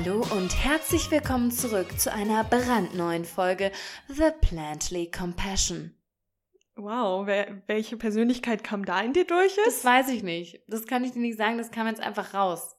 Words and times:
Hallo 0.00 0.24
und 0.30 0.54
herzlich 0.64 1.10
willkommen 1.10 1.50
zurück 1.50 1.98
zu 1.98 2.12
einer 2.12 2.44
brandneuen 2.44 3.24
Folge 3.24 3.72
The 4.06 4.30
Plantly 4.40 5.10
Compassion. 5.10 5.92
Wow, 6.76 7.26
wer, 7.26 7.62
welche 7.66 7.96
Persönlichkeit 7.96 8.62
kam 8.62 8.84
da 8.84 9.00
in 9.00 9.12
dir 9.12 9.26
durch? 9.26 9.56
Das 9.64 9.84
weiß 9.84 10.10
ich 10.10 10.22
nicht. 10.22 10.62
Das 10.68 10.86
kann 10.86 11.02
ich 11.02 11.14
dir 11.14 11.18
nicht 11.18 11.36
sagen, 11.36 11.58
das 11.58 11.72
kam 11.72 11.88
jetzt 11.88 12.00
einfach 12.00 12.32
raus. 12.32 12.76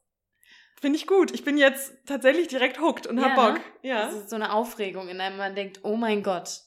Finde 0.80 0.96
ich 0.98 1.08
gut. 1.08 1.32
Ich 1.32 1.44
bin 1.44 1.58
jetzt 1.58 1.92
tatsächlich 2.06 2.48
direkt 2.48 2.80
hooked 2.80 3.06
und 3.06 3.22
hab 3.22 3.36
Ja, 3.36 3.48
Bock. 3.48 3.56
ne? 3.56 3.62
Ja. 3.82 4.06
Das 4.06 4.16
ist 4.16 4.30
so 4.30 4.38
eine 4.38 4.54
Aufregung, 4.54 5.10
in 5.10 5.18
der 5.18 5.32
man 5.32 5.56
denkt, 5.56 5.82
oh 5.84 5.98
mein 5.98 6.24
Gott, 6.24 6.62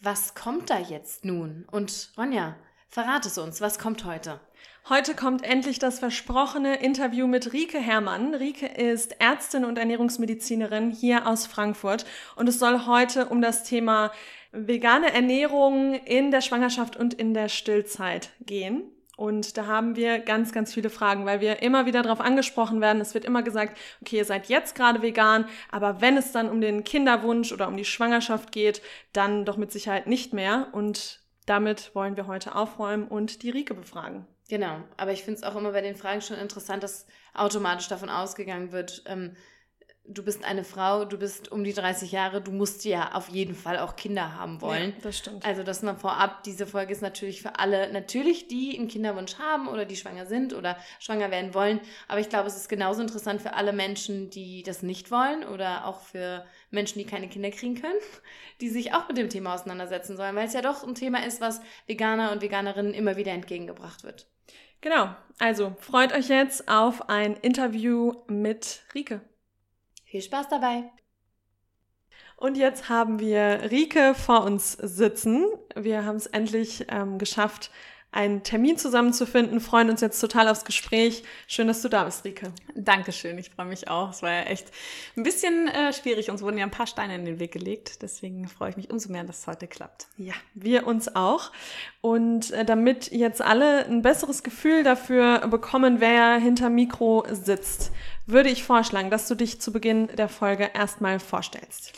was 0.00 0.34
kommt 0.34 0.68
da 0.70 0.80
jetzt 0.80 1.24
nun? 1.24 1.64
Und 1.70 2.10
Ronja, 2.18 2.56
verrate 2.88 3.28
es 3.28 3.38
uns, 3.38 3.60
was 3.60 3.78
kommt 3.78 4.04
heute? 4.04 4.40
Heute 4.88 5.14
kommt 5.14 5.44
endlich 5.44 5.78
das 5.78 6.00
versprochene 6.00 6.82
Interview 6.82 7.26
mit 7.26 7.52
Rike 7.52 7.78
Herrmann. 7.78 8.34
Rike 8.34 8.66
ist 8.66 9.20
Ärztin 9.20 9.64
und 9.64 9.78
Ernährungsmedizinerin 9.78 10.90
hier 10.90 11.28
aus 11.28 11.46
Frankfurt 11.46 12.04
und 12.34 12.48
es 12.48 12.58
soll 12.58 12.86
heute 12.86 13.26
um 13.26 13.40
das 13.40 13.62
Thema 13.62 14.10
vegane 14.52 15.12
Ernährung 15.12 15.94
in 15.94 16.30
der 16.30 16.40
Schwangerschaft 16.40 16.96
und 16.96 17.14
in 17.14 17.34
der 17.34 17.48
Stillzeit 17.48 18.30
gehen. 18.40 18.82
Und 19.16 19.58
da 19.58 19.66
haben 19.66 19.96
wir 19.96 20.18
ganz, 20.18 20.50
ganz 20.50 20.72
viele 20.72 20.88
Fragen, 20.88 21.26
weil 21.26 21.40
wir 21.40 21.62
immer 21.62 21.84
wieder 21.84 22.02
darauf 22.02 22.20
angesprochen 22.20 22.80
werden. 22.80 23.02
Es 23.02 23.12
wird 23.12 23.26
immer 23.26 23.42
gesagt, 23.42 23.78
okay, 24.00 24.16
ihr 24.16 24.24
seid 24.24 24.48
jetzt 24.48 24.74
gerade 24.74 25.02
vegan, 25.02 25.44
aber 25.70 26.00
wenn 26.00 26.16
es 26.16 26.32
dann 26.32 26.48
um 26.48 26.62
den 26.62 26.84
Kinderwunsch 26.84 27.52
oder 27.52 27.68
um 27.68 27.76
die 27.76 27.84
Schwangerschaft 27.84 28.50
geht, 28.50 28.80
dann 29.12 29.44
doch 29.44 29.58
mit 29.58 29.72
Sicherheit 29.72 30.06
nicht 30.06 30.32
mehr. 30.32 30.68
Und 30.72 31.20
damit 31.44 31.94
wollen 31.94 32.16
wir 32.16 32.26
heute 32.26 32.54
aufräumen 32.54 33.06
und 33.08 33.42
die 33.42 33.50
Rike 33.50 33.74
befragen. 33.74 34.26
Genau, 34.50 34.82
aber 34.96 35.12
ich 35.12 35.22
finde 35.22 35.38
es 35.38 35.44
auch 35.44 35.54
immer 35.54 35.70
bei 35.70 35.80
den 35.80 35.94
Fragen 35.94 36.22
schon 36.22 36.36
interessant, 36.36 36.82
dass 36.82 37.06
automatisch 37.34 37.86
davon 37.86 38.08
ausgegangen 38.08 38.72
wird, 38.72 39.04
ähm, 39.06 39.36
du 40.12 40.22
bist 40.22 40.44
eine 40.44 40.64
Frau, 40.64 41.04
du 41.04 41.16
bist 41.16 41.52
um 41.52 41.62
die 41.64 41.72
30 41.72 42.12
Jahre, 42.12 42.40
du 42.40 42.50
musst 42.50 42.84
ja 42.84 43.12
auf 43.14 43.28
jeden 43.28 43.54
Fall 43.54 43.78
auch 43.78 43.96
Kinder 43.96 44.34
haben 44.34 44.60
wollen. 44.60 44.90
Ja, 44.90 45.02
das 45.02 45.18
stimmt. 45.18 45.46
Also, 45.46 45.62
dass 45.62 45.82
man 45.82 45.96
vorab, 45.96 46.42
diese 46.42 46.66
Folge 46.66 46.92
ist 46.92 47.00
natürlich 47.00 47.42
für 47.42 47.58
alle, 47.58 47.92
natürlich 47.92 48.48
die 48.48 48.76
einen 48.76 48.88
Kinderwunsch 48.88 49.38
haben 49.38 49.68
oder 49.68 49.84
die 49.84 49.96
schwanger 49.96 50.26
sind 50.26 50.52
oder 50.52 50.76
schwanger 50.98 51.30
werden 51.30 51.54
wollen. 51.54 51.80
Aber 52.08 52.20
ich 52.20 52.28
glaube, 52.28 52.48
es 52.48 52.56
ist 52.56 52.68
genauso 52.68 53.00
interessant 53.00 53.40
für 53.40 53.54
alle 53.54 53.72
Menschen, 53.72 54.30
die 54.30 54.62
das 54.62 54.82
nicht 54.82 55.10
wollen 55.10 55.44
oder 55.44 55.86
auch 55.86 56.00
für 56.00 56.44
Menschen, 56.70 56.98
die 56.98 57.06
keine 57.06 57.28
Kinder 57.28 57.50
kriegen 57.50 57.80
können, 57.80 57.98
die 58.60 58.68
sich 58.68 58.92
auch 58.92 59.08
mit 59.08 59.16
dem 59.16 59.28
Thema 59.28 59.54
auseinandersetzen 59.54 60.16
sollen, 60.16 60.34
weil 60.34 60.46
es 60.46 60.54
ja 60.54 60.62
doch 60.62 60.82
ein 60.82 60.94
Thema 60.94 61.24
ist, 61.24 61.40
was 61.40 61.60
Veganer 61.86 62.32
und 62.32 62.42
Veganerinnen 62.42 62.94
immer 62.94 63.16
wieder 63.16 63.32
entgegengebracht 63.32 64.04
wird. 64.04 64.26
Genau. 64.80 65.14
Also 65.38 65.76
freut 65.80 66.12
euch 66.12 66.28
jetzt 66.28 66.68
auf 66.68 67.08
ein 67.08 67.36
Interview 67.36 68.14
mit 68.28 68.82
Rike. 68.94 69.20
Viel 70.10 70.22
Spaß 70.22 70.48
dabei! 70.48 70.90
Und 72.36 72.56
jetzt 72.56 72.88
haben 72.88 73.20
wir 73.20 73.70
Rike 73.70 74.16
vor 74.16 74.42
uns 74.42 74.72
sitzen. 74.72 75.46
Wir 75.76 76.04
haben 76.04 76.16
es 76.16 76.26
endlich 76.26 76.86
ähm, 76.88 77.16
geschafft, 77.18 77.70
einen 78.12 78.42
Termin 78.42 78.76
zusammenzufinden, 78.76 79.60
freuen 79.60 79.88
uns 79.88 80.00
jetzt 80.00 80.20
total 80.20 80.48
aufs 80.48 80.64
Gespräch. 80.64 81.22
Schön, 81.46 81.68
dass 81.68 81.80
du 81.80 81.88
da 81.88 82.04
bist, 82.04 82.24
Rike. 82.24 82.52
Dankeschön, 82.74 83.38
ich 83.38 83.50
freue 83.50 83.66
mich 83.66 83.88
auch. 83.88 84.10
Es 84.10 84.22
war 84.22 84.32
ja 84.32 84.42
echt 84.42 84.68
ein 85.16 85.22
bisschen 85.22 85.68
äh, 85.68 85.92
schwierig. 85.92 86.30
Uns 86.30 86.42
wurden 86.42 86.58
ja 86.58 86.64
ein 86.64 86.72
paar 86.72 86.88
Steine 86.88 87.14
in 87.14 87.24
den 87.24 87.38
Weg 87.38 87.52
gelegt. 87.52 88.02
Deswegen 88.02 88.48
freue 88.48 88.70
ich 88.70 88.76
mich 88.76 88.90
umso 88.90 89.12
mehr, 89.12 89.22
dass 89.22 89.40
es 89.40 89.46
heute 89.46 89.68
klappt. 89.68 90.08
Ja, 90.16 90.34
wir 90.54 90.86
uns 90.86 91.14
auch. 91.14 91.52
Und 92.00 92.50
äh, 92.50 92.64
damit 92.64 93.12
jetzt 93.12 93.42
alle 93.42 93.86
ein 93.86 94.02
besseres 94.02 94.42
Gefühl 94.42 94.82
dafür 94.82 95.46
bekommen, 95.48 96.00
wer 96.00 96.36
hinter 96.38 96.68
Mikro 96.68 97.24
sitzt, 97.30 97.92
würde 98.26 98.48
ich 98.48 98.64
vorschlagen, 98.64 99.10
dass 99.10 99.28
du 99.28 99.36
dich 99.36 99.60
zu 99.60 99.72
Beginn 99.72 100.08
der 100.16 100.28
Folge 100.28 100.70
erstmal 100.74 101.20
vorstellst. 101.20 101.92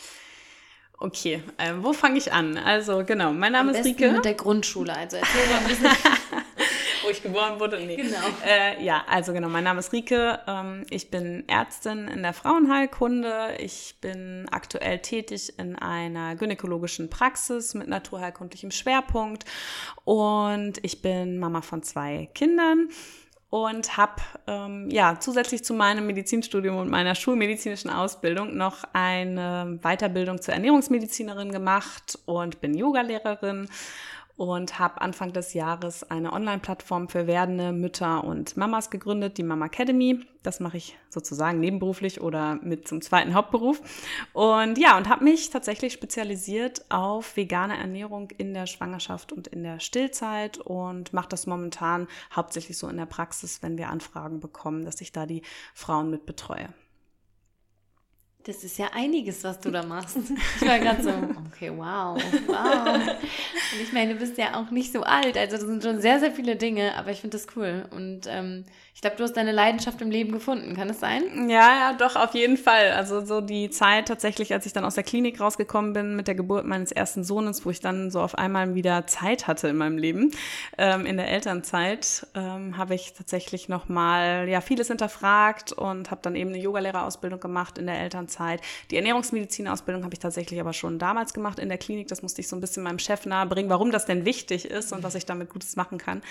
Okay, 1.03 1.43
äh, 1.57 1.73
wo 1.81 1.91
fange 1.91 2.17
ich 2.17 2.31
an? 2.31 2.57
Also 2.57 3.03
genau, 3.03 3.33
mein 3.33 3.51
Name 3.51 3.71
Am 3.71 3.75
ist 3.75 3.85
Rike. 3.85 4.09
mit 4.09 4.23
der 4.23 4.35
Grundschule. 4.35 4.95
Also 4.95 5.17
erzähl 5.17 5.45
mal 5.47 5.57
ein 5.57 5.67
bisschen. 5.67 5.89
wo 7.03 7.09
ich 7.09 7.21
geboren 7.21 7.59
wurde? 7.59 7.77
Nee. 7.85 7.97
Genau. 7.97 8.19
Äh, 8.47 8.81
ja, 8.81 9.03
also 9.09 9.33
genau, 9.33 9.49
mein 9.49 9.65
Name 9.65 9.81
ist 9.81 9.91
Rike. 9.91 10.39
Ähm, 10.47 10.85
ich 10.89 11.11
bin 11.11 11.43
Ärztin 11.49 12.07
in 12.07 12.23
der 12.23 12.31
Frauenheilkunde. 12.31 13.57
Ich 13.59 13.95
bin 13.99 14.47
aktuell 14.49 14.99
tätig 14.99 15.59
in 15.59 15.75
einer 15.75 16.37
gynäkologischen 16.37 17.09
Praxis 17.09 17.73
mit 17.73 17.89
naturheilkundlichem 17.89 18.71
Schwerpunkt. 18.71 19.43
Und 20.05 20.75
ich 20.83 21.01
bin 21.01 21.37
Mama 21.37 21.61
von 21.61 21.83
zwei 21.83 22.29
Kindern 22.33 22.87
und 23.53 23.97
habe 23.97 24.15
ähm, 24.47 24.89
ja 24.89 25.19
zusätzlich 25.19 25.63
zu 25.63 25.75
meinem 25.75 26.07
Medizinstudium 26.07 26.75
und 26.75 26.89
meiner 26.89 27.13
schulmedizinischen 27.13 27.91
Ausbildung 27.91 28.57
noch 28.57 28.83
eine 28.93 29.77
Weiterbildung 29.83 30.41
zur 30.41 30.55
Ernährungsmedizinerin 30.55 31.51
gemacht 31.51 32.17
und 32.25 32.61
bin 32.61 32.73
Yogalehrerin 32.73 33.69
und 34.35 34.79
habe 34.79 35.01
Anfang 35.01 35.31
des 35.31 35.53
Jahres 35.53 36.09
eine 36.09 36.33
Online-Plattform 36.33 37.07
für 37.07 37.27
werdende 37.27 37.71
Mütter 37.71 38.23
und 38.23 38.57
Mamas 38.57 38.89
gegründet, 38.89 39.37
die 39.37 39.43
Mama 39.43 39.67
Academy. 39.67 40.25
Das 40.41 40.59
mache 40.59 40.77
ich 40.77 40.97
sozusagen 41.09 41.59
nebenberuflich 41.59 42.19
oder 42.19 42.55
mit 42.55 42.87
zum 42.87 43.01
zweiten 43.01 43.35
Hauptberuf. 43.35 43.81
Und 44.33 44.77
ja, 44.77 44.97
und 44.97 45.07
habe 45.07 45.23
mich 45.23 45.51
tatsächlich 45.51 45.93
spezialisiert 45.93 46.83
auf 46.89 47.37
vegane 47.37 47.77
Ernährung 47.77 48.31
in 48.31 48.53
der 48.53 48.65
Schwangerschaft 48.65 49.31
und 49.31 49.47
in 49.47 49.63
der 49.63 49.79
Stillzeit 49.79 50.57
und 50.57 51.13
mache 51.13 51.29
das 51.29 51.45
momentan 51.45 52.07
hauptsächlich 52.35 52.77
so 52.77 52.87
in 52.87 52.97
der 52.97 53.05
Praxis, 53.05 53.61
wenn 53.61 53.77
wir 53.77 53.89
Anfragen 53.89 54.39
bekommen, 54.39 54.83
dass 54.83 54.99
ich 55.01 55.11
da 55.11 55.25
die 55.25 55.43
Frauen 55.73 56.09
mit 56.09 56.25
betreue. 56.25 56.69
Das 58.45 58.63
ist 58.65 58.77
ja 58.77 58.87
einiges, 58.93 59.43
was 59.45 59.59
du 59.61 59.71
da 59.71 59.83
machst. 59.83 60.17
Ich 60.59 60.67
war 60.67 60.77
gerade 60.77 61.01
so, 61.01 61.09
okay, 61.47 61.71
wow, 61.73 62.21
wow. 62.47 62.95
Und 62.95 63.81
ich 63.81 63.93
meine, 63.93 64.13
du 64.13 64.19
bist 64.19 64.37
ja 64.37 64.59
auch 64.59 64.69
nicht 64.69 64.91
so 64.91 65.03
alt, 65.03 65.37
also 65.37 65.55
das 65.55 65.65
sind 65.65 65.81
schon 65.81 66.01
sehr, 66.01 66.19
sehr 66.19 66.31
viele 66.31 66.57
Dinge, 66.57 66.97
aber 66.97 67.11
ich 67.11 67.21
finde 67.21 67.37
das 67.37 67.47
cool. 67.55 67.85
Und 67.91 68.27
ähm, 68.27 68.65
ich 68.93 69.01
glaube, 69.01 69.15
du 69.15 69.23
hast 69.23 69.33
deine 69.33 69.53
Leidenschaft 69.53 70.01
im 70.01 70.11
Leben 70.11 70.31
gefunden, 70.33 70.75
kann 70.75 70.89
es 70.89 70.99
sein? 70.99 71.49
Ja, 71.49 71.91
ja, 71.91 71.93
doch, 71.93 72.15
auf 72.15 72.33
jeden 72.33 72.57
Fall. 72.57 72.91
Also 72.91 73.25
so 73.25 73.39
die 73.39 73.69
Zeit 73.69 74.09
tatsächlich, 74.09 74.53
als 74.53 74.65
ich 74.65 74.73
dann 74.73 74.83
aus 74.83 74.95
der 74.95 75.03
Klinik 75.03 75.39
rausgekommen 75.39 75.93
bin 75.93 76.15
mit 76.15 76.27
der 76.27 76.35
Geburt 76.35 76.65
meines 76.65 76.91
ersten 76.91 77.23
Sohnes, 77.23 77.65
wo 77.65 77.69
ich 77.69 77.79
dann 77.79 78.11
so 78.11 78.21
auf 78.21 78.37
einmal 78.37 78.75
wieder 78.75 79.07
Zeit 79.07 79.47
hatte 79.47 79.69
in 79.69 79.77
meinem 79.77 79.97
Leben, 79.97 80.31
ähm, 80.77 81.05
in 81.05 81.17
der 81.17 81.29
Elternzeit, 81.29 82.27
ähm, 82.35 82.77
habe 82.77 82.93
ich 82.93 83.13
tatsächlich 83.13 83.69
nochmal 83.69 84.47
ja, 84.49 84.61
vieles 84.61 84.89
hinterfragt 84.89 85.71
und 85.71 86.11
habe 86.11 86.21
dann 86.21 86.35
eben 86.35 86.49
eine 86.49 86.59
Yogalehrerausbildung 86.59 87.39
gemacht 87.39 87.77
in 87.77 87.87
der 87.87 87.99
Elternzeit. 87.99 88.32
Die 88.91 88.95
Ernährungsmedizinausbildung 88.97 90.03
habe 90.03 90.13
ich 90.13 90.19
tatsächlich 90.19 90.59
aber 90.59 90.73
schon 90.73 90.99
damals 90.99 91.33
gemacht 91.33 91.59
in 91.59 91.69
der 91.69 91.77
Klinik. 91.77 92.07
Das 92.07 92.21
musste 92.21 92.41
ich 92.41 92.47
so 92.47 92.55
ein 92.55 92.61
bisschen 92.61 92.83
meinem 92.83 92.99
Chef 92.99 93.25
nahebringen, 93.25 93.69
warum 93.69 93.91
das 93.91 94.05
denn 94.05 94.25
wichtig 94.25 94.65
ist 94.65 94.93
und 94.93 95.03
was 95.03 95.15
ich 95.15 95.25
damit 95.25 95.49
Gutes 95.49 95.75
machen 95.75 95.97
kann. 95.97 96.21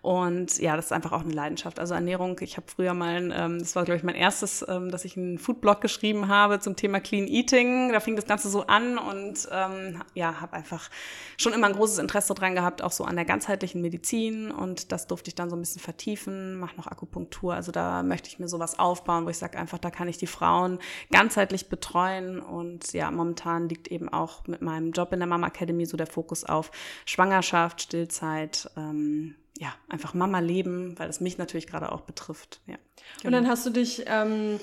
Und 0.00 0.58
ja, 0.58 0.76
das 0.76 0.86
ist 0.86 0.92
einfach 0.92 1.12
auch 1.12 1.20
eine 1.20 1.32
Leidenschaft. 1.32 1.78
Also 1.78 1.94
Ernährung, 1.94 2.38
ich 2.40 2.56
habe 2.56 2.66
früher 2.66 2.94
mal, 2.94 3.32
ähm, 3.32 3.58
das 3.58 3.76
war 3.76 3.84
glaube 3.84 3.98
ich 3.98 4.02
mein 4.02 4.14
erstes, 4.14 4.64
ähm, 4.68 4.90
dass 4.90 5.04
ich 5.04 5.16
einen 5.16 5.38
Foodblog 5.38 5.80
geschrieben 5.80 6.28
habe 6.28 6.60
zum 6.60 6.76
Thema 6.76 7.00
Clean 7.00 7.26
Eating. 7.26 7.92
Da 7.92 8.00
fing 8.00 8.16
das 8.16 8.26
Ganze 8.26 8.48
so 8.48 8.66
an 8.66 8.98
und 8.98 9.48
ähm, 9.50 10.02
ja, 10.14 10.40
habe 10.40 10.54
einfach 10.54 10.90
schon 11.36 11.52
immer 11.52 11.68
ein 11.68 11.74
großes 11.74 11.98
Interesse 11.98 12.34
dran 12.34 12.54
gehabt, 12.54 12.82
auch 12.82 12.92
so 12.92 13.04
an 13.04 13.16
der 13.16 13.24
ganzheitlichen 13.24 13.80
Medizin 13.80 14.50
und 14.50 14.92
das 14.92 15.06
durfte 15.06 15.28
ich 15.28 15.34
dann 15.34 15.50
so 15.50 15.56
ein 15.56 15.60
bisschen 15.60 15.80
vertiefen, 15.80 16.56
mache 16.56 16.76
noch 16.76 16.86
Akupunktur. 16.86 17.54
Also 17.54 17.72
da 17.72 18.02
möchte 18.02 18.28
ich 18.28 18.38
mir 18.38 18.48
sowas 18.48 18.78
aufbauen, 18.78 19.26
wo 19.26 19.30
ich 19.30 19.38
sage 19.38 19.58
einfach, 19.58 19.78
da 19.78 19.90
kann 19.90 20.08
ich 20.08 20.18
die 20.18 20.26
Frauen 20.26 20.78
ganzheitlich 21.10 21.41
betreuen 21.68 22.40
und 22.40 22.92
ja, 22.92 23.10
momentan 23.10 23.68
liegt 23.68 23.88
eben 23.88 24.08
auch 24.08 24.46
mit 24.46 24.62
meinem 24.62 24.92
Job 24.92 25.12
in 25.12 25.20
der 25.20 25.26
Mama 25.26 25.48
Academy 25.48 25.86
so 25.86 25.96
der 25.96 26.06
Fokus 26.06 26.44
auf 26.44 26.70
Schwangerschaft, 27.04 27.82
Stillzeit, 27.82 28.70
ähm, 28.76 29.34
ja, 29.58 29.74
einfach 29.88 30.14
Mama 30.14 30.38
leben, 30.38 30.98
weil 30.98 31.08
es 31.08 31.20
mich 31.20 31.38
natürlich 31.38 31.66
gerade 31.66 31.92
auch 31.92 32.02
betrifft. 32.02 32.60
Ja. 32.66 32.76
Und 33.24 33.32
dann 33.32 33.48
hast 33.48 33.64
du 33.66 33.70
dich 33.70 34.04
ähm, 34.06 34.58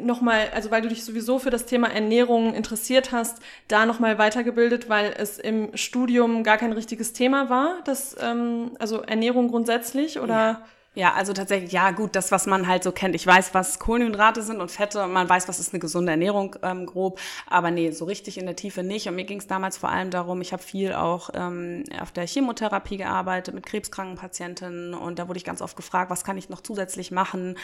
nochmal, 0.00 0.50
also 0.54 0.70
weil 0.70 0.82
du 0.82 0.88
dich 0.88 1.04
sowieso 1.04 1.38
für 1.38 1.50
das 1.50 1.66
Thema 1.66 1.88
Ernährung 1.88 2.54
interessiert 2.54 3.12
hast, 3.12 3.42
da 3.68 3.86
nochmal 3.86 4.18
weitergebildet, 4.18 4.88
weil 4.88 5.14
es 5.16 5.38
im 5.38 5.76
Studium 5.76 6.44
gar 6.44 6.58
kein 6.58 6.72
richtiges 6.72 7.12
Thema 7.12 7.50
war, 7.50 7.80
das, 7.84 8.16
ähm, 8.20 8.72
also 8.78 9.02
Ernährung 9.02 9.48
grundsätzlich 9.48 10.18
oder? 10.18 10.34
Ja. 10.34 10.66
Ja, 10.94 11.14
also 11.14 11.32
tatsächlich, 11.32 11.72
ja 11.72 11.90
gut, 11.90 12.14
das, 12.14 12.32
was 12.32 12.44
man 12.46 12.66
halt 12.66 12.82
so 12.82 12.92
kennt. 12.92 13.14
Ich 13.14 13.26
weiß, 13.26 13.54
was 13.54 13.78
Kohlenhydrate 13.78 14.42
sind 14.42 14.60
und 14.60 14.70
Fette 14.70 15.02
und 15.02 15.12
man 15.14 15.26
weiß, 15.26 15.48
was 15.48 15.58
ist 15.58 15.72
eine 15.72 15.80
gesunde 15.80 16.12
Ernährung 16.12 16.54
ähm, 16.62 16.84
grob, 16.84 17.18
aber 17.48 17.70
nee, 17.70 17.92
so 17.92 18.04
richtig 18.04 18.36
in 18.36 18.44
der 18.44 18.56
Tiefe 18.56 18.82
nicht. 18.82 19.08
Und 19.08 19.14
mir 19.14 19.24
ging 19.24 19.38
es 19.38 19.46
damals 19.46 19.78
vor 19.78 19.88
allem 19.88 20.10
darum, 20.10 20.42
ich 20.42 20.52
habe 20.52 20.62
viel 20.62 20.92
auch 20.92 21.30
ähm, 21.32 21.84
auf 21.98 22.12
der 22.12 22.26
Chemotherapie 22.26 22.98
gearbeitet 22.98 23.54
mit 23.54 23.64
krebskranken 23.64 24.18
Patientinnen 24.18 24.92
und 24.92 25.18
da 25.18 25.28
wurde 25.28 25.38
ich 25.38 25.44
ganz 25.44 25.62
oft 25.62 25.76
gefragt, 25.76 26.10
was 26.10 26.24
kann 26.24 26.36
ich 26.36 26.50
noch 26.50 26.60
zusätzlich 26.60 27.10
machen? 27.10 27.56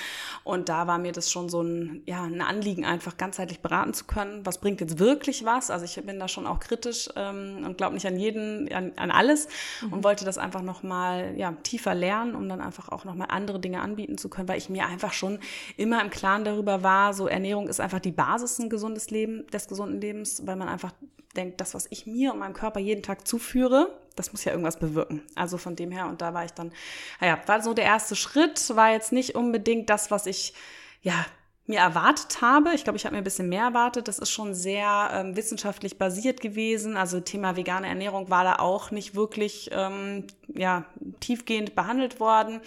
Und 0.43 0.71
da 0.71 0.87
war 0.87 0.97
mir 0.97 1.13
das 1.13 1.31
schon 1.31 1.51
so 1.51 1.61
ein, 1.61 2.03
ja, 2.07 2.23
ein 2.23 2.41
Anliegen, 2.41 2.87
einfach 2.87 3.19
ganzheitlich 3.19 3.61
beraten 3.61 3.93
zu 3.93 4.07
können. 4.07 4.47
Was 4.47 4.57
bringt 4.57 4.81
jetzt 4.81 4.99
wirklich 4.99 5.45
was? 5.45 5.71
Also 5.71 5.85
ich 5.85 6.03
bin 6.03 6.19
da 6.19 6.29
schon 6.29 6.47
auch 6.47 6.61
kritisch 6.61 7.11
ähm, 7.15 7.65
und 7.67 7.77
glaube 7.77 7.93
nicht 7.93 8.07
an 8.07 8.19
jeden, 8.19 8.73
an, 8.73 8.93
an 8.97 9.11
alles 9.11 9.49
mhm. 9.83 9.93
und 9.93 10.05
wollte 10.05 10.25
das 10.25 10.39
einfach 10.39 10.63
nochmal 10.63 11.35
ja, 11.37 11.53
tiefer 11.63 11.95
lernen, 11.95 12.35
um 12.35 12.49
dann 12.49 12.63
einfach 12.63 12.89
auch 12.89 13.05
noch 13.05 13.18
nochmal 13.19 13.37
andere 13.37 13.59
Dinge 13.59 13.81
anbieten 13.81 14.17
zu 14.17 14.29
können, 14.29 14.49
weil 14.49 14.59
ich 14.59 14.69
mir 14.69 14.87
einfach 14.87 15.13
schon 15.13 15.39
immer 15.77 16.01
im 16.01 16.11
Klaren 16.11 16.45
darüber 16.45 16.83
war, 16.83 17.13
so 17.13 17.27
Ernährung 17.27 17.69
ist 17.69 17.81
einfach 17.81 18.01
die 18.01 18.13
Basis 18.13 18.59
ein 18.59 18.71
gesundes 18.71 19.11
Leben, 19.11 19.47
des 19.49 19.69
gesunden 19.69 20.01
Lebens, 20.01 20.47
weil 20.47 20.57
man 20.57 20.69
einfach 20.69 20.93
denkt, 21.37 21.61
das, 21.61 21.75
was 21.75 21.87
ich 21.91 22.07
mir 22.07 22.33
und 22.33 22.39
meinem 22.39 22.55
Körper 22.55 22.81
jeden 22.81 23.03
Tag 23.03 23.27
zuführe, 23.27 23.99
das 24.17 24.33
muss 24.33 24.45
ja 24.45 24.53
irgendwas 24.53 24.79
bewirken. 24.79 25.23
Also 25.35 25.59
von 25.59 25.77
dem 25.77 25.91
her, 25.91 26.07
und 26.07 26.23
da 26.23 26.35
war 26.35 26.45
ich 26.45 26.53
dann, 26.53 26.73
naja, 27.21 27.39
war 27.47 27.63
so 27.63 27.75
der 27.75 27.85
erste 27.85 28.17
Schritt, 28.17 28.75
war 28.75 28.93
jetzt 28.93 29.13
nicht 29.13 29.35
unbedingt 29.35 29.91
das, 29.91 30.11
was 30.11 30.27
ich, 30.27 30.55
ja, 31.03 31.27
mir 31.69 31.81
erwartet 31.81 32.41
habe. 32.41 32.71
Ich 32.75 32.85
glaube, 32.85 32.97
ich 32.97 33.05
habe 33.05 33.15
mir 33.15 33.21
ein 33.21 33.25
bisschen 33.25 33.49
mehr 33.49 33.65
erwartet. 33.65 34.09
Das 34.09 34.19
ist 34.19 34.31
schon 34.31 34.55
sehr 34.55 35.11
ähm, 35.13 35.37
wissenschaftlich 35.37 35.99
basiert 35.99 36.41
gewesen. 36.41 36.97
Also 36.97 37.21
Thema 37.21 37.57
vegane 37.57 37.87
Ernährung 37.87 38.31
war 38.31 38.45
da 38.45 38.57
auch 38.57 38.91
nicht 38.91 39.15
wirklich 39.15 39.71
ähm, 39.73 40.27
ja, 40.49 40.87
tiefgehend 41.21 41.75
behandelt 41.75 42.21
worden. 42.21 42.61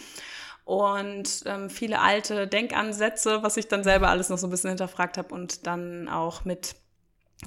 Und 0.66 1.44
ähm, 1.48 1.70
viele 1.70 2.00
alte 2.00 2.48
Denkansätze, 2.48 3.42
was 3.42 3.58
ich 3.58 3.68
dann 3.68 3.84
selber 3.84 4.10
alles 4.10 4.30
noch 4.30 4.38
so 4.38 4.48
ein 4.48 4.52
bisschen 4.52 4.70
hinterfragt 4.70 5.18
habe 5.18 5.34
und 5.34 5.66
dann 5.66 6.08
auch 6.08 6.46
mit 6.46 6.76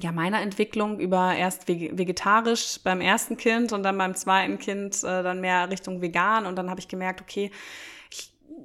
ja, 0.01 0.11
meiner 0.11 0.41
Entwicklung 0.41 0.99
über 0.99 1.35
erst 1.35 1.69
vegetarisch 1.69 2.79
beim 2.83 2.99
ersten 2.99 3.37
Kind 3.37 3.71
und 3.71 3.83
dann 3.83 3.97
beim 3.97 4.13
zweiten 4.13 4.59
Kind 4.59 4.97
äh, 5.03 5.23
dann 5.23 5.39
mehr 5.39 5.69
Richtung 5.69 6.01
vegan. 6.01 6.45
Und 6.45 6.57
dann 6.57 6.69
habe 6.69 6.81
ich 6.81 6.89
gemerkt, 6.89 7.21
okay, 7.21 7.49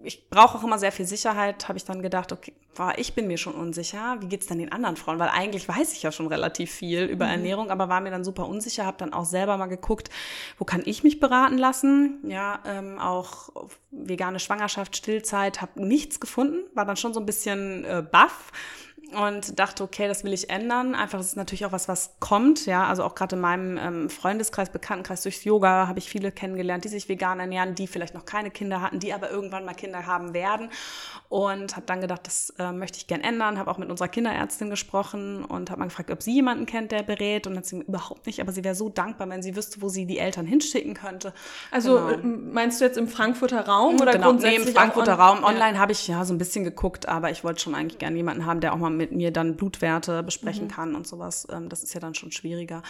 ich 0.02 0.28
brauche 0.28 0.58
auch 0.58 0.64
immer 0.64 0.78
sehr 0.78 0.92
viel 0.92 1.06
Sicherheit, 1.06 1.68
habe 1.68 1.78
ich 1.78 1.84
dann 1.84 2.02
gedacht, 2.02 2.32
okay, 2.32 2.52
boah, 2.74 2.94
ich 2.96 3.14
bin 3.14 3.26
mir 3.26 3.38
schon 3.38 3.54
unsicher, 3.54 4.16
wie 4.20 4.28
geht's 4.28 4.46
dann 4.46 4.58
den 4.58 4.72
anderen 4.72 4.96
Frauen? 4.96 5.18
Weil 5.18 5.28
eigentlich 5.28 5.68
weiß 5.68 5.92
ich 5.92 6.02
ja 6.02 6.12
schon 6.12 6.26
relativ 6.26 6.70
viel 6.70 7.04
über 7.04 7.26
mhm. 7.26 7.32
Ernährung, 7.32 7.70
aber 7.70 7.88
war 7.88 8.00
mir 8.00 8.10
dann 8.10 8.24
super 8.24 8.46
unsicher, 8.46 8.86
habe 8.86 8.96
dann 8.98 9.12
auch 9.12 9.24
selber 9.24 9.56
mal 9.56 9.66
geguckt, 9.66 10.10
wo 10.58 10.64
kann 10.64 10.82
ich 10.84 11.02
mich 11.02 11.20
beraten 11.20 11.58
lassen? 11.58 12.18
Ja, 12.24 12.60
ähm, 12.66 12.98
auch 12.98 13.50
vegane 13.90 14.40
Schwangerschaft, 14.40 14.96
Stillzeit, 14.96 15.60
habe 15.60 15.84
nichts 15.84 16.20
gefunden, 16.20 16.58
war 16.74 16.84
dann 16.84 16.96
schon 16.96 17.14
so 17.14 17.20
ein 17.20 17.26
bisschen 17.26 17.84
äh, 17.84 18.02
baff 18.02 18.52
und 19.12 19.58
dachte, 19.58 19.82
okay, 19.82 20.08
das 20.08 20.24
will 20.24 20.32
ich 20.32 20.50
ändern. 20.50 20.94
Einfach, 20.94 21.18
das 21.18 21.28
ist 21.28 21.36
natürlich 21.36 21.66
auch 21.66 21.72
was, 21.72 21.88
was 21.88 22.14
kommt. 22.20 22.66
Ja, 22.66 22.86
also 22.86 23.04
auch 23.04 23.14
gerade 23.14 23.36
in 23.36 23.42
meinem 23.42 23.76
ähm, 23.76 24.10
Freundeskreis, 24.10 24.70
Bekanntenkreis 24.70 25.22
durchs 25.22 25.44
Yoga 25.44 25.88
habe 25.88 25.98
ich 25.98 26.08
viele 26.08 26.30
kennengelernt, 26.32 26.84
die 26.84 26.88
sich 26.88 27.08
vegan 27.08 27.40
ernähren, 27.40 27.74
die 27.74 27.86
vielleicht 27.86 28.14
noch 28.14 28.24
keine 28.24 28.50
Kinder 28.50 28.80
hatten, 28.80 29.00
die 29.00 29.12
aber 29.12 29.30
irgendwann 29.30 29.64
mal 29.64 29.74
Kinder 29.74 30.06
haben 30.06 30.34
werden. 30.34 30.70
Und 31.28 31.76
habe 31.76 31.86
dann 31.86 32.00
gedacht, 32.00 32.26
das 32.26 32.50
äh, 32.58 32.72
möchte 32.72 32.98
ich 32.98 33.06
gern 33.06 33.20
ändern. 33.20 33.58
Habe 33.58 33.70
auch 33.70 33.78
mit 33.78 33.90
unserer 33.90 34.08
Kinderärztin 34.08 34.70
gesprochen 34.70 35.44
und 35.44 35.70
habe 35.70 35.80
mal 35.80 35.86
gefragt, 35.86 36.10
ob 36.10 36.22
sie 36.22 36.34
jemanden 36.34 36.66
kennt, 36.66 36.92
der 36.92 37.02
berät. 37.02 37.46
Und 37.46 37.54
dann 37.54 37.58
hat 37.58 37.66
sie 37.66 37.78
überhaupt 37.80 38.26
nicht, 38.26 38.40
aber 38.40 38.52
sie 38.52 38.64
wäre 38.64 38.74
so 38.74 38.88
dankbar, 38.88 39.28
wenn 39.28 39.42
sie 39.42 39.56
wüsste, 39.56 39.82
wo 39.82 39.88
sie 39.88 40.06
die 40.06 40.18
Eltern 40.18 40.46
hinschicken 40.46 40.94
könnte. 40.94 41.32
Also 41.70 41.96
genau. 41.96 42.10
Äh, 42.10 42.18
meinst 42.22 42.80
du 42.80 42.84
jetzt 42.84 42.98
im 42.98 43.08
Frankfurter 43.08 43.66
Raum 43.66 44.00
oder 44.00 44.12
genau, 44.12 44.28
grundsätzlich? 44.28 44.60
Nee, 44.60 44.68
im 44.68 44.74
Frankfurter 44.74 45.14
Raum. 45.14 45.44
Online 45.44 45.74
ja. 45.74 45.78
habe 45.78 45.92
ich 45.92 46.06
ja 46.06 46.24
so 46.24 46.34
ein 46.34 46.38
bisschen 46.38 46.64
geguckt, 46.64 47.08
aber 47.08 47.30
ich 47.30 47.44
wollte 47.44 47.60
schon 47.60 47.74
eigentlich 47.74 47.98
gerne 47.98 48.16
jemanden 48.16 48.46
haben, 48.46 48.60
der 48.60 48.72
auch 48.72 48.78
mal 48.78 48.99
mit 49.00 49.12
mir 49.12 49.30
dann 49.32 49.56
Blutwerte 49.56 50.22
besprechen 50.22 50.64
mhm. 50.64 50.70
kann 50.70 50.94
und 50.94 51.06
sowas. 51.06 51.48
Ähm, 51.50 51.68
das 51.68 51.82
ist 51.82 51.94
ja 51.94 52.00
dann 52.00 52.14
schon 52.14 52.30
schwieriger. 52.30 52.82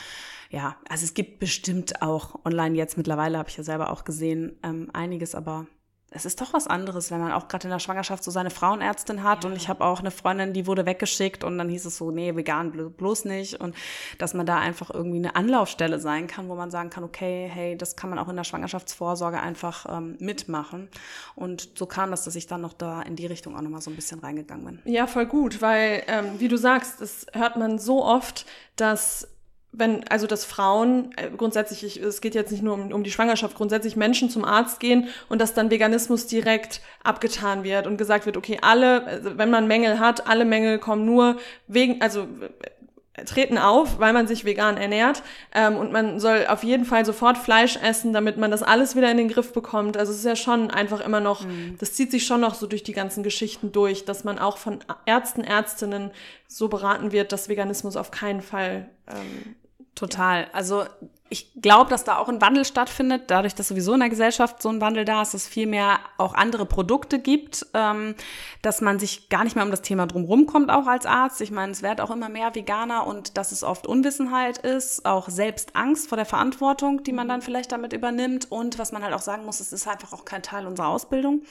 Ja, 0.50 0.76
also 0.88 1.04
es 1.04 1.14
gibt 1.14 1.38
bestimmt 1.38 2.02
auch 2.02 2.44
online 2.44 2.76
jetzt 2.76 2.96
mittlerweile, 2.96 3.38
habe 3.38 3.48
ich 3.48 3.56
ja 3.56 3.62
selber 3.62 3.90
auch 3.90 4.04
gesehen, 4.04 4.58
ähm, 4.62 4.90
einiges, 4.92 5.34
aber 5.34 5.66
es 6.12 6.24
ist 6.24 6.40
doch 6.40 6.52
was 6.52 6.66
anderes, 6.66 7.10
wenn 7.12 7.20
man 7.20 7.32
auch 7.32 7.46
gerade 7.46 7.68
in 7.68 7.70
der 7.70 7.78
Schwangerschaft 7.78 8.24
so 8.24 8.32
seine 8.32 8.50
Frauenärztin 8.50 9.22
hat. 9.22 9.44
Ja. 9.44 9.50
Und 9.50 9.56
ich 9.56 9.68
habe 9.68 9.84
auch 9.84 10.00
eine 10.00 10.10
Freundin, 10.10 10.52
die 10.52 10.66
wurde 10.66 10.84
weggeschickt 10.84 11.44
und 11.44 11.56
dann 11.56 11.68
hieß 11.68 11.84
es 11.84 11.96
so, 11.98 12.10
nee, 12.10 12.34
vegan 12.34 12.72
bloß 12.72 13.26
nicht. 13.26 13.60
Und 13.60 13.76
dass 14.18 14.34
man 14.34 14.44
da 14.44 14.58
einfach 14.58 14.90
irgendwie 14.90 15.18
eine 15.18 15.36
Anlaufstelle 15.36 16.00
sein 16.00 16.26
kann, 16.26 16.48
wo 16.48 16.56
man 16.56 16.72
sagen 16.72 16.90
kann, 16.90 17.04
okay, 17.04 17.48
hey, 17.52 17.76
das 17.76 17.94
kann 17.94 18.10
man 18.10 18.18
auch 18.18 18.28
in 18.28 18.34
der 18.34 18.44
Schwangerschaftsvorsorge 18.44 19.40
einfach 19.40 19.86
ähm, 19.88 20.16
mitmachen. 20.18 20.88
Und 21.36 21.78
so 21.78 21.86
kam 21.86 22.10
das, 22.10 22.24
dass 22.24 22.34
ich 22.34 22.48
dann 22.48 22.60
noch 22.60 22.72
da 22.72 23.02
in 23.02 23.14
die 23.14 23.26
Richtung 23.26 23.56
auch 23.56 23.62
nochmal 23.62 23.80
so 23.80 23.90
ein 23.90 23.96
bisschen 23.96 24.18
reingegangen 24.18 24.64
bin. 24.64 24.92
Ja, 24.92 25.06
voll 25.06 25.26
gut, 25.26 25.62
weil, 25.62 26.02
ähm, 26.08 26.40
wie 26.40 26.48
du 26.48 26.58
sagst, 26.58 27.00
das 27.00 27.26
hört 27.34 27.56
man 27.56 27.78
so 27.78 28.04
oft, 28.04 28.46
dass 28.74 29.28
wenn, 29.72 30.06
also 30.08 30.26
dass 30.26 30.44
Frauen 30.44 31.12
äh, 31.16 31.30
grundsätzlich, 31.36 31.84
ich, 31.84 32.02
es 32.02 32.20
geht 32.20 32.34
jetzt 32.34 32.50
nicht 32.50 32.62
nur 32.62 32.74
um, 32.74 32.92
um 32.92 33.04
die 33.04 33.10
Schwangerschaft, 33.10 33.56
grundsätzlich 33.56 33.96
Menschen 33.96 34.28
zum 34.28 34.44
Arzt 34.44 34.80
gehen 34.80 35.08
und 35.28 35.40
dass 35.40 35.54
dann 35.54 35.70
Veganismus 35.70 36.26
direkt 36.26 36.80
abgetan 37.04 37.62
wird 37.62 37.86
und 37.86 37.96
gesagt 37.96 38.26
wird, 38.26 38.36
okay, 38.36 38.58
alle, 38.62 39.04
also 39.06 39.38
wenn 39.38 39.50
man 39.50 39.68
Mängel 39.68 40.00
hat, 40.00 40.26
alle 40.26 40.44
Mängel 40.44 40.78
kommen 40.78 41.04
nur 41.04 41.36
wegen, 41.68 42.00
also 42.00 42.22
äh, 42.22 43.24
treten 43.24 43.58
auf, 43.58 44.00
weil 44.00 44.12
man 44.12 44.26
sich 44.26 44.44
vegan 44.44 44.76
ernährt 44.76 45.22
ähm, 45.54 45.76
und 45.76 45.92
man 45.92 46.18
soll 46.18 46.46
auf 46.48 46.64
jeden 46.64 46.84
Fall 46.84 47.04
sofort 47.04 47.38
Fleisch 47.38 47.76
essen, 47.76 48.12
damit 48.12 48.38
man 48.38 48.50
das 48.50 48.64
alles 48.64 48.96
wieder 48.96 49.10
in 49.10 49.18
den 49.18 49.28
Griff 49.28 49.52
bekommt. 49.52 49.96
Also 49.96 50.10
es 50.10 50.18
ist 50.18 50.24
ja 50.24 50.36
schon 50.36 50.72
einfach 50.72 51.00
immer 51.00 51.20
noch, 51.20 51.44
mhm. 51.44 51.76
das 51.78 51.92
zieht 51.92 52.10
sich 52.10 52.26
schon 52.26 52.40
noch 52.40 52.54
so 52.54 52.66
durch 52.66 52.82
die 52.82 52.92
ganzen 52.92 53.22
Geschichten 53.22 53.70
durch, 53.70 54.04
dass 54.04 54.24
man 54.24 54.40
auch 54.40 54.58
von 54.58 54.80
Ärzten, 55.06 55.44
Ärztinnen 55.44 56.10
so 56.48 56.66
beraten 56.66 57.12
wird, 57.12 57.30
dass 57.30 57.48
Veganismus 57.48 57.96
auf 57.96 58.10
keinen 58.10 58.42
Fall 58.42 58.88
ähm, 59.08 59.54
Total. 59.94 60.48
Also 60.52 60.86
ich 61.32 61.52
glaube, 61.62 61.90
dass 61.90 62.02
da 62.02 62.18
auch 62.18 62.28
ein 62.28 62.40
Wandel 62.40 62.64
stattfindet, 62.64 63.24
dadurch, 63.28 63.54
dass 63.54 63.68
sowieso 63.68 63.94
in 63.94 64.00
der 64.00 64.08
Gesellschaft 64.08 64.60
so 64.60 64.68
ein 64.68 64.80
Wandel 64.80 65.04
da 65.04 65.22
ist, 65.22 65.32
dass 65.32 65.42
es 65.42 65.48
viel 65.48 65.68
mehr 65.68 66.00
auch 66.18 66.34
andere 66.34 66.66
Produkte 66.66 67.20
gibt, 67.20 67.66
ähm, 67.72 68.16
dass 68.62 68.80
man 68.80 68.98
sich 68.98 69.28
gar 69.28 69.44
nicht 69.44 69.54
mehr 69.54 69.64
um 69.64 69.70
das 69.70 69.82
Thema 69.82 70.06
drumherum 70.06 70.46
kommt, 70.46 70.70
auch 70.70 70.88
als 70.88 71.06
Arzt. 71.06 71.40
Ich 71.40 71.52
meine, 71.52 71.70
es 71.70 71.82
wird 71.82 72.00
auch 72.00 72.10
immer 72.10 72.28
mehr 72.28 72.52
Veganer 72.56 73.06
und 73.06 73.36
dass 73.36 73.52
es 73.52 73.62
oft 73.62 73.86
Unwissenheit 73.86 74.58
ist, 74.58 75.06
auch 75.06 75.28
selbst 75.28 75.76
Angst 75.76 76.08
vor 76.08 76.16
der 76.16 76.26
Verantwortung, 76.26 77.04
die 77.04 77.12
man 77.12 77.28
dann 77.28 77.42
vielleicht 77.42 77.70
damit 77.70 77.92
übernimmt. 77.92 78.50
Und 78.50 78.80
was 78.80 78.90
man 78.90 79.04
halt 79.04 79.14
auch 79.14 79.22
sagen 79.22 79.44
muss, 79.44 79.60
es 79.60 79.72
ist 79.72 79.86
einfach 79.86 80.12
auch 80.12 80.24
kein 80.24 80.42
Teil 80.42 80.66
unserer 80.66 80.88
Ausbildung. 80.88 81.42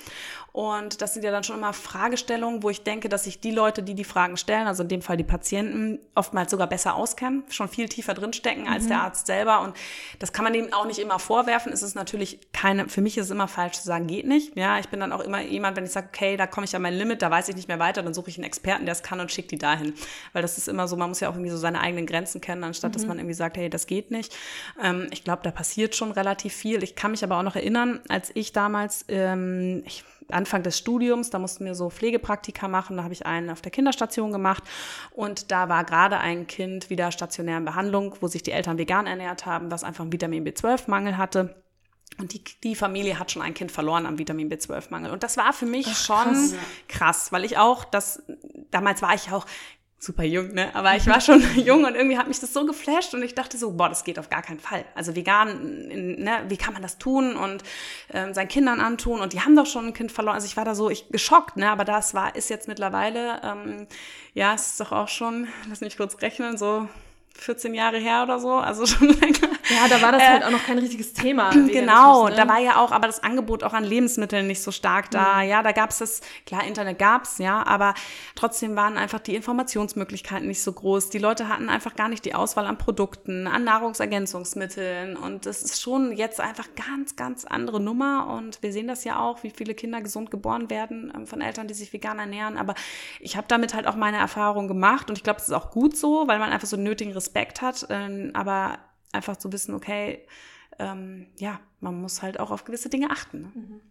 Und 0.52 1.02
das 1.02 1.14
sind 1.14 1.24
ja 1.24 1.31
dann 1.31 1.44
schon 1.46 1.58
immer 1.58 1.72
Fragestellungen, 1.72 2.64
wo 2.64 2.70
ich 2.70 2.84
denke, 2.84 3.08
dass 3.08 3.24
sich 3.24 3.40
die 3.40 3.52
Leute, 3.52 3.81
die 3.81 3.94
die 3.94 4.04
Fragen 4.04 4.36
stellen, 4.36 4.68
also 4.68 4.84
in 4.84 4.90
dem 4.90 5.02
Fall 5.02 5.16
die 5.16 5.24
Patienten, 5.24 6.00
oftmals 6.16 6.52
sogar 6.52 6.68
besser 6.68 6.96
auskennen, 6.96 7.44
schon 7.50 7.70
viel 7.70 7.88
tiefer 7.88 8.14
drinstecken 8.14 8.68
als 8.68 8.84
mhm. 8.84 8.90
der 8.90 9.02
Arzt 9.04 9.28
selber. 9.28 9.62
Und 9.62 9.69
das 10.19 10.33
kann 10.33 10.44
man 10.44 10.54
dem 10.54 10.74
auch 10.74 10.86
nicht 10.86 11.00
immer 11.00 11.19
vorwerfen. 11.19 11.71
Es 11.71 11.81
ist 11.81 11.95
natürlich 11.95 12.39
keine, 12.51 12.89
für 12.89 13.01
mich 13.01 13.18
ist 13.18 13.25
es 13.25 13.31
immer 13.31 13.48
falsch 13.48 13.77
zu 13.77 13.83
sagen, 13.83 14.07
geht 14.07 14.27
nicht. 14.27 14.56
Ja, 14.56 14.80
ich 14.80 14.89
bin 14.89 15.00
dann 15.00 15.12
auch 15.12 15.21
immer 15.21 15.42
jemand, 15.42 15.77
wenn 15.77 15.86
ich 15.86 15.92
sage, 15.92 16.07
okay, 16.12 16.38
da 16.38 16.48
komme 16.48 16.66
ich 16.66 16.75
an 16.75 16.81
mein 16.81 16.94
Limit, 16.94 17.21
da 17.21 17.31
weiß 17.31 17.50
ich 17.50 17.56
nicht 17.56 17.68
mehr 17.68 17.80
weiter, 17.80 18.04
dann 18.04 18.14
suche 18.14 18.30
ich 18.30 18.38
einen 18.38 18.45
Experten, 18.45 18.85
der 18.85 18.94
es 18.94 19.04
kann 19.04 19.19
und 19.19 19.31
schicke 19.31 19.49
die 19.49 19.57
dahin. 19.57 19.94
Weil 20.33 20.42
das 20.42 20.57
ist 20.57 20.68
immer 20.68 20.88
so, 20.88 20.95
man 20.95 21.09
muss 21.09 21.19
ja 21.19 21.30
auch 21.30 21.33
irgendwie 21.33 21.52
so 21.52 21.57
seine 21.57 21.81
eigenen 21.81 22.06
Grenzen 22.06 22.42
kennen, 22.42 22.64
anstatt 22.64 22.92
mhm. 22.92 22.94
dass 22.94 23.06
man 23.06 23.18
irgendwie 23.18 23.35
sagt, 23.35 23.57
hey, 23.57 23.69
das 23.69 23.88
geht 23.88 24.11
nicht. 24.11 24.35
Ähm, 24.83 25.07
ich 25.11 25.23
glaube, 25.23 25.42
da 25.44 25.52
passiert 25.52 25.95
schon 25.95 26.11
relativ 26.11 26.54
viel. 26.54 26.83
Ich 26.83 26.95
kann 26.95 27.11
mich 27.11 27.23
aber 27.23 27.38
auch 27.38 27.44
noch 27.44 27.56
erinnern, 27.56 27.99
als 28.09 28.31
ich 28.33 28.52
damals, 28.52 29.06
ähm, 29.07 29.83
ich 29.85 30.04
Anfang 30.31 30.64
des 30.64 30.78
Studiums, 30.78 31.30
da 31.30 31.40
mussten 31.40 31.66
wir 31.66 31.76
so 31.76 31.90
Pflegepraktika 31.90 32.68
machen, 32.68 32.98
da 32.98 33.04
habe 33.04 33.14
ich 33.14 33.26
einen 33.26 33.50
auf 33.50 33.62
der 33.62 33.71
Kinderstation 33.71 34.31
gemacht 34.31 34.64
und 35.12 35.52
da 35.52 35.69
war 35.69 35.83
gerade 35.83 36.18
ein 36.19 36.48
Kind 36.48 36.90
wieder 36.90 37.12
stationär 37.12 37.57
in 37.57 37.66
Behandlung, 37.66 38.16
wo 38.21 38.28
sich 38.28 38.44
die 38.44 38.52
Eltern 38.52 38.78
vegan 38.78 39.07
ernährt 39.07 39.45
haben, 39.45 39.71
was 39.71 39.83
einfach 39.83 40.04
einen 40.04 40.14
Vitamin 40.14 40.45
B12-Mangel 40.45 41.18
hatte. 41.18 41.64
Und 42.18 42.33
die, 42.33 42.44
die 42.64 42.76
Familie 42.76 43.18
hat 43.18 43.31
schon 43.31 43.42
ein 43.42 43.54
Kind 43.54 43.71
verloren 43.71 44.06
am 44.06 44.18
Vitamin 44.18 44.52
B12-Mangel. 44.52 45.12
Und 45.12 45.24
das 45.24 45.38
war 45.38 45.54
für 45.54 45.66
mich 45.66 45.88
Ach, 45.90 45.95
schon 45.95 46.33
krass. 46.33 46.54
krass, 46.88 47.31
weil 47.31 47.45
ich 47.45 47.57
auch, 47.57 47.86
das, 47.86 48.24
damals 48.71 49.02
war 49.02 49.14
ich 49.14 49.31
auch 49.31 49.45
super 49.99 50.23
jung, 50.23 50.53
ne? 50.53 50.73
Aber 50.73 50.95
ich 50.95 51.06
war 51.07 51.19
schon 51.19 51.44
jung 51.57 51.83
und 51.83 51.95
irgendwie 51.95 52.18
hat 52.18 52.27
mich 52.27 52.39
das 52.39 52.53
so 52.53 52.65
geflasht 52.65 53.13
und 53.13 53.21
ich 53.21 53.35
dachte 53.35 53.57
so, 53.57 53.71
boah, 53.71 53.89
das 53.89 54.06
geht 54.06 54.18
auf 54.18 54.29
gar 54.29 54.41
keinen 54.41 54.59
Fall. 54.59 54.85
Also 54.95 55.15
vegan, 55.15 55.87
ne, 55.87 56.45
wie 56.47 56.57
kann 56.57 56.73
man 56.73 56.81
das 56.81 56.97
tun 56.97 57.35
und 57.35 57.63
ähm, 58.13 58.33
seinen 58.33 58.47
Kindern 58.47 58.79
antun? 58.79 59.19
Und 59.19 59.33
die 59.33 59.41
haben 59.41 59.56
doch 59.56 59.65
schon 59.65 59.87
ein 59.87 59.94
Kind 59.94 60.11
verloren. 60.11 60.35
Also 60.35 60.47
ich 60.47 60.56
war 60.56 60.63
da 60.63 60.73
so 60.73 60.89
ich, 60.89 61.09
geschockt, 61.09 61.57
ne? 61.57 61.69
Aber 61.69 61.83
das 61.83 62.13
war, 62.13 62.35
ist 62.35 62.49
jetzt 62.49 62.69
mittlerweile, 62.69 63.41
ähm, 63.44 63.87
ja, 64.33 64.53
es 64.53 64.68
ist 64.68 64.79
doch 64.79 64.94
auch 64.94 65.09
schon, 65.09 65.49
lass 65.68 65.81
mich 65.81 65.97
kurz 65.97 66.21
rechnen, 66.21 66.57
so 66.57 66.87
14 67.35 67.73
Jahre 67.73 67.97
her 67.97 68.23
oder 68.23 68.39
so, 68.39 68.53
also 68.53 68.85
schon 68.87 69.09
länger. 69.09 69.49
Ja, 69.69 69.88
da 69.88 70.02
war 70.02 70.11
das 70.11 70.21
äh, 70.23 70.28
halt 70.28 70.44
auch 70.44 70.52
noch 70.52 70.64
kein 70.64 70.80
richtiges 70.80 71.14
Thema. 71.14 71.52
Genau, 71.69 72.28
ne? 72.28 72.35
da 72.35 72.47
war 72.47 72.59
ja 72.59 72.78
auch 72.78 72.92
aber 72.92 73.07
das 73.07 73.21
Angebot 73.23 73.64
auch 73.64 73.73
an 73.73 73.83
Lebensmitteln 73.83 74.47
nicht 74.47 74.61
so 74.61 74.71
stark 74.71 75.11
da. 75.11 75.35
Mhm. 75.35 75.49
Ja, 75.49 75.64
da 75.64 75.71
gab 75.71 75.92
es 75.92 75.99
das, 75.99 76.21
klar, 76.45 76.66
Internet 76.66 76.97
gab's, 76.97 77.38
ja, 77.38 77.66
aber 77.66 77.94
trotzdem 78.35 78.76
waren 78.76 78.97
einfach 78.97 79.19
die 79.19 79.35
Informationsmöglichkeiten 79.35 80.47
nicht 80.47 80.64
so 80.64 80.73
groß. 80.73 81.09
Die 81.09 81.19
Leute 81.19 81.47
hatten 81.47 81.69
einfach 81.69 81.95
gar 81.95 82.09
nicht 82.09 82.26
die 82.26 82.33
Auswahl 82.33 82.66
an 82.66 82.78
Produkten, 82.78 83.47
an 83.47 83.64
Nahrungsergänzungsmitteln 83.64 85.16
und 85.16 85.45
das 85.45 85.61
ist 85.61 85.81
schon 85.81 86.11
jetzt 86.11 86.42
einfach 86.42 86.68
ganz, 86.76 87.16
ganz 87.16 87.45
andere 87.45 87.80
Nummer 87.80 88.33
und 88.35 88.61
wir 88.64 88.73
sehen 88.73 88.88
das 88.88 89.04
ja 89.04 89.19
auch, 89.19 89.44
wie 89.44 89.52
viele 89.52 89.76
Kinder 89.76 90.02
gesund 90.02 90.31
geboren 90.31 90.69
werden 90.69 91.14
ähm, 91.16 91.28
von 91.28 91.42
Eltern, 91.42 91.68
die 91.68 91.73
sich 91.73 91.94
vegan 91.94 92.19
ernähren, 92.19 92.57
aber 92.57 92.73
ich 93.19 93.38
habe 93.38 93.47
damit 93.47 93.73
halt 93.73 93.85
auch 93.85 93.95
meine 93.95 94.18
Erfahrung 94.18 94.68
gemacht 94.68 95.09
und 95.09 95.18
ich 95.18 95.23
glaube, 95.23 95.40
es 95.40 95.47
ist 95.47 95.54
auch 95.54 95.71
gut 95.71 95.95
so, 95.95 96.28
weil 96.28 96.40
man 96.40 96.52
einfach 96.52 96.68
so 96.68 96.78
nötigen 96.78 97.14
Respekt 97.14 97.61
hat, 97.61 97.85
ähm, 97.90 98.31
aber 98.33 98.80
einfach 99.11 99.37
zu 99.37 99.51
wissen, 99.51 99.73
okay, 99.75 100.25
ähm, 100.78 101.28
ja, 101.37 101.59
man 101.80 101.99
muss 102.01 102.21
halt 102.21 102.39
auch 102.39 102.51
auf 102.51 102.63
gewisse 102.63 102.89
Dinge 102.89 103.09
achten. 103.09 103.42
Ne? 103.42 103.51
Mhm. 103.54 103.81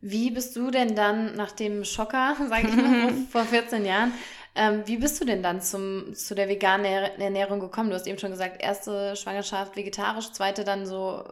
Wie 0.00 0.30
bist 0.32 0.56
du 0.56 0.70
denn 0.70 0.96
dann 0.96 1.36
nach 1.36 1.52
dem 1.52 1.84
Schocker, 1.84 2.36
sage 2.48 2.68
ich 2.68 2.76
mal, 2.76 3.12
vor 3.30 3.44
14 3.44 3.84
Jahren, 3.84 4.12
Ähm, 4.54 4.82
wie 4.84 4.98
bist 4.98 5.18
du 5.18 5.24
denn 5.24 5.42
dann 5.42 5.62
zum, 5.62 6.14
zu 6.14 6.34
der 6.34 6.48
veganen 6.48 6.84
Ernährung 6.84 7.58
gekommen? 7.58 7.88
Du 7.88 7.94
hast 7.94 8.06
eben 8.06 8.18
schon 8.18 8.30
gesagt, 8.30 8.62
erste 8.62 9.16
Schwangerschaft 9.16 9.76
vegetarisch, 9.76 10.30
zweite 10.32 10.62
dann 10.64 10.84
so 10.84 11.24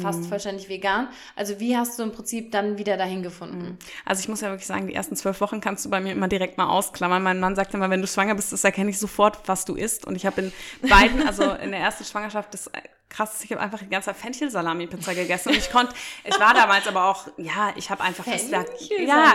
fast 0.00 0.20
mhm. 0.20 0.24
vollständig 0.24 0.68
vegan. 0.68 1.08
Also 1.34 1.58
wie 1.58 1.76
hast 1.76 1.98
du 1.98 2.04
im 2.04 2.12
Prinzip 2.12 2.52
dann 2.52 2.78
wieder 2.78 2.96
dahin 2.96 3.24
gefunden? 3.24 3.62
Mhm. 3.62 3.78
Also 4.04 4.20
ich 4.20 4.28
muss 4.28 4.42
ja 4.42 4.50
wirklich 4.50 4.66
sagen, 4.66 4.86
die 4.86 4.94
ersten 4.94 5.16
zwölf 5.16 5.40
Wochen 5.40 5.60
kannst 5.60 5.84
du 5.84 5.90
bei 5.90 6.00
mir 6.00 6.12
immer 6.12 6.28
direkt 6.28 6.56
mal 6.56 6.68
ausklammern. 6.68 7.22
Mein 7.22 7.40
Mann 7.40 7.56
sagt 7.56 7.74
immer, 7.74 7.90
wenn 7.90 8.00
du 8.00 8.06
schwanger 8.06 8.36
bist, 8.36 8.52
das 8.52 8.62
erkenne 8.62 8.90
ich 8.90 8.98
sofort, 8.98 9.48
was 9.48 9.64
du 9.64 9.74
isst. 9.74 10.06
Und 10.06 10.14
ich 10.14 10.24
habe 10.24 10.40
in 10.40 10.52
beiden, 10.88 11.26
also 11.26 11.50
in 11.54 11.72
der 11.72 11.80
ersten 11.80 12.04
Schwangerschaft, 12.04 12.54
das 12.54 12.70
krass, 13.08 13.42
ich 13.42 13.50
habe 13.52 13.60
einfach 13.60 13.78
die 13.78 13.88
ganze 13.88 14.12
Fenchel-Salami-Pizza 14.12 15.14
gegessen 15.14 15.50
und 15.50 15.56
ich 15.56 15.70
konnte, 15.70 15.94
ich 16.24 16.38
war 16.38 16.52
damals 16.52 16.86
aber 16.86 17.06
auch, 17.06 17.26
ja, 17.36 17.72
ich 17.76 17.90
habe 17.90 18.02
einfach 18.02 18.24
das, 18.24 18.50
ja, 18.50 18.64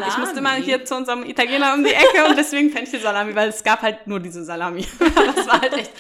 ich 0.08 0.18
musste 0.18 0.42
mal 0.42 0.58
hier 0.58 0.86
zu 0.86 0.96
unserem 0.96 1.24
Italiener 1.24 1.74
um 1.74 1.84
die 1.84 1.94
Ecke 1.94 2.26
und 2.30 2.38
deswegen 2.38 2.70
Fenchel-Salami, 2.70 3.36
weil 3.36 3.50
es 3.50 3.64
gab 3.64 3.82
halt 3.82 4.06
nur 4.06 4.20
diese 4.20 4.44
Salami. 4.44 4.88
das 5.36 5.48
war 5.48 5.62
halt 5.62 5.74
echt. 5.74 5.92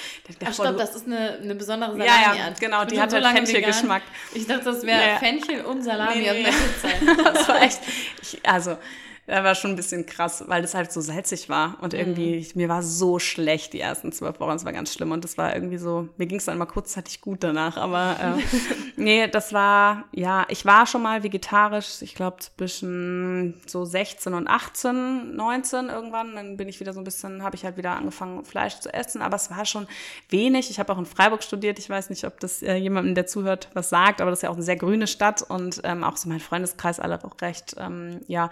Ach, 0.45 0.53
stopp, 0.53 0.77
das 0.77 0.95
ist 0.95 1.07
eine, 1.07 1.39
eine 1.41 1.55
besondere 1.55 1.91
Salami. 1.91 2.09
Ja, 2.09 2.35
ja, 2.35 2.53
genau, 2.59 2.85
die 2.85 2.99
hat 2.99 3.11
so 3.11 3.17
halt 3.17 3.37
Fenchel-Geschmack. 3.37 4.03
Ich 4.33 4.45
dachte, 4.45 4.65
das 4.65 4.83
wäre 4.83 5.09
ja, 5.09 5.17
Fenchel 5.17 5.65
und 5.65 5.81
Salami 5.81 6.19
nee, 6.19 6.31
nee. 6.31 6.47
auf 6.47 6.81
der 6.81 6.89
Pizza. 6.89 7.23
das 7.33 7.47
war 7.47 7.61
echt, 7.61 7.79
ich, 8.21 8.39
also, 8.43 8.77
das 9.25 9.43
war 9.43 9.55
schon 9.55 9.71
ein 9.71 9.75
bisschen 9.77 10.05
krass, 10.05 10.43
weil 10.47 10.61
das 10.61 10.73
halt 10.73 10.91
so 10.91 10.99
salzig 10.99 11.47
war. 11.47 11.77
Und 11.81 11.93
irgendwie, 11.93 12.39
mhm. 12.39 12.51
mir 12.55 12.69
war 12.69 12.83
so 12.83 13.19
schlecht 13.19 13.71
die 13.71 13.79
ersten 13.79 14.11
zwölf 14.11 14.39
Wochen. 14.41 14.51
Es 14.51 14.65
war 14.65 14.73
ganz 14.73 14.93
schlimm. 14.93 15.11
Und 15.11 15.23
das 15.23 15.37
war 15.37 15.55
irgendwie 15.55 15.77
so, 15.77 16.09
mir 16.17 16.27
ging 16.27 16.39
es 16.39 16.45
dann 16.45 16.57
mal 16.57 16.65
kurzzeitig 16.65 17.21
gut 17.21 17.41
danach. 17.41 17.77
Aber 17.77 18.17
äh, 18.19 18.41
nee, 19.01 19.27
das 19.29 19.53
war, 19.53 20.05
ja, 20.11 20.45
ich 20.49 20.65
war 20.65 20.85
schon 20.85 21.03
mal 21.03 21.23
vegetarisch, 21.23 22.01
ich 22.01 22.15
glaube 22.15 22.37
zwischen 22.39 23.61
so 23.65 23.85
16 23.85 24.33
und 24.33 24.47
18, 24.49 25.35
19 25.37 25.87
irgendwann. 25.87 26.35
Dann 26.35 26.57
bin 26.57 26.67
ich 26.67 26.81
wieder 26.81 26.91
so 26.91 26.99
ein 26.99 27.05
bisschen, 27.05 27.43
habe 27.43 27.55
ich 27.55 27.63
halt 27.63 27.77
wieder 27.77 27.91
angefangen, 27.91 28.43
Fleisch 28.43 28.79
zu 28.79 28.93
essen. 28.93 29.21
Aber 29.21 29.37
es 29.37 29.49
war 29.49 29.65
schon 29.65 29.87
wenig. 30.29 30.69
Ich 30.69 30.79
habe 30.79 30.91
auch 30.91 30.99
in 30.99 31.05
Freiburg 31.05 31.43
studiert. 31.43 31.79
Ich 31.79 31.89
weiß 31.89 32.09
nicht, 32.09 32.25
ob 32.25 32.41
das 32.41 32.61
äh, 32.61 32.75
jemandem, 32.75 33.15
der 33.15 33.25
zuhört, 33.25 33.69
was 33.73 33.89
sagt, 33.89 34.19
aber 34.19 34.31
das 34.31 34.39
ist 34.39 34.43
ja 34.43 34.49
auch 34.49 34.55
eine 34.55 34.63
sehr 34.63 34.75
grüne 34.75 35.07
Stadt 35.07 35.41
und 35.43 35.79
ähm, 35.85 36.03
auch 36.03 36.17
so 36.17 36.27
mein 36.27 36.41
Freundeskreis 36.41 36.99
alle 36.99 37.23
auch 37.23 37.41
recht, 37.41 37.75
ähm, 37.77 38.21
ja, 38.27 38.49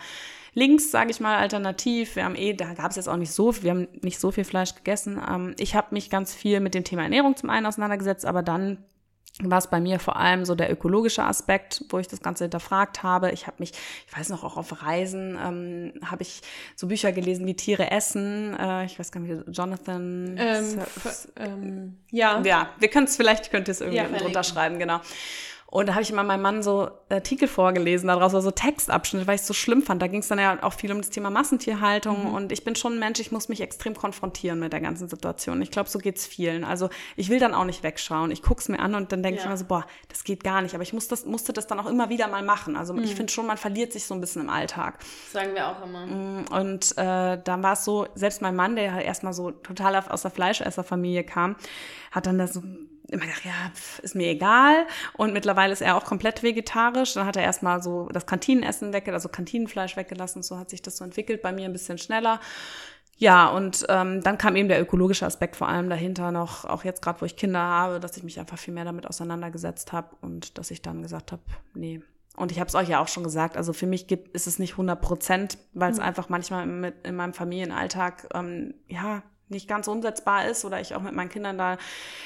links, 0.53 0.91
sage 0.91 1.11
ich 1.11 1.19
mal, 1.19 1.37
alternativ. 1.37 2.15
Wir 2.15 2.25
haben 2.25 2.35
eh, 2.35 2.53
da 2.53 2.73
gab 2.73 2.91
es 2.91 2.97
jetzt 2.97 3.07
auch 3.07 3.17
nicht 3.17 3.31
so 3.31 3.51
viel, 3.51 3.63
wir 3.63 3.71
haben 3.71 3.87
nicht 4.01 4.19
so 4.19 4.31
viel 4.31 4.43
Fleisch 4.43 4.75
gegessen. 4.75 5.21
Ähm, 5.29 5.55
ich 5.57 5.75
habe 5.75 5.87
mich 5.91 6.09
ganz 6.09 6.33
viel 6.33 6.59
mit 6.59 6.73
dem 6.73 6.83
Thema 6.83 7.03
Ernährung 7.03 7.35
zum 7.35 7.49
einen 7.49 7.65
auseinandergesetzt, 7.65 8.25
aber 8.25 8.43
dann 8.43 8.77
war 9.39 9.57
es 9.57 9.67
bei 9.67 9.79
mir 9.79 9.99
vor 9.99 10.17
allem 10.17 10.45
so 10.45 10.55
der 10.55 10.71
ökologische 10.71 11.23
Aspekt, 11.23 11.85
wo 11.89 11.99
ich 11.99 12.07
das 12.07 12.21
Ganze 12.21 12.43
hinterfragt 12.43 13.01
habe. 13.01 13.31
Ich 13.31 13.47
habe 13.47 13.57
mich, 13.59 13.71
ich 14.05 14.17
weiß 14.17 14.29
noch, 14.29 14.43
auch 14.43 14.57
auf 14.57 14.83
Reisen 14.83 15.37
ähm, 15.41 15.93
habe 16.05 16.21
ich 16.23 16.41
so 16.75 16.87
Bücher 16.87 17.11
gelesen 17.11 17.45
wie 17.47 17.55
Tiere 17.55 17.89
essen. 17.91 18.55
Äh, 18.59 18.85
ich 18.85 18.99
weiß 18.99 19.11
gar 19.11 19.21
nicht, 19.21 19.43
Jonathan. 19.47 20.35
Ähm, 20.37 20.79
ähm, 21.37 21.97
ja. 22.11 22.41
Ja, 22.41 22.69
wir 22.79 22.89
können 22.89 23.05
es 23.05 23.15
vielleicht, 23.15 23.51
könnt 23.51 23.67
ihr 23.67 23.71
es 23.71 23.81
irgendwie 23.81 23.97
ja, 23.97 24.07
drunter 24.07 24.43
schreiben, 24.43 24.79
genau. 24.79 24.99
Und 25.71 25.87
da 25.87 25.93
habe 25.93 26.03
ich 26.03 26.11
immer 26.11 26.23
meinem 26.23 26.41
Mann 26.41 26.63
so 26.63 26.91
Artikel 27.07 27.47
vorgelesen, 27.47 28.07
daraus 28.07 28.33
war 28.33 28.41
so 28.41 28.51
Textabschnitte, 28.51 29.25
weil 29.25 29.35
ich 29.35 29.41
es 29.41 29.47
so 29.47 29.53
schlimm 29.53 29.81
fand. 29.81 30.01
Da 30.01 30.07
ging 30.07 30.19
es 30.19 30.27
dann 30.27 30.37
ja 30.37 30.61
auch 30.63 30.73
viel 30.73 30.91
um 30.91 30.97
das 30.97 31.11
Thema 31.11 31.29
Massentierhaltung. 31.29 32.27
Mhm. 32.27 32.33
Und 32.33 32.51
ich 32.51 32.65
bin 32.65 32.75
schon 32.75 32.95
ein 32.95 32.99
Mensch, 32.99 33.21
ich 33.21 33.31
muss 33.31 33.47
mich 33.47 33.61
extrem 33.61 33.95
konfrontieren 33.95 34.59
mit 34.59 34.73
der 34.73 34.81
ganzen 34.81 35.07
Situation. 35.07 35.61
Ich 35.61 35.71
glaube, 35.71 35.89
so 35.89 35.97
geht's 35.97 36.27
vielen. 36.27 36.65
Also 36.65 36.89
ich 37.15 37.29
will 37.29 37.39
dann 37.39 37.53
auch 37.53 37.63
nicht 37.63 37.83
wegschauen. 37.83 38.31
Ich 38.31 38.41
guck's 38.41 38.67
mir 38.67 38.81
an 38.81 38.95
und 38.95 39.13
dann 39.13 39.23
denke 39.23 39.37
ja. 39.37 39.43
ich 39.43 39.45
immer 39.45 39.55
so, 39.55 39.63
boah, 39.63 39.85
das 40.09 40.25
geht 40.25 40.43
gar 40.43 40.61
nicht. 40.61 40.75
Aber 40.75 40.83
ich 40.83 40.91
muss 40.91 41.07
das, 41.07 41.25
musste 41.25 41.53
das 41.53 41.67
dann 41.67 41.79
auch 41.79 41.87
immer 41.87 42.09
wieder 42.09 42.27
mal 42.27 42.43
machen. 42.43 42.75
Also 42.75 42.93
mhm. 42.93 43.03
ich 43.03 43.15
finde 43.15 43.31
schon, 43.31 43.47
man 43.47 43.55
verliert 43.55 43.93
sich 43.93 44.03
so 44.03 44.13
ein 44.13 44.19
bisschen 44.19 44.41
im 44.41 44.49
Alltag. 44.49 44.99
Das 44.99 45.31
sagen 45.31 45.55
wir 45.55 45.69
auch 45.69 45.85
immer. 45.85 46.05
Mm, 46.05 46.45
und 46.51 46.97
äh, 46.97 47.41
dann 47.41 47.63
war 47.63 47.73
es 47.73 47.85
so, 47.85 48.07
selbst 48.13 48.41
mein 48.41 48.57
Mann, 48.57 48.75
der 48.75 48.91
halt 48.93 49.05
erstmal 49.05 49.31
so 49.31 49.51
total 49.51 49.95
aus 49.95 50.23
der 50.23 50.31
Fleischesserfamilie 50.31 51.23
kam, 51.23 51.55
hat 52.11 52.25
dann 52.25 52.37
da 52.37 52.47
so 52.47 52.61
immer 53.11 53.25
gedacht, 53.25 53.45
ja, 53.45 53.71
pf, 53.73 53.99
ist 53.99 54.15
mir 54.15 54.29
egal. 54.29 54.87
Und 55.13 55.33
mittlerweile 55.33 55.73
ist 55.73 55.81
er 55.81 55.95
auch 55.95 56.05
komplett 56.05 56.43
vegetarisch. 56.43 57.13
Dann 57.13 57.25
hat 57.25 57.35
er 57.35 57.43
erstmal 57.43 57.83
so 57.83 58.09
das 58.11 58.25
Kantinenessen 58.25 58.93
weggelassen, 58.93 59.25
also 59.25 59.29
Kantinenfleisch 59.29 59.97
weggelassen. 59.97 60.43
So 60.43 60.57
hat 60.57 60.69
sich 60.69 60.81
das 60.81 60.97
so 60.97 61.03
entwickelt, 61.03 61.41
bei 61.41 61.51
mir 61.51 61.65
ein 61.65 61.73
bisschen 61.73 61.97
schneller. 61.97 62.39
Ja, 63.17 63.49
und 63.49 63.85
ähm, 63.87 64.23
dann 64.23 64.39
kam 64.39 64.55
eben 64.55 64.67
der 64.67 64.81
ökologische 64.81 65.27
Aspekt 65.27 65.55
vor 65.55 65.67
allem 65.67 65.91
dahinter 65.91 66.31
noch, 66.31 66.65
auch 66.65 66.83
jetzt 66.83 67.03
gerade, 67.03 67.21
wo 67.21 67.25
ich 67.25 67.35
Kinder 67.35 67.59
habe, 67.59 67.99
dass 67.99 68.17
ich 68.17 68.23
mich 68.23 68.39
einfach 68.39 68.57
viel 68.57 68.73
mehr 68.73 68.83
damit 68.83 69.05
auseinandergesetzt 69.05 69.93
habe 69.93 70.15
und 70.21 70.57
dass 70.57 70.71
ich 70.71 70.81
dann 70.81 71.03
gesagt 71.03 71.31
habe, 71.31 71.43
nee. 71.75 72.01
Und 72.35 72.51
ich 72.51 72.59
habe 72.59 72.67
es 72.67 72.73
euch 72.73 72.89
ja 72.89 72.99
auch 72.99 73.07
schon 73.07 73.23
gesagt, 73.23 73.57
also 73.57 73.73
für 73.73 73.85
mich 73.85 74.07
gibt, 74.07 74.29
ist 74.29 74.47
es 74.47 74.57
nicht 74.57 74.71
100 74.71 74.99
Prozent, 74.99 75.59
weil 75.73 75.91
es 75.91 75.97
mhm. 75.97 76.03
einfach 76.05 76.29
manchmal 76.29 76.65
mit, 76.65 76.95
in 77.05 77.15
meinem 77.15 77.33
Familienalltag, 77.33 78.27
ähm, 78.33 78.73
ja, 78.87 79.21
nicht 79.51 79.67
ganz 79.67 79.87
umsetzbar 79.87 80.47
ist 80.47 80.65
oder 80.65 80.81
ich 80.81 80.95
auch 80.95 81.01
mit 81.01 81.13
meinen 81.13 81.29
Kindern 81.29 81.57
da 81.57 81.77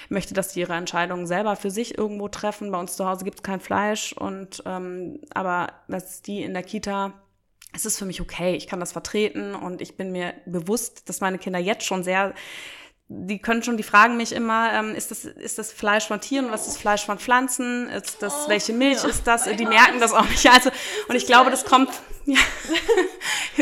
möchte, 0.10 0.34
dass 0.34 0.54
die 0.54 0.62
ihre 0.62 0.74
Entscheidungen 0.74 1.28
selber 1.28 1.56
für 1.56 1.72
sich 1.72 1.98
irgendwo 1.98 2.28
treffen. 2.28 2.72
Bei 2.72 2.80
uns 2.80 2.96
zu 2.96 3.08
Hause 3.08 3.26
gibt 3.26 3.40
es 3.40 3.44
kein 3.44 3.60
Fleisch 3.60 4.14
und 4.14 4.64
ähm, 4.66 5.20
aber 5.34 5.74
dass 5.88 6.22
die 6.22 6.44
in 6.44 6.54
der 6.54 6.64
Kita 6.64 7.14
es 7.74 7.86
ist 7.86 8.00
für 8.00 8.06
mich 8.06 8.22
okay, 8.22 8.56
ich 8.56 8.68
kann 8.68 8.80
das 8.80 8.94
vertreten 8.94 9.54
und 9.54 9.82
ich 9.82 9.98
bin 9.98 10.12
mir 10.14 10.34
bewusst, 10.46 11.10
dass 11.10 11.20
meine 11.20 11.38
Kinder 11.38 11.60
jetzt 11.60 11.86
schon 11.86 12.04
sehr 12.04 12.34
die 13.08 13.38
können 13.38 13.62
schon, 13.62 13.78
die 13.78 13.84
fragen 13.84 14.18
mich 14.18 14.32
immer, 14.32 14.74
ähm, 14.74 14.96
ist, 14.96 15.12
das, 15.12 15.26
ist 15.26 15.60
das 15.60 15.72
Fleisch 15.72 16.08
von 16.08 16.20
Tieren, 16.20 16.50
was 16.50 16.62
ist 16.62 16.76
das 16.76 16.78
Fleisch 16.78 17.06
von 17.06 17.20
Pflanzen, 17.20 17.88
ist 17.90 18.24
das, 18.24 18.46
oh, 18.46 18.50
welche 18.50 18.74
Milch 18.74 19.04
ja. 19.04 19.10
ist 19.10 19.28
das? 19.28 19.44
Die 19.44 19.66
merken 19.66 20.00
das 20.00 20.12
auch 20.12 20.28
nicht. 20.28 20.50
Also, 20.50 20.72
und 21.08 21.16
ich 21.16 21.28
glaube, 21.28 21.52
das 21.52 21.66
kommt, 21.66 21.90
ja, 22.26 22.40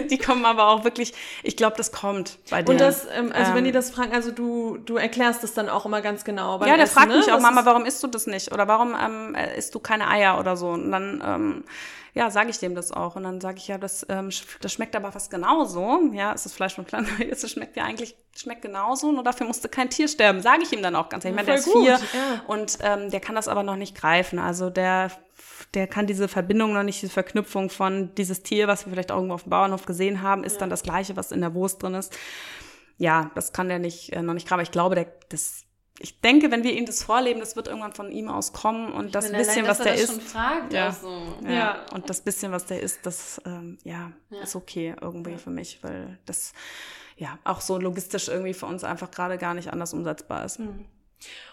die 0.10 0.18
kommen 0.18 0.46
aber 0.46 0.70
auch 0.70 0.86
wirklich, 0.86 1.14
ich 1.44 1.58
glaube, 1.58 1.76
das 1.76 1.92
kommt 1.92 2.38
bei 2.50 2.62
denen. 2.62 2.70
Und 2.70 2.82
das, 2.82 3.06
ähm, 3.14 3.34
also 3.34 3.52
ähm, 3.52 3.58
wenn 3.58 3.64
die 3.66 3.74
das 3.74 3.92
fragen, 3.92 4.14
also 4.14 4.32
du, 4.32 4.78
du 4.78 4.96
erklärst 4.96 5.44
das 5.44 5.54
dann 5.54 5.68
auch 5.68 5.86
immer 5.86 6.02
ganz 6.02 6.24
genau. 6.24 6.60
ja, 6.62 6.76
der 6.76 6.86
Essen, 6.86 6.94
fragt 6.94 7.10
ne? 7.10 7.18
mich 7.18 7.32
auch, 7.32 7.42
Mama, 7.42 7.66
warum 7.66 7.84
isst 7.86 8.02
du 8.02 8.08
das 8.08 8.28
nicht? 8.28 8.54
Oder 8.54 8.70
warum 8.70 8.96
ähm, 8.96 9.36
isst 9.58 9.76
du 9.76 9.80
keine 9.80 10.08
Eier 10.08 10.40
oder 10.40 10.56
so? 10.56 10.70
Und 10.70 10.90
dann, 10.90 11.22
ähm, 11.26 11.64
ja, 12.13 12.29
sage 12.29 12.51
ich 12.51 12.60
dem 12.60 12.75
das 12.75 12.91
auch. 12.91 13.15
Und 13.15 13.24
dann 13.24 13.41
sage 13.41 13.58
ich 13.58 13.67
ja, 13.67 13.77
das, 13.77 14.05
ähm, 14.10 14.29
das 14.62 14.72
schmeckt 14.72 14.96
aber 14.96 15.12
fast 15.12 15.32
genauso. 15.32 16.00
Ja, 16.13 16.34
es 16.34 16.46
ist 16.46 16.53
Fleisch 16.53 16.75
von 16.75 16.86
Pflanzen. 16.86 17.13
Es 17.29 17.50
schmeckt 17.50 17.75
ja 17.75 17.84
eigentlich 17.84 18.15
schmeckt 18.36 18.62
genauso, 18.62 19.12
nur 19.12 19.24
dafür 19.24 19.48
musste 19.48 19.70
kein 19.70 19.89
Tier 19.89 20.08
sterben. 20.08 20.41
Sage 20.41 20.63
ich 20.63 20.72
ihm 20.72 20.82
dann 20.82 20.96
auch 20.96 21.10
ganz 21.10 21.25
ehrlich. 21.25 21.39
Ich 21.41 21.48
meine, 21.48 21.60
der 21.60 21.65
ist 21.65 21.72
vier 21.72 22.00
ja. 22.20 22.43
und 22.48 22.77
ähm, 22.82 23.10
der 23.10 23.20
kann 23.20 23.36
das 23.36 23.48
aber 23.48 23.63
noch 23.63 23.75
nicht 23.75 23.96
greifen. 23.96 24.39
Also 24.39 24.70
der 24.70 25.12
der 25.74 25.88
kann 25.88 26.05
diese 26.05 26.27
Verbindung 26.27 26.74
noch 26.74 26.84
nicht, 26.84 27.01
diese 27.01 27.12
Verknüpfung 27.12 27.70
von 27.70 28.13
dieses 28.15 28.43
Tier, 28.43 28.67
was 28.67 28.86
wir 28.86 28.93
vielleicht 28.93 29.12
auch 29.12 29.15
irgendwo 29.15 29.34
auf 29.36 29.43
dem 29.43 29.50
Bauernhof 29.50 29.86
gesehen 29.86 30.22
haben, 30.22 30.43
ist 30.43 30.53
ja. 30.53 30.60
dann 30.60 30.70
das 30.70 30.84
gleiche, 30.84 31.15
was 31.15 31.32
in 31.32 31.41
der 31.41 31.55
Wurst 31.55 31.82
drin 31.82 31.96
ist. 31.96 32.15
Ja, 32.98 33.32
das 33.34 33.53
kann 33.53 33.70
der 33.70 33.79
nicht, 33.79 34.13
äh, 34.13 34.22
noch 34.22 34.36
nicht 34.36 34.48
greifen. 34.48 34.62
Ich 34.62 34.72
glaube, 34.72 34.93
der, 34.96 35.08
das 35.29 35.65
ich 36.00 36.20
denke, 36.22 36.52
wenn 36.52 36.64
wir 36.64 36.74
ihm 36.74 36.86
das 36.86 37.04
vorleben, 37.04 37.40
das 37.40 37.56
wird 37.56 37.68
irgendwann 37.68 37.94
von 37.94 38.12
ihm 38.12 38.28
aus 38.28 38.52
kommen 38.52 38.92
und 38.92 39.08
ich 39.08 39.12
das 39.12 39.32
bisschen, 39.32 39.66
allein, 39.66 39.68
was 39.68 39.78
der 39.80 39.96
ist, 39.96 40.34
ja, 40.72 40.86
also. 40.88 41.38
ja, 41.44 41.52
ja, 41.52 41.86
und 41.94 42.10
das 42.10 42.22
bisschen, 42.22 42.52
was 42.52 42.66
der 42.66 42.82
ist, 42.82 43.06
das 43.06 43.42
ähm, 43.46 43.78
ja, 43.84 44.12
ja, 44.30 44.42
ist 44.42 44.56
okay 44.56 44.96
irgendwie 45.00 45.38
für 45.38 45.52
mich, 45.52 45.84
weil 45.84 46.18
das 46.26 46.54
ja 47.18 47.38
auch 47.44 47.62
so 47.62 47.78
logistisch 47.78 48.28
irgendwie 48.28 48.54
für 48.54 48.66
uns 48.66 48.84
einfach 48.84 49.12
gerade 49.12 49.38
gar 49.38 49.54
nicht 49.54 49.72
anders 49.72 49.94
umsetzbar 49.94 50.46
ist. 50.46 50.60
Mhm. 50.60 50.86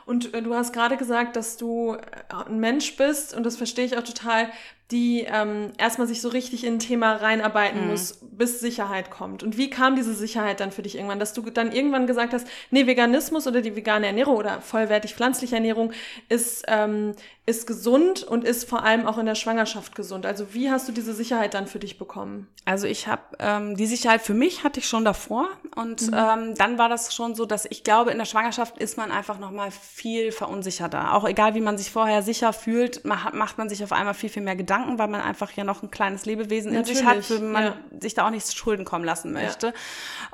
Und 0.07 0.33
äh, 0.35 0.43
du 0.43 0.55
hast 0.55 0.73
gerade 0.73 0.97
gesagt, 0.97 1.37
dass 1.37 1.57
du 1.57 1.95
äh, 1.95 2.35
ein 2.47 2.61
Mensch 2.61 2.97
bist, 2.97 3.35
und 3.35 3.45
das 3.45 3.57
verstehe 3.57 3.85
ich 3.85 3.97
auch 3.97 4.03
total, 4.03 4.51
die 4.91 5.27
ähm, 5.29 5.73
erstmal 5.79 6.07
sich 6.07 6.21
so 6.21 6.29
richtig 6.29 6.65
in 6.65 6.75
ein 6.75 6.79
Thema 6.79 7.15
reinarbeiten 7.17 7.83
mhm. 7.83 7.91
muss, 7.91 8.19
bis 8.23 8.61
Sicherheit 8.61 9.11
kommt. 9.11 9.43
Und 9.43 9.57
wie 9.57 9.71
kam 9.71 9.97
diese 9.97 10.15
Sicherheit 10.15 10.61
dann 10.61 10.73
für 10.73 10.83
dich 10.83 10.97
irgendwann, 10.97 11.21
dass 11.21 11.33
du 11.33 11.43
dann 11.43 11.73
irgendwann 11.73 12.07
gesagt 12.07 12.33
hast, 12.33 12.47
nee, 12.71 12.87
Veganismus 12.87 13.47
oder 13.47 13.61
die 13.61 13.77
vegane 13.77 14.07
Ernährung 14.07 14.37
oder 14.37 14.61
vollwertig 14.61 15.15
pflanzliche 15.15 15.57
Ernährung 15.57 15.93
ist, 16.29 16.65
ähm, 16.69 17.15
ist 17.47 17.67
gesund 17.67 18.23
und 18.23 18.45
ist 18.45 18.69
vor 18.69 18.85
allem 18.85 19.07
auch 19.07 19.19
in 19.19 19.27
der 19.27 19.35
Schwangerschaft 19.35 19.95
gesund. 19.95 20.25
Also 20.25 20.55
wie 20.55 20.71
hast 20.71 20.89
du 20.89 20.93
diese 20.93 21.13
Sicherheit 21.13 21.55
dann 21.55 21.67
für 21.67 21.81
dich 21.81 21.99
bekommen? 21.99 22.47
Also 22.65 22.87
ich 22.87 23.09
habe 23.09 23.23
ähm, 23.41 23.77
die 23.77 23.87
Sicherheit 23.87 24.23
für 24.23 24.35
mich 24.35 24.63
hatte 24.63 24.81
ich 24.81 24.89
schon 24.89 25.05
davor 25.05 25.49
und 25.75 26.03
mhm. 26.03 26.17
ähm, 26.17 26.55
dann 26.55 26.79
war 26.79 26.89
das 26.89 27.15
schon 27.15 27.35
so, 27.35 27.47
dass 27.47 27.67
ich 27.69 27.83
glaube, 27.83 28.11
in 28.11 28.19
der 28.19 28.25
Schwangerschaft 28.25 28.79
ist 28.79 28.97
man 28.97 29.11
einfach 29.11 29.39
noch 29.39 29.51
mal 29.51 29.71
viel 29.71 30.33
verunsicherter. 30.33 31.15
Auch 31.15 31.27
egal, 31.27 31.55
wie 31.55 31.61
man 31.61 31.77
sich 31.77 31.91
vorher 31.91 32.23
sicher 32.23 32.53
fühlt, 32.53 33.05
macht 33.05 33.59
man 33.59 33.69
sich 33.69 33.83
auf 33.83 33.93
einmal 33.93 34.15
viel 34.15 34.31
viel 34.31 34.43
mehr 34.43 34.57
Gedanken 34.57 34.80
Gedanken, 34.81 34.99
weil 34.99 35.09
man 35.09 35.21
einfach 35.21 35.53
ja 35.53 35.65
noch 35.65 35.83
ein 35.83 35.91
kleines 35.91 36.27
Lebewesen 36.27 36.73
Natürlich, 36.73 36.91
in 36.91 36.97
sich 36.97 37.07
hat, 37.07 37.25
für 37.25 37.41
man 37.41 37.65
ja. 37.65 37.77
sich 38.01 38.15
da 38.15 38.27
auch 38.27 38.31
nichts 38.31 38.55
Schulden 38.55 38.85
kommen 38.85 39.05
lassen 39.05 39.33
möchte. 39.33 39.69
Ja. 39.69 39.73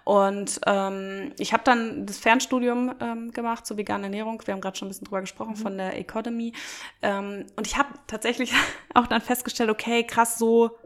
Und 0.04 0.60
ähm, 0.66 1.32
ich 1.38 1.52
habe 1.52 1.62
dann 1.64 2.06
das 2.06 2.18
Fernstudium 2.18 2.94
ähm, 3.00 3.32
gemacht 3.32 3.66
zur 3.66 3.76
veganen 3.76 4.04
Ernährung. 4.04 4.42
Wir 4.44 4.54
haben 4.54 4.60
gerade 4.60 4.76
schon 4.76 4.86
ein 4.86 4.90
bisschen 4.90 5.06
drüber 5.06 5.20
gesprochen 5.20 5.52
mhm. 5.52 5.56
von 5.56 5.76
der 5.76 5.98
Economy. 5.98 6.52
Ähm, 7.02 7.46
und 7.56 7.66
ich 7.66 7.76
habe 7.76 7.88
tatsächlich 8.06 8.52
auch 8.94 9.06
dann 9.06 9.20
festgestellt, 9.20 9.70
okay, 9.70 10.04
krass, 10.04 10.38
so 10.38 10.78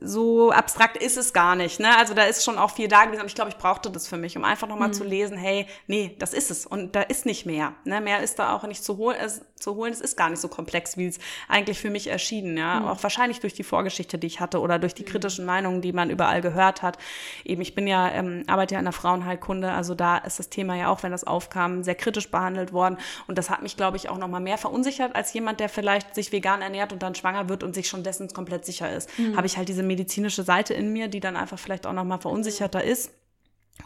so 0.00 0.52
abstrakt 0.52 0.96
ist 0.96 1.16
es 1.16 1.32
gar 1.32 1.56
nicht. 1.56 1.80
Ne? 1.80 1.96
Also 1.96 2.14
da 2.14 2.24
ist 2.24 2.44
schon 2.44 2.58
auch 2.58 2.70
viel 2.70 2.88
da 2.88 3.04
gewesen, 3.04 3.20
aber 3.20 3.28
ich 3.28 3.34
glaube, 3.34 3.50
ich 3.50 3.56
brauchte 3.56 3.90
das 3.90 4.06
für 4.06 4.16
mich, 4.16 4.36
um 4.36 4.44
einfach 4.44 4.68
nochmal 4.68 4.88
mhm. 4.88 4.92
zu 4.92 5.04
lesen, 5.04 5.36
hey, 5.36 5.66
nee, 5.86 6.14
das 6.18 6.34
ist 6.34 6.50
es 6.50 6.66
und 6.66 6.94
da 6.94 7.02
ist 7.02 7.26
nicht 7.26 7.46
mehr. 7.46 7.74
Ne? 7.84 8.00
Mehr 8.00 8.22
ist 8.22 8.38
da 8.38 8.54
auch 8.54 8.62
nicht 8.64 8.84
zu 8.84 8.96
holen. 8.96 9.16
Es, 9.20 9.42
zu 9.58 9.74
holen. 9.74 9.92
Es 9.92 10.00
ist 10.00 10.16
gar 10.16 10.30
nicht 10.30 10.40
so 10.40 10.48
komplex, 10.48 10.96
wie 10.96 11.06
es 11.06 11.18
eigentlich 11.48 11.78
für 11.78 11.90
mich 11.90 12.08
erschien. 12.08 12.56
Ja, 12.56 12.80
mhm. 12.80 12.88
auch 12.88 13.02
wahrscheinlich 13.02 13.40
durch 13.40 13.54
die 13.54 13.62
Vorgeschichte, 13.62 14.18
die 14.18 14.26
ich 14.26 14.40
hatte 14.40 14.60
oder 14.60 14.78
durch 14.78 14.94
die 14.94 15.02
mhm. 15.02 15.08
kritischen 15.08 15.44
Meinungen, 15.44 15.80
die 15.82 15.92
man 15.92 16.10
überall 16.10 16.40
gehört 16.40 16.82
hat. 16.82 16.98
Eben, 17.44 17.62
ich 17.62 17.74
bin 17.74 17.86
ja 17.86 18.10
ähm, 18.10 18.44
arbeite 18.46 18.74
ja 18.74 18.78
in 18.78 18.84
der 18.84 18.92
Frauenheilkunde, 18.92 19.70
also 19.70 19.94
da 19.94 20.18
ist 20.18 20.38
das 20.38 20.48
Thema 20.48 20.76
ja 20.76 20.88
auch, 20.88 21.02
wenn 21.02 21.12
das 21.12 21.24
aufkam, 21.24 21.82
sehr 21.82 21.94
kritisch 21.94 22.30
behandelt 22.30 22.72
worden. 22.72 22.98
Und 23.26 23.38
das 23.38 23.50
hat 23.50 23.62
mich, 23.62 23.76
glaube 23.76 23.96
ich, 23.96 24.08
auch 24.08 24.18
noch 24.18 24.28
mal 24.28 24.40
mehr 24.40 24.58
verunsichert 24.58 25.14
als 25.14 25.32
jemand, 25.32 25.60
der 25.60 25.68
vielleicht 25.68 26.14
sich 26.14 26.32
vegan 26.32 26.62
ernährt 26.62 26.92
und 26.92 27.02
dann 27.02 27.14
schwanger 27.14 27.48
wird 27.48 27.62
und 27.62 27.74
sich 27.74 27.88
schon 27.88 28.02
dessen 28.02 28.28
komplett 28.28 28.64
sicher 28.64 28.92
ist. 28.94 29.16
Mhm. 29.18 29.36
Habe 29.36 29.46
ich 29.46 29.56
halt 29.56 29.68
diese 29.68 29.82
medizinische 29.82 30.42
Seite 30.42 30.74
in 30.74 30.92
mir, 30.92 31.08
die 31.08 31.20
dann 31.20 31.36
einfach 31.36 31.58
vielleicht 31.58 31.86
auch 31.86 31.92
noch 31.92 32.04
mal 32.04 32.18
verunsicherter 32.18 32.82
ist. 32.82 33.12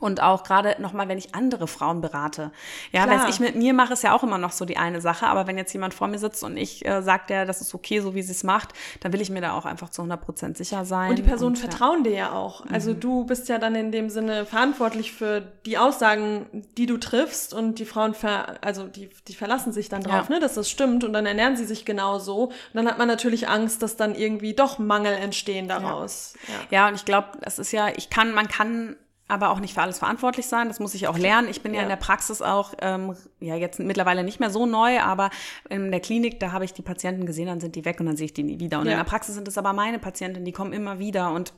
Und 0.00 0.20
auch 0.20 0.42
gerade 0.42 0.76
nochmal, 0.80 1.08
wenn 1.08 1.18
ich 1.18 1.34
andere 1.34 1.68
Frauen 1.68 2.00
berate. 2.00 2.50
Ja, 2.90 3.04
Klar. 3.04 3.20
was 3.20 3.34
ich 3.34 3.40
mit 3.40 3.54
mir 3.54 3.72
mache, 3.72 3.92
ist 3.92 4.02
ja 4.02 4.14
auch 4.14 4.22
immer 4.22 4.38
noch 4.38 4.52
so 4.52 4.64
die 4.64 4.76
eine 4.76 5.00
Sache. 5.00 5.26
Aber 5.26 5.46
wenn 5.46 5.56
jetzt 5.56 5.72
jemand 5.72 5.94
vor 5.94 6.08
mir 6.08 6.18
sitzt 6.18 6.42
und 6.42 6.56
ich 6.56 6.84
äh, 6.84 7.02
sagt 7.02 7.30
ja, 7.30 7.44
das 7.44 7.60
ist 7.60 7.74
okay, 7.74 8.00
so 8.00 8.14
wie 8.14 8.22
sie 8.22 8.32
es 8.32 8.42
macht, 8.42 8.70
dann 9.00 9.12
will 9.12 9.20
ich 9.20 9.30
mir 9.30 9.40
da 9.40 9.52
auch 9.52 9.64
einfach 9.64 9.90
zu 9.90 10.02
100 10.02 10.20
Prozent 10.20 10.56
sicher 10.56 10.84
sein. 10.84 11.10
Und 11.10 11.18
die 11.18 11.22
Personen 11.22 11.54
und, 11.54 11.58
vertrauen 11.58 12.02
dir 12.02 12.12
ja 12.12 12.32
auch. 12.32 12.64
Also 12.66 12.92
mhm. 12.92 13.00
du 13.00 13.24
bist 13.26 13.48
ja 13.48 13.58
dann 13.58 13.74
in 13.74 13.92
dem 13.92 14.10
Sinne 14.10 14.44
verantwortlich 14.44 15.12
für 15.12 15.40
die 15.66 15.78
Aussagen, 15.78 16.46
die 16.76 16.86
du 16.86 16.98
triffst. 16.98 17.54
Und 17.54 17.78
die 17.78 17.84
Frauen, 17.84 18.14
ver 18.14 18.56
also 18.60 18.88
die, 18.88 19.10
die 19.28 19.34
verlassen 19.34 19.72
sich 19.72 19.88
dann 19.88 20.02
drauf, 20.02 20.28
ja. 20.28 20.34
ne, 20.34 20.40
dass 20.40 20.54
das 20.54 20.68
stimmt. 20.68 21.04
Und 21.04 21.12
dann 21.12 21.26
ernähren 21.26 21.56
sie 21.56 21.64
sich 21.64 21.84
genauso. 21.84 22.46
Und 22.46 22.54
dann 22.74 22.88
hat 22.88 22.98
man 22.98 23.08
natürlich 23.08 23.48
Angst, 23.48 23.82
dass 23.82 23.96
dann 23.96 24.14
irgendwie 24.14 24.54
doch 24.54 24.78
Mangel 24.78 25.14
entstehen 25.14 25.68
daraus. 25.68 26.34
Ja, 26.48 26.54
ja. 26.54 26.60
ja 26.70 26.88
und 26.88 26.94
ich 26.94 27.04
glaube, 27.04 27.28
das 27.40 27.58
ist 27.58 27.72
ja, 27.72 27.88
ich 27.94 28.10
kann, 28.10 28.34
man 28.34 28.48
kann 28.48 28.96
aber 29.32 29.50
auch 29.50 29.60
nicht 29.60 29.74
für 29.74 29.80
alles 29.80 29.98
verantwortlich 29.98 30.46
sein. 30.46 30.68
Das 30.68 30.78
muss 30.78 30.94
ich 30.94 31.08
auch 31.08 31.16
lernen. 31.16 31.48
Ich 31.48 31.62
bin 31.62 31.72
ja, 31.72 31.78
ja 31.78 31.82
in 31.84 31.88
der 31.88 31.96
Praxis 31.96 32.42
auch, 32.42 32.74
ähm, 32.82 33.16
ja 33.40 33.56
jetzt 33.56 33.80
mittlerweile 33.80 34.24
nicht 34.24 34.40
mehr 34.40 34.50
so 34.50 34.66
neu, 34.66 35.00
aber 35.00 35.30
in 35.70 35.90
der 35.90 36.00
Klinik, 36.00 36.38
da 36.38 36.52
habe 36.52 36.64
ich 36.64 36.74
die 36.74 36.82
Patienten 36.82 37.24
gesehen, 37.24 37.46
dann 37.46 37.60
sind 37.60 37.74
die 37.74 37.84
weg 37.84 37.98
und 37.98 38.06
dann 38.06 38.16
sehe 38.16 38.26
ich 38.26 38.34
die 38.34 38.42
nie 38.42 38.60
wieder. 38.60 38.78
Und 38.78 38.86
ja. 38.86 38.92
in 38.92 38.98
der 38.98 39.04
Praxis 39.04 39.34
sind 39.34 39.48
es 39.48 39.56
aber 39.56 39.72
meine 39.72 39.98
Patienten, 39.98 40.44
die 40.44 40.52
kommen 40.52 40.72
immer 40.72 40.98
wieder 40.98 41.32
und 41.32 41.54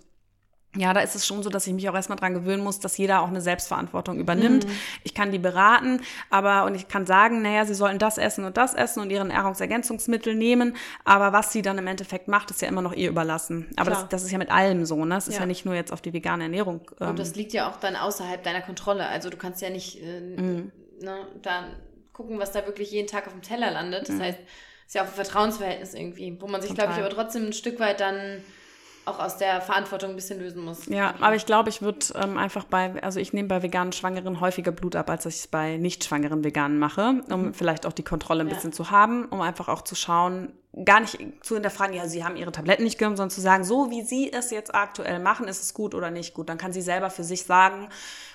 ja, 0.77 0.93
da 0.93 1.01
ist 1.01 1.15
es 1.15 1.27
schon 1.27 1.43
so, 1.43 1.51
dass 1.51 1.67
ich 1.67 1.73
mich 1.73 1.89
auch 1.89 1.95
erstmal 1.95 2.19
dran 2.19 2.35
gewöhnen 2.35 2.63
muss, 2.63 2.81
dass 2.81 2.97
jeder 2.97 3.23
auch 3.23 3.29
eine 3.29 3.41
Selbstverantwortung 3.41 4.19
übernimmt. 4.19 4.67
Mhm. 4.67 4.71
Ich 5.05 5.15
kann 5.15 5.31
die 5.31 5.39
beraten, 5.39 6.01
aber 6.31 6.65
und 6.65 6.75
ich 6.75 6.89
kann 6.89 7.07
sagen, 7.07 7.43
naja, 7.43 7.65
sie 7.65 7.75
sollen 7.75 7.99
das 7.99 8.19
essen 8.19 8.45
und 8.45 8.57
das 8.57 8.75
essen 8.75 9.01
und 9.01 9.11
ihre 9.11 9.25
Nahrungsergänzungsmittel 9.25 10.35
nehmen, 10.35 10.77
aber 11.05 11.33
was 11.33 11.53
sie 11.53 11.63
dann 11.63 11.79
im 11.79 11.87
Endeffekt 11.87 12.29
macht, 12.29 12.51
ist 12.51 12.61
ja 12.63 12.69
immer 12.69 12.83
noch 12.83 12.93
ihr 12.93 13.09
überlassen. 13.09 13.69
Aber 13.77 13.91
das, 13.91 14.09
das, 14.09 14.25
ist 14.25 14.31
ja 14.31 14.39
mit 14.39 14.51
allem 14.51 14.85
so, 14.85 15.05
ne? 15.05 15.15
Das 15.15 15.29
ist 15.29 15.35
ja. 15.35 15.41
ja 15.41 15.47
nicht 15.47 15.65
nur 15.65 15.75
jetzt 15.75 15.93
auf 15.93 16.01
die 16.01 16.13
vegane 16.13 16.45
Ernährung. 16.45 16.91
Ähm. 17.01 17.11
Und 17.11 17.19
das 17.19 17.35
liegt 17.37 17.53
ja 17.53 17.71
auch 17.71 17.77
dann 17.77 17.97
außerhalb 17.97 18.43
deiner 18.43 18.63
Kontrolle. 18.63 19.07
Also 19.07 19.31
du 19.31 19.37
kannst 19.37 19.63
ja 19.63 19.71
nicht 19.71 20.03
äh, 20.03 20.21
mhm. 20.21 20.73
ne, 21.01 21.27
dann 21.43 21.77
gucken, 22.13 22.39
was 22.39 22.53
da 22.53 22.67
wirklich 22.67 22.91
jeden 22.91 23.09
Tag 23.09 23.27
auf 23.27 23.33
dem 23.33 23.43
Teller 23.43 23.71
landet. 23.71 24.09
Das 24.09 24.17
mhm. 24.17 24.23
heißt, 24.23 24.39
es 24.39 24.87
ist 24.87 24.95
ja 24.95 25.03
auch 25.03 25.07
ein 25.07 25.15
Vertrauensverhältnis 25.15 25.95
irgendwie, 25.95 26.37
wo 26.41 26.47
man 26.47 26.61
sich, 26.61 26.75
glaube 26.75 26.93
ich, 26.93 26.99
aber 26.99 27.11
trotzdem 27.11 27.47
ein 27.47 27.53
Stück 27.53 27.81
weit 27.81 28.01
dann 28.01 28.43
auch 29.07 29.19
aus 29.19 29.37
der 29.37 29.61
Verantwortung 29.61 30.11
ein 30.11 30.17
bisschen 30.17 30.41
lösen 30.41 30.65
muss. 30.65 30.87
Ja, 30.87 31.15
aber 31.21 31.37
ich 31.37 31.47
glaube, 31.47 31.69
ich 31.69 31.83
würde 31.83 32.07
ähm, 32.15 32.39
einfach 32.39 32.65
bei, 32.65 33.03
also 33.03 33.21
ich 33.21 33.33
nehme 33.33 33.49
bei 33.49 33.63
veganen 33.63 33.93
Schwangeren 33.93 34.41
häufiger 34.41 34.73
Blut 34.73 34.97
ab, 34.97 35.11
als 35.11 35.27
ich 35.27 35.37
es 35.37 35.47
bei 35.47 35.77
nicht 35.77 36.05
schwangeren 36.05 36.45
Veganen 36.45 36.79
mache, 36.79 37.23
um 37.31 37.47
mhm. 37.47 37.55
vielleicht 37.55 37.87
auch 37.87 37.93
die 37.93 38.03
Kontrolle 38.03 38.43
ein 38.43 38.49
ja. 38.49 38.55
bisschen 38.55 38.73
zu 38.73 38.91
haben, 38.91 39.27
um 39.27 39.41
einfach 39.41 39.69
auch 39.69 39.83
zu 39.83 39.95
schauen, 39.95 40.53
gar 40.85 41.01
nicht 41.01 41.19
zu 41.43 41.55
hinterfragen, 41.55 41.95
ja, 41.95 42.09
sie 42.09 42.25
haben 42.25 42.37
ihre 42.37 42.51
Tabletten 42.51 42.85
nicht 42.85 42.99
genommen, 42.99 43.17
sondern 43.17 43.31
zu 43.31 43.41
sagen, 43.41 43.65
so 43.65 43.91
wie 43.91 44.03
sie 44.03 44.33
es 44.33 44.51
jetzt 44.51 44.75
aktuell 44.75 45.21
machen, 45.21 45.47
ist 45.47 45.63
es 45.63 45.75
gut 45.75 45.95
oder 45.95 46.11
nicht 46.11 46.35
gut. 46.35 46.49
Dann 46.49 46.59
kann 46.59 46.73
sie 46.73 46.83
selber 46.83 47.11
für 47.11 47.25
sich 47.25 47.45
sagen, 47.45 47.89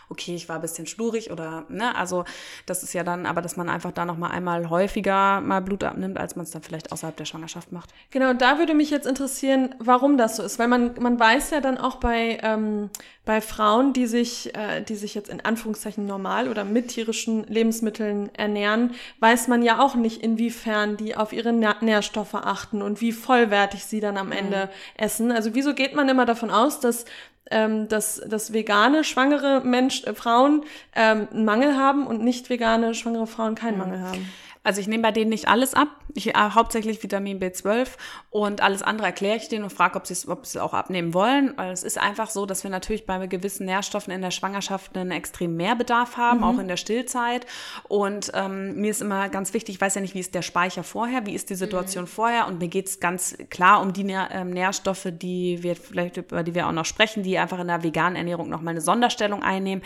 okay, 0.09 0.35
ich 0.35 0.49
war 0.49 0.55
ein 0.55 0.61
bisschen 0.61 0.87
schlurig 0.87 1.31
oder, 1.31 1.65
ne, 1.69 1.95
also 1.95 2.25
das 2.65 2.83
ist 2.83 2.93
ja 2.93 3.03
dann, 3.03 3.25
aber 3.25 3.41
dass 3.41 3.57
man 3.57 3.69
einfach 3.69 3.91
da 3.91 4.05
noch 4.05 4.17
mal 4.17 4.31
einmal 4.31 4.69
häufiger 4.69 5.39
mal 5.39 5.61
Blut 5.61 5.83
abnimmt, 5.83 6.19
als 6.19 6.35
man 6.35 6.43
es 6.43 6.51
dann 6.51 6.63
vielleicht 6.63 6.91
außerhalb 6.91 7.15
der 7.15 7.25
Schwangerschaft 7.25 7.71
macht. 7.71 7.91
Genau, 8.09 8.33
da 8.33 8.57
würde 8.57 8.73
mich 8.73 8.89
jetzt 8.89 9.05
interessieren, 9.05 9.75
warum 9.79 10.17
das 10.17 10.35
so 10.35 10.43
ist, 10.43 10.57
weil 10.57 10.67
man, 10.67 10.95
man 10.99 11.19
weiß 11.19 11.51
ja 11.51 11.61
dann 11.61 11.77
auch 11.77 11.97
bei, 11.97 12.39
ähm, 12.41 12.89
bei 13.23 13.41
Frauen, 13.41 13.93
die 13.93 14.07
sich, 14.07 14.55
äh, 14.55 14.81
die 14.81 14.95
sich 14.95 15.13
jetzt 15.13 15.29
in 15.29 15.41
Anführungszeichen 15.41 16.07
normal 16.07 16.47
oder 16.47 16.65
mit 16.65 16.87
tierischen 16.87 17.43
Lebensmitteln 17.43 18.33
ernähren, 18.33 18.95
weiß 19.19 19.47
man 19.47 19.61
ja 19.61 19.79
auch 19.79 19.93
nicht, 19.93 20.23
inwiefern 20.23 20.97
die 20.97 21.15
auf 21.15 21.33
ihre 21.33 21.53
Nährstoffe 21.53 22.33
achten 22.33 22.81
und 22.81 23.01
wie 23.01 23.11
vollwertig 23.11 23.85
sie 23.85 23.99
dann 23.99 24.17
am 24.17 24.27
mhm. 24.27 24.33
Ende 24.33 24.65
mhm. 24.65 25.03
essen. 25.03 25.31
Also 25.31 25.53
wieso 25.53 25.75
geht 25.75 25.95
man 25.95 26.09
immer 26.09 26.25
davon 26.25 26.49
aus, 26.49 26.79
dass 26.79 27.05
ähm, 27.51 27.87
dass, 27.87 28.21
dass 28.27 28.53
vegane 28.53 29.03
schwangere 29.03 29.61
Mensch, 29.63 30.03
äh, 30.03 30.13
Frauen 30.13 30.63
ähm, 30.95 31.27
einen 31.31 31.45
Mangel 31.45 31.75
haben 31.75 32.07
und 32.07 32.23
nicht 32.23 32.49
vegane 32.49 32.93
schwangere 32.93 33.27
Frauen 33.27 33.55
keinen. 33.55 33.77
Mangel 33.77 34.01
haben. 34.01 34.29
Also 34.69 34.81
ich 34.81 34.87
nehme 34.87 35.01
bei 35.01 35.11
denen 35.11 35.31
nicht 35.31 35.47
alles 35.47 35.73
ab. 35.73 35.87
Ich 36.13 36.27
äh, 36.27 36.33
hauptsächlich 36.35 37.01
Vitamin 37.01 37.39
B12 37.39 37.87
und 38.29 38.61
alles 38.61 38.83
andere 38.83 39.07
erkläre 39.07 39.37
ich 39.37 39.47
denen 39.47 39.63
und 39.63 39.71
frage, 39.71 39.95
ob 39.95 40.05
sie 40.05 40.13
es 40.13 40.27
ob 40.27 40.45
sie 40.45 40.61
auch 40.61 40.75
abnehmen 40.75 41.15
wollen. 41.15 41.53
Weil 41.55 41.71
es 41.71 41.81
ist 41.81 41.97
einfach 41.97 42.29
so, 42.29 42.45
dass 42.45 42.63
wir 42.63 42.69
natürlich 42.69 43.07
bei 43.07 43.25
gewissen 43.25 43.65
Nährstoffen 43.65 44.13
in 44.13 44.21
der 44.21 44.29
Schwangerschaft 44.29 44.95
einen 44.95 45.09
extrem 45.09 45.55
Mehrbedarf 45.55 46.17
haben, 46.17 46.41
mhm. 46.41 46.43
auch 46.43 46.59
in 46.59 46.67
der 46.67 46.77
Stillzeit. 46.77 47.47
Und 47.87 48.31
ähm, 48.35 48.75
mir 48.75 48.91
ist 48.91 49.01
immer 49.01 49.27
ganz 49.29 49.55
wichtig, 49.55 49.73
ich 49.73 49.81
weiß 49.81 49.95
ja 49.95 50.01
nicht, 50.01 50.13
wie 50.13 50.19
ist 50.19 50.35
der 50.35 50.43
Speicher 50.43 50.83
vorher, 50.83 51.25
wie 51.25 51.33
ist 51.33 51.49
die 51.49 51.55
Situation 51.55 52.03
mhm. 52.03 52.09
vorher. 52.09 52.45
Und 52.45 52.59
mir 52.59 52.67
geht 52.67 52.89
es 52.89 52.99
ganz 52.99 53.35
klar 53.49 53.81
um 53.81 53.91
die 53.91 54.03
Nähr 54.03 54.29
äh, 54.29 54.45
Nährstoffe, 54.45 55.07
die 55.11 55.63
wir 55.63 55.75
vielleicht 55.75 56.17
über 56.17 56.43
die 56.43 56.53
wir 56.53 56.67
auch 56.67 56.73
noch 56.73 56.85
sprechen, 56.85 57.23
die 57.23 57.39
einfach 57.39 57.57
in 57.57 57.67
der 57.69 57.81
veganen 57.81 58.15
Ernährung 58.15 58.49
nochmal 58.49 58.73
eine 58.73 58.81
Sonderstellung 58.81 59.41
einnehmen. 59.41 59.83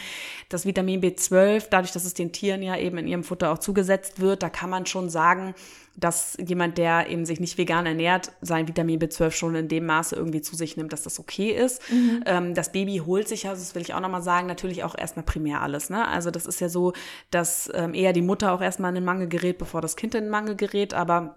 Das 0.49 0.65
Vitamin 0.65 0.99
B12, 1.01 1.67
dadurch, 1.69 1.93
dass 1.93 2.03
es 2.03 2.13
den 2.13 2.33
Tieren 2.33 2.61
ja 2.61 2.75
eben 2.75 2.97
in 2.97 3.07
ihrem 3.07 3.23
Futter 3.23 3.53
auch 3.53 3.59
zugesetzt 3.59 4.19
wird, 4.19 4.43
da 4.43 4.49
kann 4.49 4.72
man 4.72 4.72
schon 4.85 5.09
sagen, 5.09 5.53
dass 5.95 6.35
jemand, 6.43 6.77
der 6.77 7.07
eben 7.09 7.25
sich 7.25 7.39
nicht 7.39 7.57
vegan 7.57 7.85
ernährt, 7.85 8.31
sein 8.41 8.67
Vitamin 8.67 8.99
B12 8.99 9.31
schon 9.31 9.55
in 9.55 9.67
dem 9.67 9.85
Maße 9.85 10.15
irgendwie 10.15 10.41
zu 10.41 10.55
sich 10.55 10.75
nimmt, 10.75 10.91
dass 10.91 11.03
das 11.03 11.19
okay 11.19 11.51
ist. 11.51 11.81
Mhm. 11.91 12.23
Ähm, 12.25 12.53
das 12.55 12.71
Baby 12.71 13.03
holt 13.05 13.27
sich, 13.27 13.47
also 13.47 13.61
das 13.61 13.75
will 13.75 13.83
ich 13.83 13.93
auch 13.93 13.99
nochmal 13.99 14.23
sagen, 14.23 14.47
natürlich 14.47 14.83
auch 14.83 14.97
erstmal 14.97 15.23
primär 15.23 15.61
alles. 15.61 15.89
Ne? 15.89 16.07
Also 16.07 16.31
das 16.31 16.47
ist 16.47 16.59
ja 16.61 16.69
so, 16.69 16.93
dass 17.29 17.69
ähm, 17.75 17.93
eher 17.93 18.13
die 18.13 18.23
Mutter 18.23 18.53
auch 18.53 18.61
erstmal 18.61 18.89
in 18.89 18.95
den 18.95 19.05
Mangel 19.05 19.27
gerät, 19.27 19.59
bevor 19.59 19.81
das 19.81 19.95
Kind 19.95 20.15
in 20.15 20.23
den 20.23 20.31
Mangel 20.31 20.55
gerät, 20.55 20.95
aber 20.95 21.35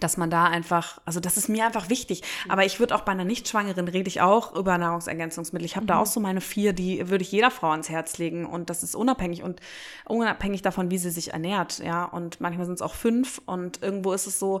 dass 0.00 0.16
man 0.16 0.30
da 0.30 0.44
einfach, 0.44 1.00
also 1.04 1.18
das 1.18 1.36
ist 1.36 1.48
mir 1.48 1.64
einfach 1.66 1.88
wichtig. 1.88 2.22
Aber 2.48 2.64
ich 2.64 2.78
würde 2.78 2.94
auch 2.94 3.00
bei 3.00 3.12
einer 3.12 3.24
Nichtschwangeren 3.24 3.88
rede 3.88 4.08
ich 4.08 4.20
auch 4.20 4.54
über 4.54 4.76
Nahrungsergänzungsmittel. 4.78 5.64
Ich 5.66 5.76
habe 5.76 5.84
mhm. 5.84 5.88
da 5.88 5.98
auch 5.98 6.06
so 6.06 6.20
meine 6.20 6.40
vier, 6.40 6.72
die 6.72 7.08
würde 7.08 7.22
ich 7.22 7.32
jeder 7.32 7.50
Frau 7.50 7.70
ans 7.70 7.88
Herz 7.88 8.18
legen. 8.18 8.46
Und 8.46 8.70
das 8.70 8.82
ist 8.82 8.94
unabhängig 8.94 9.42
und 9.42 9.60
unabhängig 10.04 10.62
davon, 10.62 10.90
wie 10.90 10.98
sie 10.98 11.10
sich 11.10 11.32
ernährt. 11.32 11.78
Ja, 11.78 12.04
und 12.04 12.40
manchmal 12.40 12.66
sind 12.66 12.74
es 12.74 12.82
auch 12.82 12.94
fünf. 12.94 13.40
Und 13.46 13.82
irgendwo 13.82 14.12
ist 14.12 14.26
es 14.26 14.38
so, 14.38 14.60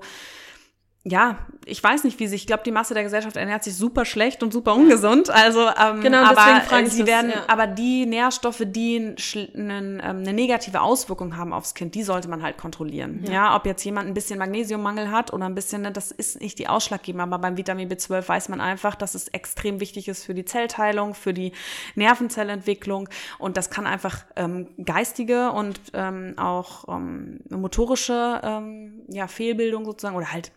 ja, 1.04 1.38
ich 1.64 1.82
weiß 1.82 2.04
nicht, 2.04 2.18
wie 2.18 2.26
sich, 2.26 2.42
ich 2.42 2.46
glaube, 2.46 2.62
die 2.64 2.70
Masse 2.70 2.94
der 2.94 3.02
Gesellschaft 3.02 3.36
ernährt 3.36 3.62
sich 3.62 3.76
super 3.76 4.04
schlecht 4.04 4.42
und 4.42 4.52
super 4.52 4.74
ungesund. 4.74 5.30
Also, 5.30 5.60
ähm, 5.60 6.00
genau, 6.00 6.24
aber 6.24 6.62
äh, 6.70 6.86
sie 6.86 7.06
werden, 7.06 7.30
ja. 7.30 7.44
aber 7.46 7.66
die 7.66 8.06
Nährstoffe, 8.06 8.62
die 8.64 9.14
einen, 9.54 10.00
ähm, 10.00 10.00
eine 10.02 10.32
negative 10.32 10.80
Auswirkung 10.80 11.36
haben 11.36 11.52
aufs 11.52 11.74
Kind, 11.74 11.94
die 11.94 12.02
sollte 12.02 12.28
man 12.28 12.42
halt 12.42 12.58
kontrollieren. 12.58 13.22
Ja. 13.26 13.32
ja. 13.32 13.56
ob 13.56 13.66
jetzt 13.66 13.84
jemand 13.84 14.08
ein 14.08 14.14
bisschen 14.14 14.38
Magnesiummangel 14.38 15.10
hat 15.10 15.32
oder 15.32 15.46
ein 15.46 15.54
bisschen, 15.54 15.82
ne, 15.82 15.92
das 15.92 16.10
ist 16.10 16.40
nicht 16.40 16.58
die 16.58 16.68
ausschlaggebend, 16.68 17.22
aber 17.22 17.38
beim 17.38 17.56
Vitamin 17.56 17.88
B12 17.88 18.26
weiß 18.26 18.48
man 18.48 18.60
einfach, 18.60 18.94
dass 18.94 19.14
es 19.14 19.28
extrem 19.28 19.80
wichtig 19.80 20.08
ist 20.08 20.24
für 20.24 20.34
die 20.34 20.44
Zellteilung, 20.44 21.14
für 21.14 21.32
die 21.32 21.52
Nervenzellentwicklung 21.94 23.08
und 23.38 23.56
das 23.56 23.70
kann 23.70 23.86
einfach 23.86 24.24
ähm, 24.36 24.68
geistige 24.84 25.52
und 25.52 25.80
ähm, 25.92 26.34
auch 26.38 26.88
ähm, 26.88 27.40
motorische 27.50 28.40
ähm, 28.42 29.02
ja, 29.08 29.26
Fehlbildung 29.26 29.84
sozusagen 29.84 30.16
oder 30.16 30.32
halt 30.32 30.50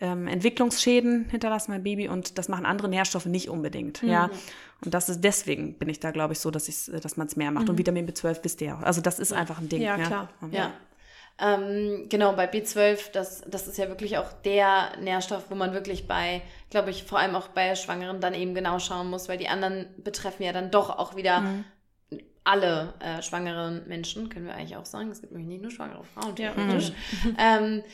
ähm, 0.00 0.28
Entwicklungsschäden 0.28 1.26
hinterlassen 1.28 1.72
mein 1.72 1.82
Baby 1.82 2.08
und 2.08 2.38
das 2.38 2.48
machen 2.48 2.66
andere 2.66 2.88
Nährstoffe 2.88 3.26
nicht 3.26 3.48
unbedingt. 3.48 4.02
Mhm. 4.02 4.08
Ja. 4.08 4.30
Und 4.84 4.94
das 4.94 5.08
ist 5.08 5.22
deswegen 5.22 5.74
bin 5.74 5.88
ich 5.88 6.00
da, 6.00 6.12
glaube 6.12 6.34
ich, 6.34 6.40
so, 6.40 6.50
dass 6.50 6.68
ich, 6.68 6.90
dass 7.02 7.16
man 7.16 7.26
es 7.26 7.36
mehr 7.36 7.50
macht. 7.50 7.64
Mhm. 7.64 7.70
Und 7.70 7.78
Vitamin 7.78 8.08
B12 8.08 8.38
wisst 8.42 8.60
ihr 8.60 8.68
ja. 8.68 8.78
Also 8.80 9.00
das 9.00 9.18
ist 9.18 9.32
einfach 9.32 9.58
ein 9.58 9.68
Ding. 9.68 9.82
Ja, 9.82 9.96
klar. 9.96 10.28
Ja. 10.52 10.58
ja. 10.58 10.72
Ähm, 11.40 12.06
genau, 12.08 12.32
bei 12.32 12.50
B12, 12.50 13.12
das, 13.12 13.42
das 13.46 13.68
ist 13.68 13.78
ja 13.78 13.88
wirklich 13.88 14.18
auch 14.18 14.32
der 14.44 14.96
Nährstoff, 15.00 15.50
wo 15.50 15.54
man 15.54 15.72
wirklich 15.72 16.08
bei, 16.08 16.42
glaube 16.68 16.90
ich, 16.90 17.04
vor 17.04 17.20
allem 17.20 17.36
auch 17.36 17.48
bei 17.48 17.76
Schwangeren 17.76 18.20
dann 18.20 18.34
eben 18.34 18.54
genau 18.54 18.80
schauen 18.80 19.08
muss, 19.08 19.28
weil 19.28 19.38
die 19.38 19.48
anderen 19.48 19.86
betreffen 19.98 20.42
ja 20.42 20.52
dann 20.52 20.72
doch 20.72 20.90
auch 20.90 21.14
wieder 21.14 21.40
mhm. 21.40 21.64
alle 22.42 22.94
äh, 22.98 23.22
schwangeren 23.22 23.86
Menschen, 23.86 24.30
können 24.30 24.46
wir 24.46 24.54
eigentlich 24.54 24.76
auch 24.76 24.86
sagen. 24.86 25.12
Es 25.12 25.20
gibt 25.20 25.32
nämlich 25.32 25.48
nicht 25.48 25.62
nur 25.62 25.70
schwangere 25.70 26.02
Frauen, 26.02 26.34
theoretisch. 26.34 26.90
Ja. 27.24 27.58
ähm, 27.58 27.84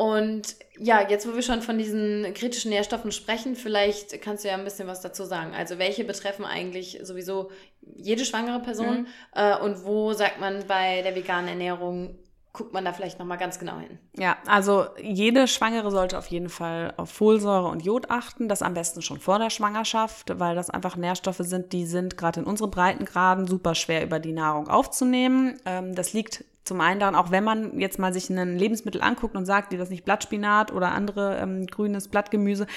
und 0.00 0.56
ja, 0.78 1.06
jetzt 1.06 1.28
wo 1.28 1.34
wir 1.34 1.42
schon 1.42 1.60
von 1.60 1.76
diesen 1.76 2.32
kritischen 2.32 2.70
Nährstoffen 2.70 3.12
sprechen, 3.12 3.54
vielleicht 3.54 4.22
kannst 4.22 4.44
du 4.44 4.48
ja 4.48 4.54
ein 4.54 4.64
bisschen 4.64 4.88
was 4.88 5.02
dazu 5.02 5.24
sagen. 5.24 5.52
Also 5.54 5.78
welche 5.78 6.04
betreffen 6.04 6.46
eigentlich 6.46 7.00
sowieso 7.02 7.50
jede 7.82 8.24
schwangere 8.24 8.60
Person 8.60 9.00
mhm. 9.00 9.06
äh, 9.34 9.58
und 9.58 9.84
wo 9.84 10.14
sagt 10.14 10.40
man 10.40 10.66
bei 10.66 11.02
der 11.02 11.14
veganen 11.14 11.48
Ernährung, 11.48 12.18
guckt 12.54 12.72
man 12.72 12.82
da 12.82 12.94
vielleicht 12.94 13.18
nochmal 13.18 13.36
ganz 13.36 13.58
genau 13.58 13.78
hin. 13.78 13.98
Ja, 14.16 14.38
also 14.46 14.86
jede 15.02 15.46
Schwangere 15.46 15.90
sollte 15.90 16.16
auf 16.16 16.28
jeden 16.28 16.48
Fall 16.48 16.94
auf 16.96 17.10
Folsäure 17.10 17.68
und 17.68 17.84
Jod 17.84 18.08
achten, 18.08 18.48
das 18.48 18.62
am 18.62 18.72
besten 18.72 19.02
schon 19.02 19.20
vor 19.20 19.38
der 19.38 19.50
Schwangerschaft, 19.50 20.40
weil 20.40 20.56
das 20.56 20.70
einfach 20.70 20.96
Nährstoffe 20.96 21.42
sind, 21.42 21.74
die 21.74 21.84
sind 21.84 22.16
gerade 22.16 22.40
in 22.40 22.46
unseren 22.46 22.70
Breitengraden 22.70 23.46
super 23.46 23.74
schwer 23.74 24.02
über 24.02 24.18
die 24.18 24.32
Nahrung 24.32 24.66
aufzunehmen. 24.66 25.60
Ähm, 25.66 25.94
das 25.94 26.14
liegt 26.14 26.46
zum 26.70 26.80
einen 26.80 27.00
daran, 27.00 27.16
auch 27.16 27.32
wenn 27.32 27.42
man 27.42 27.80
jetzt 27.80 27.98
mal 27.98 28.12
sich 28.12 28.30
ein 28.30 28.56
Lebensmittel 28.56 29.02
anguckt 29.02 29.34
und 29.34 29.44
sagt, 29.44 29.72
wie 29.72 29.76
das 29.76 29.90
nicht 29.90 30.04
Blattspinat 30.04 30.72
oder 30.72 30.92
andere 30.92 31.36
ähm, 31.38 31.66
grünes 31.66 32.06
Blattgemüse, 32.06 32.68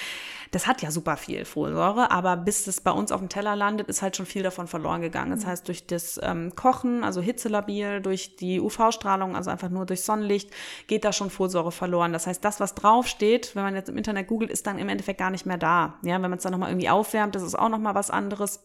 das 0.50 0.66
hat 0.66 0.82
ja 0.82 0.90
super 0.90 1.16
viel 1.16 1.44
Folsäure, 1.44 2.10
aber 2.10 2.36
bis 2.36 2.64
das 2.64 2.80
bei 2.80 2.90
uns 2.90 3.12
auf 3.12 3.20
dem 3.20 3.28
Teller 3.28 3.54
landet, 3.54 3.86
ist 3.86 4.02
halt 4.02 4.16
schon 4.16 4.26
viel 4.26 4.42
davon 4.42 4.66
verloren 4.66 5.00
gegangen. 5.00 5.30
Das 5.30 5.44
mhm. 5.44 5.46
heißt, 5.46 5.68
durch 5.68 5.86
das 5.86 6.18
ähm, 6.24 6.56
Kochen, 6.56 7.04
also 7.04 7.20
hitzelabil, 7.20 8.00
durch 8.00 8.34
die 8.34 8.60
UV-Strahlung, 8.60 9.36
also 9.36 9.48
einfach 9.48 9.70
nur 9.70 9.86
durch 9.86 10.02
Sonnenlicht, 10.02 10.50
geht 10.88 11.04
da 11.04 11.12
schon 11.12 11.30
Folsäure 11.30 11.70
verloren. 11.70 12.12
Das 12.12 12.26
heißt, 12.26 12.44
das, 12.44 12.58
was 12.58 12.74
draufsteht, 12.74 13.54
wenn 13.54 13.62
man 13.62 13.76
jetzt 13.76 13.90
im 13.90 13.96
Internet 13.96 14.26
googelt, 14.26 14.50
ist 14.50 14.66
dann 14.66 14.80
im 14.80 14.88
Endeffekt 14.88 15.20
gar 15.20 15.30
nicht 15.30 15.46
mehr 15.46 15.56
da. 15.56 16.00
Ja, 16.02 16.14
wenn 16.14 16.30
man 16.30 16.38
es 16.38 16.42
dann 16.42 16.50
nochmal 16.50 16.70
irgendwie 16.70 16.90
aufwärmt, 16.90 17.36
das 17.36 17.44
ist 17.44 17.56
auch 17.56 17.68
nochmal 17.68 17.94
was 17.94 18.10
anderes. 18.10 18.64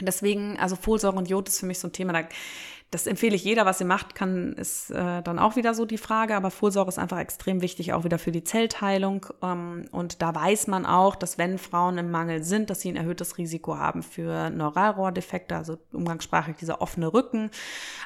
Deswegen, 0.00 0.58
also 0.58 0.74
Folsäure 0.74 1.16
und 1.16 1.28
Jod 1.28 1.48
ist 1.48 1.60
für 1.60 1.66
mich 1.66 1.78
so 1.78 1.86
ein 1.86 1.92
Thema, 1.92 2.12
da 2.12 2.22
das 2.90 3.08
empfehle 3.08 3.34
ich 3.34 3.42
jeder, 3.42 3.66
was 3.66 3.78
sie 3.78 3.84
macht, 3.84 4.14
kann, 4.14 4.52
ist 4.52 4.90
äh, 4.90 5.20
dann 5.22 5.40
auch 5.40 5.56
wieder 5.56 5.74
so 5.74 5.84
die 5.84 5.98
Frage. 5.98 6.36
Aber 6.36 6.52
Folsäure 6.52 6.88
ist 6.88 7.00
einfach 7.00 7.18
extrem 7.18 7.60
wichtig, 7.60 7.92
auch 7.92 8.04
wieder 8.04 8.18
für 8.18 8.30
die 8.30 8.44
Zellteilung. 8.44 9.26
Ähm, 9.42 9.86
und 9.90 10.22
da 10.22 10.32
weiß 10.32 10.68
man 10.68 10.86
auch, 10.86 11.16
dass 11.16 11.36
wenn 11.36 11.58
Frauen 11.58 11.98
im 11.98 12.12
Mangel 12.12 12.44
sind, 12.44 12.70
dass 12.70 12.80
sie 12.80 12.88
ein 12.88 12.96
erhöhtes 12.96 13.38
Risiko 13.38 13.76
haben 13.76 14.04
für 14.04 14.50
Neuralrohrdefekte, 14.50 15.56
also 15.56 15.78
umgangssprachlich 15.92 16.58
dieser 16.58 16.80
offene 16.80 17.12
Rücken, 17.12 17.50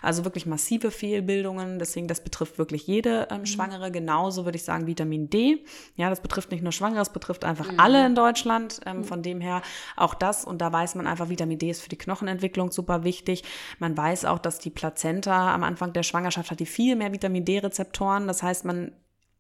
also 0.00 0.24
wirklich 0.24 0.46
massive 0.46 0.90
Fehlbildungen. 0.90 1.78
Deswegen, 1.78 2.08
das 2.08 2.24
betrifft 2.24 2.56
wirklich 2.56 2.86
jede 2.86 3.28
ähm, 3.30 3.40
mhm. 3.40 3.46
Schwangere. 3.46 3.90
Genauso 3.90 4.46
würde 4.46 4.56
ich 4.56 4.64
sagen 4.64 4.86
Vitamin 4.86 5.28
D. 5.28 5.62
Ja, 5.96 6.08
das 6.08 6.22
betrifft 6.22 6.52
nicht 6.52 6.62
nur 6.62 6.72
Schwangere, 6.72 7.02
es 7.02 7.10
betrifft 7.10 7.44
einfach 7.44 7.70
mhm. 7.70 7.78
alle 7.78 8.06
in 8.06 8.14
Deutschland. 8.14 8.80
Ähm, 8.86 8.98
mhm. 8.98 9.04
Von 9.04 9.22
dem 9.22 9.42
her 9.42 9.60
auch 9.96 10.14
das. 10.14 10.46
Und 10.46 10.62
da 10.62 10.72
weiß 10.72 10.94
man 10.94 11.06
einfach, 11.06 11.28
Vitamin 11.28 11.58
D 11.58 11.68
ist 11.68 11.82
für 11.82 11.90
die 11.90 11.98
Knochenentwicklung 11.98 12.72
super 12.72 13.04
wichtig. 13.04 13.44
Man 13.78 13.94
weiß 13.94 14.24
auch, 14.24 14.38
dass 14.38 14.58
die 14.58 14.69
die 14.70 14.74
Plazenta 14.74 15.52
am 15.52 15.64
Anfang 15.64 15.92
der 15.92 16.04
Schwangerschaft 16.04 16.50
hat 16.50 16.61
die 16.61 16.66
viel 16.66 16.94
mehr 16.94 17.12
Vitamin 17.12 17.44
D-Rezeptoren. 17.44 18.28
Das 18.28 18.42
heißt, 18.42 18.64
man 18.64 18.92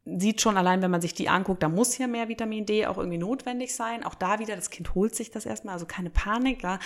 sieht 0.06 0.40
schon 0.40 0.56
allein, 0.56 0.80
wenn 0.80 0.90
man 0.90 1.02
sich 1.02 1.12
die 1.12 1.28
anguckt, 1.28 1.62
da 1.62 1.68
muss 1.68 1.92
hier 1.92 2.08
mehr 2.08 2.28
Vitamin 2.28 2.64
D 2.64 2.86
auch 2.86 2.96
irgendwie 2.96 3.18
notwendig 3.18 3.74
sein. 3.74 4.02
Auch 4.04 4.14
da 4.14 4.38
wieder, 4.38 4.56
das 4.56 4.70
Kind 4.70 4.94
holt 4.94 5.14
sich 5.14 5.30
das 5.30 5.44
erstmal, 5.44 5.74
also 5.74 5.84
keine 5.84 6.08
Panik, 6.08 6.62
ja. 6.62 6.78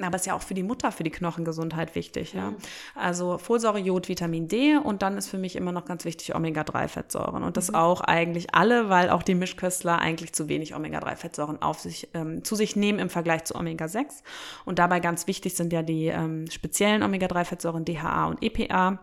Aber 0.00 0.16
es 0.16 0.22
ist 0.22 0.26
ja 0.26 0.34
auch 0.34 0.42
für 0.42 0.54
die 0.54 0.62
Mutter, 0.62 0.90
für 0.90 1.04
die 1.04 1.10
Knochengesundheit 1.10 1.94
wichtig, 1.94 2.32
ja. 2.32 2.50
Mhm. 2.50 2.56
Also 2.94 3.36
Folsäure, 3.36 3.78
Jod, 3.78 4.08
Vitamin 4.08 4.48
D 4.48 4.76
und 4.76 5.02
dann 5.02 5.18
ist 5.18 5.28
für 5.28 5.36
mich 5.36 5.54
immer 5.54 5.70
noch 5.70 5.84
ganz 5.84 6.06
wichtig 6.06 6.34
Omega-3-Fettsäuren. 6.34 7.42
Und 7.42 7.58
das 7.58 7.68
mhm. 7.68 7.76
auch 7.76 8.00
eigentlich 8.00 8.54
alle, 8.54 8.88
weil 8.88 9.10
auch 9.10 9.22
die 9.22 9.34
Mischköstler 9.34 9.98
eigentlich 9.98 10.32
zu 10.32 10.48
wenig 10.48 10.74
Omega-3-Fettsäuren 10.74 11.60
auf 11.60 11.78
sich, 11.80 12.08
ähm, 12.14 12.42
zu 12.42 12.56
sich 12.56 12.74
nehmen 12.74 12.98
im 12.98 13.10
Vergleich 13.10 13.44
zu 13.44 13.54
Omega-6. 13.54 14.22
Und 14.64 14.78
dabei 14.78 15.00
ganz 15.00 15.26
wichtig 15.26 15.54
sind 15.56 15.74
ja 15.74 15.82
die 15.82 16.06
ähm, 16.06 16.50
speziellen 16.50 17.02
Omega-3-Fettsäuren 17.02 17.84
DHA 17.84 18.26
und 18.28 18.42
EPA. 18.42 18.98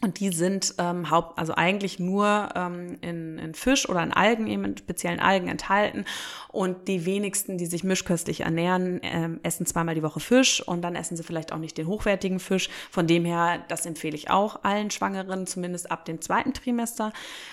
Und 0.00 0.20
die 0.20 0.30
sind 0.30 0.74
ähm, 0.78 1.10
haupt, 1.10 1.38
also 1.38 1.54
eigentlich 1.54 1.98
nur 1.98 2.50
ähm, 2.54 2.98
in, 3.00 3.38
in 3.38 3.54
Fisch 3.54 3.88
oder 3.88 4.02
in 4.02 4.12
Algen, 4.12 4.46
eben 4.48 4.64
in 4.64 4.76
speziellen 4.76 5.18
Algen 5.18 5.48
enthalten. 5.48 6.04
Und 6.48 6.88
die 6.88 7.06
wenigsten, 7.06 7.56
die 7.56 7.64
sich 7.64 7.84
mischköstlich 7.84 8.42
ernähren, 8.42 9.00
ähm, 9.02 9.40
essen 9.42 9.64
zweimal 9.64 9.94
die 9.94 10.02
Woche 10.02 10.20
Fisch 10.20 10.60
und 10.60 10.82
dann 10.82 10.94
essen 10.94 11.16
sie 11.16 11.22
vielleicht 11.22 11.52
auch 11.52 11.58
nicht 11.58 11.78
den 11.78 11.86
hochwertigen 11.86 12.38
Fisch. 12.38 12.68
Von 12.90 13.06
dem 13.06 13.24
her, 13.24 13.64
das 13.68 13.86
empfehle 13.86 14.14
ich 14.14 14.28
auch 14.28 14.62
allen 14.62 14.90
Schwangeren, 14.90 15.46
zumindest 15.46 15.90
ab 15.90 16.04
dem 16.04 16.20
zweiten 16.20 16.52
Trimester, 16.52 17.12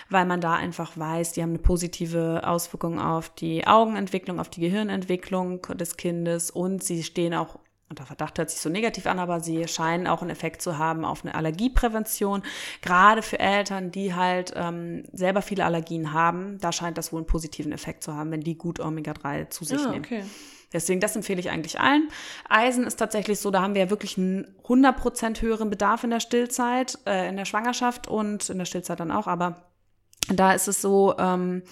weil 0.09 0.25
man 0.25 0.41
da 0.41 0.55
einfach 0.55 0.97
weiß, 0.97 1.31
die 1.31 1.43
haben 1.43 1.51
eine 1.51 1.59
positive 1.59 2.41
Auswirkung 2.45 2.99
auf 2.99 3.29
die 3.29 3.65
Augenentwicklung, 3.65 4.41
auf 4.41 4.49
die 4.49 4.61
Gehirnentwicklung 4.61 5.61
des 5.75 5.95
Kindes 5.95 6.51
und 6.51 6.83
sie 6.83 7.03
stehen 7.03 7.33
auch 7.33 7.59
unter 7.91 8.05
Verdacht 8.05 8.39
hört 8.39 8.49
sich 8.49 8.61
so 8.61 8.69
negativ 8.69 9.05
an, 9.05 9.19
aber 9.19 9.41
sie 9.41 9.67
scheinen 9.67 10.07
auch 10.07 10.21
einen 10.21 10.31
Effekt 10.31 10.61
zu 10.61 10.77
haben 10.77 11.05
auf 11.05 11.23
eine 11.23 11.35
Allergieprävention. 11.35 12.41
Gerade 12.81 13.21
für 13.21 13.37
Eltern, 13.37 13.91
die 13.91 14.15
halt 14.15 14.53
ähm, 14.55 15.03
selber 15.11 15.41
viele 15.41 15.65
Allergien 15.65 16.13
haben, 16.13 16.57
da 16.59 16.71
scheint 16.71 16.97
das 16.97 17.11
wohl 17.11 17.19
einen 17.19 17.27
positiven 17.27 17.73
Effekt 17.73 18.03
zu 18.03 18.15
haben, 18.15 18.31
wenn 18.31 18.41
die 18.41 18.57
gut 18.57 18.79
Omega-3 18.79 19.49
zu 19.49 19.65
sich 19.65 19.79
ah, 19.85 19.91
nehmen. 19.91 20.05
Okay. 20.05 20.23
Deswegen, 20.73 21.01
das 21.01 21.17
empfehle 21.17 21.41
ich 21.41 21.49
eigentlich 21.49 21.81
allen. 21.81 22.07
Eisen 22.47 22.85
ist 22.85 22.95
tatsächlich 22.95 23.39
so, 23.39 23.51
da 23.51 23.61
haben 23.61 23.73
wir 23.75 23.81
ja 23.81 23.89
wirklich 23.89 24.17
einen 24.17 24.55
100% 24.63 25.41
höheren 25.41 25.69
Bedarf 25.69 26.05
in 26.05 26.11
der 26.11 26.21
Stillzeit, 26.21 26.97
äh, 27.05 27.27
in 27.27 27.35
der 27.35 27.43
Schwangerschaft 27.43 28.07
und 28.07 28.49
in 28.49 28.57
der 28.57 28.65
Stillzeit 28.65 29.01
dann 29.01 29.11
auch, 29.11 29.27
aber 29.27 29.63
da 30.29 30.53
ist 30.53 30.69
es 30.69 30.81
so, 30.81 31.13
ähm, 31.19 31.63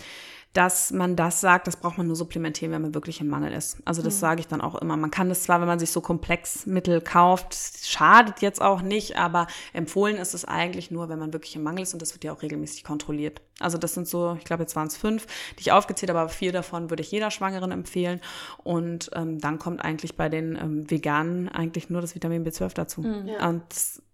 dass 0.53 0.91
man 0.91 1.15
das 1.15 1.41
sagt, 1.41 1.67
das 1.67 1.77
braucht 1.77 1.97
man 1.97 2.07
nur 2.07 2.15
supplementieren, 2.15 2.71
wenn 2.71 2.81
man 2.81 2.93
wirklich 2.95 3.21
im 3.21 3.27
Mangel 3.27 3.53
ist. 3.53 3.77
Also 3.85 4.01
das 4.01 4.15
mhm. 4.15 4.19
sage 4.19 4.39
ich 4.41 4.47
dann 4.47 4.61
auch 4.61 4.75
immer. 4.75 4.97
Man 4.97 5.11
kann 5.11 5.29
das 5.29 5.43
zwar, 5.43 5.59
wenn 5.61 5.67
man 5.67 5.79
sich 5.79 5.91
so 5.91 6.01
Komplexmittel 6.01 7.01
kauft, 7.01 7.55
schadet 7.83 8.41
jetzt 8.41 8.61
auch 8.61 8.81
nicht, 8.81 9.17
aber 9.17 9.47
empfohlen 9.73 10.17
ist 10.17 10.33
es 10.33 10.45
eigentlich 10.45 10.89
nur, 10.89 11.07
wenn 11.09 11.19
man 11.19 11.33
wirklich 11.33 11.55
im 11.55 11.63
Mangel 11.63 11.83
ist 11.83 11.93
und 11.93 12.01
das 12.01 12.13
wird 12.13 12.23
ja 12.23 12.33
auch 12.33 12.41
regelmäßig 12.41 12.83
kontrolliert. 12.83 13.41
Also 13.59 13.77
das 13.77 13.93
sind 13.93 14.07
so, 14.07 14.35
ich 14.37 14.45
glaube 14.45 14.63
jetzt 14.63 14.75
waren 14.75 14.87
es 14.87 14.97
fünf, 14.97 15.25
die 15.57 15.61
ich 15.61 15.71
aufgezählt 15.71 16.09
habe, 16.09 16.19
aber 16.19 16.29
vier 16.29 16.51
davon 16.51 16.89
würde 16.89 17.01
ich 17.01 17.11
jeder 17.11 17.31
Schwangeren 17.31 17.71
empfehlen. 17.71 18.21
Und 18.63 19.11
ähm, 19.13 19.39
dann 19.39 19.59
kommt 19.59 19.83
eigentlich 19.83 20.15
bei 20.15 20.29
den 20.29 20.55
ähm, 20.55 20.89
Veganen 20.89 21.49
eigentlich 21.49 21.89
nur 21.89 22.01
das 22.01 22.15
Vitamin 22.15 22.45
B12 22.45 22.73
dazu. 22.73 23.01
Mhm, 23.01 23.27
ja. 23.27 23.49
Und 23.49 23.63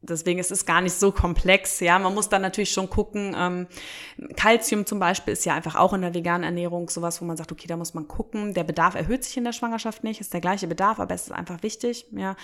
deswegen 0.09 0.39
ist 0.39 0.51
es 0.51 0.65
gar 0.65 0.81
nicht 0.81 0.93
so 0.93 1.11
komplex. 1.11 1.79
Ja, 1.79 1.99
man 1.99 2.13
muss 2.13 2.29
dann 2.29 2.41
natürlich 2.41 2.71
schon 2.71 2.89
gucken. 2.89 3.35
Ähm, 3.37 3.67
Calcium 4.35 4.85
zum 4.85 4.99
Beispiel 4.99 5.33
ist 5.33 5.45
ja 5.45 5.53
einfach 5.53 5.75
auch 5.75 5.93
in 5.93 6.01
der 6.01 6.13
veganen 6.13 6.43
Ernährung 6.43 6.89
sowas, 6.89 7.21
wo 7.21 7.25
man 7.25 7.37
sagt, 7.37 7.51
okay, 7.51 7.67
da 7.67 7.77
muss 7.77 7.93
man 7.93 8.07
gucken. 8.07 8.53
Der 8.53 8.63
Bedarf 8.63 8.95
erhöht 8.95 9.23
sich 9.23 9.37
in 9.37 9.43
der 9.43 9.53
Schwangerschaft 9.53 10.03
nicht, 10.03 10.21
ist 10.21 10.33
der 10.33 10.41
gleiche 10.41 10.67
Bedarf, 10.67 10.99
aber 10.99 11.13
es 11.13 11.23
ist 11.23 11.31
einfach 11.31 11.63
wichtig. 11.63 12.07
Ja, 12.11 12.35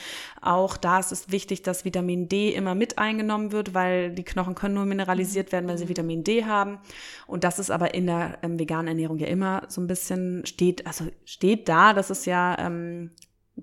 auch 0.41 0.77
da 0.77 0.99
ist 0.99 1.11
es 1.11 1.31
wichtig, 1.31 1.63
dass 1.63 1.85
Vitamin 1.85 2.29
D 2.29 2.49
immer 2.49 2.75
mit 2.75 2.97
eingenommen 2.97 3.51
wird, 3.51 3.73
weil 3.73 4.11
die 4.11 4.23
Knochen 4.23 4.55
können 4.55 4.75
nur 4.75 4.85
mineralisiert 4.85 5.51
werden, 5.51 5.67
wenn 5.67 5.77
sie 5.77 5.89
Vitamin 5.89 6.23
D 6.23 6.45
haben. 6.45 6.79
Und 7.27 7.43
das 7.43 7.60
ist 7.60 7.71
aber 7.71 7.93
in 7.93 8.08
der 8.08 8.39
ähm, 8.41 8.60
veganen 8.60 8.88
Ernährung 8.88 9.17
ja 9.17 9.27
immer 9.27 9.63
so 9.67 9.82
ein 9.82 9.88
bisschen 9.88 10.45
steht, 10.45 10.86
also 10.88 11.06
steht 11.25 11.69
da, 11.69 11.93
dass 11.93 12.10
es 12.10 12.25
ja 12.25 12.58
ähm, 12.60 13.12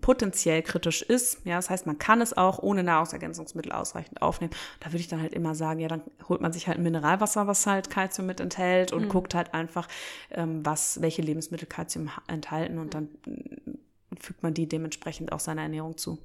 potenziell 0.00 0.62
kritisch 0.62 1.02
ist. 1.02 1.44
Ja, 1.44 1.56
das 1.56 1.70
heißt, 1.70 1.86
man 1.86 1.98
kann 1.98 2.20
es 2.20 2.36
auch 2.36 2.58
ohne 2.58 2.82
Nahrungsergänzungsmittel 2.82 3.72
ausreichend 3.72 4.22
aufnehmen. 4.22 4.52
Da 4.80 4.88
würde 4.88 4.98
ich 4.98 5.08
dann 5.08 5.20
halt 5.20 5.32
immer 5.32 5.54
sagen, 5.54 5.80
ja, 5.80 5.88
dann 5.88 6.02
holt 6.28 6.40
man 6.40 6.52
sich 6.52 6.68
halt 6.68 6.78
ein 6.78 6.82
Mineralwasser, 6.82 7.46
was 7.46 7.66
halt 7.66 7.90
Kalzium 7.90 8.26
mit 8.26 8.40
enthält 8.40 8.92
und 8.92 9.04
mhm. 9.04 9.08
guckt 9.08 9.34
halt 9.34 9.54
einfach, 9.54 9.88
ähm, 10.30 10.64
was, 10.64 11.00
welche 11.00 11.22
Lebensmittel 11.22 11.66
Kalzium 11.66 12.10
enthalten 12.26 12.78
und 12.78 12.94
dann 12.94 13.08
fügt 14.20 14.42
man 14.42 14.54
die 14.54 14.68
dementsprechend 14.68 15.32
auch 15.32 15.40
seiner 15.40 15.62
Ernährung 15.62 15.96
zu. 15.96 16.18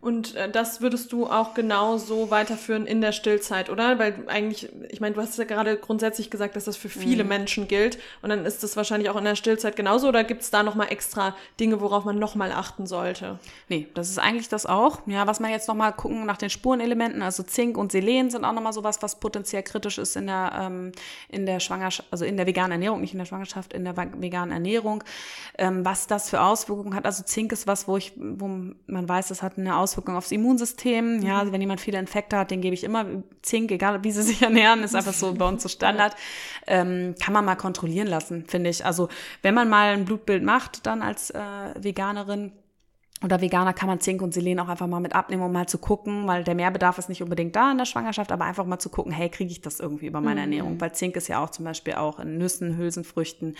Und 0.00 0.34
äh, 0.34 0.50
das 0.50 0.80
würdest 0.80 1.12
du 1.12 1.26
auch 1.26 1.54
genau 1.54 1.96
so 1.96 2.30
weiterführen 2.30 2.86
in 2.86 3.00
der 3.00 3.12
Stillzeit, 3.12 3.70
oder? 3.70 3.98
Weil 3.98 4.14
eigentlich, 4.26 4.68
ich 4.90 5.00
meine, 5.00 5.14
du 5.14 5.20
hast 5.20 5.38
ja 5.38 5.44
gerade 5.44 5.76
grundsätzlich 5.76 6.30
gesagt, 6.30 6.56
dass 6.56 6.64
das 6.64 6.76
für 6.76 6.88
viele 6.88 7.24
mhm. 7.24 7.28
Menschen 7.30 7.68
gilt. 7.68 7.98
Und 8.20 8.28
dann 8.28 8.44
ist 8.44 8.62
das 8.62 8.76
wahrscheinlich 8.76 9.08
auch 9.10 9.16
in 9.16 9.24
der 9.24 9.34
Stillzeit 9.34 9.76
genauso. 9.76 10.08
Oder 10.08 10.24
gibt 10.24 10.42
es 10.42 10.50
da 10.50 10.62
nochmal 10.62 10.92
extra 10.92 11.34
Dinge, 11.58 11.80
worauf 11.80 12.04
man 12.04 12.18
nochmal 12.18 12.52
achten 12.52 12.86
sollte? 12.86 13.38
Nee, 13.68 13.88
das 13.94 14.10
ist 14.10 14.18
eigentlich 14.18 14.48
das 14.48 14.66
auch. 14.66 15.00
Ja, 15.06 15.26
was 15.26 15.40
man 15.40 15.50
jetzt 15.50 15.68
nochmal 15.68 15.92
gucken 15.92 16.26
nach 16.26 16.36
den 16.36 16.50
Spurenelementen, 16.50 17.22
also 17.22 17.42
Zink 17.42 17.78
und 17.78 17.92
Selen 17.92 18.30
sind 18.30 18.44
auch 18.44 18.52
nochmal 18.52 18.72
sowas, 18.72 19.00
was 19.00 19.18
potenziell 19.20 19.62
kritisch 19.62 19.98
ist 19.98 20.16
in 20.16 20.26
der, 20.26 20.52
ähm, 20.60 20.92
in 21.28 21.46
der 21.46 21.60
Schwangerschaft, 21.60 22.08
also 22.10 22.24
in 22.24 22.36
der 22.36 22.46
veganen 22.46 22.72
Ernährung, 22.72 23.00
nicht 23.00 23.14
in 23.14 23.18
der 23.18 23.26
Schwangerschaft, 23.26 23.72
in 23.72 23.84
der 23.84 23.96
veganen 23.96 24.52
Ernährung. 24.52 25.02
Ähm, 25.56 25.84
was 25.84 26.06
das 26.06 26.30
für 26.30 26.40
Auswirkungen 26.40 26.94
hat. 26.94 27.06
Also 27.06 27.22
Zink 27.22 27.52
ist 27.52 27.66
was, 27.66 27.88
wo 27.88 27.96
ich, 27.96 28.12
wo 28.16 28.48
man 28.48 29.08
weiß, 29.08 29.28
das 29.28 29.42
hat 29.42 29.56
eine 29.66 29.76
Auswirkung 29.76 30.16
aufs 30.16 30.32
Immunsystem. 30.32 31.22
Ja, 31.22 31.40
also 31.40 31.52
wenn 31.52 31.60
jemand 31.60 31.80
viele 31.80 31.98
Infekte 31.98 32.36
hat, 32.36 32.50
den 32.50 32.60
gebe 32.60 32.74
ich 32.74 32.84
immer 32.84 33.06
Zink, 33.42 33.70
egal 33.70 34.04
wie 34.04 34.10
sie 34.10 34.22
sich 34.22 34.42
ernähren, 34.42 34.82
ist 34.82 34.94
einfach 34.94 35.12
so 35.12 35.32
bei 35.34 35.46
uns 35.46 35.62
so 35.62 35.68
Standard. 35.68 36.14
Ähm, 36.66 37.14
kann 37.22 37.32
man 37.32 37.44
mal 37.44 37.56
kontrollieren 37.56 38.06
lassen, 38.06 38.44
finde 38.46 38.70
ich. 38.70 38.84
Also 38.84 39.08
wenn 39.42 39.54
man 39.54 39.68
mal 39.68 39.94
ein 39.94 40.04
Blutbild 40.04 40.42
macht, 40.42 40.86
dann 40.86 41.02
als 41.02 41.30
äh, 41.30 41.38
Veganerin, 41.78 42.52
oder 43.24 43.40
Veganer 43.40 43.72
kann 43.72 43.88
man 43.88 44.00
Zink 44.00 44.20
und 44.20 44.34
Selen 44.34 44.60
auch 44.60 44.68
einfach 44.68 44.86
mal 44.86 45.00
mit 45.00 45.14
abnehmen, 45.14 45.42
um 45.42 45.52
mal 45.52 45.66
zu 45.66 45.78
gucken, 45.78 46.26
weil 46.26 46.44
der 46.44 46.54
Mehrbedarf 46.54 46.98
ist 46.98 47.08
nicht 47.08 47.22
unbedingt 47.22 47.56
da 47.56 47.72
in 47.72 47.78
der 47.78 47.86
Schwangerschaft, 47.86 48.30
aber 48.30 48.44
einfach 48.44 48.66
mal 48.66 48.78
zu 48.78 48.90
gucken, 48.90 49.12
hey, 49.12 49.30
kriege 49.30 49.50
ich 49.50 49.62
das 49.62 49.80
irgendwie 49.80 50.06
über 50.06 50.20
meine 50.20 50.40
mhm. 50.40 50.52
Ernährung? 50.52 50.80
Weil 50.80 50.92
Zink 50.92 51.16
ist 51.16 51.28
ja 51.28 51.42
auch 51.42 51.50
zum 51.50 51.64
Beispiel 51.64 51.94
auch 51.94 52.20
in 52.20 52.36
Nüssen, 52.36 52.76
Hülsenfrüchten, 52.76 53.56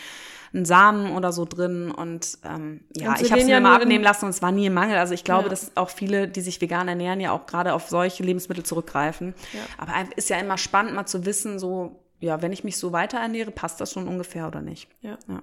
ein 0.52 0.64
Samen 0.64 1.12
oder 1.12 1.32
so 1.32 1.46
drin 1.46 1.90
und 1.90 2.38
ähm, 2.44 2.84
ja, 2.94 3.10
und 3.10 3.22
ich 3.22 3.30
habe 3.30 3.40
es 3.40 3.46
mir 3.46 3.54
ja 3.54 3.60
mal 3.60 3.76
abnehmen 3.76 4.04
lassen 4.04 4.26
und 4.26 4.30
es 4.30 4.42
war 4.42 4.52
nie 4.52 4.66
im 4.66 4.74
Mangel. 4.74 4.98
Also 4.98 5.14
ich 5.14 5.24
glaube, 5.24 5.44
ja. 5.44 5.48
dass 5.48 5.76
auch 5.76 5.90
viele, 5.90 6.28
die 6.28 6.42
sich 6.42 6.60
vegan 6.60 6.86
ernähren, 6.86 7.20
ja 7.20 7.32
auch 7.32 7.46
gerade 7.46 7.72
auf 7.72 7.88
solche 7.88 8.22
Lebensmittel 8.22 8.64
zurückgreifen. 8.64 9.34
Ja. 9.52 9.60
Aber 9.78 9.92
ist 10.14 10.28
ja 10.28 10.36
immer 10.36 10.58
spannend, 10.58 10.94
mal 10.94 11.06
zu 11.06 11.26
wissen, 11.26 11.58
so 11.58 12.00
ja, 12.20 12.40
wenn 12.40 12.52
ich 12.52 12.64
mich 12.64 12.78
so 12.78 12.92
weiter 12.92 13.18
ernähre, 13.18 13.50
passt 13.50 13.80
das 13.80 13.92
schon 13.92 14.08
ungefähr 14.08 14.46
oder 14.46 14.62
nicht. 14.62 14.88
Ja. 15.02 15.18
ja. 15.28 15.42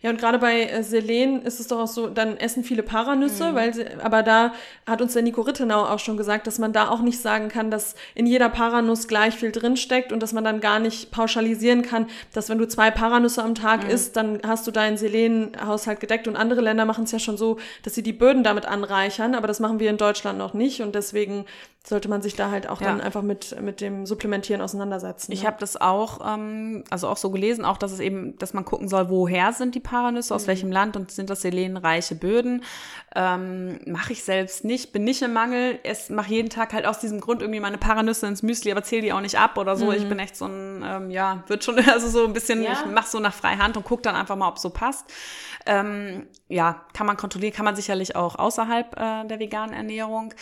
Ja, 0.00 0.10
und 0.10 0.18
gerade 0.18 0.38
bei 0.38 0.64
äh, 0.64 0.82
Selen 0.82 1.42
ist 1.42 1.60
es 1.60 1.68
doch 1.68 1.80
auch 1.80 1.86
so, 1.86 2.08
dann 2.08 2.36
essen 2.36 2.64
viele 2.64 2.82
Paranüsse, 2.82 3.52
mhm. 3.52 3.54
weil 3.54 3.74
sie, 3.74 3.86
aber 4.02 4.22
da 4.22 4.52
hat 4.86 5.00
uns 5.00 5.12
der 5.12 5.22
Nico 5.22 5.42
Rittenau 5.42 5.84
auch 5.84 5.98
schon 5.98 6.16
gesagt, 6.16 6.46
dass 6.46 6.58
man 6.58 6.72
da 6.72 6.88
auch 6.88 7.00
nicht 7.00 7.20
sagen 7.20 7.48
kann, 7.48 7.70
dass 7.70 7.94
in 8.14 8.26
jeder 8.26 8.48
Paranuss 8.48 9.08
gleich 9.08 9.34
viel 9.34 9.52
drinsteckt 9.52 10.12
und 10.12 10.22
dass 10.22 10.32
man 10.32 10.44
dann 10.44 10.60
gar 10.60 10.78
nicht 10.78 11.10
pauschalisieren 11.10 11.82
kann, 11.82 12.06
dass 12.32 12.48
wenn 12.48 12.58
du 12.58 12.66
zwei 12.66 12.90
Paranüsse 12.90 13.42
am 13.42 13.54
Tag 13.54 13.84
mhm. 13.84 13.90
isst, 13.90 14.16
dann 14.16 14.40
hast 14.46 14.66
du 14.66 14.70
deinen 14.70 14.96
Selenhaushalt 14.96 16.00
gedeckt 16.00 16.28
und 16.28 16.36
andere 16.36 16.60
Länder 16.60 16.84
machen 16.84 17.04
es 17.04 17.12
ja 17.12 17.18
schon 17.18 17.36
so, 17.36 17.58
dass 17.82 17.94
sie 17.94 18.02
die 18.02 18.12
Böden 18.12 18.42
damit 18.42 18.66
anreichern, 18.66 19.34
aber 19.34 19.46
das 19.46 19.60
machen 19.60 19.80
wir 19.80 19.90
in 19.90 19.96
Deutschland 19.96 20.38
noch 20.38 20.54
nicht 20.54 20.80
und 20.80 20.94
deswegen 20.94 21.44
sollte 21.84 22.08
man 22.08 22.22
sich 22.22 22.36
da 22.36 22.50
halt 22.50 22.68
auch 22.68 22.80
ja. 22.80 22.86
dann 22.86 23.00
einfach 23.00 23.22
mit, 23.22 23.60
mit 23.60 23.80
dem 23.80 24.06
Supplementieren 24.06 24.62
auseinandersetzen. 24.62 25.32
Ich 25.32 25.42
ne? 25.42 25.48
habe 25.48 25.56
das 25.58 25.80
auch, 25.80 26.20
ähm, 26.24 26.84
also 26.90 27.08
auch 27.08 27.16
so 27.16 27.30
gelesen, 27.30 27.64
auch 27.64 27.76
dass 27.76 27.90
es 27.90 27.98
eben, 27.98 28.38
dass 28.38 28.54
man 28.54 28.64
gucken 28.64 28.88
soll, 28.88 29.10
woher 29.10 29.52
sind 29.52 29.74
die 29.74 29.80
Paranüsse, 29.80 30.32
aus 30.32 30.44
mhm. 30.44 30.48
welchem 30.48 30.72
Land 30.72 30.96
und 30.96 31.10
sind 31.10 31.28
das 31.28 31.42
selenreiche 31.42 32.14
Böden. 32.14 32.62
Ähm, 33.16 33.80
mache 33.84 34.12
ich 34.12 34.22
selbst 34.22 34.64
nicht, 34.64 34.92
bin 34.92 35.02
nicht 35.02 35.22
im 35.22 35.32
Mangel. 35.32 35.80
Es 35.82 36.08
mache 36.08 36.30
jeden 36.30 36.50
Tag 36.50 36.72
halt 36.72 36.86
aus 36.86 37.00
diesem 37.00 37.20
Grund 37.20 37.42
irgendwie 37.42 37.60
meine 37.60 37.78
Paranüsse 37.78 38.28
ins 38.28 38.44
Müsli, 38.44 38.70
aber 38.70 38.84
zähle 38.84 39.02
die 39.02 39.12
auch 39.12 39.20
nicht 39.20 39.38
ab 39.38 39.58
oder 39.58 39.74
so. 39.74 39.86
Mhm. 39.86 39.92
Ich 39.92 40.08
bin 40.08 40.20
echt 40.20 40.36
so 40.36 40.46
ein, 40.46 40.84
ähm, 40.86 41.10
ja, 41.10 41.42
wird 41.48 41.64
schon, 41.64 41.78
also 41.88 42.08
so 42.08 42.24
ein 42.24 42.32
bisschen, 42.32 42.62
ja. 42.62 42.72
ich 42.74 42.86
mache 42.86 43.08
so 43.08 43.18
nach 43.18 43.34
Freihand 43.34 43.76
und 43.76 43.84
gucke 43.84 44.02
dann 44.02 44.14
einfach 44.14 44.36
mal, 44.36 44.48
ob 44.48 44.60
so 44.60 44.70
passt. 44.70 45.06
Ähm, 45.66 46.26
ja, 46.48 46.84
kann 46.94 47.08
man 47.08 47.16
kontrollieren, 47.16 47.52
kann 47.52 47.64
man 47.64 47.74
sicherlich 47.74 48.14
auch 48.14 48.36
außerhalb 48.36 48.96
äh, 48.96 49.26
der 49.26 49.40
veganen 49.40 49.74
Ernährung 49.74 50.32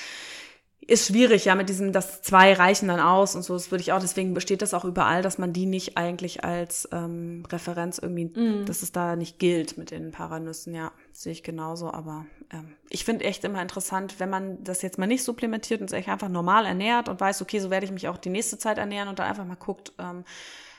ist 0.90 1.06
schwierig, 1.06 1.44
ja, 1.44 1.54
mit 1.54 1.68
diesem, 1.68 1.92
das 1.92 2.20
zwei 2.20 2.52
reichen 2.52 2.88
dann 2.88 2.98
aus 2.98 3.36
und 3.36 3.42
so. 3.42 3.54
Das 3.54 3.70
würde 3.70 3.82
ich 3.82 3.92
auch, 3.92 4.00
deswegen 4.00 4.34
besteht 4.34 4.60
das 4.60 4.74
auch 4.74 4.84
überall, 4.84 5.22
dass 5.22 5.38
man 5.38 5.52
die 5.52 5.66
nicht 5.66 5.96
eigentlich 5.96 6.42
als 6.44 6.88
ähm, 6.90 7.44
Referenz 7.48 7.98
irgendwie, 7.98 8.24
mm. 8.24 8.66
dass 8.66 8.82
es 8.82 8.90
da 8.90 9.14
nicht 9.14 9.38
gilt 9.38 9.78
mit 9.78 9.92
den 9.92 10.10
Paranüssen, 10.10 10.74
ja, 10.74 10.90
sehe 11.12 11.30
ich 11.30 11.44
genauso. 11.44 11.92
Aber 11.92 12.26
ähm, 12.52 12.74
ich 12.88 13.04
finde 13.04 13.24
echt 13.24 13.44
immer 13.44 13.62
interessant, 13.62 14.18
wenn 14.18 14.30
man 14.30 14.64
das 14.64 14.82
jetzt 14.82 14.98
mal 14.98 15.06
nicht 15.06 15.22
supplementiert 15.22 15.80
und 15.80 15.88
sich 15.88 16.08
einfach 16.08 16.28
normal 16.28 16.66
ernährt 16.66 17.08
und 17.08 17.20
weiß, 17.20 17.40
okay, 17.40 17.60
so 17.60 17.70
werde 17.70 17.86
ich 17.86 17.92
mich 17.92 18.08
auch 18.08 18.18
die 18.18 18.30
nächste 18.30 18.58
Zeit 18.58 18.78
ernähren 18.78 19.08
und 19.08 19.20
dann 19.20 19.28
einfach 19.28 19.46
mal 19.46 19.54
guckt, 19.54 19.92
ähm, 19.98 20.24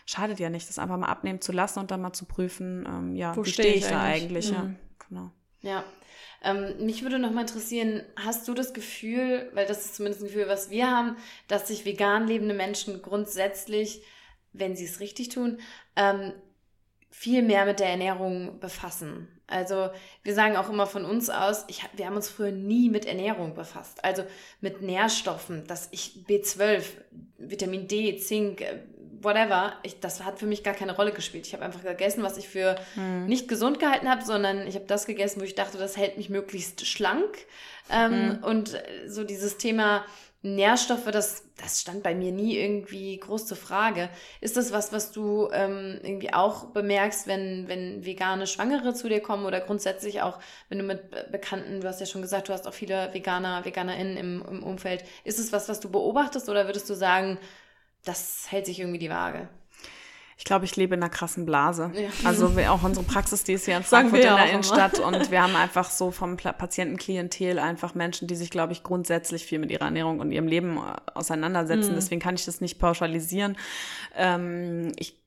schadet 0.05 0.39
ja 0.39 0.49
nicht, 0.49 0.67
das 0.67 0.77
einfach 0.77 0.97
mal 0.97 1.07
abnehmen 1.07 1.39
zu 1.39 1.53
lassen 1.53 1.79
und 1.79 1.89
dann 1.89 2.01
mal 2.01 2.11
zu 2.11 2.25
prüfen, 2.25 2.85
ähm, 2.85 3.15
ja, 3.15 3.33
Wo 3.37 3.45
wie 3.45 3.49
stehe 3.49 3.75
ich, 3.75 3.87
da 3.87 4.01
eigentlich, 4.01 4.49
eigentlich? 4.49 4.51
Mhm. 4.51 4.55
ja, 4.57 5.05
genau. 5.07 5.31
Ja, 5.61 5.83
ähm, 6.43 6.85
mich 6.85 7.03
würde 7.03 7.19
noch 7.19 7.31
mal 7.31 7.41
interessieren, 7.41 8.03
hast 8.15 8.47
du 8.47 8.53
das 8.53 8.73
Gefühl, 8.73 9.49
weil 9.53 9.67
das 9.67 9.85
ist 9.85 9.95
zumindest 9.95 10.23
ein 10.23 10.27
Gefühl, 10.27 10.47
was 10.47 10.69
wir 10.69 10.89
haben, 10.89 11.15
dass 11.47 11.67
sich 11.67 11.85
vegan 11.85 12.27
lebende 12.27 12.55
Menschen 12.55 13.01
grundsätzlich, 13.01 14.01
wenn 14.51 14.75
sie 14.75 14.85
es 14.85 14.99
richtig 14.99 15.29
tun, 15.29 15.59
ähm, 15.95 16.33
viel 17.11 17.43
mehr 17.43 17.65
mit 17.65 17.79
der 17.79 17.89
Ernährung 17.89 18.59
befassen. 18.59 19.27
Also 19.45 19.89
wir 20.23 20.33
sagen 20.33 20.55
auch 20.55 20.69
immer 20.69 20.87
von 20.87 21.05
uns 21.05 21.29
aus, 21.29 21.65
ich, 21.67 21.83
wir 21.93 22.05
haben 22.05 22.15
uns 22.15 22.29
früher 22.29 22.51
nie 22.51 22.89
mit 22.89 23.05
Ernährung 23.05 23.53
befasst. 23.53 24.03
Also 24.03 24.23
mit 24.61 24.81
Nährstoffen, 24.81 25.67
dass 25.67 25.89
ich 25.91 26.23
B12, 26.27 26.83
Vitamin 27.37 27.87
D, 27.87 28.17
Zink, 28.17 28.61
äh, 28.61 28.79
whatever, 29.23 29.73
ich, 29.83 29.99
das 29.99 30.23
hat 30.23 30.39
für 30.39 30.45
mich 30.45 30.63
gar 30.63 30.73
keine 30.73 30.95
Rolle 30.95 31.11
gespielt. 31.11 31.47
Ich 31.47 31.53
habe 31.53 31.63
einfach 31.63 31.83
gegessen, 31.83 32.23
was 32.23 32.37
ich 32.37 32.47
für 32.47 32.75
hm. 32.95 33.25
nicht 33.25 33.47
gesund 33.47 33.79
gehalten 33.79 34.09
habe, 34.09 34.23
sondern 34.23 34.67
ich 34.67 34.75
habe 34.75 34.85
das 34.85 35.05
gegessen, 35.05 35.41
wo 35.41 35.45
ich 35.45 35.55
dachte, 35.55 35.77
das 35.77 35.97
hält 35.97 36.17
mich 36.17 36.29
möglichst 36.29 36.85
schlank. 36.87 37.37
Ähm, 37.89 38.11
hm. 38.11 38.43
Und 38.43 38.81
so 39.07 39.23
dieses 39.23 39.57
Thema 39.57 40.05
Nährstoffe, 40.43 41.05
das, 41.11 41.43
das 41.61 41.81
stand 41.81 42.01
bei 42.01 42.15
mir 42.15 42.31
nie 42.31 42.57
irgendwie 42.57 43.15
groß 43.19 43.45
zur 43.45 43.57
Frage. 43.57 44.09
Ist 44.39 44.57
das 44.57 44.71
was, 44.71 44.91
was 44.91 45.11
du 45.11 45.49
ähm, 45.53 45.99
irgendwie 46.01 46.33
auch 46.33 46.65
bemerkst, 46.65 47.27
wenn, 47.27 47.67
wenn 47.67 48.03
vegane 48.03 48.47
Schwangere 48.47 48.95
zu 48.95 49.07
dir 49.07 49.19
kommen 49.19 49.45
oder 49.45 49.59
grundsätzlich 49.59 50.23
auch, 50.23 50.39
wenn 50.69 50.79
du 50.79 50.83
mit 50.83 51.31
Bekannten, 51.31 51.81
du 51.81 51.87
hast 51.87 51.99
ja 51.99 52.07
schon 52.07 52.23
gesagt, 52.23 52.49
du 52.49 52.53
hast 52.53 52.67
auch 52.67 52.73
viele 52.73 53.13
Veganer, 53.13 53.65
VeganerInnen 53.65 54.17
im, 54.17 54.43
im 54.49 54.63
Umfeld. 54.63 55.03
Ist 55.23 55.37
es 55.37 55.51
was, 55.51 55.69
was 55.69 55.79
du 55.79 55.91
beobachtest 55.91 56.49
oder 56.49 56.65
würdest 56.65 56.89
du 56.89 56.95
sagen, 56.95 57.37
das 58.05 58.45
hält 58.49 58.65
sich 58.65 58.79
irgendwie 58.79 58.99
die 58.99 59.09
Waage. 59.09 59.49
Ich 60.41 60.45
glaube, 60.45 60.65
ich 60.65 60.75
lebe 60.75 60.95
in 60.95 61.03
einer 61.03 61.11
krassen 61.11 61.45
Blase. 61.45 61.91
Ja. 61.93 62.09
Also 62.23 62.51
auch 62.67 62.81
unsere 62.81 63.05
Praxis, 63.05 63.43
die 63.43 63.53
ist 63.53 63.65
hier 63.65 63.77
in 63.77 63.83
Frankfurt 63.83 64.21
in 64.21 64.35
der 64.35 64.49
Innenstadt 64.49 64.97
und 64.99 65.29
wir 65.31 65.43
haben 65.43 65.55
einfach 65.55 65.91
so 65.91 66.09
vom 66.09 66.35
Patientenklientel 66.35 67.59
einfach 67.59 67.93
Menschen, 67.93 68.27
die 68.27 68.35
sich, 68.35 68.49
glaube 68.49 68.73
ich, 68.73 68.81
grundsätzlich 68.81 69.45
viel 69.45 69.59
mit 69.59 69.69
ihrer 69.69 69.85
Ernährung 69.85 70.19
und 70.19 70.31
ihrem 70.31 70.47
Leben 70.47 70.79
auseinandersetzen. 71.13 71.91
Mhm. 71.91 71.95
Deswegen 71.95 72.21
kann 72.21 72.33
ich 72.33 72.45
das 72.45 72.59
nicht 72.59 72.79
pauschalisieren. 72.79 73.55
Ähm, 74.15 74.93
ich 74.97 75.21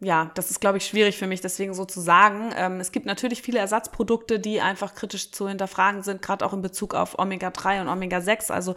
ja, 0.00 0.32
das 0.34 0.50
ist, 0.50 0.60
glaube 0.60 0.78
ich, 0.78 0.84
schwierig 0.84 1.16
für 1.16 1.28
mich, 1.28 1.40
deswegen 1.40 1.74
so 1.74 1.84
zu 1.84 2.00
sagen. 2.00 2.52
Ähm, 2.56 2.80
es 2.80 2.90
gibt 2.90 3.06
natürlich 3.06 3.40
viele 3.40 3.60
Ersatzprodukte, 3.60 4.40
die 4.40 4.60
einfach 4.60 4.94
kritisch 4.94 5.30
zu 5.30 5.48
hinterfragen 5.48 6.02
sind, 6.02 6.20
gerade 6.20 6.44
auch 6.44 6.52
in 6.52 6.60
Bezug 6.60 6.94
auf 6.94 7.18
Omega-3 7.18 7.82
und 7.82 7.88
Omega-6. 7.88 8.50
Also 8.50 8.74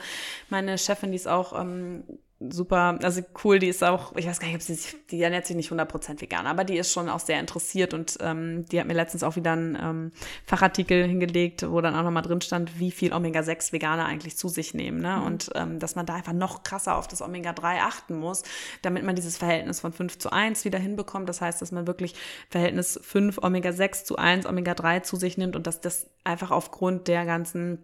meine 0.50 0.78
Chefin, 0.78 1.12
die 1.12 1.16
ist 1.16 1.28
auch 1.28 1.60
ähm, 1.60 2.04
super, 2.40 3.00
also 3.02 3.22
cool, 3.44 3.60
die 3.60 3.68
ist 3.68 3.84
auch, 3.84 4.16
ich 4.16 4.28
weiß 4.28 4.40
gar 4.40 4.48
nicht, 4.48 4.58
ob 4.58 4.62
sie 4.62 4.76
sich, 4.76 4.96
die 5.10 5.22
ernährt 5.22 5.46
sich 5.46 5.56
nicht 5.56 5.72
100% 5.72 6.20
vegan, 6.20 6.48
aber 6.48 6.66
die 6.66 6.78
ist 6.78 6.92
schon 6.92 7.08
auch 7.08 7.20
sehr 7.20 7.40
interessiert 7.40 7.94
und 7.94 8.18
ähm, 8.20 8.66
die 8.66 8.80
hat 8.80 8.88
mir 8.88 8.94
letztens 8.94 9.24
auch 9.24 9.38
wieder 9.38 9.54
einen 9.54 9.78
ähm, 9.82 10.12
Fachartikel 10.46 11.06
hingelegt, 11.08 11.70
wo 11.70 11.80
dann 11.80 11.96
auch 11.96 12.04
nochmal 12.04 12.24
drin 12.24 12.42
stand, 12.42 12.78
wie 12.78 12.92
viel 12.92 13.14
Omega-6 13.14 13.72
Veganer 13.72 14.06
eigentlich 14.06 14.36
zu 14.38 14.50
sich 14.50 14.74
nehmen, 14.74 15.00
ne? 15.00 15.18
Mhm. 15.18 15.24
Und 15.24 15.52
ähm, 15.56 15.80
dass 15.80 15.96
man 15.96 16.06
da 16.06 16.16
einfach 16.16 16.34
noch 16.34 16.64
krasser 16.64 16.98
auf 16.98 17.08
das 17.08 17.22
Omega-3 17.22 17.80
achten 17.80 18.18
muss, 18.18 18.44
damit 18.82 19.04
man 19.04 19.16
dieses 19.16 19.38
Verhältnis 19.38 19.80
von 19.80 19.94
5 19.94 20.18
zu 20.18 20.32
1 20.32 20.66
wieder 20.66 20.80
hinbekommt. 20.80 21.30
Das 21.30 21.40
heißt, 21.40 21.62
dass 21.62 21.72
man 21.72 21.88
wirklich 21.88 22.16
Verhältnis 22.50 23.00
5 23.02 23.38
Omega-6 23.42 24.04
zu 24.04 24.18
1 24.18 24.46
Omega-3 24.46 25.04
zu 25.04 25.16
sich 25.16 25.38
nimmt 25.38 25.56
und 25.56 25.68
dass 25.68 25.80
das 25.80 26.10
einfach 26.26 26.52
aufgrund 26.52 27.08
der 27.08 27.26
ganzen 27.26 27.80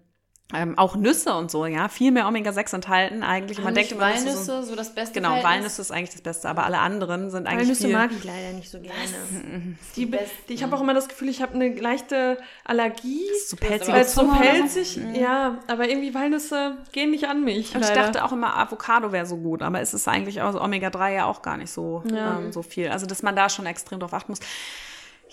ähm, 0.53 0.77
auch 0.77 0.95
Nüsse 0.95 1.33
und 1.33 1.49
so, 1.51 1.65
ja, 1.65 1.87
viel 1.87 2.11
mehr 2.11 2.27
Omega-6 2.27 2.75
enthalten 2.75 3.23
eigentlich. 3.23 3.61
man 3.61 3.73
denkt 3.73 3.91
immer, 3.91 4.01
Walnüsse 4.01 4.37
so, 4.37 4.61
so, 4.61 4.75
das 4.75 4.93
Beste. 4.93 5.13
Genau, 5.13 5.29
Verhältnis. 5.29 5.51
Walnüsse 5.51 5.81
ist 5.81 5.91
eigentlich 5.91 6.11
das 6.11 6.21
Beste, 6.21 6.49
aber 6.49 6.65
alle 6.65 6.79
anderen 6.79 7.29
sind 7.29 7.47
eigentlich 7.47 7.67
Walnüsse 7.67 7.87
viel... 7.87 7.93
mag 7.93 8.11
ich 8.11 8.23
leider 8.23 8.53
nicht 8.53 8.69
so 8.69 8.79
gerne. 8.79 8.95
Die, 9.95 10.05
die, 10.05 10.17
die, 10.49 10.53
ich 10.53 10.63
habe 10.63 10.75
auch 10.75 10.81
immer 10.81 10.93
das 10.93 11.07
Gefühl, 11.07 11.29
ich 11.29 11.41
habe 11.41 11.53
eine 11.53 11.73
leichte 11.75 12.37
Allergie. 12.65 13.25
Das 13.29 13.37
ist 13.37 13.49
so 13.49 13.57
pelzig. 13.57 13.93
Weil 13.93 14.01
es 14.01 14.13
so 14.13 14.27
pelzig, 14.27 14.97
mhm. 14.97 15.15
ja, 15.15 15.59
aber 15.67 15.89
irgendwie 15.89 16.13
Walnüsse 16.13 16.77
gehen 16.91 17.11
nicht 17.11 17.27
an 17.27 17.43
mich. 17.43 17.75
Und 17.75 17.81
ich 17.81 17.91
dachte 17.91 18.23
auch 18.23 18.31
immer, 18.31 18.57
Avocado 18.57 19.11
wäre 19.11 19.25
so 19.25 19.37
gut, 19.37 19.61
aber 19.61 19.81
es 19.81 19.93
ist 19.93 20.07
eigentlich 20.07 20.41
auch 20.41 20.53
Omega-3 20.55 21.15
ja 21.15 21.25
auch 21.25 21.41
gar 21.41 21.57
nicht 21.57 21.71
so, 21.71 22.03
ja. 22.11 22.39
ähm, 22.39 22.51
so 22.51 22.61
viel. 22.61 22.89
Also, 22.89 23.05
dass 23.05 23.23
man 23.23 23.35
da 23.35 23.49
schon 23.49 23.65
extrem 23.65 23.99
drauf 23.99 24.13
achten 24.13 24.31
muss. 24.31 24.39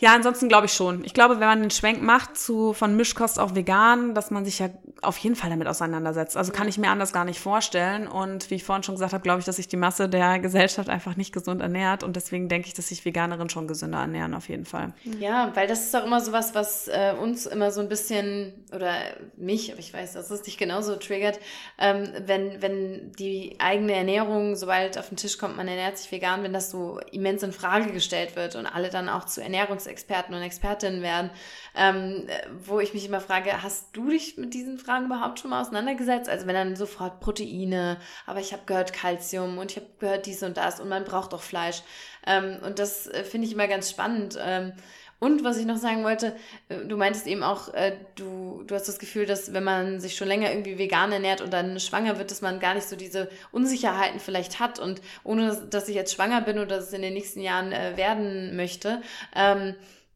Ja, 0.00 0.14
ansonsten 0.14 0.48
glaube 0.48 0.66
ich 0.66 0.72
schon. 0.72 1.04
Ich 1.04 1.12
glaube, 1.12 1.40
wenn 1.40 1.48
man 1.48 1.60
den 1.60 1.70
Schwenk 1.72 2.02
macht 2.02 2.38
zu 2.38 2.72
von 2.72 2.96
Mischkost 2.96 3.38
auf 3.40 3.56
vegan, 3.56 4.14
dass 4.14 4.30
man 4.30 4.44
sich 4.44 4.60
ja 4.60 4.68
auf 5.02 5.16
jeden 5.18 5.36
Fall 5.36 5.50
damit 5.50 5.68
auseinandersetzt. 5.68 6.36
Also 6.36 6.52
kann 6.52 6.68
ich 6.68 6.78
mir 6.78 6.90
anders 6.90 7.12
gar 7.12 7.24
nicht 7.24 7.40
vorstellen. 7.40 8.08
Und 8.08 8.50
wie 8.50 8.56
ich 8.56 8.64
vorhin 8.64 8.82
schon 8.82 8.94
gesagt 8.94 9.12
habe, 9.12 9.22
glaube 9.22 9.40
ich, 9.40 9.44
dass 9.44 9.56
sich 9.56 9.68
die 9.68 9.76
Masse 9.76 10.08
der 10.08 10.38
Gesellschaft 10.38 10.88
einfach 10.88 11.16
nicht 11.16 11.32
gesund 11.32 11.60
ernährt. 11.60 12.02
Und 12.02 12.16
deswegen 12.16 12.48
denke 12.48 12.68
ich, 12.68 12.74
dass 12.74 12.88
sich 12.88 13.04
Veganerinnen 13.04 13.48
schon 13.48 13.68
gesünder 13.68 13.98
ernähren, 13.98 14.34
auf 14.34 14.48
jeden 14.48 14.64
Fall. 14.64 14.92
Ja, 15.18 15.52
weil 15.54 15.66
das 15.66 15.84
ist 15.84 15.96
auch 15.96 16.04
immer 16.04 16.20
so 16.20 16.32
was, 16.32 16.54
was 16.54 16.88
äh, 16.88 17.14
uns 17.20 17.46
immer 17.46 17.70
so 17.70 17.80
ein 17.80 17.88
bisschen, 17.88 18.52
oder 18.74 18.94
mich, 19.36 19.70
aber 19.70 19.80
ich 19.80 19.94
weiß, 19.94 20.14
dass 20.14 20.30
es 20.30 20.42
dich 20.42 20.58
genauso 20.58 20.96
triggert, 20.96 21.38
ähm, 21.78 22.08
wenn, 22.26 22.60
wenn 22.62 23.12
die 23.12 23.56
eigene 23.58 23.94
Ernährung, 23.94 24.56
sobald 24.56 24.98
auf 24.98 25.08
den 25.08 25.16
Tisch 25.16 25.38
kommt, 25.38 25.56
man 25.56 25.68
ernährt 25.68 25.98
sich 25.98 26.10
vegan, 26.10 26.42
wenn 26.42 26.52
das 26.52 26.70
so 26.70 27.00
immens 27.12 27.42
in 27.42 27.52
Frage 27.52 27.92
gestellt 27.92 28.36
wird 28.36 28.56
und 28.56 28.66
alle 28.66 28.90
dann 28.90 29.08
auch 29.08 29.24
zu 29.24 29.40
Ernährungs 29.40 29.68
Ernährungsexperten 29.68 30.34
und 30.34 30.42
Expertinnen 30.42 31.02
werden, 31.02 31.30
ähm, 31.74 32.26
wo 32.64 32.80
ich 32.80 32.94
mich 32.94 33.06
immer 33.06 33.20
frage, 33.20 33.62
hast 33.62 33.88
du 33.92 34.10
dich 34.10 34.36
mit 34.36 34.54
diesen 34.54 34.78
Fragen 34.78 34.87
überhaupt 34.96 35.40
schon 35.40 35.50
mal 35.50 35.60
auseinandergesetzt? 35.60 36.28
Also 36.28 36.46
wenn 36.46 36.54
dann 36.54 36.76
sofort 36.76 37.20
Proteine, 37.20 37.98
aber 38.26 38.40
ich 38.40 38.52
habe 38.52 38.62
gehört 38.66 38.92
Kalzium 38.92 39.58
und 39.58 39.72
ich 39.72 39.76
habe 39.76 39.88
gehört 39.98 40.26
dies 40.26 40.42
und 40.42 40.56
das 40.56 40.80
und 40.80 40.88
man 40.88 41.04
braucht 41.04 41.34
auch 41.34 41.42
Fleisch. 41.42 41.82
Ähm, 42.26 42.58
und 42.64 42.78
das 42.78 43.06
äh, 43.06 43.24
finde 43.24 43.46
ich 43.46 43.52
immer 43.52 43.68
ganz 43.68 43.90
spannend. 43.90 44.38
Ähm, 44.40 44.72
und 45.20 45.42
was 45.42 45.56
ich 45.56 45.66
noch 45.66 45.78
sagen 45.78 46.04
wollte, 46.04 46.36
äh, 46.68 46.84
du 46.86 46.96
meintest 46.96 47.26
eben 47.26 47.42
auch, 47.42 47.74
äh, 47.74 47.96
du, 48.14 48.62
du 48.66 48.74
hast 48.74 48.86
das 48.86 48.98
Gefühl, 48.98 49.26
dass 49.26 49.52
wenn 49.52 49.64
man 49.64 50.00
sich 50.00 50.16
schon 50.16 50.28
länger 50.28 50.50
irgendwie 50.50 50.78
vegan 50.78 51.10
ernährt 51.10 51.40
und 51.40 51.52
dann 51.52 51.80
schwanger 51.80 52.18
wird, 52.18 52.30
dass 52.30 52.40
man 52.40 52.60
gar 52.60 52.74
nicht 52.74 52.88
so 52.88 52.94
diese 52.94 53.28
Unsicherheiten 53.50 54.20
vielleicht 54.20 54.60
hat. 54.60 54.78
Und 54.78 55.00
ohne 55.24 55.56
dass 55.70 55.88
ich 55.88 55.96
jetzt 55.96 56.14
schwanger 56.14 56.40
bin 56.40 56.58
oder 56.58 56.78
es 56.78 56.92
in 56.92 57.02
den 57.02 57.14
nächsten 57.14 57.40
Jahren 57.40 57.70
werden 57.70 58.54
möchte, 58.56 59.02
ähm, 59.34 59.74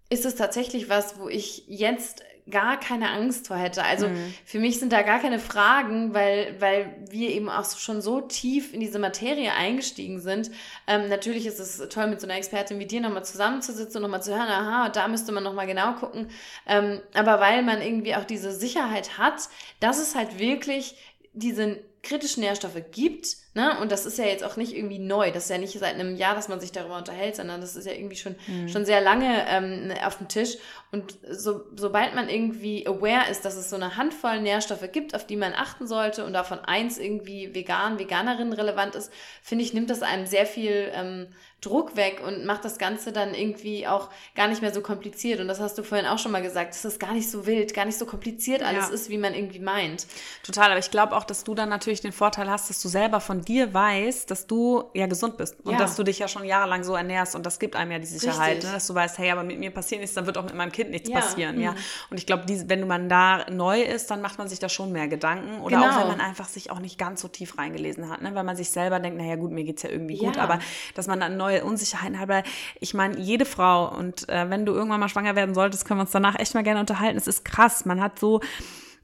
ist 0.09 0.27
es 0.27 0.35
tatsächlich 0.35 0.89
was, 0.89 1.19
wo 1.19 1.29
ich 1.29 1.65
jetzt 1.67 2.23
gar 2.51 2.79
keine 2.79 3.11
Angst 3.11 3.47
vor 3.47 3.57
hätte. 3.57 3.85
Also 3.85 4.09
mhm. 4.09 4.35
für 4.45 4.59
mich 4.59 4.81
sind 4.81 4.93
da 4.93 5.03
gar 5.03 5.21
keine 5.21 5.39
Fragen, 5.39 6.13
weil, 6.13 6.57
weil 6.59 6.97
wir 7.09 7.31
eben 7.31 7.49
auch 7.49 7.65
schon 7.79 8.03
so 8.03 8.21
tief 8.21 8.75
in 8.75 8.81
diese 8.81 8.99
Materie 8.99 9.53
eingestiegen 9.53 10.21
sind. 10.21 10.51
Ähm, 10.87 11.09
natürlich 11.09 11.47
ist 11.47 11.61
es 11.61 11.89
toll, 11.89 12.09
mit 12.09 12.21
so 12.21 12.27
einer 12.27 12.37
Expertin 12.37 12.79
wie 12.81 12.87
dir 12.87 13.01
nochmal 13.01 13.25
zusammenzusitzen 13.25 13.99
und 13.99 14.03
nochmal 14.03 14.23
zu 14.23 14.33
hören, 14.33 14.49
aha, 14.49 14.89
da 14.89 15.07
müsste 15.07 15.31
man 15.31 15.45
nochmal 15.45 15.67
genau 15.67 15.95
gucken. 15.95 16.31
Ähm, 16.67 17.01
aber 17.15 17.39
weil 17.39 17.63
man 17.63 17.81
irgendwie 17.81 18.17
auch 18.17 18.25
diese 18.25 18.51
Sicherheit 18.51 19.19
hat, 19.19 19.49
dass 19.79 20.01
es 20.01 20.17
halt 20.17 20.39
wirklich 20.39 20.97
diese 21.35 21.79
kritische 22.03 22.41
Nährstoffe 22.41 22.83
gibt, 22.91 23.37
ne, 23.55 23.79
und 23.81 23.93
das 23.93 24.07
ist 24.07 24.19
ja 24.19 24.25
jetzt 24.25 24.43
auch 24.43 24.57
nicht 24.57 24.75
irgendwie 24.75 24.99
neu, 24.99 25.31
das 25.31 25.45
ist 25.45 25.51
ja 25.51 25.59
nicht 25.59 25.79
seit 25.79 25.95
einem 25.95 26.17
Jahr, 26.17 26.35
dass 26.35 26.49
man 26.49 26.59
sich 26.61 26.73
darüber 26.73 26.99
unterhält, 26.99 27.37
sondern 27.37 27.61
das 27.61 27.77
ist 27.77 27.87
ja 27.87 27.93
irgendwie 27.93 28.17
schon, 28.17 28.35
mhm. 28.49 28.69
schon 28.69 28.85
sehr 28.85 29.01
lange 29.01 29.47
ähm, 29.49 29.93
auf 30.05 30.19
dem 30.19 30.27
Tisch. 30.27 30.57
Und 30.91 31.17
so, 31.31 31.63
sobald 31.77 32.17
man 32.17 32.29
irgendwie 32.29 32.87
aware 32.89 33.31
ist, 33.31 33.45
dass 33.45 33.55
es 33.55 33.71
so 33.71 33.77
eine 33.77 33.97
Handvoll 33.97 34.41
Nährstoffe 34.41 34.91
gibt, 34.91 35.15
auf 35.15 35.27
die 35.27 35.37
man 35.37 35.53
achten 35.55 35.87
sollte 35.87 36.25
und 36.25 36.33
davon 36.33 36.59
eins 36.59 36.99
irgendwie 36.99 37.55
vegan, 37.55 38.01
Veganerin 38.01 38.53
relevant 38.53 38.97
ist, 38.97 39.13
finde 39.41 39.65
ich, 39.65 39.73
nimmt 39.73 39.89
das 39.89 40.03
einem 40.03 40.27
sehr 40.27 40.47
viel 40.47 40.91
ähm, 40.95 41.29
Druck 41.63 41.95
weg 41.95 42.21
und 42.27 42.45
macht 42.45 42.65
das 42.65 42.77
Ganze 42.77 43.13
dann 43.13 43.35
irgendwie 43.35 43.87
auch 43.87 44.11
gar 44.35 44.49
nicht 44.49 44.63
mehr 44.63 44.75
so 44.75 44.81
kompliziert. 44.81 45.39
Und 45.39 45.47
das 45.47 45.61
hast 45.61 45.79
du 45.79 45.85
vorhin 45.85 46.07
auch 46.09 46.19
schon 46.19 46.33
mal 46.33 46.43
gesagt, 46.43 46.71
dass 46.71 46.85
es 46.85 46.99
gar 46.99 47.13
nicht 47.13 47.31
so 47.31 47.47
wild, 47.47 47.73
gar 47.73 47.85
nicht 47.85 47.97
so 47.97 48.05
kompliziert 48.05 48.65
alles 48.65 48.89
ja. 48.89 48.95
ist, 48.95 49.11
wie 49.11 49.17
man 49.17 49.33
irgendwie 49.33 49.61
meint. 49.61 50.07
Total, 50.43 50.71
aber 50.71 50.81
ich 50.81 50.91
glaube 50.91 51.17
auch, 51.17 51.23
dass 51.23 51.45
du 51.45 51.55
dann 51.55 51.69
natürlich 51.69 52.01
den 52.01 52.11
Vorteil 52.11 52.51
hast, 52.51 52.69
dass 52.69 52.83
du 52.83 52.89
selber 52.89 53.21
von 53.21 53.43
dir 53.43 53.73
weißt, 53.73 54.29
dass 54.29 54.49
du 54.49 54.91
ja 54.93 55.07
gesund 55.07 55.37
bist 55.37 55.55
und 55.63 55.75
ja. 55.75 55.79
dass 55.79 55.95
du 55.95 56.03
dich 56.03 56.19
ja 56.19 56.27
schon 56.27 56.45
jahrelang 56.45 56.83
so 56.83 56.97
ernährst 56.97 57.37
und 57.37 57.47
das 57.47 57.61
gibt 57.61 57.77
einem 57.77 57.93
ja 57.93 58.01
die 58.01 58.07
Sicherheit, 58.07 58.65
ne? 58.65 58.73
dass 58.73 58.89
du 58.89 58.95
weißt, 58.97 59.19
hey, 59.19 59.31
aber 59.31 59.45
mit 59.45 59.61
mir 59.61 59.71
passiert 59.71 60.01
nichts, 60.01 60.17
dann 60.17 60.27
wird 60.27 60.39
auch 60.39 60.45
mit 60.45 60.55
meinem 60.55 60.73
Kind 60.73 60.91
nichts 60.91 61.09
ja. 61.09 61.21
passieren, 61.21 61.57
mhm. 61.57 61.63
ja. 61.63 61.75
Und 62.11 62.19
ich 62.19 62.27
glaube, 62.27 62.45
wenn 62.49 62.89
man 62.89 63.09
da 63.09 63.49
neu 63.51 63.83
ist, 63.83 64.11
dann 64.11 64.21
macht 64.21 64.39
man 64.39 64.49
sich 64.49 64.59
da 64.59 64.69
schon 64.69 64.91
mehr 64.91 65.07
Gedanken 65.07 65.61
oder 65.61 65.77
genau. 65.77 65.91
auch 65.91 66.01
wenn 66.01 66.09
man 66.09 66.21
einfach 66.21 66.49
sich 66.49 66.73
auch 66.73 66.81
nicht 66.81 66.99
ganz 66.99 67.21
so 67.21 67.29
tief 67.29 67.57
reingelesen 67.57 68.11
hat, 68.11 68.21
ne? 68.21 68.35
weil 68.35 68.43
man 68.43 68.57
sich 68.57 68.71
selber 68.71 68.99
denkt, 68.99 69.17
naja 69.19 69.37
gut, 69.37 69.53
mir 69.53 69.63
geht's 69.63 69.83
ja 69.85 69.91
irgendwie 69.91 70.19
gut, 70.19 70.39
aber 70.39 70.59
dass 70.97 71.07
man 71.07 71.21
dann 71.21 71.37
neu 71.37 71.52
neue 71.53 71.65
Unsicherheiten 71.65 72.19
weil 72.27 72.45
ich 72.81 72.95
meine, 72.95 73.19
jede 73.19 73.45
Frau 73.45 73.89
und 73.97 74.29
äh, 74.29 74.49
wenn 74.49 74.67
du 74.67 74.73
irgendwann 74.73 75.01
mal 75.01 75.09
schwanger 75.09 75.37
werden 75.37 75.55
solltest, 75.55 75.85
können 75.85 75.99
wir 75.99 76.03
uns 76.03 76.11
danach 76.11 76.39
echt 76.39 76.55
mal 76.55 76.63
gerne 76.63 76.81
unterhalten. 76.81 77.19
Es 77.19 77.27
ist 77.27 77.45
krass, 77.45 77.85
man 77.85 78.01
hat 78.01 78.19
so 78.19 78.41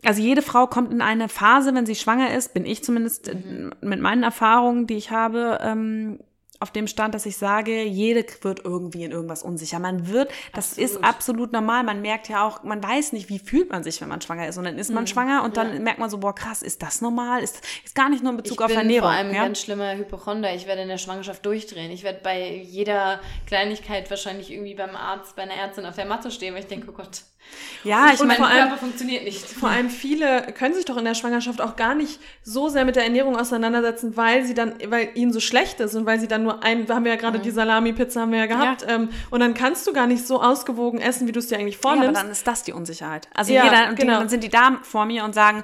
also 0.05 0.23
jede 0.23 0.43
Frau 0.43 0.69
kommt 0.69 0.93
in 0.93 1.01
eine 1.01 1.29
Phase, 1.29 1.75
wenn 1.75 1.87
sie 1.87 1.97
schwanger 1.97 2.33
ist, 2.33 2.55
bin 2.55 2.65
ich 2.65 2.85
zumindest 2.85 3.35
mhm. 3.35 3.73
mit 3.81 4.01
meinen 4.01 4.23
Erfahrungen, 4.23 4.87
die 4.87 4.97
ich 4.97 5.11
habe, 5.11 5.59
ähm, 5.61 6.21
auf 6.61 6.73
dem 6.73 6.87
Stand, 6.87 7.15
dass 7.15 7.25
ich 7.27 7.37
sage, 7.37 7.85
jede 7.85 8.25
wird 8.43 8.65
irgendwie 8.65 9.05
in 9.05 9.13
irgendwas 9.13 9.43
unsicher. 9.43 9.79
Man 9.79 10.09
wird, 10.09 10.31
das 10.55 10.71
absolut. 10.71 10.91
ist 10.91 11.05
absolut 11.05 11.53
normal. 11.53 11.85
Man 11.85 12.03
merkt 12.03 12.29
ja 12.29 12.45
auch, 12.47 12.65
man 12.65 12.83
weiß 12.83 13.13
nicht, 13.13 13.29
wie 13.29 13.39
fühlt 13.39 13.71
man 13.71 13.85
sich, 13.85 14.01
wenn 14.01 14.09
man 14.09 14.21
schwanger 14.21 14.49
ist. 14.49 14.59
Und 14.59 14.65
dann 14.65 14.77
ist 14.77 14.91
man 14.91 15.05
mhm. 15.05 15.09
schwanger 15.09 15.45
und 15.45 15.57
dann 15.57 15.75
ja. 15.75 15.81
merkt 15.81 16.01
man 16.01 16.11
so, 16.11 16.19
boah, 16.19 16.35
krass, 16.35 16.63
ist 16.63 16.83
das 16.83 17.01
normal? 17.01 17.43
Ist, 17.43 17.61
ist 17.85 17.95
gar 17.95 18.09
nicht 18.09 18.23
nur 18.23 18.33
in 18.33 18.39
Bezug 18.39 18.59
ich 18.59 18.65
auf 18.65 18.71
Ernährung. 18.73 18.89
Ich 18.89 18.95
bin 18.95 19.03
vor 19.03 19.11
allem 19.11 19.35
ja? 19.35 19.43
ganz 19.45 19.61
schlimmer 19.61 19.97
Hypochonder. 19.97 20.55
Ich 20.55 20.67
werde 20.67 20.83
in 20.83 20.89
der 20.89 20.99
Schwangerschaft 20.99 21.47
durchdrehen. 21.47 21.93
Ich 21.93 22.03
werde 22.03 22.21
bei 22.23 22.57
jeder 22.57 23.21
Kleinigkeit 23.47 24.11
wahrscheinlich 24.11 24.51
irgendwie 24.51 24.75
beim 24.75 24.97
Arzt, 24.97 25.37
bei 25.37 25.43
einer 25.43 25.55
Ärztin 25.55 25.87
auf 25.87 25.95
der 25.95 26.07
Matte 26.07 26.31
stehen, 26.31 26.55
weil 26.55 26.63
ich 26.63 26.69
denke, 26.69 26.89
oh 26.91 26.93
Gott, 26.93 27.23
ja, 27.85 28.13
ich 28.13 28.21
meine, 28.21 28.35
vor 28.35 28.47
allem, 28.49 28.77
funktioniert 28.77 29.25
nicht. 29.25 29.41
Vor 29.41 29.69
allem 29.69 29.89
viele 29.89 30.53
können 30.53 30.75
sich 30.75 30.85
doch 30.85 30.97
in 30.97 31.05
der 31.05 31.15
Schwangerschaft 31.15 31.61
auch 31.61 31.77
gar 31.77 31.95
nicht 31.95 32.21
so 32.43 32.69
sehr 32.69 32.85
mit 32.85 32.97
der 32.97 33.05
Ernährung 33.05 33.37
auseinandersetzen, 33.37 34.17
weil 34.17 34.45
sie 34.45 34.55
dann, 34.55 34.75
weil 34.89 35.11
ihnen 35.15 35.33
so 35.33 35.41
schlecht 35.41 35.81
ist 35.81 35.95
und 35.95 36.05
weil 36.05 36.19
sie 36.19 36.29
dann 36.29 36.48
nur 36.49 36.65
ein, 36.65 36.89
wir 36.89 36.95
haben 36.95 37.07
ja 37.07 37.17
gerade 37.17 37.39
mhm. 37.39 37.43
die 37.43 37.51
Salami-Pizza 37.51 38.23
haben 38.23 38.33
wir 38.33 38.41
ja 38.41 38.47
gehabt, 38.47 38.83
ja. 38.83 38.89
Ähm, 38.89 39.11
und 39.31 39.41
dann 39.41 39.55
kannst 39.55 39.87
du 39.87 39.93
gar 39.93 40.07
nicht 40.07 40.27
so 40.27 40.43
ausgewogen 40.43 41.01
essen, 41.01 41.29
wie 41.29 41.33
du 41.33 41.39
es 41.39 41.49
dir 41.49 41.59
eigentlich 41.59 41.79
vornimmst. 41.79 42.05
Ja, 42.05 42.11
aber 42.11 42.21
dann 42.21 42.31
ist 42.31 42.47
das 42.47 42.63
die 42.63 42.73
Unsicherheit. 42.73 43.29
Also 43.35 43.53
ja, 43.53 43.65
jeder, 43.65 43.95
genau. 43.95 43.97
die, 43.97 44.07
dann 44.07 44.29
sind 44.29 44.45
die 44.45 44.49
da 44.49 44.79
vor 44.83 45.07
mir 45.07 45.25
und 45.25 45.35
sagen, 45.35 45.63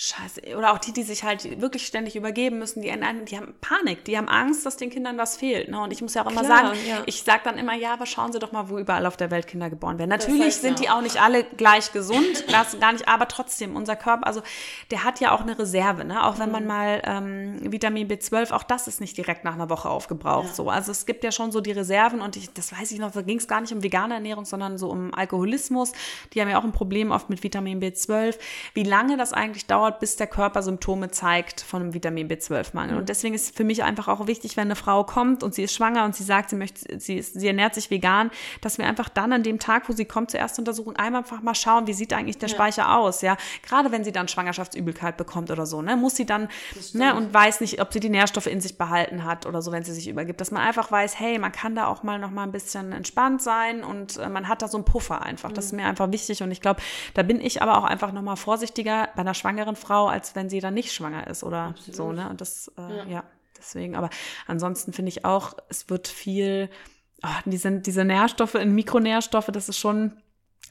Scheiße. 0.00 0.56
Oder 0.56 0.72
auch 0.72 0.78
die, 0.78 0.92
die 0.92 1.02
sich 1.02 1.24
halt 1.24 1.60
wirklich 1.60 1.84
ständig 1.84 2.14
übergeben 2.14 2.60
müssen, 2.60 2.82
die, 2.82 2.94
die 3.28 3.36
haben 3.36 3.54
Panik, 3.60 4.04
die 4.04 4.16
haben 4.16 4.28
Angst, 4.28 4.64
dass 4.64 4.76
den 4.76 4.90
Kindern 4.90 5.18
was 5.18 5.36
fehlt. 5.36 5.68
Ne? 5.68 5.80
Und 5.80 5.92
ich 5.92 6.00
muss 6.02 6.14
ja 6.14 6.24
auch 6.24 6.30
immer 6.30 6.44
Klar, 6.44 6.66
sagen, 6.66 6.78
ja. 6.88 7.02
ich 7.06 7.24
sage 7.24 7.40
dann 7.42 7.58
immer, 7.58 7.74
ja, 7.74 7.94
aber 7.94 8.06
schauen 8.06 8.32
Sie 8.32 8.38
doch 8.38 8.52
mal, 8.52 8.68
wo 8.70 8.78
überall 8.78 9.06
auf 9.06 9.16
der 9.16 9.32
Welt 9.32 9.48
Kinder 9.48 9.68
geboren 9.70 9.98
werden. 9.98 10.10
Natürlich 10.10 10.38
das 10.38 10.46
heißt, 10.46 10.60
sind 10.62 10.78
ja. 10.78 10.84
die 10.84 10.90
auch 10.90 11.00
nicht 11.00 11.20
alle 11.20 11.42
gleich 11.42 11.90
gesund, 11.90 12.44
das 12.52 12.78
gar 12.78 12.92
nicht, 12.92 13.08
aber 13.08 13.26
trotzdem, 13.26 13.74
unser 13.74 13.96
Körper, 13.96 14.24
also 14.28 14.40
der 14.92 15.02
hat 15.02 15.18
ja 15.18 15.32
auch 15.32 15.40
eine 15.40 15.58
Reserve, 15.58 16.04
ne? 16.04 16.24
Auch 16.24 16.38
wenn 16.38 16.46
mhm. 16.46 16.52
man 16.52 16.66
mal 16.68 17.02
ähm, 17.04 17.72
Vitamin 17.72 18.06
B12, 18.06 18.52
auch 18.52 18.62
das 18.62 18.86
ist 18.86 19.00
nicht 19.00 19.16
direkt 19.16 19.42
nach 19.42 19.54
einer 19.54 19.68
Woche 19.68 19.90
aufgebraucht. 19.90 20.50
Ja. 20.50 20.54
So. 20.54 20.70
Also 20.70 20.92
es 20.92 21.06
gibt 21.06 21.24
ja 21.24 21.32
schon 21.32 21.50
so 21.50 21.60
die 21.60 21.72
Reserven 21.72 22.20
und 22.20 22.36
ich, 22.36 22.52
das 22.52 22.70
weiß 22.70 22.92
ich 22.92 23.00
noch, 23.00 23.10
da 23.10 23.22
ging 23.22 23.38
es 23.38 23.48
gar 23.48 23.60
nicht 23.60 23.72
um 23.72 23.82
vegane 23.82 24.14
Ernährung, 24.14 24.44
sondern 24.44 24.78
so 24.78 24.90
um 24.90 25.12
Alkoholismus. 25.12 25.90
Die 26.34 26.40
haben 26.40 26.48
ja 26.48 26.60
auch 26.60 26.64
ein 26.64 26.70
Problem 26.70 27.10
oft 27.10 27.30
mit 27.30 27.42
Vitamin 27.42 27.82
B12. 27.82 28.36
Wie 28.74 28.84
lange 28.84 29.16
das 29.16 29.32
eigentlich 29.32 29.66
dauert, 29.66 29.87
bis 29.90 30.16
der 30.16 30.26
Körper 30.26 30.62
Symptome 30.62 31.10
zeigt 31.10 31.60
von 31.60 31.82
einem 31.82 31.94
Vitamin 31.94 32.28
B12-Mangel. 32.28 32.94
Mhm. 32.94 32.98
Und 33.00 33.08
deswegen 33.08 33.34
ist 33.34 33.56
für 33.56 33.64
mich 33.64 33.82
einfach 33.82 34.08
auch 34.08 34.26
wichtig, 34.26 34.56
wenn 34.56 34.68
eine 34.68 34.76
Frau 34.76 35.04
kommt 35.04 35.42
und 35.42 35.54
sie 35.54 35.62
ist 35.62 35.74
schwanger 35.74 36.04
und 36.04 36.14
sie 36.14 36.24
sagt, 36.24 36.50
sie 36.50 36.56
möchte, 36.56 36.98
sie, 37.00 37.16
ist, 37.16 37.34
sie 37.38 37.46
ernährt 37.46 37.74
sich 37.74 37.90
vegan, 37.90 38.30
dass 38.60 38.78
wir 38.78 38.86
einfach 38.86 39.08
dann 39.08 39.32
an 39.32 39.42
dem 39.42 39.58
Tag, 39.58 39.88
wo 39.88 39.92
sie 39.92 40.04
kommt 40.04 40.30
zur 40.30 40.40
Erstuntersuchung, 40.40 40.96
einmal 40.96 41.22
einfach 41.22 41.42
mal 41.42 41.54
schauen, 41.54 41.86
wie 41.86 41.92
sieht 41.92 42.12
eigentlich 42.12 42.38
der 42.38 42.48
ja. 42.48 42.54
Speicher 42.54 42.96
aus, 42.96 43.22
ja. 43.22 43.36
Gerade 43.62 43.92
wenn 43.92 44.04
sie 44.04 44.12
dann 44.12 44.28
Schwangerschaftsübelkeit 44.28 45.16
bekommt 45.16 45.50
oder 45.50 45.66
so, 45.66 45.82
ne, 45.82 45.96
muss 45.96 46.16
sie 46.16 46.26
dann, 46.26 46.48
ne, 46.92 47.14
und 47.14 47.32
weiß 47.32 47.60
nicht, 47.60 47.80
ob 47.80 47.92
sie 47.92 48.00
die 48.00 48.10
Nährstoffe 48.10 48.46
in 48.46 48.60
sich 48.60 48.78
behalten 48.78 49.24
hat 49.24 49.46
oder 49.46 49.62
so, 49.62 49.72
wenn 49.72 49.84
sie 49.84 49.92
sich 49.92 50.08
übergibt, 50.08 50.40
dass 50.40 50.50
man 50.50 50.62
einfach 50.62 50.90
weiß, 50.90 51.18
hey, 51.18 51.38
man 51.38 51.52
kann 51.52 51.74
da 51.74 51.86
auch 51.86 52.02
mal 52.02 52.18
noch 52.18 52.30
mal 52.30 52.44
ein 52.44 52.52
bisschen 52.52 52.92
entspannt 52.92 53.42
sein 53.42 53.84
und 53.84 54.16
äh, 54.16 54.28
man 54.28 54.48
hat 54.48 54.62
da 54.62 54.68
so 54.68 54.78
einen 54.78 54.84
Puffer 54.84 55.22
einfach. 55.22 55.52
Das 55.52 55.66
ist 55.66 55.72
mhm. 55.72 55.78
mir 55.78 55.86
einfach 55.86 56.10
wichtig 56.12 56.42
und 56.42 56.50
ich 56.50 56.60
glaube, 56.60 56.80
da 57.14 57.22
bin 57.22 57.40
ich 57.40 57.62
aber 57.62 57.78
auch 57.78 57.84
einfach 57.84 58.12
noch 58.12 58.22
mal 58.22 58.36
vorsichtiger 58.36 59.08
bei 59.14 59.20
einer 59.20 59.34
schwangeren 59.34 59.76
Frau 59.78 60.08
als 60.08 60.34
wenn 60.34 60.50
sie 60.50 60.60
dann 60.60 60.74
nicht 60.74 60.92
schwanger 60.92 61.26
ist 61.26 61.42
oder 61.42 61.68
Absolut. 61.68 61.96
so, 61.96 62.12
ne? 62.12 62.28
Und 62.28 62.40
das, 62.40 62.70
äh, 62.76 62.98
ja. 62.98 63.04
ja. 63.06 63.24
deswegen. 63.56 63.96
Aber 63.96 64.10
ansonsten 64.46 64.92
finde 64.92 65.08
ich 65.08 65.24
auch, 65.24 65.54
es 65.68 65.88
wird 65.88 66.08
viel, 66.08 66.68
oh, 67.22 67.28
diese, 67.46 67.80
diese 67.80 68.04
Nährstoffe 68.04 68.56
in 68.56 68.74
Mikronährstoffe, 68.74 69.48
das 69.52 69.68
ist 69.68 69.78
schon 69.78 70.12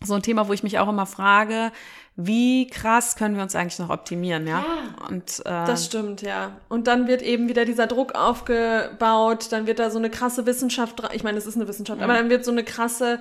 so 0.04 0.14
ein 0.14 0.22
Thema, 0.22 0.48
wo 0.48 0.54
ich 0.54 0.64
mich 0.64 0.78
auch 0.78 0.88
immer 0.88 1.06
frage, 1.06 1.72
wie 2.16 2.68
krass 2.68 3.16
können 3.16 3.36
wir 3.36 3.44
uns 3.44 3.56
eigentlich 3.56 3.80
noch 3.80 3.90
optimieren, 3.90 4.48
ja? 4.48 4.60
ja 4.60 5.08
und 5.08 5.40
äh, 5.40 5.44
das 5.44 5.86
stimmt, 5.86 6.22
ja. 6.22 6.52
Und 6.70 6.88
dann 6.88 7.08
wird 7.08 7.22
eben 7.22 7.48
wieder 7.48 7.66
dieser 7.66 7.88
Druck 7.88 8.14
aufgebaut, 8.16 9.48
dann 9.52 9.66
wird 9.66 9.80
da 9.80 9.90
so 9.90 9.98
eine 9.98 10.10
krasse 10.10 10.46
Wissenschaft, 10.46 11.02
ich 11.14 11.24
meine, 11.24 11.38
es 11.38 11.46
ist 11.46 11.56
eine 11.56 11.68
Wissenschaft, 11.68 12.00
mhm. 12.00 12.04
aber 12.04 12.14
dann 12.14 12.30
wird 12.30 12.46
so 12.46 12.52
eine 12.52 12.64
krasse 12.64 13.20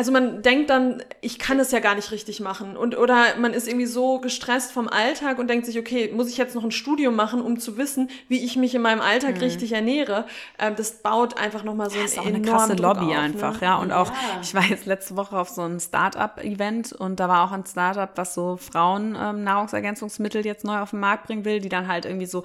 also 0.00 0.12
man 0.12 0.40
denkt 0.40 0.70
dann, 0.70 1.02
ich 1.20 1.38
kann 1.38 1.60
es 1.60 1.72
ja 1.72 1.78
gar 1.78 1.94
nicht 1.94 2.10
richtig 2.10 2.40
machen. 2.40 2.74
Und 2.74 2.96
oder 2.96 3.36
man 3.38 3.52
ist 3.52 3.68
irgendwie 3.68 3.84
so 3.84 4.18
gestresst 4.18 4.72
vom 4.72 4.88
Alltag 4.88 5.38
und 5.38 5.48
denkt 5.48 5.66
sich, 5.66 5.78
okay, 5.78 6.10
muss 6.10 6.30
ich 6.30 6.38
jetzt 6.38 6.54
noch 6.54 6.64
ein 6.64 6.70
Studium 6.70 7.14
machen, 7.14 7.42
um 7.42 7.60
zu 7.60 7.76
wissen, 7.76 8.08
wie 8.26 8.42
ich 8.42 8.56
mich 8.56 8.74
in 8.74 8.80
meinem 8.80 9.02
Alltag 9.02 9.34
mhm. 9.34 9.42
richtig 9.42 9.72
ernähre? 9.72 10.24
Ähm, 10.58 10.72
das 10.74 11.02
baut 11.02 11.36
einfach 11.36 11.64
nochmal 11.64 11.90
so 11.90 11.98
ja, 11.98 12.06
ist 12.06 12.18
auch 12.18 12.24
eine 12.24 12.40
krasse 12.40 12.76
Druck 12.76 12.96
Lobby 12.96 13.00
auf, 13.00 13.10
ne? 13.10 13.18
einfach, 13.18 13.60
ne? 13.60 13.66
ja. 13.66 13.76
Und 13.76 13.90
ja. 13.90 14.00
auch, 14.00 14.10
ich 14.40 14.54
war 14.54 14.64
jetzt 14.64 14.86
letzte 14.86 15.16
Woche 15.16 15.38
auf 15.38 15.50
so 15.50 15.60
einem 15.60 15.80
Start-up-Event 15.80 16.94
und 16.94 17.20
da 17.20 17.28
war 17.28 17.44
auch 17.44 17.52
ein 17.52 17.66
Start-up, 17.66 18.12
was 18.14 18.32
so 18.32 18.56
Frauen 18.56 19.14
ähm, 19.20 19.44
Nahrungsergänzungsmittel 19.44 20.46
jetzt 20.46 20.64
neu 20.64 20.78
auf 20.78 20.92
den 20.92 21.00
Markt 21.00 21.26
bringen 21.26 21.44
will, 21.44 21.60
die 21.60 21.68
dann 21.68 21.88
halt 21.88 22.06
irgendwie 22.06 22.24
so 22.24 22.42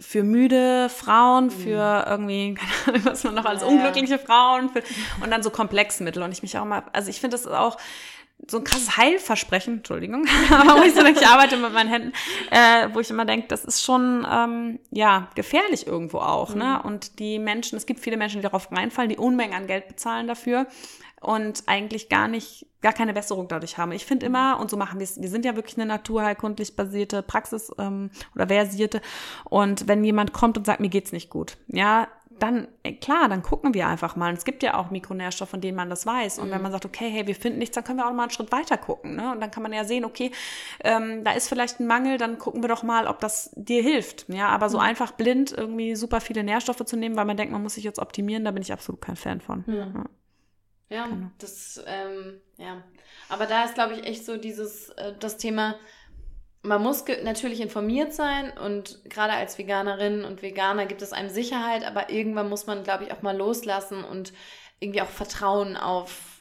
für 0.00 0.22
müde 0.22 0.88
Frauen, 0.88 1.46
mhm. 1.46 1.50
für 1.50 2.06
irgendwie, 2.08 2.54
keine 2.86 2.98
Ahnung, 2.98 3.06
was 3.06 3.24
man 3.24 3.34
noch 3.34 3.44
als 3.44 3.62
unglückliche 3.62 4.18
Frauen, 4.18 4.70
für, 4.70 4.82
und 5.22 5.30
dann 5.30 5.42
so 5.42 5.50
Komplexmittel. 5.50 6.22
Und 6.22 6.32
ich 6.32 6.42
mich 6.42 6.56
auch 6.58 6.64
mal, 6.64 6.84
also 6.92 7.10
ich 7.10 7.20
finde 7.20 7.36
das 7.36 7.46
auch 7.46 7.76
so 8.46 8.58
ein 8.58 8.64
krasses 8.64 8.96
Heilversprechen, 8.96 9.78
Entschuldigung, 9.78 10.24
aber 10.52 10.80
wo 10.80 10.82
ich 10.84 10.94
so 10.94 11.02
denke, 11.02 11.20
ich 11.20 11.26
arbeite 11.26 11.56
mit 11.56 11.72
meinen 11.72 11.90
Händen, 11.90 12.12
äh, 12.50 12.88
wo 12.92 13.00
ich 13.00 13.10
immer 13.10 13.24
denke, 13.24 13.48
das 13.48 13.64
ist 13.64 13.82
schon, 13.82 14.26
ähm, 14.30 14.78
ja, 14.90 15.28
gefährlich 15.34 15.88
irgendwo 15.88 16.18
auch, 16.18 16.54
ne? 16.54 16.64
mhm. 16.64 16.70
ne? 16.70 16.82
Und 16.84 17.18
die 17.18 17.38
Menschen, 17.40 17.76
es 17.76 17.86
gibt 17.86 17.98
viele 18.00 18.16
Menschen, 18.16 18.38
die 18.38 18.42
darauf 18.44 18.70
reinfallen, 18.70 19.10
die 19.10 19.18
Unmengen 19.18 19.54
an 19.54 19.66
Geld 19.66 19.88
bezahlen 19.88 20.28
dafür 20.28 20.66
und 21.20 21.64
eigentlich 21.66 22.08
gar 22.08 22.28
nicht, 22.28 22.66
gar 22.80 22.92
keine 22.92 23.12
Besserung 23.12 23.48
dadurch 23.48 23.78
haben. 23.78 23.92
Ich 23.92 24.06
finde 24.06 24.26
immer, 24.26 24.58
und 24.60 24.70
so 24.70 24.76
machen 24.76 25.00
wir 25.00 25.04
es, 25.04 25.20
wir 25.20 25.28
sind 25.28 25.44
ja 25.44 25.56
wirklich 25.56 25.76
eine 25.76 25.86
naturheilkundlich 25.86 26.76
basierte 26.76 27.22
Praxis 27.22 27.72
ähm, 27.78 28.10
oder 28.34 28.48
versierte. 28.48 29.00
Und 29.44 29.88
wenn 29.88 30.04
jemand 30.04 30.32
kommt 30.32 30.58
und 30.58 30.66
sagt, 30.66 30.80
mir 30.80 30.88
geht's 30.90 31.12
nicht 31.12 31.30
gut, 31.30 31.56
ja, 31.68 32.08
dann, 32.38 32.68
äh, 32.82 32.92
klar, 32.92 33.28
dann 33.28 33.42
gucken 33.42 33.74
wir 33.74 33.88
einfach 33.88 34.16
mal. 34.16 34.30
Und 34.30 34.38
es 34.38 34.44
gibt 34.44 34.62
ja 34.62 34.78
auch 34.78 34.90
Mikronährstoffe, 34.90 35.48
von 35.48 35.60
denen 35.60 35.76
man 35.76 35.90
das 35.90 36.06
weiß. 36.06 36.38
Und 36.38 36.48
mhm. 36.48 36.52
wenn 36.52 36.62
man 36.62 36.72
sagt, 36.72 36.86
okay, 36.86 37.08
hey, 37.10 37.26
wir 37.26 37.34
finden 37.34 37.58
nichts, 37.58 37.74
dann 37.74 37.84
können 37.84 37.98
wir 37.98 38.06
auch 38.06 38.12
mal 38.12 38.24
einen 38.24 38.30
Schritt 38.30 38.52
weiter 38.52 38.76
gucken. 38.76 39.16
Ne? 39.16 39.32
Und 39.32 39.40
dann 39.40 39.50
kann 39.50 39.62
man 39.62 39.72
ja 39.72 39.84
sehen, 39.84 40.04
okay, 40.04 40.30
ähm, 40.84 41.24
da 41.24 41.32
ist 41.32 41.48
vielleicht 41.48 41.80
ein 41.80 41.86
Mangel, 41.86 42.18
dann 42.18 42.38
gucken 42.38 42.62
wir 42.62 42.68
doch 42.68 42.82
mal, 42.82 43.06
ob 43.06 43.20
das 43.20 43.50
dir 43.56 43.82
hilft. 43.82 44.26
Ja, 44.28 44.48
aber 44.48 44.68
so 44.68 44.78
mhm. 44.78 44.84
einfach 44.84 45.12
blind 45.12 45.52
irgendwie 45.52 45.96
super 45.96 46.20
viele 46.20 46.44
Nährstoffe 46.44 46.84
zu 46.84 46.96
nehmen, 46.96 47.16
weil 47.16 47.24
man 47.24 47.36
denkt, 47.36 47.52
man 47.52 47.62
muss 47.62 47.74
sich 47.74 47.84
jetzt 47.84 47.98
optimieren, 47.98 48.44
da 48.44 48.50
bin 48.50 48.62
ich 48.62 48.72
absolut 48.72 49.00
kein 49.00 49.16
Fan 49.16 49.40
von. 49.40 49.64
Mhm. 49.66 49.74
Ja. 49.74 50.04
Ja, 50.88 51.06
genau. 51.06 51.30
das, 51.38 51.82
ähm, 51.86 52.40
ja. 52.56 52.82
Aber 53.28 53.46
da 53.46 53.64
ist, 53.64 53.74
glaube 53.74 53.94
ich, 53.94 54.04
echt 54.04 54.24
so 54.24 54.36
dieses, 54.36 54.88
äh, 54.90 55.14
das 55.18 55.36
Thema, 55.36 55.76
man 56.62 56.82
muss 56.82 57.04
natürlich 57.22 57.60
informiert 57.60 58.12
sein 58.12 58.56
und 58.58 59.04
gerade 59.04 59.34
als 59.34 59.58
Veganerin 59.58 60.24
und 60.24 60.42
Veganer 60.42 60.86
gibt 60.86 61.02
es 61.02 61.12
einem 61.12 61.28
Sicherheit, 61.28 61.84
aber 61.84 62.10
irgendwann 62.10 62.48
muss 62.48 62.66
man, 62.66 62.82
glaube 62.84 63.04
ich, 63.04 63.12
auch 63.12 63.22
mal 63.22 63.36
loslassen 63.36 64.02
und 64.02 64.32
irgendwie 64.80 65.02
auch 65.02 65.08
vertrauen 65.08 65.76
auf 65.76 66.37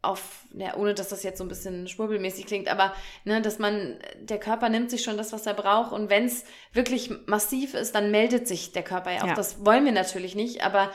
auf, 0.00 0.44
ja, 0.54 0.76
ohne 0.76 0.94
dass 0.94 1.08
das 1.08 1.24
jetzt 1.24 1.38
so 1.38 1.44
ein 1.44 1.48
bisschen 1.48 1.88
schwurbelmäßig 1.88 2.46
klingt, 2.46 2.68
aber 2.68 2.94
ne, 3.24 3.42
dass 3.42 3.58
man, 3.58 3.98
der 4.20 4.38
Körper 4.38 4.68
nimmt 4.68 4.90
sich 4.90 5.02
schon 5.02 5.16
das, 5.16 5.32
was 5.32 5.44
er 5.46 5.54
braucht 5.54 5.92
und 5.92 6.08
wenn 6.08 6.26
es 6.26 6.44
wirklich 6.72 7.10
massiv 7.26 7.74
ist, 7.74 7.94
dann 7.96 8.12
meldet 8.12 8.46
sich 8.46 8.70
der 8.70 8.84
Körper 8.84 9.10
ja 9.10 9.22
auch. 9.22 9.28
Ja. 9.28 9.34
Das 9.34 9.64
wollen 9.64 9.84
wir 9.84 9.92
natürlich 9.92 10.36
nicht, 10.36 10.62
aber 10.62 10.92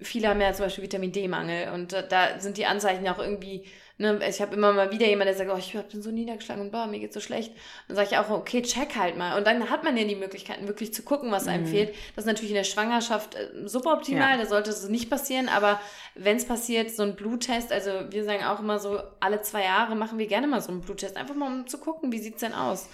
viele 0.00 0.28
haben 0.28 0.40
ja 0.40 0.52
zum 0.54 0.66
Beispiel 0.66 0.84
Vitamin 0.84 1.12
D-Mangel 1.12 1.72
und 1.72 1.92
äh, 1.92 2.06
da 2.08 2.40
sind 2.40 2.56
die 2.56 2.66
Anzeichen 2.66 3.04
ja 3.04 3.14
auch 3.14 3.20
irgendwie 3.20 3.64
Ne, 4.02 4.18
ich 4.28 4.42
habe 4.42 4.56
immer 4.56 4.72
mal 4.72 4.90
wieder 4.90 5.06
jemand, 5.06 5.28
der 5.28 5.36
sagt, 5.36 5.48
oh, 5.48 5.56
ich 5.56 5.74
bin 5.92 6.02
so 6.02 6.10
niedergeschlagen 6.10 6.60
und 6.60 6.72
boah, 6.72 6.88
mir 6.88 6.98
geht's 6.98 7.14
so 7.14 7.20
schlecht. 7.20 7.52
Dann 7.86 7.94
sage 7.94 8.08
ich 8.10 8.18
auch, 8.18 8.30
okay, 8.30 8.60
check 8.60 8.96
halt 8.96 9.16
mal. 9.16 9.38
Und 9.38 9.46
dann 9.46 9.70
hat 9.70 9.84
man 9.84 9.96
ja 9.96 10.02
die 10.02 10.16
Möglichkeiten, 10.16 10.66
wirklich 10.66 10.92
zu 10.92 11.04
gucken, 11.04 11.30
was 11.30 11.46
einem 11.46 11.62
mhm. 11.62 11.68
fehlt. 11.68 11.94
Das 12.16 12.24
ist 12.24 12.26
natürlich 12.26 12.50
in 12.50 12.56
der 12.56 12.64
Schwangerschaft 12.64 13.36
äh, 13.36 13.68
suboptimal, 13.68 14.32
ja. 14.32 14.38
da 14.38 14.46
sollte 14.46 14.70
es 14.70 14.88
nicht 14.88 15.08
passieren. 15.08 15.48
Aber 15.48 15.80
wenn 16.16 16.36
es 16.36 16.44
passiert, 16.44 16.90
so 16.90 17.04
ein 17.04 17.14
Bluttest, 17.14 17.70
also 17.70 17.90
wir 18.10 18.24
sagen 18.24 18.42
auch 18.42 18.58
immer 18.58 18.80
so, 18.80 19.00
alle 19.20 19.40
zwei 19.42 19.62
Jahre 19.62 19.94
machen 19.94 20.18
wir 20.18 20.26
gerne 20.26 20.48
mal 20.48 20.60
so 20.60 20.72
einen 20.72 20.80
Bluttest, 20.80 21.16
einfach 21.16 21.36
mal 21.36 21.46
um 21.46 21.68
zu 21.68 21.78
gucken, 21.78 22.10
wie 22.10 22.18
sieht's 22.18 22.40
denn 22.40 22.54
aus. 22.54 22.88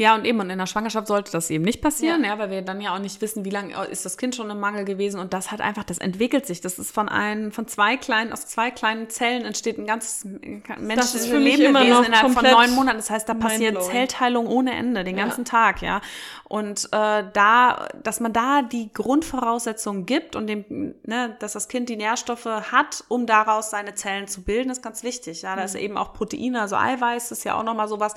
Ja, 0.00 0.14
und 0.14 0.24
eben, 0.24 0.40
und 0.40 0.48
in 0.48 0.56
der 0.56 0.66
Schwangerschaft 0.66 1.08
sollte 1.08 1.30
das 1.30 1.50
eben 1.50 1.62
nicht 1.62 1.82
passieren, 1.82 2.24
ja. 2.24 2.30
ja, 2.30 2.38
weil 2.38 2.50
wir 2.50 2.62
dann 2.62 2.80
ja 2.80 2.94
auch 2.94 2.98
nicht 2.98 3.20
wissen, 3.20 3.44
wie 3.44 3.50
lange 3.50 3.74
ist 3.84 4.06
das 4.06 4.16
Kind 4.16 4.34
schon 4.34 4.48
im 4.48 4.58
Mangel 4.58 4.86
gewesen. 4.86 5.20
Und 5.20 5.34
das 5.34 5.52
hat 5.52 5.60
einfach, 5.60 5.84
das 5.84 5.98
entwickelt 5.98 6.46
sich. 6.46 6.62
Das 6.62 6.78
ist 6.78 6.90
von 6.90 7.10
einem, 7.10 7.52
von 7.52 7.68
zwei 7.68 7.98
kleinen, 7.98 8.32
aus 8.32 8.46
zwei 8.46 8.70
kleinen 8.70 9.10
Zellen 9.10 9.44
entsteht 9.44 9.76
ein 9.76 9.84
ganzes 9.84 10.24
menschliches 10.24 11.28
Lebewesen 11.28 12.04
innerhalb 12.06 12.32
von 12.32 12.42
neun 12.42 12.74
Monaten. 12.74 12.96
Das 12.96 13.10
heißt, 13.10 13.28
da 13.28 13.34
passiert 13.34 13.82
Zellteilung 13.82 14.46
ohne 14.46 14.72
Ende, 14.72 15.04
den 15.04 15.16
ganzen 15.16 15.44
ja. 15.44 15.50
Tag, 15.50 15.82
ja. 15.82 16.00
Und 16.44 16.86
äh, 16.92 17.24
da, 17.34 17.86
dass 18.02 18.20
man 18.20 18.32
da 18.32 18.62
die 18.62 18.90
Grundvoraussetzungen 18.94 20.06
gibt 20.06 20.34
und 20.34 20.46
dem, 20.46 20.94
ne, 21.04 21.36
dass 21.40 21.52
das 21.52 21.68
Kind 21.68 21.90
die 21.90 21.96
Nährstoffe 21.96 22.46
hat, 22.46 23.04
um 23.08 23.26
daraus 23.26 23.68
seine 23.68 23.94
Zellen 23.94 24.28
zu 24.28 24.44
bilden, 24.44 24.70
ist 24.70 24.82
ganz 24.82 25.02
wichtig. 25.02 25.42
Ja, 25.42 25.56
da 25.56 25.60
mhm. 25.60 25.66
ist 25.66 25.74
eben 25.74 25.98
auch 25.98 26.14
Proteine, 26.14 26.62
also 26.62 26.76
Eiweiß 26.76 27.32
ist 27.32 27.44
ja 27.44 27.54
auch 27.54 27.64
nochmal 27.64 27.86
sowas, 27.86 28.14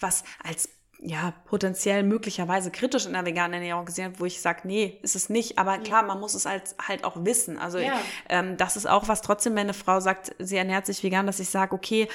was 0.00 0.22
als 0.46 0.68
ja, 1.06 1.34
potenziell 1.44 2.02
möglicherweise 2.02 2.70
kritisch 2.70 3.04
in 3.04 3.12
der 3.12 3.26
veganen 3.26 3.54
Ernährung 3.54 3.84
gesehen, 3.84 4.14
wo 4.16 4.24
ich 4.24 4.40
sage, 4.40 4.60
nee, 4.64 4.98
ist 5.02 5.14
es 5.14 5.28
nicht. 5.28 5.58
Aber 5.58 5.76
klar, 5.78 6.02
man 6.02 6.18
muss 6.18 6.32
es 6.32 6.46
als 6.46 6.74
halt 6.80 7.04
auch 7.04 7.16
wissen. 7.24 7.58
Also 7.58 7.78
ja. 7.78 8.00
ähm, 8.30 8.56
das 8.56 8.76
ist 8.76 8.86
auch 8.86 9.06
was 9.06 9.20
trotzdem, 9.20 9.52
wenn 9.54 9.64
eine 9.64 9.74
Frau 9.74 10.00
sagt, 10.00 10.34
sie 10.38 10.56
ernährt 10.56 10.86
sich 10.86 11.02
vegan, 11.02 11.26
dass 11.26 11.40
ich 11.40 11.50
sage, 11.50 11.74
okay, 11.74 12.08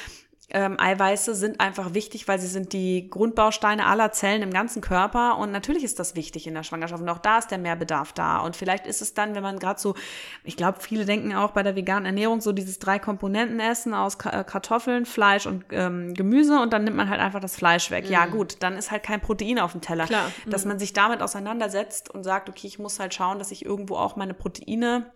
ähm, 0.52 0.80
Eiweiße 0.80 1.36
sind 1.36 1.60
einfach 1.60 1.94
wichtig, 1.94 2.28
weil 2.28 2.40
sie 2.40 2.48
sind 2.48 2.74
die 2.74 3.10
Grundbausteine 3.10 3.86
aller 3.86 4.12
Zellen 4.12 4.42
im 4.42 4.52
ganzen 4.52 4.82
Körper. 4.82 5.38
Und 5.38 5.52
natürlich 5.52 5.84
ist 5.84 6.00
das 6.00 6.16
wichtig 6.16 6.48
in 6.48 6.56
der 6.56 6.64
Schwangerschaft. 6.64 7.02
Und 7.02 7.10
auch 7.10 7.20
da 7.20 7.38
ist 7.38 7.52
der 7.52 7.60
Mehrbedarf 7.60 8.14
da. 8.14 8.40
Und 8.40 8.56
vielleicht 8.56 8.88
ist 8.88 9.02
es 9.02 9.14
dann, 9.14 9.36
wenn 9.36 9.44
man 9.44 9.60
gerade 9.60 9.80
so, 9.80 9.96
ich 10.44 10.58
glaube, 10.58 10.80
viele 10.82 11.06
denken 11.06 11.36
auch 11.36 11.52
bei 11.52 11.62
der 11.62 11.76
veganen 11.76 12.06
Ernährung 12.06 12.42
so 12.42 12.52
dieses 12.52 12.80
drei 12.80 12.98
Komponenten 12.98 13.60
essen 13.60 13.94
aus 13.94 14.16
äh, 14.26 14.44
Kartoffeln, 14.44 15.06
Fleisch 15.06 15.46
und 15.46 15.66
ähm, 15.72 16.14
Gemüse. 16.14 16.60
Und 16.60 16.74
dann 16.74 16.84
nimmt 16.84 16.98
man 16.98 17.10
halt 17.10 17.22
einfach 17.22 17.40
das 17.40 17.56
Fleisch 17.56 17.92
weg. 17.92 18.06
Mhm. 18.06 18.12
Ja, 18.12 18.26
gut, 18.26 18.58
dann 18.62 18.76
ist 18.76 18.90
halt 18.92 19.04
kein 19.04 19.22
Protein 19.22 19.60
auf 19.60 19.74
dem 19.74 19.82
Teller. 19.82 20.06
Klar. 20.06 20.32
Dass 20.48 20.66
mhm. 20.66 20.70
man 20.70 20.80
sich 20.80 20.94
damit 20.94 21.22
auseinandersetzt 21.22 22.10
und 22.10 22.24
sagt, 22.24 22.50
okay, 22.50 22.68
ich 22.68 22.80
muss 22.80 23.00
halt 23.00 23.14
schauen, 23.14 23.38
dass 23.38 23.52
ich 23.52 23.66
irgendwo 23.66 23.98
auch 23.98 24.16
meine 24.16 24.34
Proteine 24.34 25.12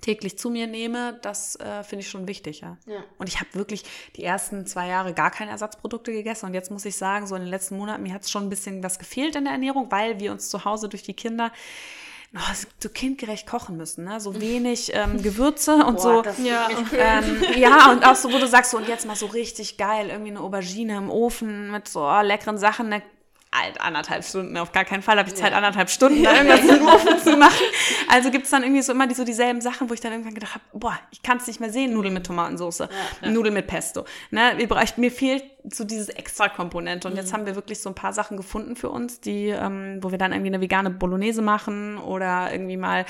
täglich 0.00 0.38
zu 0.38 0.50
mir 0.50 0.66
nehme, 0.66 1.18
das 1.22 1.56
äh, 1.56 1.82
finde 1.82 2.04
ich 2.04 2.10
schon 2.10 2.28
wichtig, 2.28 2.60
ja. 2.60 2.76
ja. 2.86 3.02
Und 3.18 3.28
ich 3.28 3.40
habe 3.40 3.54
wirklich 3.54 3.84
die 4.16 4.24
ersten 4.24 4.66
zwei 4.66 4.88
Jahre 4.88 5.14
gar 5.14 5.30
keine 5.30 5.50
Ersatzprodukte 5.50 6.12
gegessen. 6.12 6.46
Und 6.46 6.54
jetzt 6.54 6.70
muss 6.70 6.84
ich 6.84 6.96
sagen, 6.96 7.26
so 7.26 7.34
in 7.34 7.42
den 7.42 7.50
letzten 7.50 7.76
Monaten, 7.76 8.02
mir 8.02 8.14
hat 8.14 8.22
es 8.22 8.30
schon 8.30 8.44
ein 8.44 8.50
bisschen 8.50 8.82
was 8.82 8.98
gefehlt 8.98 9.36
in 9.36 9.44
der 9.44 9.52
Ernährung, 9.52 9.90
weil 9.90 10.20
wir 10.20 10.32
uns 10.32 10.48
zu 10.48 10.64
Hause 10.64 10.88
durch 10.88 11.02
die 11.02 11.14
Kinder 11.14 11.52
oh, 12.34 12.54
so 12.78 12.88
kindgerecht 12.88 13.46
kochen 13.46 13.76
müssen, 13.76 14.04
ne? 14.04 14.20
So 14.20 14.40
wenig 14.40 14.92
ähm, 14.94 15.22
Gewürze 15.22 15.84
und 15.84 15.96
Boah, 15.96 16.24
so. 16.24 16.42
Ja. 16.42 16.68
Ähm, 16.92 17.44
ja, 17.56 17.90
und 17.90 18.06
auch 18.06 18.16
so, 18.16 18.32
wo 18.32 18.38
du 18.38 18.46
sagst, 18.46 18.70
so, 18.70 18.76
und 18.76 18.88
jetzt 18.88 19.06
mal 19.06 19.16
so 19.16 19.26
richtig 19.26 19.76
geil, 19.76 20.08
irgendwie 20.08 20.30
eine 20.30 20.40
Aubergine 20.40 20.96
im 20.96 21.10
Ofen 21.10 21.70
mit 21.70 21.88
so 21.88 22.00
oh, 22.00 22.20
leckeren 22.22 22.58
Sachen, 22.58 22.88
ne? 22.88 23.02
Halt 23.58 23.80
anderthalb 23.80 24.24
Stunden, 24.24 24.56
auf 24.56 24.72
gar 24.72 24.84
keinen 24.84 25.02
Fall 25.02 25.18
habe 25.18 25.28
ich 25.28 25.34
Zeit, 25.34 25.52
anderthalb 25.52 25.90
Stunden 25.90 26.22
da 26.22 26.34
irgendwas 26.34 26.64
im 26.64 26.86
Ofen 26.86 27.18
zu 27.22 27.36
machen. 27.36 27.64
Also 28.08 28.30
gibt 28.30 28.44
es 28.44 28.50
dann 28.50 28.62
irgendwie 28.62 28.82
so 28.82 28.92
immer 28.92 29.06
die, 29.06 29.14
so 29.14 29.24
dieselben 29.24 29.60
Sachen, 29.60 29.88
wo 29.88 29.94
ich 29.94 30.00
dann 30.00 30.12
irgendwann 30.12 30.34
gedacht 30.34 30.54
habe, 30.54 30.64
boah, 30.72 30.98
ich 31.10 31.22
kann 31.22 31.38
es 31.38 31.46
nicht 31.46 31.60
mehr 31.60 31.70
sehen, 31.70 31.92
Nudeln 31.92 32.14
mit 32.14 32.26
Tomatensauce, 32.26 32.78
ja, 32.78 32.88
ja. 33.22 33.30
Nudeln 33.30 33.54
mit 33.54 33.66
Pesto. 33.66 34.04
Ne, 34.30 34.56
mir 34.96 35.10
fehlt 35.10 35.44
so 35.72 35.84
diese 35.84 36.16
extra 36.16 36.48
Komponente. 36.48 37.08
Und 37.08 37.14
mhm. 37.14 37.20
jetzt 37.20 37.32
haben 37.32 37.46
wir 37.46 37.54
wirklich 37.54 37.80
so 37.80 37.90
ein 37.90 37.94
paar 37.94 38.12
Sachen 38.12 38.36
gefunden 38.36 38.76
für 38.76 38.90
uns, 38.90 39.20
die, 39.20 39.48
ähm, 39.48 39.98
wo 40.02 40.10
wir 40.10 40.18
dann 40.18 40.32
irgendwie 40.32 40.50
eine 40.50 40.60
vegane 40.60 40.90
Bolognese 40.90 41.42
machen 41.42 41.98
oder 41.98 42.52
irgendwie 42.52 42.76
mal 42.76 43.04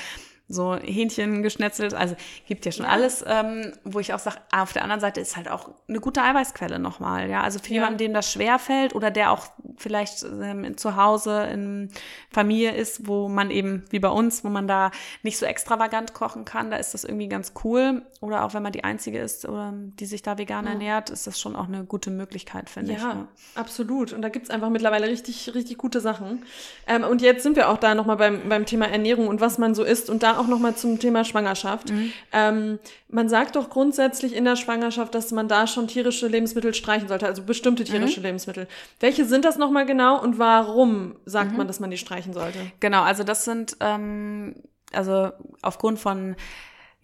so 0.49 0.75
Hähnchen 0.75 1.43
geschnetzelt. 1.43 1.93
Also 1.93 2.15
gibt 2.47 2.65
ja 2.65 2.71
schon 2.71 2.85
ja. 2.85 2.91
alles, 2.91 3.23
ähm, 3.27 3.73
wo 3.83 3.99
ich 3.99 4.13
auch 4.13 4.19
sage, 4.19 4.37
auf 4.51 4.71
der 4.71 4.83
anderen 4.83 5.01
Seite 5.01 5.19
ist 5.19 5.35
halt 5.35 5.49
auch 5.49 5.71
eine 5.89 5.99
gute 5.99 6.21
Eiweißquelle 6.21 6.79
nochmal. 6.79 7.29
Ja, 7.29 7.41
also 7.41 7.59
für 7.59 7.69
ja. 7.69 7.73
jemanden, 7.75 7.97
dem 7.97 8.13
das 8.13 8.31
schwer 8.31 8.57
fällt 8.57 8.95
oder 8.95 9.11
der 9.11 9.31
auch 9.31 9.47
vielleicht 9.77 10.23
ähm, 10.23 10.77
zu 10.77 10.95
Hause 10.95 11.47
in 11.51 11.89
Familie 12.31 12.71
ist, 12.71 13.07
wo 13.07 13.27
man 13.27 13.51
eben 13.51 13.83
wie 13.89 13.99
bei 13.99 14.09
uns, 14.09 14.43
wo 14.43 14.49
man 14.49 14.67
da 14.67 14.91
nicht 15.21 15.37
so 15.37 15.45
extravagant 15.45 16.13
kochen 16.13 16.45
kann, 16.45 16.71
da 16.71 16.77
ist 16.77 16.93
das 16.93 17.03
irgendwie 17.03 17.27
ganz 17.27 17.53
cool. 17.63 18.03
Oder 18.21 18.45
auch 18.45 18.53
wenn 18.53 18.63
man 18.63 18.71
die 18.71 18.83
einzige 18.83 19.19
ist, 19.19 19.45
oder, 19.45 19.73
die 19.73 20.05
sich 20.05 20.21
da 20.21 20.37
vegan 20.37 20.65
ja. 20.65 20.71
ernährt, 20.71 21.09
ist 21.09 21.27
das 21.27 21.39
schon 21.39 21.55
auch 21.55 21.67
eine 21.67 21.83
gute 21.83 22.09
Möglichkeit, 22.09 22.69
finde 22.69 22.93
ich. 22.93 22.99
Ja, 22.99 23.27
absolut. 23.55 24.13
Und 24.13 24.21
da 24.21 24.29
gibt's 24.29 24.49
einfach 24.49 24.69
mittlerweile 24.69 25.07
richtig, 25.07 25.53
richtig 25.53 25.77
gute 25.77 25.99
Sachen. 25.99 26.45
Ähm, 26.87 27.03
und 27.03 27.21
jetzt 27.21 27.43
sind 27.43 27.57
wir 27.57 27.69
auch 27.69 27.77
da 27.77 27.95
nochmal 27.95 28.17
beim, 28.17 28.47
beim 28.47 28.65
Thema 28.65 28.87
Ernährung 28.87 29.27
und 29.27 29.41
was 29.41 29.57
man 29.57 29.75
so 29.75 29.83
isst 29.83 30.09
und 30.09 30.23
da 30.23 30.36
auch 30.37 30.47
nochmal 30.47 30.75
zum 30.75 30.99
Thema 30.99 31.25
Schwangerschaft. 31.25 31.91
Mhm. 31.91 32.11
Ähm, 32.31 32.79
man 33.09 33.29
sagt 33.29 33.55
doch 33.55 33.69
grundsätzlich 33.69 34.35
in 34.35 34.45
der 34.45 34.55
Schwangerschaft, 34.55 35.13
dass 35.15 35.31
man 35.31 35.47
da 35.47 35.67
schon 35.67 35.87
tierische 35.87 36.27
Lebensmittel 36.27 36.73
streichen 36.73 37.07
sollte, 37.07 37.25
also 37.25 37.43
bestimmte 37.43 37.83
mhm. 37.83 37.87
tierische 37.87 38.19
mhm. 38.19 38.25
Lebensmittel. 38.25 38.67
Welche 38.99 39.25
sind 39.25 39.45
das 39.45 39.57
nochmal 39.57 39.85
genau 39.85 40.21
und 40.21 40.39
warum 40.39 41.15
sagt 41.25 41.51
mhm. 41.51 41.57
man, 41.57 41.67
dass 41.67 41.79
man 41.79 41.91
die 41.91 41.97
streichen 41.97 42.33
sollte? 42.33 42.59
Genau, 42.79 43.03
also 43.03 43.23
das 43.23 43.45
sind, 43.45 43.77
ähm, 43.79 44.55
also 44.93 45.31
aufgrund 45.61 45.99
von 45.99 46.35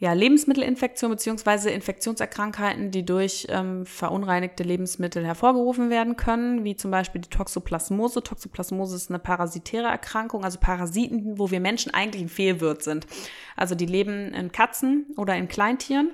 ja, 0.03 0.11
Lebensmittelinfektion 0.11 1.11
beziehungsweise 1.11 1.69
Infektionserkrankheiten, 1.69 2.91
die 2.91 3.05
durch 3.05 3.47
ähm, 3.49 3.85
verunreinigte 3.85 4.63
Lebensmittel 4.63 5.25
hervorgerufen 5.25 5.89
werden 5.89 6.17
können, 6.17 6.65
wie 6.65 6.75
zum 6.75 6.91
Beispiel 6.91 7.21
die 7.21 7.29
Toxoplasmose. 7.29 8.21
Toxoplasmose 8.21 8.97
ist 8.97 9.09
eine 9.09 9.19
parasitäre 9.19 9.87
Erkrankung, 9.87 10.43
also 10.43 10.59
Parasiten, 10.59 11.39
wo 11.39 11.51
wir 11.51 11.61
Menschen 11.61 11.93
eigentlich 11.93 12.21
ein 12.21 12.27
Fehlwirt 12.27 12.83
sind. 12.83 13.07
Also 13.55 13.75
die 13.75 13.85
leben 13.85 14.33
in 14.33 14.51
Katzen 14.51 15.05
oder 15.15 15.37
in 15.37 15.47
Kleintieren 15.47 16.11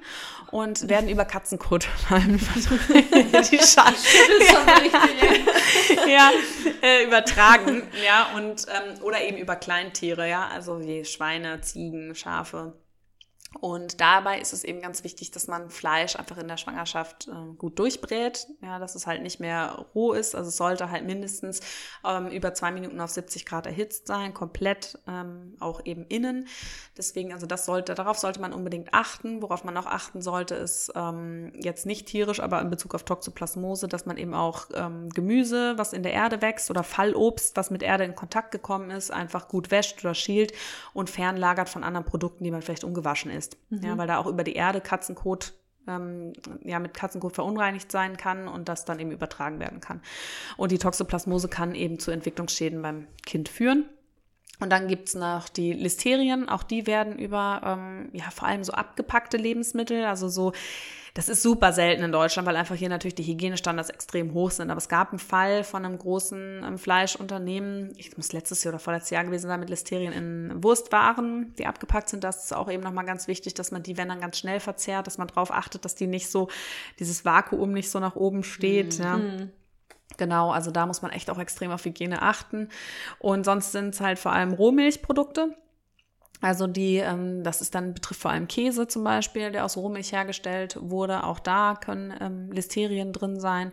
und 0.51 0.87
werden 0.87 1.09
über 1.09 1.25
Katzenkot 1.25 1.87
die 3.49 3.57
ja, 6.07 6.29
äh, 6.83 7.05
übertragen, 7.05 7.81
ja, 8.05 8.27
und 8.35 8.67
ähm, 8.67 9.01
oder 9.01 9.23
eben 9.23 9.37
über 9.37 9.55
Kleintiere, 9.55 10.29
ja, 10.29 10.47
also 10.47 10.79
wie 10.79 11.05
Schweine, 11.05 11.61
Ziegen, 11.61 12.13
Schafe. 12.13 12.75
Und 13.61 13.99
dabei 13.99 14.39
ist 14.39 14.53
es 14.53 14.63
eben 14.63 14.79
ganz 14.79 15.03
wichtig, 15.03 15.31
dass 15.31 15.47
man 15.47 15.71
Fleisch 15.71 16.15
einfach 16.15 16.37
in 16.37 16.47
der 16.47 16.57
Schwangerschaft 16.57 17.27
äh, 17.27 17.53
gut 17.57 17.79
durchbrät, 17.79 18.47
ja, 18.61 18.77
dass 18.77 18.93
es 18.93 19.07
halt 19.07 19.23
nicht 19.23 19.39
mehr 19.39 19.85
roh 19.95 20.13
ist. 20.13 20.35
Also 20.35 20.49
es 20.49 20.57
sollte 20.57 20.91
halt 20.91 21.05
mindestens 21.05 21.59
ähm, 22.05 22.27
über 22.27 22.53
zwei 22.53 22.71
Minuten 22.71 23.01
auf 23.01 23.09
70 23.09 23.47
Grad 23.47 23.65
erhitzt 23.65 24.05
sein, 24.05 24.35
komplett 24.35 24.99
ähm, 25.07 25.55
auch 25.59 25.83
eben 25.83 26.05
innen. 26.05 26.47
Deswegen, 26.95 27.33
also 27.33 27.47
das 27.47 27.65
sollte, 27.65 27.95
darauf 27.95 28.19
sollte 28.19 28.39
man 28.39 28.53
unbedingt 28.53 28.93
achten. 28.93 29.41
Worauf 29.41 29.63
man 29.63 29.75
auch 29.77 29.87
achten 29.87 30.21
sollte, 30.21 30.53
ist 30.53 30.91
ähm, 30.95 31.51
jetzt 31.55 31.87
nicht 31.87 32.05
tierisch, 32.05 32.39
aber 32.39 32.61
in 32.61 32.69
Bezug 32.69 32.93
auf 32.93 33.03
Toxoplasmose, 33.03 33.87
dass 33.87 34.05
man 34.05 34.17
eben 34.17 34.35
auch 34.35 34.67
ähm, 34.75 35.09
Gemüse, 35.09 35.73
was 35.75 35.93
in 35.93 36.03
der 36.03 36.13
Erde 36.13 36.43
wächst 36.43 36.69
oder 36.69 36.83
Fallobst, 36.83 37.57
was 37.57 37.71
mit 37.71 37.81
Erde 37.81 38.03
in 38.03 38.13
Kontakt 38.13 38.51
gekommen 38.51 38.91
ist, 38.91 39.09
einfach 39.09 39.47
gut 39.47 39.71
wäscht 39.71 40.05
oder 40.05 40.13
schielt 40.13 40.53
und 40.93 41.09
fernlagert 41.09 41.67
von 41.67 41.83
anderen 41.83 42.05
Produkten, 42.05 42.43
die 42.43 42.51
man 42.51 42.61
vielleicht 42.61 42.83
ungewaschen 42.83 43.31
ist 43.31 43.38
ist. 43.39 43.57
Mhm. 43.69 43.83
Ja, 43.83 43.97
weil 43.97 44.07
da 44.07 44.17
auch 44.17 44.27
über 44.27 44.43
die 44.43 44.53
Erde 44.53 44.81
Katzenkot 44.81 45.53
ähm, 45.87 46.33
ja, 46.63 46.79
mit 46.79 46.93
Katzenkot 46.93 47.33
verunreinigt 47.33 47.91
sein 47.91 48.17
kann 48.17 48.47
und 48.47 48.69
das 48.69 48.85
dann 48.85 48.99
eben 48.99 49.11
übertragen 49.11 49.59
werden 49.59 49.79
kann. 49.79 50.01
Und 50.57 50.71
die 50.71 50.77
Toxoplasmose 50.77 51.47
kann 51.47 51.73
eben 51.73 51.99
zu 51.99 52.11
Entwicklungsschäden 52.11 52.81
beim 52.81 53.07
Kind 53.25 53.49
führen. 53.49 53.85
Und 54.59 54.71
dann 54.71 54.87
gibt's 54.89 55.15
noch 55.15 55.47
die 55.47 55.71
Listerien, 55.71 56.49
auch 56.49 56.63
die 56.63 56.85
werden 56.85 57.17
über 57.17 57.61
ähm, 57.63 58.09
ja 58.11 58.29
vor 58.29 58.47
allem 58.47 58.63
so 58.63 58.73
abgepackte 58.73 59.37
Lebensmittel, 59.37 60.03
also 60.03 60.27
so 60.27 60.51
das 61.14 61.30
ist 61.30 61.41
super 61.41 61.74
selten 61.74 62.03
in 62.03 62.12
Deutschland, 62.12 62.47
weil 62.47 62.55
einfach 62.55 62.76
hier 62.76 62.89
natürlich 62.89 63.16
die 63.16 63.24
Hygienestandards 63.24 63.89
extrem 63.89 64.34
hoch 64.34 64.51
sind. 64.51 64.70
Aber 64.70 64.78
es 64.78 64.89
gab 64.89 65.10
einen 65.10 65.20
Fall 65.20 65.64
von 65.64 65.86
einem 65.86 65.97
großen 65.97 66.64
ähm, 66.64 66.78
Fleischunternehmen, 66.78 67.93
ich 67.97 68.16
muss 68.18 68.32
letztes 68.32 68.64
Jahr 68.64 68.74
oder 68.74 68.80
vorletztes 68.80 69.12
Jahr 69.12 69.24
gewesen 69.24 69.47
sein, 69.47 69.60
mit 69.60 69.70
Listerien 69.70 70.14
in 70.14 70.64
Wurstwaren, 70.64 71.53
die 71.57 71.66
abgepackt 71.66 72.10
sind. 72.10 72.24
Das 72.24 72.45
ist 72.45 72.53
auch 72.53 72.70
eben 72.70 72.84
nochmal 72.84 73.05
ganz 73.05 73.28
wichtig, 73.28 73.53
dass 73.53 73.72
man 73.72 73.84
die, 73.84 73.97
wenn 73.97 74.10
dann 74.10 74.22
ganz 74.22 74.38
schnell 74.38 74.60
verzehrt, 74.60 75.07
dass 75.07 75.18
man 75.18 75.28
darauf 75.28 75.51
achtet, 75.51 75.86
dass 75.86 75.95
die 75.95 76.07
nicht 76.07 76.30
so, 76.30 76.49
dieses 76.99 77.26
Vakuum 77.26 77.72
nicht 77.72 77.89
so 77.89 77.99
nach 77.99 78.16
oben 78.16 78.43
steht. 78.43 78.99
Mhm. 78.99 79.03
Ja. 79.03 79.20
Genau, 80.18 80.51
also 80.51 80.72
da 80.72 80.86
muss 80.86 81.01
man 81.01 81.12
echt 81.12 81.30
auch 81.30 81.39
extrem 81.39 81.72
auf 81.72 81.86
Hygiene 81.86 82.22
achten. 82.22 82.70
Und 83.20 83.45
sonst 83.45 83.72
sind 83.72 83.93
es 83.93 84.01
halt 84.01 84.20
vor 84.20 84.34
allem 84.34 84.53
Rohmilchprodukte. 84.53 85.55
Also 86.41 86.67
die, 86.67 86.97
ähm, 86.97 87.43
das 87.43 87.61
ist 87.61 87.75
dann 87.75 87.93
betrifft 87.93 88.21
vor 88.21 88.31
allem 88.31 88.47
Käse 88.47 88.87
zum 88.87 89.03
Beispiel, 89.03 89.51
der 89.51 89.65
aus 89.65 89.77
Rohmilch 89.77 90.11
hergestellt 90.11 90.77
wurde. 90.79 91.23
Auch 91.23 91.39
da 91.39 91.75
können 91.75 92.13
ähm, 92.19 92.51
Listerien 92.51 93.11
drin 93.11 93.39
sein. 93.39 93.71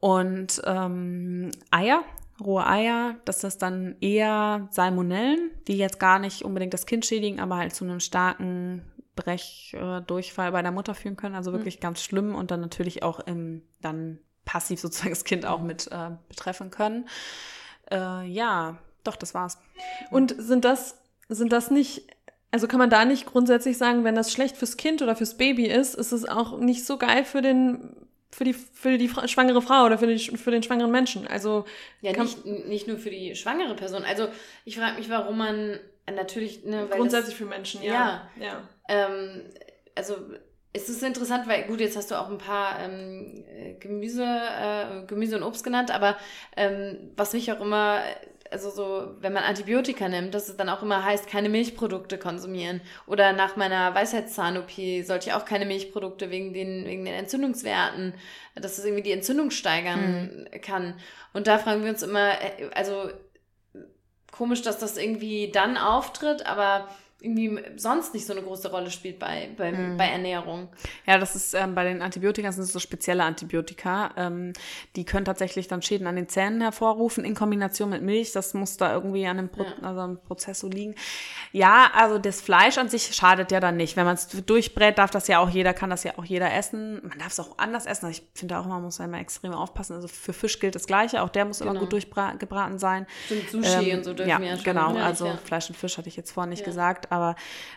Und 0.00 0.60
ähm, 0.64 1.50
Eier, 1.70 2.02
rohe 2.42 2.66
Eier, 2.66 3.16
das 3.24 3.44
ist 3.44 3.62
dann 3.62 3.96
eher 4.00 4.68
Salmonellen, 4.70 5.50
die 5.68 5.76
jetzt 5.76 6.00
gar 6.00 6.18
nicht 6.18 6.44
unbedingt 6.44 6.74
das 6.74 6.86
Kind 6.86 7.04
schädigen, 7.04 7.40
aber 7.40 7.56
halt 7.56 7.74
zu 7.74 7.84
einem 7.84 8.00
starken 8.00 8.82
Brechdurchfall 9.16 10.52
bei 10.52 10.62
der 10.62 10.72
Mutter 10.72 10.94
führen 10.94 11.16
können, 11.16 11.34
also 11.34 11.52
wirklich 11.52 11.76
mhm. 11.76 11.80
ganz 11.80 12.02
schlimm 12.02 12.34
und 12.34 12.50
dann 12.50 12.60
natürlich 12.60 13.02
auch 13.02 13.20
im, 13.20 13.62
dann 13.80 14.18
passiv 14.44 14.80
sozusagen 14.80 15.10
das 15.10 15.24
Kind 15.24 15.46
auch 15.46 15.60
mit 15.60 15.88
äh, 15.90 16.10
betreffen 16.28 16.70
können. 16.70 17.08
Äh, 17.90 18.26
ja, 18.26 18.78
doch, 19.04 19.16
das 19.16 19.34
war's. 19.34 19.58
Und 20.10 20.34
sind 20.38 20.64
das, 20.64 20.98
sind 21.30 21.52
das 21.52 21.70
nicht, 21.70 22.02
also 22.50 22.66
kann 22.66 22.78
man 22.78 22.90
da 22.90 23.04
nicht 23.04 23.26
grundsätzlich 23.26 23.78
sagen, 23.78 24.04
wenn 24.04 24.14
das 24.14 24.32
schlecht 24.32 24.56
fürs 24.56 24.76
Kind 24.76 25.02
oder 25.02 25.16
fürs 25.16 25.36
Baby 25.36 25.66
ist, 25.66 25.94
ist 25.94 26.12
es 26.12 26.28
auch 26.28 26.58
nicht 26.58 26.84
so 26.84 26.98
geil 26.98 27.24
für 27.24 27.42
den 27.42 27.96
für 28.32 28.44
die, 28.44 28.52
für 28.52 28.96
die 28.96 29.08
schwangere 29.08 29.60
Frau 29.60 29.84
oder 29.84 29.98
für, 29.98 30.06
die, 30.06 30.18
für 30.18 30.52
den 30.52 30.62
schwangeren 30.62 30.92
Menschen. 30.92 31.26
Also 31.26 31.64
ja, 32.00 32.12
nicht, 32.12 32.46
nicht 32.46 32.86
nur 32.86 32.96
für 32.96 33.10
die 33.10 33.34
schwangere 33.34 33.74
Person. 33.74 34.04
Also 34.04 34.28
ich 34.64 34.78
frage 34.78 34.98
mich, 34.98 35.10
warum 35.10 35.36
man 35.38 35.80
natürlich 36.06 36.64
ne, 36.64 36.86
grundsätzlich 36.88 37.34
das, 37.34 37.38
für 37.38 37.44
Menschen, 37.44 37.82
ja. 37.82 38.30
Ja. 38.36 38.44
ja. 38.44 38.68
Ähm, 38.88 39.42
also 39.96 40.16
es 40.72 40.88
ist 40.88 41.02
interessant, 41.02 41.48
weil 41.48 41.64
gut, 41.64 41.80
jetzt 41.80 41.96
hast 41.96 42.10
du 42.10 42.14
auch 42.14 42.30
ein 42.30 42.38
paar 42.38 42.78
ähm, 42.80 43.44
Gemüse, 43.80 44.24
äh, 44.24 45.04
Gemüse 45.06 45.36
und 45.36 45.42
Obst 45.42 45.64
genannt, 45.64 45.90
aber 45.90 46.16
ähm, 46.56 47.10
was 47.16 47.32
mich 47.32 47.50
auch 47.50 47.60
immer 47.60 48.00
also 48.50 48.70
so, 48.70 49.14
wenn 49.20 49.32
man 49.32 49.44
Antibiotika 49.44 50.08
nimmt, 50.08 50.34
dass 50.34 50.48
es 50.48 50.56
dann 50.56 50.68
auch 50.68 50.82
immer 50.82 51.04
heißt, 51.04 51.26
keine 51.26 51.48
Milchprodukte 51.48 52.18
konsumieren. 52.18 52.80
Oder 53.06 53.32
nach 53.32 53.56
meiner 53.56 53.94
Weisheitszahn-OP 53.94 55.04
sollte 55.04 55.28
ich 55.28 55.32
auch 55.34 55.44
keine 55.44 55.66
Milchprodukte 55.66 56.30
wegen 56.30 56.52
den, 56.52 56.84
wegen 56.84 57.04
den 57.04 57.14
Entzündungswerten, 57.14 58.14
dass 58.56 58.78
es 58.78 58.84
irgendwie 58.84 59.04
die 59.04 59.12
Entzündung 59.12 59.50
steigern 59.50 60.46
mhm. 60.52 60.60
kann. 60.60 60.94
Und 61.32 61.46
da 61.46 61.58
fragen 61.58 61.84
wir 61.84 61.90
uns 61.90 62.02
immer, 62.02 62.32
äh, 62.32 62.70
also 62.74 63.10
komisch, 64.32 64.62
dass 64.62 64.78
das 64.78 64.96
irgendwie 64.96 65.50
dann 65.52 65.76
auftritt, 65.76 66.46
aber 66.46 66.88
irgendwie 67.22 67.60
sonst 67.76 68.14
nicht 68.14 68.26
so 68.26 68.32
eine 68.32 68.42
große 68.42 68.70
Rolle 68.70 68.90
spielt 68.90 69.18
bei, 69.18 69.50
bei, 69.56 69.72
mhm. 69.72 69.96
bei 69.96 70.06
Ernährung. 70.06 70.68
Ja, 71.06 71.18
das 71.18 71.36
ist 71.36 71.54
ähm, 71.54 71.74
bei 71.74 71.84
den 71.84 72.02
Antibiotika 72.02 72.50
sind 72.52 72.64
so 72.64 72.78
spezielle 72.78 73.24
Antibiotika. 73.24 74.12
Ähm, 74.16 74.52
die 74.96 75.04
können 75.04 75.24
tatsächlich 75.24 75.68
dann 75.68 75.82
Schäden 75.82 76.06
an 76.06 76.16
den 76.16 76.28
Zähnen 76.28 76.60
hervorrufen 76.60 77.24
in 77.24 77.34
Kombination 77.34 77.90
mit 77.90 78.02
Milch. 78.02 78.32
Das 78.32 78.54
muss 78.54 78.76
da 78.76 78.92
irgendwie 78.92 79.26
an 79.26 79.38
einem, 79.38 79.48
Pro 79.48 79.64
ja. 79.64 79.72
also 79.82 80.00
einem 80.00 80.18
Prozess 80.18 80.60
so 80.60 80.68
liegen. 80.68 80.94
Ja, 81.52 81.90
also 81.94 82.18
das 82.18 82.40
Fleisch 82.40 82.78
an 82.78 82.88
sich 82.88 83.14
schadet 83.14 83.52
ja 83.52 83.60
dann 83.60 83.76
nicht. 83.76 83.96
Wenn 83.96 84.06
man 84.06 84.14
es 84.14 84.28
durchbrät, 84.28 84.98
darf 84.98 85.10
das 85.10 85.28
ja 85.28 85.38
auch 85.40 85.50
jeder, 85.50 85.74
kann 85.74 85.90
das 85.90 86.04
ja 86.04 86.12
auch 86.16 86.24
jeder 86.24 86.52
essen. 86.54 87.00
Man 87.06 87.18
darf 87.18 87.32
es 87.32 87.40
auch 87.40 87.58
anders 87.58 87.86
essen. 87.86 88.06
Also 88.06 88.20
ich 88.20 88.26
finde 88.34 88.58
auch, 88.58 88.66
man 88.66 88.82
muss 88.82 88.98
immer 88.98 89.20
extrem 89.20 89.52
aufpassen. 89.52 89.96
Also 89.96 90.08
für 90.08 90.32
Fisch 90.32 90.58
gilt 90.58 90.74
das 90.74 90.86
Gleiche. 90.86 91.22
Auch 91.22 91.28
der 91.28 91.44
muss 91.44 91.58
genau. 91.58 91.72
immer 91.72 91.80
gut 91.80 91.92
durchgebraten 91.92 92.78
sein. 92.78 93.06
Sind 93.28 93.50
Sushi 93.50 93.90
ähm, 93.90 93.98
und 93.98 94.04
so 94.04 94.14
dürfen 94.14 94.30
ja, 94.30 94.40
ja 94.40 94.56
schon. 94.56 94.64
Genau, 94.64 94.96
also 94.96 95.26
ja. 95.26 95.36
Fleisch 95.36 95.68
und 95.68 95.76
Fisch 95.76 95.98
hatte 95.98 96.08
ich 96.08 96.16
jetzt 96.16 96.32
vorhin 96.32 96.50
nicht 96.50 96.64
gesagt 96.64 97.09
aber 97.10 97.36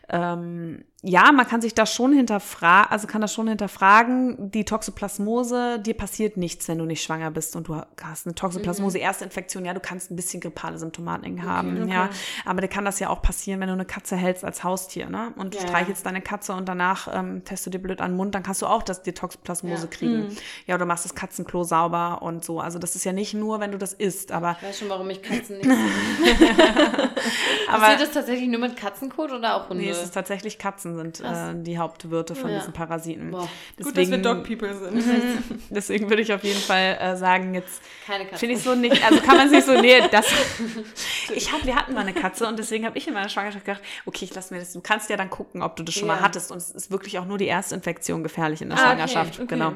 ähm, 0.09 0.85
ja, 1.05 1.33
man 1.33 1.45
kann 1.45 1.61
sich 1.61 1.75
das 1.75 1.93
schon 1.93 2.13
hinterfragen, 2.13 2.89
also 2.89 3.07
kann 3.07 3.19
das 3.19 3.33
schon 3.33 3.49
hinterfragen, 3.49 4.49
die 4.51 4.63
Toxoplasmose, 4.63 5.79
dir 5.79 5.95
passiert 5.95 6.37
nichts, 6.37 6.69
wenn 6.69 6.77
du 6.77 6.85
nicht 6.85 7.03
schwanger 7.03 7.29
bist 7.29 7.57
und 7.57 7.67
du 7.67 7.75
hast 8.01 8.25
eine 8.25 8.35
Toxoplasmose, 8.35 8.97
mhm. 8.99 9.03
Erstinfektion, 9.03 9.65
ja, 9.65 9.73
du 9.73 9.81
kannst 9.81 10.11
ein 10.11 10.15
bisschen 10.15 10.39
grippale 10.39 10.77
Symptomatiken 10.77 11.39
okay, 11.39 11.47
haben, 11.47 11.83
okay. 11.83 11.91
ja, 11.91 12.09
aber 12.45 12.61
dir 12.61 12.69
kann 12.69 12.85
das 12.85 13.01
ja 13.01 13.09
auch 13.09 13.21
passieren, 13.21 13.59
wenn 13.59 13.67
du 13.67 13.73
eine 13.73 13.83
Katze 13.83 14.15
hältst 14.15 14.45
als 14.45 14.63
Haustier, 14.63 15.09
ne, 15.09 15.33
und 15.35 15.53
du 15.53 15.57
ja, 15.57 15.67
streichelst 15.67 16.05
deine 16.05 16.21
Katze 16.21 16.53
und 16.53 16.69
danach 16.69 17.09
ähm, 17.13 17.43
testest 17.43 17.65
du 17.65 17.69
dir 17.71 17.79
blöd 17.79 17.99
an 17.99 18.11
den 18.11 18.17
Mund, 18.17 18.33
dann 18.33 18.43
kannst 18.43 18.61
du 18.61 18.65
auch 18.65 18.81
das, 18.81 19.03
die 19.03 19.11
Toxoplasmose 19.11 19.83
ja. 19.83 19.87
kriegen. 19.87 20.27
Mhm. 20.27 20.37
Ja, 20.67 20.75
oder 20.75 20.85
machst 20.85 21.03
das 21.03 21.15
Katzenklo 21.15 21.65
sauber 21.65 22.21
und 22.21 22.45
so, 22.45 22.61
also 22.61 22.79
das 22.79 22.95
ist 22.95 23.03
ja 23.03 23.11
nicht 23.11 23.33
nur, 23.33 23.59
wenn 23.59 23.73
du 23.73 23.77
das 23.77 23.91
isst, 23.91 24.31
aber... 24.31 24.55
Ich 24.61 24.69
weiß 24.69 24.79
schon, 24.79 24.89
warum 24.89 25.09
ich 25.09 25.21
Katzen 25.21 25.57
nicht 25.57 25.67
aber 27.67 27.79
Passiert 27.81 28.01
das 28.01 28.11
tatsächlich 28.11 28.47
nur 28.47 28.61
mit 28.61 28.77
Katzenkot 28.77 29.33
oder 29.33 29.57
auch 29.57 29.67
Hunde? 29.67 29.83
Nee, 29.83 29.89
es 29.89 30.01
ist 30.01 30.13
tatsächlich 30.13 30.57
Katzen 30.57 30.92
sind 30.95 31.19
äh, 31.19 31.53
die 31.55 31.77
Hauptwirte 31.77 32.35
von 32.35 32.49
ja. 32.49 32.59
diesen 32.59 32.73
Parasiten. 32.73 33.31
Boah. 33.31 33.47
Deswegen, 33.77 33.83
Gut, 33.83 33.97
dass 33.97 34.09
wir 34.11 34.17
Dog 34.17 34.43
People 34.43 34.73
sind. 34.73 35.63
deswegen 35.69 36.09
würde 36.09 36.21
ich 36.21 36.33
auf 36.33 36.43
jeden 36.43 36.59
Fall 36.59 36.97
äh, 36.99 37.15
sagen, 37.15 37.53
jetzt 37.53 37.81
finde 38.35 38.55
ich 38.55 38.63
so 38.63 38.75
nicht, 38.75 39.03
also 39.03 39.21
kann 39.21 39.37
man 39.37 39.49
sich 39.49 39.63
so, 39.63 39.79
nee, 39.79 40.01
das, 40.11 40.27
ich 41.35 41.51
hab, 41.51 41.65
wir 41.65 41.75
hatten 41.75 41.93
mal 41.93 42.01
eine 42.01 42.13
Katze 42.13 42.47
und 42.47 42.57
deswegen 42.57 42.85
habe 42.85 42.97
ich 42.97 43.07
in 43.07 43.13
meiner 43.13 43.29
Schwangerschaft 43.29 43.65
gedacht, 43.65 43.81
okay, 44.05 44.25
ich 44.25 44.33
lasse 44.33 44.53
mir 44.53 44.59
das, 44.59 44.73
du 44.73 44.81
kannst 44.81 45.09
ja 45.09 45.17
dann 45.17 45.29
gucken, 45.29 45.61
ob 45.61 45.75
du 45.75 45.83
das 45.83 45.95
schon 45.95 46.07
ja. 46.07 46.15
mal 46.15 46.21
hattest 46.21 46.51
und 46.51 46.57
es 46.57 46.71
ist 46.71 46.91
wirklich 46.91 47.19
auch 47.19 47.25
nur 47.25 47.37
die 47.37 47.47
erste 47.47 47.75
Infektion 47.75 48.23
gefährlich 48.23 48.61
in 48.61 48.69
der 48.69 48.77
ah, 48.77 48.81
Schwangerschaft, 48.81 49.33
okay, 49.35 49.43
okay. 49.43 49.55
genau. 49.55 49.73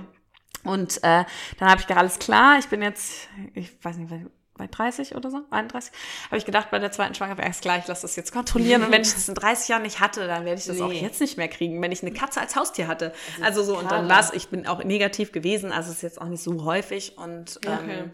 Und 0.63 0.97
äh, 0.97 1.23
dann 1.59 1.69
habe 1.69 1.79
ich 1.79 1.87
gedacht, 1.87 1.99
alles 1.99 2.19
klar, 2.19 2.59
ich 2.59 2.67
bin 2.67 2.81
jetzt, 2.81 3.29
ich 3.53 3.71
weiß 3.83 3.97
nicht, 3.97 4.11
bei 4.57 4.67
30 4.67 5.15
oder 5.15 5.29
so, 5.31 5.41
31, 5.49 5.91
habe 6.25 6.37
ich 6.37 6.45
gedacht, 6.45 6.69
bei 6.71 6.79
der 6.79 6.91
zweiten 6.91 7.15
Schwangerschaft, 7.15 7.47
erst 7.47 7.61
gleich, 7.61 7.87
lass 7.87 8.01
das 8.01 8.15
jetzt 8.15 8.31
kontrollieren. 8.31 8.83
Und 8.83 8.91
wenn 8.91 9.01
ich 9.01 9.13
das 9.13 9.29
in 9.29 9.35
30 9.35 9.67
Jahren 9.69 9.83
nicht 9.83 9.99
hatte, 9.99 10.27
dann 10.27 10.45
werde 10.45 10.59
ich 10.59 10.65
das 10.65 10.77
nee. 10.77 10.83
auch 10.83 10.91
jetzt 10.91 11.21
nicht 11.21 11.37
mehr 11.37 11.47
kriegen, 11.47 11.81
wenn 11.81 11.91
ich 11.91 12.01
eine 12.01 12.11
Katze 12.11 12.41
als 12.41 12.55
Haustier 12.55 12.87
hatte. 12.87 13.13
Also 13.41 13.63
so, 13.63 13.77
und 13.77 13.91
dann 13.91 14.09
war 14.09 14.19
es, 14.19 14.33
ich 14.33 14.49
bin 14.49 14.67
auch 14.67 14.83
negativ 14.83 15.31
gewesen, 15.31 15.71
also 15.71 15.89
es 15.89 15.97
ist 15.97 16.01
jetzt 16.03 16.21
auch 16.21 16.27
nicht 16.27 16.43
so 16.43 16.63
häufig. 16.63 17.17
Und 17.17 17.59
ähm, 17.65 17.73
okay. 17.73 17.99
ähm, 17.99 18.11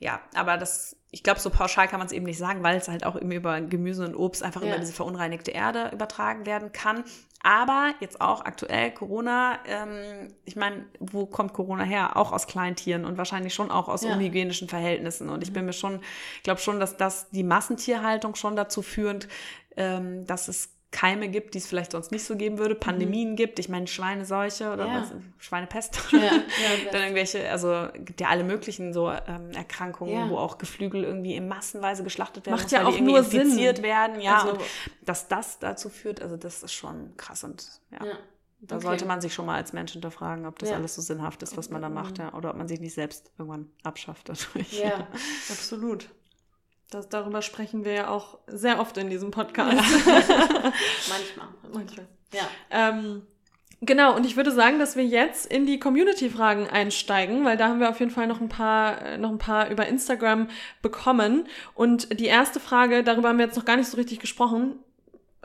ja, 0.00 0.20
aber 0.34 0.56
das, 0.56 0.96
ich 1.10 1.22
glaube, 1.22 1.40
so 1.40 1.50
pauschal 1.50 1.88
kann 1.88 1.98
man 1.98 2.06
es 2.06 2.12
eben 2.12 2.24
nicht 2.24 2.38
sagen, 2.38 2.62
weil 2.62 2.76
es 2.76 2.88
halt 2.88 3.04
auch 3.04 3.16
eben 3.16 3.32
über 3.32 3.60
Gemüse 3.60 4.04
und 4.04 4.14
Obst 4.14 4.42
einfach 4.42 4.62
ja. 4.62 4.68
über 4.68 4.78
diese 4.78 4.92
verunreinigte 4.92 5.50
Erde 5.50 5.90
übertragen 5.92 6.46
werden 6.46 6.70
kann. 6.72 7.04
Aber 7.40 7.94
jetzt 8.00 8.20
auch 8.20 8.44
aktuell 8.44 8.90
Corona, 8.90 9.58
ähm, 9.66 10.34
ich 10.44 10.56
meine, 10.56 10.86
wo 10.98 11.26
kommt 11.26 11.52
Corona 11.52 11.84
her? 11.84 12.16
Auch 12.16 12.32
aus 12.32 12.46
Kleintieren 12.46 13.04
und 13.04 13.16
wahrscheinlich 13.16 13.54
schon 13.54 13.70
auch 13.70 13.88
aus 13.88 14.02
ja. 14.02 14.12
unhygienischen 14.12 14.68
Verhältnissen. 14.68 15.28
Und 15.28 15.42
ich 15.42 15.52
bin 15.52 15.64
mir 15.64 15.72
schon, 15.72 16.00
glaube 16.42 16.60
schon, 16.60 16.80
dass 16.80 16.96
das 16.96 17.30
die 17.30 17.44
Massentierhaltung 17.44 18.34
schon 18.34 18.56
dazu 18.56 18.82
führt, 18.82 19.28
ähm, 19.76 20.26
dass 20.26 20.48
es 20.48 20.70
Keime 20.90 21.28
gibt, 21.28 21.52
die 21.52 21.58
es 21.58 21.66
vielleicht 21.66 21.92
sonst 21.92 22.12
nicht 22.12 22.24
so 22.24 22.34
geben 22.34 22.58
würde, 22.58 22.74
Pandemien 22.74 23.32
mhm. 23.32 23.36
gibt, 23.36 23.58
ich 23.58 23.68
meine 23.68 23.86
Schweineseuche 23.86 24.72
oder 24.72 24.86
ja. 24.86 25.00
was, 25.02 25.12
Schweinepest, 25.38 26.00
ja, 26.12 26.18
ja, 26.18 26.32
dann 26.92 27.02
irgendwelche, 27.02 27.50
also 27.50 27.88
gibt 27.94 28.22
ja 28.22 28.28
alle 28.28 28.42
möglichen 28.42 28.94
so 28.94 29.10
ähm, 29.10 29.50
Erkrankungen, 29.50 30.30
wo 30.30 30.38
auch 30.38 30.56
Geflügel 30.56 31.04
irgendwie 31.04 31.34
in 31.34 31.46
massenweise 31.46 32.04
geschlachtet 32.04 32.46
werden, 32.46 32.56
Macht 32.56 32.72
ja 32.72 32.86
auch 32.86 32.98
nur 33.00 33.18
infiziert 33.18 33.76
Sinn. 33.76 33.84
werden, 33.84 34.20
ja, 34.20 34.38
also, 34.38 34.52
und 34.52 34.62
dass 35.02 35.28
das 35.28 35.58
dazu 35.58 35.90
führt, 35.90 36.22
also 36.22 36.38
das 36.38 36.62
ist 36.62 36.72
schon 36.72 37.16
krass 37.16 37.44
und 37.44 37.66
ja. 37.92 38.06
Da 38.60 38.74
okay. 38.74 38.86
sollte 38.86 39.04
man 39.06 39.20
sich 39.20 39.32
schon 39.32 39.46
mal 39.46 39.54
als 39.54 39.72
Mensch 39.72 39.92
hinterfragen, 39.92 40.44
ob 40.44 40.58
das 40.58 40.72
alles 40.72 40.96
so 40.96 41.00
sinnhaft 41.00 41.44
ist, 41.44 41.56
was 41.56 41.70
man 41.70 41.80
da 41.80 41.88
macht, 41.88 42.18
ja, 42.18 42.34
oder 42.34 42.50
ob 42.50 42.56
man 42.56 42.66
sich 42.66 42.80
nicht 42.80 42.94
selbst 42.94 43.30
irgendwann 43.38 43.70
abschafft 43.84 44.28
dadurch. 44.54 44.80
Ja, 44.80 45.06
absolut. 45.48 46.10
Das, 46.90 47.08
darüber 47.08 47.42
sprechen 47.42 47.84
wir 47.84 47.92
ja 47.92 48.08
auch 48.08 48.38
sehr 48.46 48.80
oft 48.80 48.96
in 48.96 49.10
diesem 49.10 49.30
Podcast. 49.30 50.06
Ja. 50.06 50.12
Manchmal. 51.08 51.48
Manchmal. 51.72 52.06
Ja. 52.32 52.48
Ähm, 52.70 53.26
genau, 53.82 54.16
und 54.16 54.24
ich 54.24 54.36
würde 54.36 54.52
sagen, 54.52 54.78
dass 54.78 54.96
wir 54.96 55.04
jetzt 55.04 55.46
in 55.46 55.66
die 55.66 55.78
Community-Fragen 55.78 56.66
einsteigen, 56.66 57.44
weil 57.44 57.58
da 57.58 57.68
haben 57.68 57.80
wir 57.80 57.90
auf 57.90 58.00
jeden 58.00 58.10
Fall 58.10 58.26
noch 58.26 58.40
ein 58.40 58.48
paar, 58.48 59.02
äh, 59.02 59.18
noch 59.18 59.30
ein 59.30 59.38
paar 59.38 59.70
über 59.70 59.86
Instagram 59.86 60.48
bekommen. 60.80 61.46
Und 61.74 62.18
die 62.18 62.26
erste 62.26 62.58
Frage, 62.58 63.04
darüber 63.04 63.28
haben 63.28 63.38
wir 63.38 63.46
jetzt 63.46 63.56
noch 63.56 63.66
gar 63.66 63.76
nicht 63.76 63.88
so 63.88 63.98
richtig 63.98 64.20
gesprochen, 64.20 64.76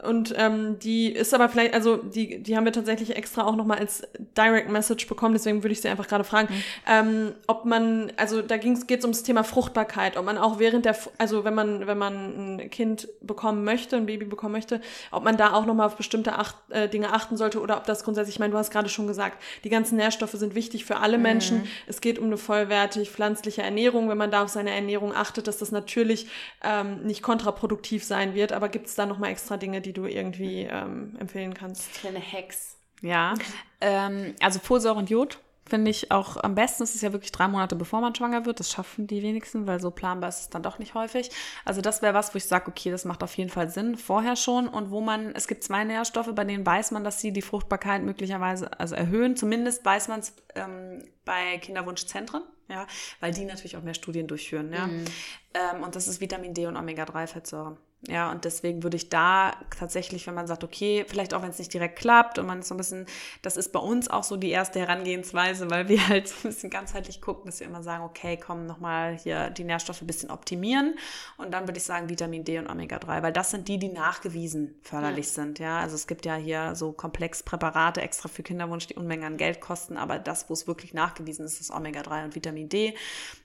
und 0.08 0.34
ähm, 0.38 0.80
die 0.80 1.12
ist 1.12 1.34
aber 1.34 1.50
vielleicht, 1.50 1.74
also 1.74 1.98
die, 1.98 2.42
die 2.42 2.56
haben 2.56 2.66
wir 2.66 2.72
tatsächlich 2.72 3.16
extra 3.16 3.46
auch 3.46 3.56
nochmal 3.56 3.80
als 3.80 4.04
Direct 4.38 4.70
Message 4.70 5.08
bekommen, 5.08 5.34
deswegen 5.34 5.64
würde 5.64 5.74
ich 5.74 5.82
sie 5.82 5.90
einfach 5.90 6.08
gerade 6.08 6.24
fragen, 6.24 6.54
mhm. 6.54 6.64
ähm, 6.88 7.32
ob 7.48 7.66
man, 7.66 8.12
also 8.18 8.42
da 8.42 8.58
geht 8.58 9.00
es 9.00 9.04
ums 9.04 9.24
Thema 9.24 9.44
Fruchtbarkeit, 9.44 10.18
ob 10.18 10.26
man 10.26 10.38
auch 10.38 10.60
während 10.60 10.86
der, 10.86 10.96
also 11.18 11.44
wenn 11.44 11.54
man, 11.54 11.88
wenn 11.88 11.98
man 11.98 12.58
ein 12.58 12.70
Kind 12.70 13.08
bekommen 13.22 13.64
möchte, 13.64 13.96
ein 13.96 14.06
Baby 14.06 14.26
bekommen 14.26 14.54
möchte, 14.54 14.82
ob 15.12 15.24
man 15.24 15.38
da 15.38 15.54
auch 15.54 15.66
nochmal 15.66 15.88
auf 15.88 15.96
bestimmte 15.96 16.34
acht, 16.34 16.56
äh, 16.70 16.90
Dinge 16.90 17.14
achten 17.14 17.38
sollte 17.38 17.60
oder 17.62 17.78
ob 17.78 17.86
das 17.86 18.04
grundsätzlich, 18.04 18.36
ich 18.36 18.40
meine, 18.40 18.52
du 18.52 18.58
hast 18.58 18.72
gerade 18.72 18.90
schon 18.90 19.08
gesagt, 19.08 19.42
die 19.64 19.70
ganzen 19.70 19.98
Nährstoffe 19.98 20.32
sind 20.32 20.56
wichtig 20.56 20.86
für 20.86 20.98
alle 20.98 21.18
Menschen. 21.18 21.60
Mhm. 21.60 21.68
Es 21.88 22.02
geht 22.02 22.20
um 22.20 22.26
eine 22.26 22.38
vollwertig 22.38 23.10
pflanzliche 23.10 23.62
Ernährung. 23.62 24.10
Wenn 24.10 24.18
man 24.18 24.32
da 24.32 24.44
auf 24.44 24.50
seine 24.50 24.72
Ernährung 24.72 25.14
achtet, 25.14 25.48
dass 25.48 25.58
das 25.58 25.72
natürlich 25.72 26.28
ähm, 26.64 27.04
nicht 27.04 27.22
kontraproduktiv 27.22 28.04
sein 28.04 28.34
wird, 28.34 28.52
aber 28.52 28.70
gibt 28.70 28.88
es 28.88 28.96
da 28.96 29.06
nochmal 29.06 29.32
extra 29.32 29.58
Dinge, 29.58 29.82
die 29.82 29.93
du 29.94 30.06
irgendwie 30.06 30.64
ähm, 30.64 31.16
empfehlen 31.20 31.54
kannst? 31.54 31.94
Kleine 31.94 32.20
Hacks. 32.20 32.78
Ja, 33.02 33.34
ähm, 33.82 34.34
also 34.42 34.60
Folsäure 34.60 34.98
und 34.98 35.10
Jod 35.10 35.40
finde 35.66 35.92
ich 35.92 36.12
auch 36.12 36.38
am 36.38 36.56
besten. 36.56 36.84
Es 36.84 36.96
ist 36.96 37.02
ja 37.02 37.14
wirklich 37.14 37.32
drei 37.32 37.48
Monate, 37.48 37.76
bevor 37.76 38.02
man 38.02 38.14
schwanger 38.14 38.46
wird. 38.46 38.60
Das 38.60 38.72
schaffen 38.72 39.08
die 39.08 39.24
wenigsten, 39.24 39.66
weil 39.66 39.80
so 39.80 39.92
planbar 39.92 40.30
ist 40.30 40.40
es 40.40 40.50
dann 40.50 40.64
doch 40.64 40.80
nicht 40.80 40.94
häufig. 40.94 41.32
Also 41.66 41.82
das 41.82 42.02
wäre 42.02 42.14
was, 42.14 42.34
wo 42.34 42.38
ich 42.38 42.46
sage, 42.46 42.68
okay, 42.68 42.92
das 42.92 43.06
macht 43.06 43.24
auf 43.24 43.36
jeden 43.38 43.50
Fall 43.50 43.70
Sinn, 43.70 43.98
vorher 43.98 44.36
schon. 44.36 44.68
Und 44.68 44.92
wo 44.92 45.02
man, 45.02 45.34
es 45.36 45.48
gibt 45.48 45.64
zwei 45.64 45.84
Nährstoffe, 45.84 46.34
bei 46.34 46.44
denen 46.44 46.66
weiß 46.66 46.92
man, 46.92 47.04
dass 47.04 47.22
sie 47.22 47.32
die 47.32 47.42
Fruchtbarkeit 47.42 48.04
möglicherweise 48.04 48.78
also 48.80 48.96
erhöhen. 48.96 49.36
Zumindest 49.36 49.86
weiß 49.86 50.10
man 50.10 50.20
es 50.20 50.34
ähm, 50.56 51.04
bei 51.26 51.58
Kinderwunschzentren, 51.60 52.44
ja, 52.68 52.86
weil 53.20 53.34
die 53.34 53.46
natürlich 53.46 53.78
auch 53.78 53.84
mehr 53.84 53.94
Studien 53.94 54.28
durchführen. 54.28 54.72
Ja. 54.74 54.88
Mhm. 54.88 55.06
Ähm, 55.54 55.84
und 55.84 55.96
das 55.96 56.08
ist 56.08 56.20
Vitamin 56.20 56.54
D 56.54 56.68
und 56.68 56.76
Omega-3-Fettsäuren. 56.76 57.78
Ja, 58.10 58.32
und 58.32 58.44
deswegen 58.44 58.84
würde 58.84 58.98
ich 58.98 59.08
da 59.08 59.54
tatsächlich, 59.80 60.28
wenn 60.28 60.34
man 60.34 60.46
sagt, 60.46 60.66
okay, 60.66 61.06
vielleicht 61.08 61.34
auch 61.34 61.42
wenn 61.42 61.52
es 61.52 61.60
nicht 61.60 61.74
direkt 61.74 61.98
klappt 61.98 62.38
und 62.38 62.46
man 62.46 62.60
ist 62.60 62.68
so 62.68 62.74
ein 62.76 62.78
bisschen, 62.78 63.06
das 63.42 63.56
ist 63.56 63.72
bei 63.72 63.80
uns 63.80 64.10
auch 64.10 64.26
so 64.26 64.36
die 64.36 64.50
erste 64.50 64.80
Herangehensweise, 64.80 65.70
weil 65.70 65.88
wir 65.88 66.10
halt 66.10 66.28
so 66.28 66.36
ein 66.40 66.52
bisschen 66.52 66.70
ganzheitlich 66.70 67.22
gucken, 67.22 67.46
dass 67.46 67.62
wir 67.62 67.68
immer 67.68 67.82
sagen, 67.82 68.04
okay, 68.04 68.36
komm, 68.36 68.66
nochmal 68.66 69.18
hier 69.18 69.50
die 69.52 69.64
Nährstoffe 69.64 70.02
ein 70.02 70.08
bisschen 70.08 70.32
optimieren. 70.32 70.96
Und 71.38 71.52
dann 71.52 71.66
würde 71.66 71.78
ich 71.78 71.86
sagen 71.86 72.10
Vitamin 72.10 72.44
D 72.44 72.60
und 72.60 72.68
Omega-3, 72.68 73.24
weil 73.24 73.32
das 73.32 73.52
sind 73.52 73.70
die, 73.70 73.80
die 73.80 73.90
nachgewiesen 73.90 74.76
förderlich 74.82 75.28
ja. 75.28 75.34
sind. 75.34 75.60
Ja, 75.60 75.80
also 75.80 75.96
es 75.96 76.06
gibt 76.06 76.26
ja 76.26 76.36
hier 76.36 76.76
so 76.76 76.92
Komplexpräparate 76.92 78.02
extra 78.02 78.28
für 78.28 78.44
Kinderwunsch, 78.44 78.88
die 78.88 78.96
Unmengen 78.96 79.24
an 79.24 79.38
Geld 79.38 79.62
kosten, 79.62 79.96
aber 79.96 80.20
das, 80.20 80.50
wo 80.50 80.54
es 80.54 80.68
wirklich 80.68 80.94
nachgewiesen 80.94 81.46
ist, 81.46 81.62
ist 81.62 81.72
Omega-3 81.72 82.26
und 82.26 82.36
Vitamin 82.36 82.68
D. 82.68 82.96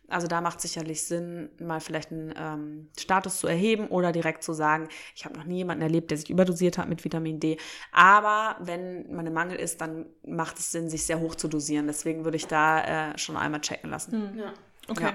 Also 0.08 0.26
da 0.26 0.40
macht 0.40 0.60
sicherlich 0.60 1.02
Sinn, 1.02 1.50
mal 1.60 1.80
vielleicht 1.80 2.10
einen 2.10 2.34
ähm, 2.36 2.88
Status 2.98 3.38
zu 3.38 3.46
erheben 3.46 3.88
oder 3.88 4.10
direkt 4.10 4.42
zu 4.42 4.52
sagen, 4.52 4.88
ich 5.14 5.24
habe 5.24 5.36
noch 5.36 5.44
nie 5.44 5.56
jemanden 5.56 5.82
erlebt, 5.82 6.10
der 6.10 6.18
sich 6.18 6.30
überdosiert 6.30 6.78
hat 6.78 6.88
mit 6.88 7.04
Vitamin 7.04 7.40
D. 7.40 7.58
Aber 7.92 8.56
wenn 8.60 9.12
man 9.14 9.26
im 9.26 9.34
Mangel 9.34 9.58
ist, 9.58 9.80
dann 9.80 10.06
macht 10.26 10.58
es 10.58 10.72
Sinn, 10.72 10.88
sich 10.88 11.04
sehr 11.04 11.20
hoch 11.20 11.34
zu 11.34 11.46
dosieren. 11.48 11.86
Deswegen 11.86 12.24
würde 12.24 12.36
ich 12.36 12.46
da 12.46 13.10
äh, 13.12 13.18
schon 13.18 13.36
einmal 13.36 13.60
checken 13.60 13.90
lassen. 13.90 14.12
Hm, 14.12 14.38
ja. 14.38 14.52
Okay. 14.90 15.04
Ja. 15.04 15.12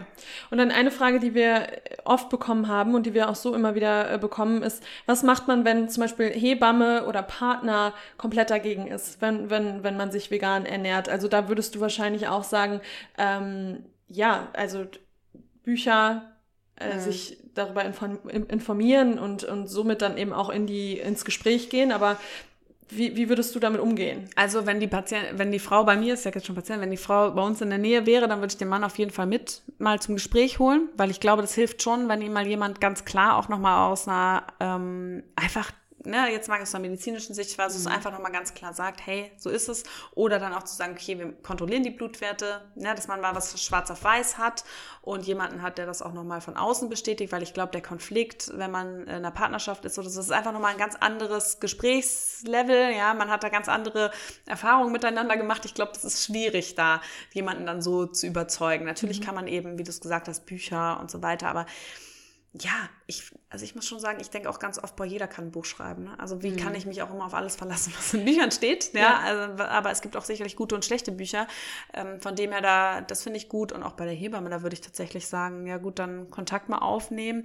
Und 0.51 0.59
dann 0.59 0.69
eine 0.69 0.91
Frage, 0.91 1.19
die 1.19 1.33
wir 1.33 1.67
oft 2.05 2.29
bekommen 2.29 2.67
haben 2.67 2.93
und 2.93 3.07
die 3.07 3.15
wir 3.15 3.29
auch 3.29 3.35
so 3.35 3.55
immer 3.55 3.73
wieder 3.73 4.11
äh, 4.11 4.17
bekommen, 4.19 4.61
ist, 4.61 4.83
was 5.07 5.23
macht 5.23 5.47
man, 5.47 5.65
wenn 5.65 5.89
zum 5.89 6.01
Beispiel 6.01 6.29
Hebamme 6.29 7.07
oder 7.07 7.23
Partner 7.23 7.93
komplett 8.17 8.51
dagegen 8.51 8.85
ist, 8.87 9.19
wenn, 9.21 9.49
wenn, 9.49 9.83
wenn 9.83 9.97
man 9.97 10.11
sich 10.11 10.29
vegan 10.29 10.67
ernährt? 10.67 11.09
Also 11.09 11.27
da 11.27 11.49
würdest 11.49 11.73
du 11.73 11.79
wahrscheinlich 11.79 12.27
auch 12.27 12.43
sagen, 12.43 12.81
ähm, 13.17 13.83
ja, 14.13 14.49
also 14.53 14.85
Bücher, 15.63 16.33
äh, 16.75 16.95
mhm. 16.95 16.99
sich 16.99 17.37
darüber 17.53 17.83
informieren 17.83 19.19
und, 19.19 19.43
und 19.43 19.67
somit 19.67 20.01
dann 20.01 20.17
eben 20.17 20.33
auch 20.33 20.49
in 20.49 20.65
die, 20.65 20.97
ins 20.97 21.23
Gespräch 21.23 21.69
gehen. 21.69 21.91
Aber 21.91 22.17
wie, 22.89 23.15
wie 23.15 23.29
würdest 23.29 23.55
du 23.55 23.59
damit 23.59 23.79
umgehen? 23.79 24.29
Also 24.35 24.65
wenn 24.65 24.79
die 24.79 24.87
Patient, 24.87 25.25
wenn 25.33 25.51
die 25.51 25.59
Frau 25.59 25.83
bei 25.83 25.95
mir 25.95 26.13
ist, 26.13 26.25
ja 26.25 26.31
jetzt 26.33 26.45
schon 26.45 26.55
Patient, 26.55 26.81
wenn 26.81 26.91
die 26.91 26.97
Frau 26.97 27.31
bei 27.31 27.41
uns 27.41 27.61
in 27.61 27.69
der 27.69 27.79
Nähe 27.79 28.05
wäre, 28.05 28.27
dann 28.27 28.39
würde 28.39 28.51
ich 28.51 28.57
den 28.57 28.67
Mann 28.67 28.83
auf 28.83 28.97
jeden 28.97 29.11
Fall 29.11 29.27
mit 29.27 29.61
mal 29.77 29.99
zum 30.01 30.15
Gespräch 30.15 30.59
holen, 30.59 30.89
weil 30.95 31.11
ich 31.11 31.19
glaube, 31.19 31.41
das 31.41 31.53
hilft 31.53 31.81
schon, 31.81 32.09
wenn 32.09 32.21
ihm 32.21 32.33
mal 32.33 32.47
jemand 32.47 32.81
ganz 32.81 33.05
klar 33.05 33.37
auch 33.37 33.49
nochmal 33.49 33.91
aus 33.91 34.07
einer 34.07 34.43
ähm, 34.59 35.23
einfach 35.35 35.71
ne, 36.05 36.31
jetzt 36.31 36.47
mag 36.49 36.57
ich 36.57 36.63
es 36.63 36.69
aus 36.69 36.71
der 36.73 36.81
medizinischen 36.81 37.33
Sicht, 37.33 37.57
weil 37.57 37.67
es 37.67 37.85
mhm. 37.85 37.91
einfach 37.91 38.11
nochmal 38.11 38.31
ganz 38.31 38.53
klar 38.53 38.73
sagt, 38.73 39.05
hey, 39.05 39.31
so 39.37 39.49
ist 39.49 39.69
es. 39.69 39.83
Oder 40.15 40.39
dann 40.39 40.53
auch 40.53 40.63
zu 40.63 40.75
sagen, 40.75 40.93
okay, 40.93 41.17
wir 41.17 41.33
kontrollieren 41.41 41.83
die 41.83 41.89
Blutwerte, 41.89 42.61
ne, 42.75 42.93
dass 42.95 43.07
man 43.07 43.21
mal 43.21 43.35
was 43.35 43.61
schwarz 43.61 43.91
auf 43.91 44.03
weiß 44.03 44.37
hat 44.37 44.63
und 45.01 45.25
jemanden 45.25 45.61
hat, 45.61 45.77
der 45.77 45.85
das 45.85 46.01
auch 46.01 46.13
nochmal 46.13 46.41
von 46.41 46.57
außen 46.57 46.89
bestätigt, 46.89 47.31
weil 47.31 47.43
ich 47.43 47.53
glaube, 47.53 47.71
der 47.71 47.81
Konflikt, 47.81 48.51
wenn 48.55 48.71
man 48.71 49.03
in 49.03 49.09
einer 49.09 49.31
Partnerschaft 49.31 49.85
ist, 49.85 49.95
so, 49.95 50.01
das 50.01 50.15
ist 50.15 50.31
einfach 50.31 50.51
nochmal 50.51 50.71
ein 50.71 50.77
ganz 50.77 50.95
anderes 50.95 51.59
Gesprächslevel, 51.59 52.93
ja, 52.95 53.13
man 53.13 53.29
hat 53.29 53.43
da 53.43 53.49
ganz 53.49 53.67
andere 53.67 54.11
Erfahrungen 54.45 54.91
miteinander 54.91 55.37
gemacht. 55.37 55.65
Ich 55.65 55.73
glaube, 55.73 55.91
das 55.93 56.03
ist 56.03 56.25
schwierig, 56.25 56.75
da 56.75 57.01
jemanden 57.31 57.65
dann 57.65 57.81
so 57.81 58.05
zu 58.05 58.27
überzeugen. 58.27 58.85
Natürlich 58.85 59.19
mhm. 59.19 59.25
kann 59.25 59.35
man 59.35 59.47
eben, 59.47 59.77
wie 59.77 59.83
du 59.83 59.89
es 59.89 60.01
gesagt 60.01 60.27
hast, 60.27 60.45
Bücher 60.45 60.99
und 60.99 61.11
so 61.11 61.21
weiter, 61.21 61.47
aber 61.49 61.65
ja, 62.59 62.87
ich, 63.07 63.31
also 63.49 63.65
ich 63.65 63.73
muss 63.73 63.87
schon 63.87 63.99
sagen, 63.99 64.19
ich 64.21 64.29
denke 64.29 64.47
auch 64.47 64.59
ganz 64.59 64.77
oft, 64.77 64.95
boah, 64.95 65.05
jeder 65.05 65.27
kann 65.27 65.45
ein 65.45 65.51
Buch 65.51 65.65
schreiben. 65.65 66.03
Ne? 66.03 66.19
Also 66.19 66.43
wie 66.43 66.51
mhm. 66.51 66.57
kann 66.57 66.75
ich 66.75 66.85
mich 66.85 67.01
auch 67.01 67.11
immer 67.11 67.25
auf 67.25 67.33
alles 67.33 67.55
verlassen, 67.55 67.93
was 67.97 68.13
in 68.13 68.25
Büchern 68.25 68.51
steht? 68.51 68.93
Ja, 68.93 69.01
ja. 69.01 69.19
Also, 69.19 69.63
aber 69.63 69.89
es 69.89 70.01
gibt 70.01 70.15
auch 70.15 70.23
sicherlich 70.23 70.55
gute 70.55 70.75
und 70.75 70.85
schlechte 70.85 71.11
Bücher. 71.11 71.47
Ähm, 71.93 72.19
von 72.21 72.35
dem 72.35 72.51
her, 72.51 72.61
da, 72.61 73.01
das 73.01 73.23
finde 73.23 73.37
ich 73.37 73.49
gut. 73.49 73.71
Und 73.71 73.81
auch 73.81 73.93
bei 73.93 74.05
der 74.05 74.13
Hebamme, 74.13 74.51
da 74.51 74.61
würde 74.61 74.75
ich 74.75 74.81
tatsächlich 74.81 75.27
sagen, 75.27 75.65
ja 75.65 75.77
gut, 75.77 75.97
dann 75.97 76.29
Kontakt 76.29 76.69
mal 76.69 76.77
aufnehmen. 76.77 77.43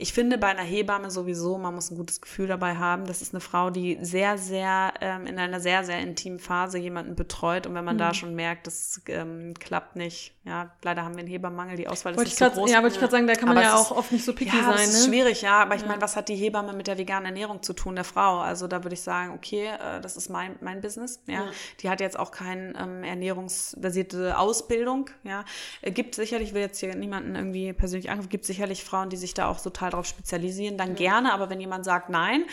Ich 0.00 0.12
finde 0.12 0.38
bei 0.38 0.46
einer 0.46 0.62
Hebamme 0.62 1.10
sowieso, 1.10 1.58
man 1.58 1.74
muss 1.74 1.90
ein 1.90 1.96
gutes 1.96 2.20
Gefühl 2.20 2.46
dabei 2.46 2.76
haben. 2.76 3.04
Das 3.04 3.20
ist 3.20 3.34
eine 3.34 3.40
Frau, 3.40 3.70
die 3.70 3.98
sehr, 4.00 4.38
sehr 4.38 4.94
ähm, 5.00 5.26
in 5.26 5.40
einer 5.40 5.58
sehr, 5.58 5.82
sehr 5.82 5.98
intimen 5.98 6.38
Phase 6.38 6.78
jemanden 6.78 7.16
betreut. 7.16 7.66
Und 7.66 7.74
wenn 7.74 7.84
man 7.84 7.96
mhm. 7.96 8.00
da 8.00 8.14
schon 8.14 8.36
merkt, 8.36 8.68
das 8.68 9.02
ähm, 9.08 9.54
klappt 9.58 9.96
nicht, 9.96 10.36
ja, 10.44 10.70
leider 10.82 11.04
haben 11.04 11.14
wir 11.14 11.20
einen 11.20 11.28
Hebammenmangel, 11.28 11.76
die 11.76 11.88
Auswahl 11.88 12.16
wollte 12.16 12.30
ist 12.30 12.40
nicht 12.40 12.54
so 12.54 12.60
groß. 12.60 12.70
Ja, 12.70 12.80
wollte 12.80 12.94
ich 12.94 13.00
gerade 13.00 13.10
sagen, 13.10 13.26
da 13.26 13.34
kann 13.34 13.48
man 13.48 13.58
ja 13.58 13.74
auch 13.74 13.90
oft 13.90 14.12
nicht 14.12 14.24
so 14.24 14.32
picky 14.32 14.56
ja, 14.56 14.62
sein. 14.62 14.72
Das 14.74 14.86
ist 14.86 15.06
ne? 15.06 15.12
schwierig, 15.12 15.42
ja. 15.42 15.62
Aber 15.62 15.74
ich 15.74 15.82
ja. 15.82 15.88
meine, 15.88 16.00
was 16.00 16.14
hat 16.14 16.28
die 16.28 16.36
Hebamme 16.36 16.74
mit 16.74 16.86
der 16.86 16.96
veganen 16.96 17.26
Ernährung 17.26 17.64
zu 17.64 17.72
tun, 17.72 17.96
der 17.96 18.04
Frau? 18.04 18.38
Also 18.38 18.68
da 18.68 18.84
würde 18.84 18.94
ich 18.94 19.02
sagen, 19.02 19.32
okay, 19.34 19.66
äh, 19.66 20.00
das 20.00 20.16
ist 20.16 20.28
mein, 20.30 20.56
mein 20.60 20.80
Business. 20.80 21.20
Ja. 21.26 21.34
ja. 21.34 21.50
Die 21.80 21.90
hat 21.90 22.00
jetzt 22.00 22.16
auch 22.16 22.30
keine 22.30 22.72
ähm, 22.78 23.02
ernährungsbasierte 23.02 24.38
Ausbildung. 24.38 25.10
Ja. 25.24 25.44
Äh, 25.82 25.90
gibt 25.90 26.14
sicherlich, 26.14 26.50
ich 26.50 26.54
will 26.54 26.62
jetzt 26.62 26.78
hier 26.78 26.94
niemanden 26.94 27.34
irgendwie 27.34 27.72
persönlich 27.72 28.10
angreifen, 28.10 28.30
gibt 28.30 28.44
sicherlich 28.44 28.84
Frauen, 28.84 29.10
die 29.10 29.16
sich 29.16 29.34
da 29.34 29.48
auch 29.48 29.60
total 29.60 29.87
total 29.88 29.90
darauf 29.90 30.06
spezialisieren, 30.06 30.76
dann 30.76 30.90
ja. 30.90 30.94
gerne, 30.94 31.32
aber 31.32 31.50
wenn 31.50 31.60
jemand 31.60 31.84
sagt 31.84 32.08
nein, 32.10 32.44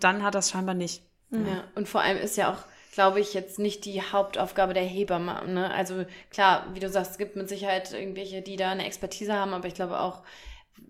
dann 0.00 0.22
hat 0.22 0.34
das 0.34 0.50
scheinbar 0.50 0.74
nicht. 0.74 1.02
Ja, 1.30 1.64
und 1.74 1.88
vor 1.88 2.00
allem 2.00 2.18
ist 2.18 2.36
ja 2.36 2.52
auch 2.52 2.58
glaube 2.92 3.18
ich, 3.18 3.34
jetzt 3.34 3.58
nicht 3.58 3.86
die 3.86 4.00
Hauptaufgabe 4.00 4.72
der 4.72 4.84
Hebamme. 4.84 5.42
Ne? 5.48 5.68
Also 5.68 6.04
klar, 6.30 6.68
wie 6.74 6.78
du 6.78 6.88
sagst, 6.88 7.10
es 7.10 7.18
gibt 7.18 7.34
mit 7.34 7.48
Sicherheit 7.48 7.92
irgendwelche, 7.92 8.40
die 8.40 8.54
da 8.54 8.70
eine 8.70 8.86
Expertise 8.86 9.34
haben, 9.34 9.52
aber 9.52 9.66
ich 9.66 9.74
glaube 9.74 9.98
auch, 9.98 10.22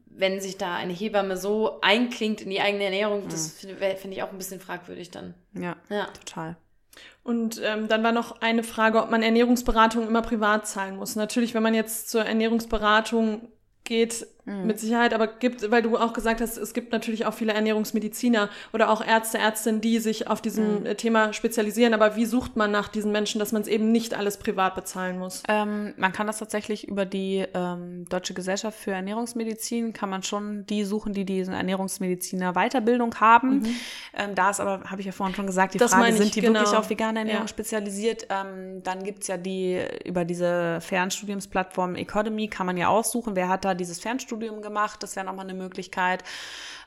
wenn 0.06 0.38
sich 0.38 0.58
da 0.58 0.74
eine 0.74 0.92
Hebamme 0.92 1.38
so 1.38 1.80
einklingt 1.80 2.42
in 2.42 2.50
die 2.50 2.60
eigene 2.60 2.84
Ernährung, 2.84 3.26
das 3.30 3.54
mhm. 3.62 3.78
finde 3.78 3.96
find 3.96 4.12
ich 4.12 4.22
auch 4.22 4.30
ein 4.30 4.36
bisschen 4.36 4.60
fragwürdig 4.60 5.12
dann. 5.12 5.32
Ja, 5.54 5.76
ja. 5.88 6.04
total. 6.08 6.56
Und 7.22 7.58
ähm, 7.64 7.88
dann 7.88 8.02
war 8.02 8.12
noch 8.12 8.42
eine 8.42 8.64
Frage, 8.64 9.02
ob 9.02 9.10
man 9.10 9.22
Ernährungsberatung 9.22 10.06
immer 10.06 10.20
privat 10.20 10.68
zahlen 10.68 10.96
muss. 10.96 11.16
Natürlich, 11.16 11.54
wenn 11.54 11.62
man 11.62 11.72
jetzt 11.72 12.10
zur 12.10 12.26
Ernährungsberatung 12.26 13.48
geht 13.84 14.26
mhm. 14.44 14.66
mit 14.66 14.80
Sicherheit, 14.80 15.14
aber 15.14 15.26
gibt, 15.26 15.70
weil 15.70 15.82
du 15.82 15.96
auch 15.96 16.12
gesagt 16.12 16.40
hast, 16.40 16.56
es 16.56 16.74
gibt 16.74 16.92
natürlich 16.92 17.26
auch 17.26 17.34
viele 17.34 17.52
Ernährungsmediziner 17.52 18.48
oder 18.72 18.90
auch 18.90 19.04
Ärzte, 19.04 19.38
Ärztinnen, 19.38 19.80
die 19.80 19.98
sich 19.98 20.28
auf 20.28 20.40
diesem 20.40 20.82
mhm. 20.82 20.96
Thema 20.96 21.32
spezialisieren. 21.32 21.94
Aber 21.94 22.16
wie 22.16 22.26
sucht 22.26 22.56
man 22.56 22.70
nach 22.70 22.88
diesen 22.88 23.12
Menschen, 23.12 23.38
dass 23.38 23.52
man 23.52 23.62
es 23.62 23.68
eben 23.68 23.92
nicht 23.92 24.14
alles 24.14 24.38
privat 24.38 24.74
bezahlen 24.74 25.18
muss? 25.18 25.42
Ähm, 25.48 25.94
man 25.96 26.12
kann 26.12 26.26
das 26.26 26.38
tatsächlich 26.38 26.88
über 26.88 27.04
die 27.04 27.44
ähm, 27.54 28.04
Deutsche 28.08 28.34
Gesellschaft 28.34 28.78
für 28.78 28.92
Ernährungsmedizin, 28.92 29.92
kann 29.92 30.10
man 30.10 30.22
schon 30.22 30.66
die 30.66 30.84
suchen, 30.84 31.12
die 31.12 31.24
diese 31.24 31.52
Ernährungsmediziner 31.52 32.52
Weiterbildung 32.52 33.14
haben. 33.16 33.60
Mhm. 33.60 33.76
Ähm, 34.16 34.34
da 34.34 34.50
ist 34.50 34.60
aber, 34.60 34.84
habe 34.90 35.00
ich 35.00 35.06
ja 35.06 35.12
vorhin 35.12 35.34
schon 35.34 35.46
gesagt, 35.46 35.74
die 35.74 35.78
das 35.78 35.92
Frage, 35.92 36.14
sind 36.14 36.34
die 36.34 36.40
genau. 36.40 36.60
wirklich 36.60 36.76
auf 36.76 36.90
vegane 36.90 37.20
Ernährung 37.20 37.42
ja. 37.42 37.48
spezialisiert? 37.48 38.26
Ähm, 38.30 38.82
dann 38.82 39.02
gibt's 39.02 39.26
ja 39.26 39.36
die, 39.36 39.80
über 40.04 40.24
diese 40.24 40.80
Fernstudiumsplattform 40.80 41.94
Economy 41.96 42.48
kann 42.48 42.66
man 42.66 42.76
ja 42.76 42.88
aussuchen, 42.88 43.36
wer 43.36 43.48
hat 43.48 43.64
da 43.64 43.74
dieses 43.74 44.00
Fernstudium 44.00 44.33
gemacht. 44.62 45.02
Das 45.02 45.16
wäre 45.16 45.26
nochmal 45.26 45.46
eine 45.46 45.54
Möglichkeit 45.54 46.24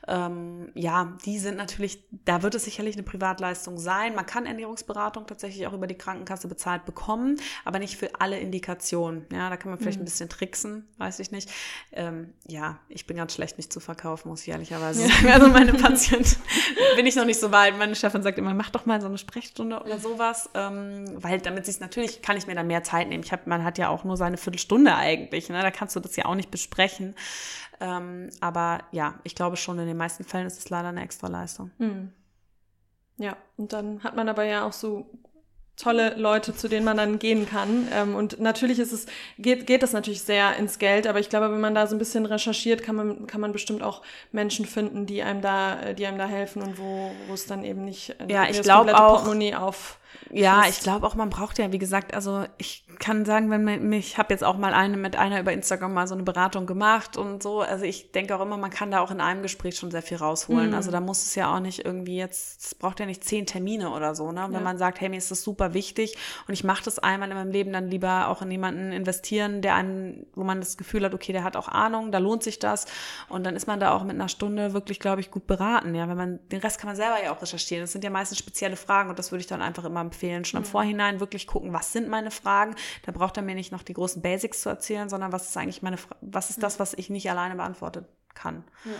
ähm, 0.06 0.70
ja, 0.74 1.16
die 1.24 1.38
sind 1.38 1.56
natürlich, 1.56 2.04
da 2.24 2.42
wird 2.42 2.54
es 2.54 2.64
sicherlich 2.64 2.94
eine 2.94 3.02
Privatleistung 3.02 3.78
sein. 3.78 4.14
Man 4.14 4.26
kann 4.26 4.46
Ernährungsberatung 4.46 5.26
tatsächlich 5.26 5.66
auch 5.66 5.72
über 5.72 5.86
die 5.86 5.96
Krankenkasse 5.96 6.48
bezahlt 6.48 6.84
bekommen, 6.84 7.40
aber 7.64 7.78
nicht 7.78 7.96
für 7.96 8.20
alle 8.20 8.38
Indikationen. 8.38 9.26
Ja, 9.32 9.50
da 9.50 9.56
kann 9.56 9.70
man 9.70 9.78
vielleicht 9.78 9.98
mhm. 9.98 10.02
ein 10.02 10.06
bisschen 10.06 10.28
tricksen, 10.28 10.88
weiß 10.98 11.18
ich 11.20 11.30
nicht. 11.30 11.50
Ähm, 11.92 12.32
ja, 12.46 12.78
ich 12.88 13.06
bin 13.06 13.16
ganz 13.16 13.34
schlecht, 13.34 13.56
mich 13.56 13.70
zu 13.70 13.80
verkaufen, 13.80 14.28
muss 14.28 14.42
ich 14.42 14.48
ehrlicherweise 14.48 15.02
ja. 15.02 15.08
sagen. 15.08 15.28
Also 15.38 15.48
meine 15.50 15.72
Patienten 15.72 16.36
bin 16.96 17.06
ich 17.06 17.14
noch 17.14 17.24
nicht 17.24 17.38
so 17.38 17.52
weit. 17.52 17.76
Meine 17.78 17.94
Chefin 17.94 18.22
sagt 18.22 18.38
immer, 18.38 18.54
mach 18.54 18.70
doch 18.70 18.86
mal 18.86 19.00
so 19.00 19.06
eine 19.06 19.18
Sprechstunde 19.18 19.80
oder 19.80 19.98
sowas, 19.98 20.50
ähm, 20.54 21.04
weil 21.14 21.40
damit 21.40 21.66
sich 21.66 21.78
natürlich, 21.80 22.22
kann 22.22 22.36
ich 22.36 22.46
mir 22.46 22.54
dann 22.54 22.66
mehr 22.66 22.82
Zeit 22.82 23.08
nehmen. 23.08 23.22
Ich 23.22 23.32
hab, 23.32 23.46
man 23.46 23.62
hat 23.62 23.78
ja 23.78 23.88
auch 23.88 24.04
nur 24.04 24.16
seine 24.16 24.36
Viertelstunde 24.36 24.94
eigentlich, 24.94 25.48
ne? 25.48 25.62
da 25.62 25.70
kannst 25.70 25.94
du 25.94 26.00
das 26.00 26.16
ja 26.16 26.24
auch 26.24 26.34
nicht 26.34 26.50
besprechen. 26.50 27.14
Ähm, 27.80 28.30
aber 28.40 28.80
ja, 28.92 29.14
ich 29.24 29.34
glaube 29.34 29.56
schon, 29.56 29.78
in 29.78 29.86
den 29.86 29.96
meisten 29.96 30.24
Fällen 30.24 30.46
ist 30.46 30.58
es 30.58 30.70
leider 30.70 30.88
eine 30.88 31.02
Extraleistung. 31.02 31.70
Mhm. 31.78 32.12
Ja, 33.18 33.36
und 33.56 33.72
dann 33.72 34.02
hat 34.02 34.16
man 34.16 34.28
aber 34.28 34.44
ja 34.44 34.64
auch 34.64 34.72
so 34.72 35.10
tolle 35.78 36.14
Leute, 36.16 36.54
zu 36.54 36.68
denen 36.68 36.84
man 36.84 36.96
dann 36.96 37.18
gehen 37.18 37.48
kann. 37.48 37.88
Ähm, 37.92 38.14
und 38.14 38.40
natürlich 38.40 38.78
ist 38.78 38.92
es, 38.92 39.06
geht, 39.38 39.66
geht 39.66 39.82
das 39.82 39.92
natürlich 39.92 40.22
sehr 40.22 40.56
ins 40.56 40.78
Geld, 40.78 41.06
aber 41.06 41.20
ich 41.20 41.28
glaube, 41.28 41.50
wenn 41.52 41.60
man 41.60 41.74
da 41.74 41.86
so 41.86 41.94
ein 41.94 41.98
bisschen 41.98 42.26
recherchiert, 42.26 42.82
kann 42.82 42.96
man, 42.96 43.26
kann 43.26 43.40
man 43.40 43.52
bestimmt 43.52 43.82
auch 43.82 44.02
Menschen 44.32 44.66
finden, 44.66 45.06
die 45.06 45.22
einem 45.22 45.40
da, 45.40 45.94
die 45.94 46.06
einem 46.06 46.18
da 46.18 46.26
helfen 46.26 46.62
und 46.62 46.78
wo, 46.78 47.12
wo 47.28 47.34
es 47.34 47.46
dann 47.46 47.64
eben 47.64 47.84
nicht 47.84 48.16
ja, 48.28 48.48
ich 48.48 48.60
glaube 48.62 48.98
auch 48.98 49.18
Portemonnaie 49.18 49.54
auf 49.54 49.98
ja, 50.30 50.64
ich 50.68 50.80
glaube 50.80 51.06
auch, 51.06 51.14
man 51.14 51.30
braucht 51.30 51.58
ja, 51.58 51.72
wie 51.72 51.78
gesagt, 51.78 52.14
also 52.14 52.44
ich 52.58 52.84
kann 52.98 53.24
sagen, 53.24 53.50
wenn 53.50 53.64
man 53.64 53.88
mich, 53.88 54.08
ich 54.08 54.18
habe 54.18 54.32
jetzt 54.34 54.44
auch 54.44 54.56
mal 54.56 54.74
eine 54.74 54.96
mit 54.96 55.16
einer 55.16 55.40
über 55.40 55.52
Instagram 55.52 55.94
mal 55.94 56.06
so 56.06 56.14
eine 56.14 56.22
Beratung 56.22 56.66
gemacht 56.66 57.16
und 57.16 57.42
so. 57.42 57.60
Also 57.60 57.84
ich 57.84 58.12
denke 58.12 58.36
auch 58.36 58.40
immer, 58.40 58.56
man 58.56 58.70
kann 58.70 58.90
da 58.90 59.00
auch 59.00 59.10
in 59.10 59.20
einem 59.20 59.42
Gespräch 59.42 59.76
schon 59.76 59.90
sehr 59.90 60.02
viel 60.02 60.16
rausholen. 60.16 60.70
Mhm. 60.70 60.74
Also 60.74 60.90
da 60.90 61.00
muss 61.00 61.24
es 61.24 61.34
ja 61.34 61.54
auch 61.54 61.60
nicht 61.60 61.84
irgendwie 61.84 62.16
jetzt, 62.16 62.64
es 62.64 62.74
braucht 62.74 63.00
ja 63.00 63.06
nicht 63.06 63.24
zehn 63.24 63.46
Termine 63.46 63.90
oder 63.90 64.14
so, 64.14 64.32
ne? 64.32 64.44
Wenn 64.48 64.52
ja. 64.54 64.60
man 64.60 64.78
sagt, 64.78 65.00
hey, 65.00 65.08
mir 65.08 65.16
ist 65.16 65.30
das 65.30 65.42
super 65.42 65.74
wichtig 65.74 66.16
und 66.46 66.54
ich 66.54 66.64
mache 66.64 66.84
das 66.84 66.98
einmal 66.98 67.30
in 67.30 67.36
meinem 67.36 67.50
Leben, 67.50 67.72
dann 67.72 67.88
lieber 67.88 68.28
auch 68.28 68.42
in 68.42 68.50
jemanden 68.50 68.92
investieren, 68.92 69.62
der 69.62 69.74
einen, 69.74 70.26
wo 70.34 70.44
man 70.44 70.60
das 70.60 70.76
Gefühl 70.76 71.04
hat, 71.04 71.14
okay, 71.14 71.32
der 71.32 71.44
hat 71.44 71.56
auch 71.56 71.68
Ahnung, 71.68 72.12
da 72.12 72.18
lohnt 72.18 72.42
sich 72.42 72.58
das. 72.58 72.86
Und 73.28 73.44
dann 73.44 73.56
ist 73.56 73.66
man 73.66 73.80
da 73.80 73.92
auch 73.92 74.02
mit 74.02 74.14
einer 74.14 74.28
Stunde 74.28 74.72
wirklich, 74.72 75.00
glaube 75.00 75.20
ich, 75.20 75.30
gut 75.30 75.46
beraten. 75.46 75.94
Ja, 75.94 76.08
wenn 76.08 76.16
man, 76.16 76.40
den 76.48 76.60
Rest 76.60 76.78
kann 76.78 76.88
man 76.88 76.96
selber 76.96 77.22
ja 77.22 77.32
auch 77.32 77.40
recherchieren. 77.40 77.82
Das 77.82 77.92
sind 77.92 78.04
ja 78.04 78.10
meistens 78.10 78.38
spezielle 78.38 78.76
Fragen 78.76 79.10
und 79.10 79.18
das 79.18 79.30
würde 79.30 79.40
ich 79.40 79.46
dann 79.46 79.62
einfach 79.62 79.84
immer 79.84 79.97
empfehlen, 80.00 80.44
schon 80.44 80.60
im. 80.60 80.64
Vorhinein 80.64 81.20
wirklich 81.20 81.46
gucken, 81.46 81.72
was 81.72 81.92
sind 81.92 82.08
meine 82.08 82.30
Fragen. 82.30 82.74
Da 83.04 83.12
braucht 83.12 83.36
er 83.36 83.42
mir 83.42 83.54
nicht 83.54 83.72
noch 83.72 83.82
die 83.82 83.94
großen 83.94 84.22
Basics 84.22 84.62
zu 84.62 84.68
erzählen, 84.68 85.08
sondern 85.08 85.32
was 85.32 85.48
ist 85.48 85.56
eigentlich 85.56 85.82
meine, 85.82 85.98
was 86.20 86.50
ist 86.50 86.62
das, 86.62 86.78
was 86.78 86.94
ich 86.94 87.10
nicht 87.10 87.30
alleine 87.30 87.56
beantworten 87.56 88.04
kann. 88.34 88.64
Ja. 88.84 88.92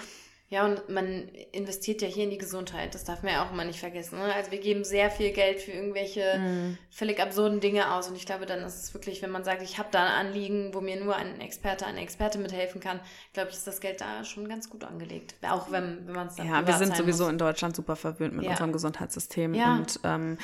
Ja, 0.50 0.64
und 0.64 0.88
man 0.88 1.28
investiert 1.52 2.00
ja 2.00 2.08
hier 2.08 2.24
in 2.24 2.30
die 2.30 2.38
Gesundheit. 2.38 2.94
Das 2.94 3.04
darf 3.04 3.22
man 3.22 3.34
ja 3.34 3.44
auch 3.44 3.52
immer 3.52 3.64
nicht 3.64 3.80
vergessen. 3.80 4.18
Ne? 4.18 4.32
Also 4.32 4.50
wir 4.50 4.60
geben 4.60 4.82
sehr 4.82 5.10
viel 5.10 5.30
Geld 5.32 5.60
für 5.60 5.72
irgendwelche 5.72 6.38
mm. 6.38 6.78
völlig 6.90 7.20
absurden 7.20 7.60
Dinge 7.60 7.92
aus. 7.92 8.08
Und 8.08 8.16
ich 8.16 8.24
glaube, 8.24 8.46
dann 8.46 8.60
ist 8.60 8.82
es 8.82 8.94
wirklich, 8.94 9.20
wenn 9.20 9.30
man 9.30 9.44
sagt, 9.44 9.60
ich 9.60 9.76
habe 9.76 9.88
da 9.90 10.04
ein 10.04 10.26
Anliegen, 10.26 10.72
wo 10.72 10.80
mir 10.80 10.98
nur 11.04 11.14
ein 11.16 11.38
Experte, 11.42 11.84
eine 11.84 12.00
Experte 12.00 12.38
mithelfen 12.38 12.80
kann, 12.80 12.98
glaube 13.34 13.50
ich, 13.50 13.56
ist 13.56 13.66
das 13.66 13.80
Geld 13.80 14.00
da 14.00 14.24
schon 14.24 14.48
ganz 14.48 14.70
gut 14.70 14.84
angelegt. 14.84 15.34
Auch 15.42 15.70
wenn, 15.70 16.06
wenn 16.06 16.14
man 16.14 16.28
es 16.28 16.36
dann 16.36 16.48
Ja, 16.48 16.66
wir 16.66 16.74
sind 16.74 16.96
sowieso 16.96 17.24
muss. 17.24 17.32
in 17.32 17.38
Deutschland 17.38 17.76
super 17.76 17.94
verwöhnt 17.94 18.34
mit 18.34 18.46
ja. 18.46 18.52
unserem 18.52 18.72
Gesundheitssystem. 18.72 19.52
Ja. 19.52 19.76
Und 19.76 20.00
ähm, 20.04 20.38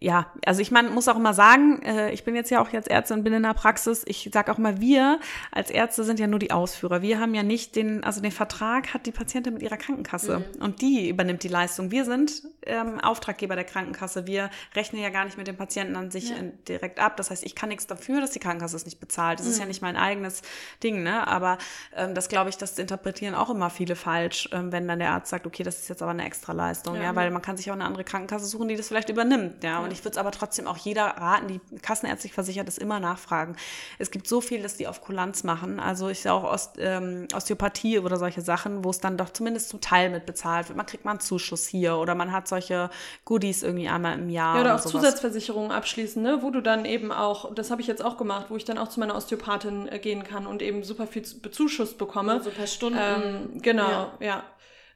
ja, 0.00 0.26
also 0.46 0.60
ich 0.60 0.70
meine, 0.70 0.90
muss 0.90 1.08
auch 1.08 1.16
immer 1.16 1.34
sagen, 1.34 1.82
äh, 1.82 2.12
ich 2.12 2.24
bin 2.24 2.36
jetzt 2.36 2.50
ja 2.50 2.60
auch 2.60 2.70
jetzt 2.70 2.88
Ärztin, 2.88 3.24
bin 3.24 3.32
in 3.32 3.42
der 3.42 3.54
Praxis. 3.54 4.04
Ich 4.06 4.30
sage 4.32 4.52
auch 4.52 4.58
mal, 4.58 4.80
wir 4.80 5.18
als 5.50 5.70
Ärzte 5.70 6.04
sind 6.04 6.20
ja 6.20 6.28
nur 6.28 6.38
die 6.38 6.52
Ausführer. 6.52 7.02
Wir 7.02 7.18
haben 7.18 7.34
ja 7.34 7.42
nicht 7.42 7.74
den, 7.74 8.04
also 8.04 8.20
den 8.20 8.30
Vertrag 8.30 8.94
hat 8.94 9.06
die 9.06 9.12
Patientin 9.12 9.54
mit 9.54 9.62
ihrer 9.62 9.76
Krankenkasse 9.76 10.38
mhm. 10.38 10.62
und 10.62 10.82
die 10.82 11.08
übernimmt 11.08 11.42
die 11.42 11.48
Leistung. 11.48 11.90
Wir 11.90 12.04
sind 12.04 12.42
ähm, 12.64 13.00
Auftraggeber 13.00 13.56
der 13.56 13.64
Krankenkasse. 13.64 14.26
Wir 14.26 14.50
rechnen 14.76 15.02
ja 15.02 15.10
gar 15.10 15.24
nicht 15.24 15.36
mit 15.36 15.48
dem 15.48 15.56
Patienten 15.56 15.96
an 15.96 16.12
sich 16.12 16.30
ja. 16.30 16.36
direkt 16.68 17.00
ab. 17.00 17.16
Das 17.16 17.30
heißt, 17.30 17.44
ich 17.44 17.56
kann 17.56 17.68
nichts 17.68 17.88
dafür, 17.88 18.20
dass 18.20 18.30
die 18.30 18.38
Krankenkasse 18.38 18.76
es 18.76 18.84
nicht 18.84 19.00
bezahlt. 19.00 19.40
Das 19.40 19.46
mhm. 19.46 19.52
ist 19.52 19.58
ja 19.58 19.66
nicht 19.66 19.82
mein 19.82 19.96
eigenes 19.96 20.42
Ding, 20.82 21.02
ne? 21.02 21.26
Aber 21.26 21.58
ähm, 21.96 22.14
das 22.14 22.28
glaube 22.28 22.50
ich, 22.50 22.56
das 22.56 22.78
interpretieren 22.78 23.34
auch 23.34 23.50
immer 23.50 23.68
viele 23.68 23.96
falsch, 23.96 24.48
ähm, 24.52 24.70
wenn 24.70 24.86
dann 24.86 25.00
der 25.00 25.10
Arzt 25.10 25.30
sagt, 25.30 25.44
okay, 25.44 25.64
das 25.64 25.80
ist 25.80 25.88
jetzt 25.88 26.02
aber 26.02 26.12
eine 26.12 26.24
Extraleistung, 26.24 26.94
ja, 26.94 27.02
ja, 27.02 27.16
weil 27.16 27.32
man 27.32 27.42
kann 27.42 27.56
sich 27.56 27.68
auch 27.70 27.74
eine 27.74 27.84
andere 27.84 28.04
Krankenkasse 28.04 28.46
suchen, 28.46 28.68
die 28.68 28.76
das 28.76 28.86
vielleicht 28.86 29.08
übernimmt, 29.08 29.64
ja. 29.64 29.87
Und 29.88 29.94
ich 29.94 30.04
würde 30.04 30.12
es 30.12 30.18
aber 30.18 30.30
trotzdem 30.30 30.66
auch 30.66 30.76
jeder 30.76 31.04
raten, 31.04 31.48
die 31.48 31.60
kassenärztlich 31.78 32.32
versichert 32.32 32.68
ist, 32.68 32.78
immer 32.78 33.00
nachfragen. 33.00 33.56
Es 33.98 34.10
gibt 34.10 34.28
so 34.28 34.40
viel, 34.40 34.62
dass 34.62 34.76
die 34.76 34.86
auf 34.86 35.00
Kulanz 35.00 35.44
machen. 35.44 35.80
Also 35.80 36.08
ich 36.08 36.20
sehe 36.20 36.32
auch 36.32 36.44
Ost, 36.44 36.76
ähm, 36.78 37.26
Osteopathie 37.34 37.98
oder 37.98 38.16
solche 38.18 38.42
Sachen, 38.42 38.84
wo 38.84 38.90
es 38.90 39.00
dann 39.00 39.16
doch 39.16 39.30
zumindest 39.30 39.70
zum 39.70 39.80
Teil 39.80 40.10
mit 40.10 40.26
bezahlt 40.26 40.68
wird. 40.68 40.76
Man 40.76 40.86
kriegt 40.86 41.04
mal 41.04 41.12
einen 41.12 41.20
Zuschuss 41.20 41.66
hier 41.66 41.96
oder 41.96 42.14
man 42.14 42.32
hat 42.32 42.48
solche 42.48 42.90
Goodies 43.24 43.62
irgendwie 43.62 43.88
einmal 43.88 44.18
im 44.18 44.28
Jahr. 44.28 44.56
Ja, 44.56 44.60
oder, 44.60 44.74
auch 44.74 44.78
sowas. 44.78 44.92
Zusatzversicherungen 44.92 45.72
abschließen, 45.72 46.22
ne? 46.22 46.38
wo 46.42 46.50
du 46.50 46.60
dann 46.60 46.84
eben 46.84 47.10
auch, 47.12 47.54
das 47.54 47.70
habe 47.70 47.80
ich 47.80 47.86
jetzt 47.86 48.04
auch 48.04 48.18
gemacht, 48.18 48.46
wo 48.50 48.56
ich 48.56 48.64
dann 48.64 48.78
auch 48.78 48.88
zu 48.88 49.00
meiner 49.00 49.16
Osteopathin 49.16 49.88
äh, 49.88 49.98
gehen 49.98 50.24
kann 50.24 50.46
und 50.46 50.62
eben 50.62 50.84
super 50.84 51.06
viel 51.06 51.22
Bezuschuss 51.42 51.94
bekomme. 51.94 52.42
So 52.42 52.50
per 52.50 52.66
Stunde. 52.66 52.98
Ähm, 53.00 53.62
genau, 53.62 53.88
ja. 53.88 54.12
ja. 54.20 54.44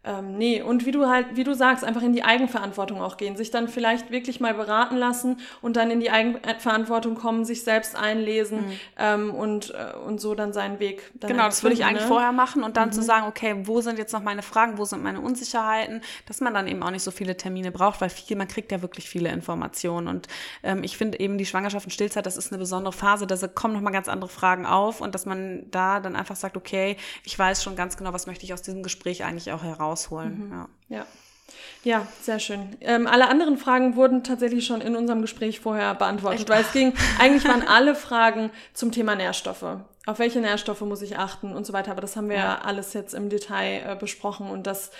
Ähm, 0.04 0.36
nee, 0.36 0.60
und 0.60 0.84
wie 0.84 0.90
du 0.90 1.06
halt, 1.08 1.36
wie 1.36 1.44
du 1.44 1.54
sagst, 1.54 1.84
einfach 1.84 2.02
in 2.02 2.12
die 2.12 2.24
Eigenverantwortung 2.24 3.00
auch 3.00 3.16
gehen, 3.16 3.36
sich 3.36 3.52
dann 3.52 3.68
vielleicht 3.68 4.10
wirklich 4.10 4.40
mal 4.40 4.52
beraten 4.52 4.96
lassen 4.96 5.38
und 5.60 5.76
dann 5.76 5.92
in 5.92 6.00
die 6.00 6.10
Eigenverantwortung 6.10 7.14
kommen, 7.14 7.44
sich 7.44 7.62
selbst 7.62 7.94
einlesen 7.94 8.66
mhm. 8.66 8.78
ähm, 8.98 9.30
und, 9.32 9.70
äh, 9.70 9.96
und 10.04 10.20
so 10.20 10.34
dann 10.34 10.52
seinen 10.52 10.80
Weg. 10.80 11.12
Dann 11.14 11.30
genau, 11.30 11.44
das 11.44 11.62
würde 11.62 11.74
ich 11.74 11.84
eigentlich 11.84 12.02
ne? 12.02 12.08
vorher 12.08 12.32
machen 12.32 12.64
und 12.64 12.76
dann 12.76 12.88
mhm. 12.88 12.94
zu 12.94 13.02
sagen, 13.02 13.28
okay, 13.28 13.54
wo 13.62 13.80
sind 13.80 13.96
jetzt 13.96 14.12
noch 14.12 14.24
meine 14.24 14.42
Fragen, 14.42 14.76
wo 14.76 14.84
sind 14.84 15.04
meine 15.04 15.20
Unsicherheiten, 15.20 16.00
dass 16.26 16.40
man 16.40 16.52
dann 16.52 16.66
eben 16.66 16.82
auch 16.82 16.90
nicht 16.90 17.04
so 17.04 17.12
viele 17.12 17.36
Termine 17.36 17.70
braucht, 17.70 18.00
weil 18.00 18.10
viel, 18.10 18.36
man 18.36 18.48
kriegt 18.48 18.72
ja 18.72 18.82
wirklich 18.82 19.08
viele 19.08 19.30
Informationen 19.30 20.08
und 20.08 20.26
ähm, 20.64 20.82
ich 20.82 20.96
finde 20.96 21.20
eben 21.20 21.38
die 21.38 21.46
Schwangerschaft 21.46 21.86
und 21.86 21.92
Stillzeit, 21.92 22.26
das 22.26 22.36
ist 22.36 22.50
eine 22.50 22.58
besondere 22.58 22.92
Phase, 22.92 23.28
da 23.28 23.36
kommen 23.46 23.74
nochmal 23.74 23.92
ganz 23.92 24.08
andere 24.08 24.28
Fragen 24.28 24.66
auf 24.66 25.00
und 25.00 25.14
dass 25.14 25.26
man 25.26 25.70
da 25.70 26.00
dann 26.00 26.16
einfach 26.16 26.34
sagt, 26.34 26.56
okay, 26.56 26.96
ich 27.22 27.38
weiß 27.38 27.62
schon 27.62 27.76
ganz 27.76 27.96
genau, 27.96 28.12
was 28.12 28.26
möchte 28.26 28.44
ich 28.44 28.52
aus 28.52 28.62
diesem 28.62 28.82
Gespräch 28.82 29.24
eigentlich 29.24 29.52
auch 29.52 29.62
heraus 29.62 29.91
rausholen. 29.92 30.48
Mhm. 30.48 30.52
Ja. 30.52 30.68
ja. 30.88 31.06
Ja, 31.84 32.06
sehr 32.20 32.38
schön. 32.38 32.76
Ähm, 32.80 33.06
alle 33.06 33.28
anderen 33.28 33.58
Fragen 33.58 33.96
wurden 33.96 34.22
tatsächlich 34.22 34.64
schon 34.66 34.80
in 34.80 34.96
unserem 34.96 35.20
Gespräch 35.20 35.60
vorher 35.60 35.94
beantwortet, 35.94 36.48
weil 36.48 36.62
es 36.62 36.72
ging, 36.72 36.94
eigentlich 37.18 37.46
waren 37.46 37.66
alle 37.66 37.94
Fragen 37.94 38.50
zum 38.72 38.92
Thema 38.92 39.16
Nährstoffe. 39.16 39.64
Auf 40.06 40.18
welche 40.18 40.40
Nährstoffe 40.40 40.80
muss 40.80 41.02
ich 41.02 41.18
achten 41.18 41.52
und 41.52 41.66
so 41.66 41.72
weiter. 41.72 41.90
Aber 41.90 42.00
das 42.00 42.16
haben 42.16 42.28
wir 42.28 42.36
ja, 42.36 42.60
alles 42.60 42.92
jetzt 42.92 43.14
im 43.14 43.28
Detail 43.28 43.82
äh, 43.86 43.96
besprochen 43.96 44.48
und 44.48 44.66
das, 44.66 44.92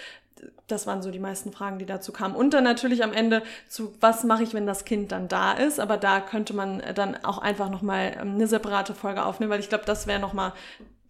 das 0.67 0.87
waren 0.87 1.03
so 1.03 1.11
die 1.11 1.21
meisten 1.21 1.53
Fragen, 1.53 1.79
die 1.79 1.87
dazu 1.87 2.13
kamen. 2.13 2.35
Und 2.35 2.53
dann 2.53 2.65
natürlich 2.65 3.03
am 3.03 3.13
Ende 3.13 3.43
zu, 3.69 3.95
was 4.01 4.25
mache 4.25 4.43
ich, 4.43 4.53
wenn 4.53 4.67
das 4.67 4.85
Kind 4.85 5.13
dann 5.13 5.29
da 5.29 5.53
ist. 5.53 5.81
Aber 5.81 5.97
da 5.97 6.21
könnte 6.21 6.55
man 6.55 6.83
dann 6.95 7.25
auch 7.25 7.39
einfach 7.39 7.71
nochmal 7.71 8.17
ähm, 8.21 8.35
eine 8.35 8.49
separate 8.49 8.95
Folge 8.95 9.25
aufnehmen, 9.25 9.51
weil 9.51 9.61
ich 9.61 9.69
glaube, 9.69 9.85
das 9.87 10.07
wäre 10.07 10.21
nochmal 10.21 10.53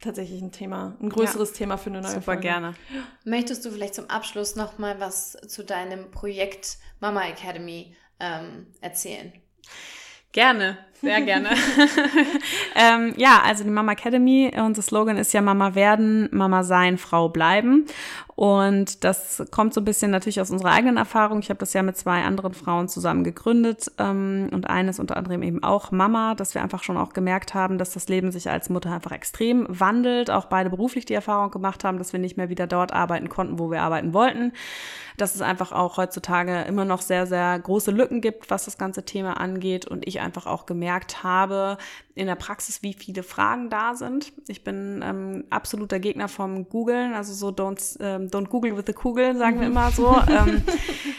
tatsächlich 0.03 0.43
ein 0.43 0.53
Thema, 0.53 0.97
ein 1.01 1.09
größeres 1.09 1.51
ja, 1.51 1.57
Thema 1.57 1.79
für 1.79 1.91
eine 1.91 2.01
neue 2.01 2.11
Super 2.11 2.23
Folge. 2.23 2.43
gerne. 2.43 2.75
Möchtest 3.25 3.65
du 3.65 3.71
vielleicht 3.71 3.95
zum 3.95 4.11
Abschluss 4.11 4.57
noch 4.57 4.79
mal 4.79 5.01
was 5.01 5.33
zu 5.49 5.65
deinem 5.65 6.11
Projekt 6.11 6.79
Mama 7.01 7.23
Academy 7.27 7.97
ähm, 8.21 8.67
erzählen? 8.81 9.33
Gerne, 10.33 10.79
sehr 11.03 11.21
gerne. 11.23 11.51
ähm, 12.77 13.13
ja, 13.17 13.43
also 13.45 13.65
die 13.65 13.71
Mama 13.71 13.93
Academy, 13.93 14.53
unser 14.57 14.83
Slogan 14.83 15.17
ist 15.17 15.33
ja 15.33 15.43
Mama 15.43 15.75
werden, 15.75 16.29
Mama 16.33 16.63
sein, 16.63 16.97
Frau 16.97 17.29
bleiben. 17.29 17.87
Und 18.35 19.05
das 19.05 19.43
kommt 19.51 19.75
so 19.75 19.81
ein 19.81 19.85
bisschen 19.85 20.11
natürlich 20.11 20.41
aus 20.41 20.51
unserer 20.51 20.73
eigenen 20.73 20.97
Erfahrung. 20.97 21.41
Ich 21.41 21.51
habe 21.51 21.59
das 21.59 21.75
ja 21.75 21.83
mit 21.83 21.97
zwei 21.97 22.23
anderen 22.23 22.55
Frauen 22.55 22.89
zusammen 22.89 23.25
gegründet 23.25 23.93
ähm, 23.99 24.49
und 24.53 24.69
eines 24.71 24.99
unter 24.99 25.17
anderem 25.17 25.43
eben 25.43 25.63
auch 25.63 25.91
Mama, 25.91 26.35
dass 26.35 26.55
wir 26.55 26.63
einfach 26.63 26.83
schon 26.83 26.97
auch 26.97 27.13
gemerkt 27.13 27.53
haben, 27.53 27.77
dass 27.77 27.93
das 27.93 28.09
Leben 28.09 28.33
sich 28.33 28.49
als 28.49 28.71
Mutter 28.71 28.91
einfach 28.91 29.13
extrem 29.13 29.67
wandelt. 29.69 30.31
Auch 30.31 30.47
beide 30.47 30.71
beruflich 30.71 31.05
die 31.05 31.15
Erfahrung 31.15 31.51
gemacht 31.51 31.85
haben, 31.85 31.99
dass 31.99 32.13
wir 32.13 32.21
nicht 32.21 32.37
mehr 32.37 32.49
wieder 32.49 32.67
dort 32.67 32.93
arbeiten 32.93 33.29
konnten, 33.29 33.59
wo 33.59 33.71
wir 33.71 33.83
arbeiten 33.83 34.15
wollten. 34.15 34.53
Dass 35.19 35.35
es 35.35 35.43
einfach 35.43 35.73
auch 35.73 35.99
heutzutage 35.99 36.63
immer 36.63 36.87
noch 36.87 37.03
sehr, 37.03 37.27
sehr 37.27 37.59
große 37.59 37.91
Lücken 37.91 38.23
gibt, 38.23 38.51
was 38.51 38.65
das 38.65 38.79
ganze 38.79 39.05
Thema 39.05 39.39
angeht. 39.39 39.87
Und 39.87 40.09
ich 40.09 40.21
einfach 40.21 40.47
auch 40.47 40.65
gemerkt 40.65 40.92
habe 41.23 41.79
in 42.15 42.27
der 42.27 42.35
Praxis, 42.35 42.83
wie 42.83 42.93
viele 42.93 43.23
Fragen 43.23 43.71
da 43.71 43.95
sind. 43.95 44.33
Ich 44.47 44.65
bin 44.65 45.03
ähm, 45.03 45.45
absoluter 45.51 45.99
Gegner 45.99 46.29
vom 46.29 46.69
Googlen, 46.69 47.15
also 47.15 47.33
so 47.33 47.49
don't, 47.49 47.97
ähm, 48.01 48.29
don't 48.29 48.49
Google 48.49 48.77
with 48.77 48.85
the 48.87 48.93
Kugel, 48.93 49.37
sagen 49.37 49.61
wir 49.61 49.69
mhm. 49.69 49.73
immer 49.73 49.91
so, 49.91 50.15
ähm, 50.29 50.63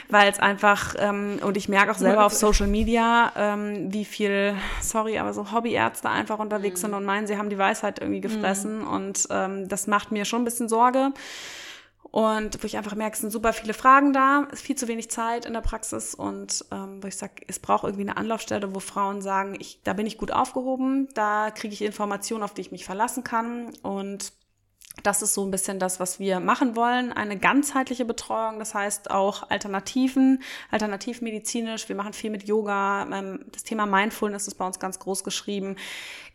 weil 0.09 0.31
es 0.31 0.39
einfach, 0.39 0.95
ähm, 0.99 1.39
und 1.43 1.57
ich 1.57 1.67
merke 1.67 1.91
auch 1.91 1.97
selber 1.97 2.25
auf 2.25 2.33
Social 2.33 2.67
Media, 2.67 3.31
ähm, 3.35 3.91
wie 3.91 4.05
viel, 4.05 4.55
sorry, 4.81 5.17
aber 5.17 5.33
so 5.33 5.51
Hobbyärzte 5.51 6.09
einfach 6.09 6.39
unterwegs 6.39 6.81
mhm. 6.81 6.87
sind 6.87 6.93
und 6.93 7.05
meinen, 7.05 7.25
sie 7.25 7.37
haben 7.37 7.49
die 7.49 7.57
Weisheit 7.57 7.99
irgendwie 7.99 8.21
gefressen 8.21 8.81
mhm. 8.81 8.87
und 8.87 9.27
ähm, 9.31 9.67
das 9.67 9.87
macht 9.87 10.11
mir 10.11 10.25
schon 10.25 10.41
ein 10.41 10.45
bisschen 10.45 10.69
Sorge. 10.69 11.11
Und 12.11 12.61
wo 12.61 12.67
ich 12.67 12.77
einfach 12.77 12.95
merke, 12.95 13.15
es 13.15 13.21
sind 13.21 13.31
super 13.31 13.53
viele 13.53 13.73
Fragen 13.73 14.13
da, 14.13 14.47
ist 14.51 14.61
viel 14.61 14.75
zu 14.75 14.87
wenig 14.87 15.09
Zeit 15.09 15.45
in 15.45 15.53
der 15.53 15.61
Praxis 15.61 16.13
und 16.13 16.63
ähm, 16.71 17.01
wo 17.01 17.07
ich 17.07 17.17
sage, 17.17 17.41
es 17.47 17.59
braucht 17.59 17.85
irgendwie 17.85 18.03
eine 18.03 18.17
Anlaufstelle, 18.17 18.75
wo 18.75 18.79
Frauen 18.79 19.21
sagen, 19.21 19.55
ich, 19.57 19.79
da 19.83 19.93
bin 19.93 20.05
ich 20.05 20.17
gut 20.17 20.31
aufgehoben, 20.31 21.07
da 21.15 21.49
kriege 21.49 21.73
ich 21.73 21.81
Informationen, 21.81 22.43
auf 22.43 22.53
die 22.53 22.61
ich 22.61 22.71
mich 22.71 22.85
verlassen 22.85 23.23
kann. 23.23 23.73
Und 23.81 24.33
das 25.01 25.23
ist 25.23 25.33
so 25.33 25.43
ein 25.43 25.49
bisschen 25.49 25.79
das, 25.79 25.99
was 25.99 26.19
wir 26.19 26.39
machen 26.39 26.75
wollen. 26.75 27.11
Eine 27.11 27.37
ganzheitliche 27.37 28.05
Betreuung, 28.05 28.59
das 28.59 28.75
heißt 28.75 29.09
auch 29.09 29.49
Alternativen, 29.49 30.43
alternativmedizinisch. 30.69 31.89
Wir 31.89 31.95
machen 31.95 32.13
viel 32.13 32.29
mit 32.29 32.43
Yoga. 32.43 33.07
Ähm, 33.11 33.45
das 33.51 33.63
Thema 33.63 33.87
Mindfulness 33.87 34.47
ist 34.47 34.55
bei 34.55 34.65
uns 34.65 34.79
ganz 34.79 34.99
groß 34.99 35.23
geschrieben. 35.23 35.77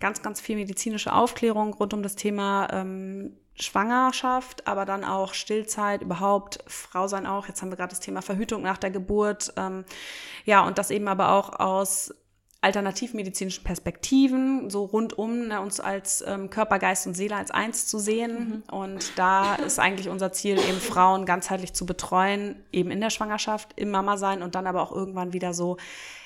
Ganz, 0.01 0.23
ganz 0.23 0.41
viel 0.41 0.57
medizinische 0.57 1.13
Aufklärung 1.13 1.73
rund 1.75 1.95
um 1.95 2.03
das 2.03 2.17
Thema 2.17 2.69
ähm, 2.73 3.37
Schwangerschaft, 3.55 4.67
aber 4.67 4.85
dann 4.85 5.05
auch 5.05 5.35
Stillzeit, 5.35 6.03
überhaupt 6.03 6.59
Frau 6.67 7.09
sein 7.09 7.27
auch. 7.27 7.47
Jetzt 7.47 7.63
haben 7.63 7.71
wir 7.71 7.77
gerade 7.77 7.91
das 7.91 8.01
Thema 8.01 8.23
Verhütung 8.23 8.63
nach 8.63 8.79
der 8.79 8.91
Geburt. 8.91 9.53
Ähm, 9.57 9.85
ja, 10.45 10.67
und 10.67 10.79
das 10.79 10.91
eben 10.91 11.09
aber 11.09 11.31
auch 11.31 11.59
aus 11.59 12.13
alternativmedizinischen 12.61 13.63
Perspektiven, 13.63 14.69
so 14.69 14.85
rundum, 14.85 15.49
ne, 15.49 15.61
uns 15.61 15.79
als 15.79 16.25
ähm, 16.27 16.51
Körper, 16.51 16.79
Geist 16.79 17.07
und 17.07 17.15
Seele 17.15 17.37
als 17.37 17.53
eins 17.53 17.87
zu 17.87 17.99
sehen. 17.99 18.63
Mhm. 18.69 18.75
Und 18.75 19.13
da 19.17 19.55
ist 19.67 19.79
eigentlich 19.79 20.09
unser 20.09 20.33
Ziel, 20.33 20.59
eben 20.59 20.81
Frauen 20.81 21.25
ganzheitlich 21.25 21.73
zu 21.73 21.87
betreuen, 21.87 22.57
eben 22.73 22.91
in 22.91 23.01
der 23.01 23.11
Schwangerschaft, 23.11 23.73
im 23.77 23.91
Mama 23.91 24.17
sein 24.17 24.43
und 24.43 24.55
dann 24.55 24.67
aber 24.67 24.83
auch 24.83 24.93
irgendwann 24.93 25.33
wieder 25.33 25.55
so 25.55 25.77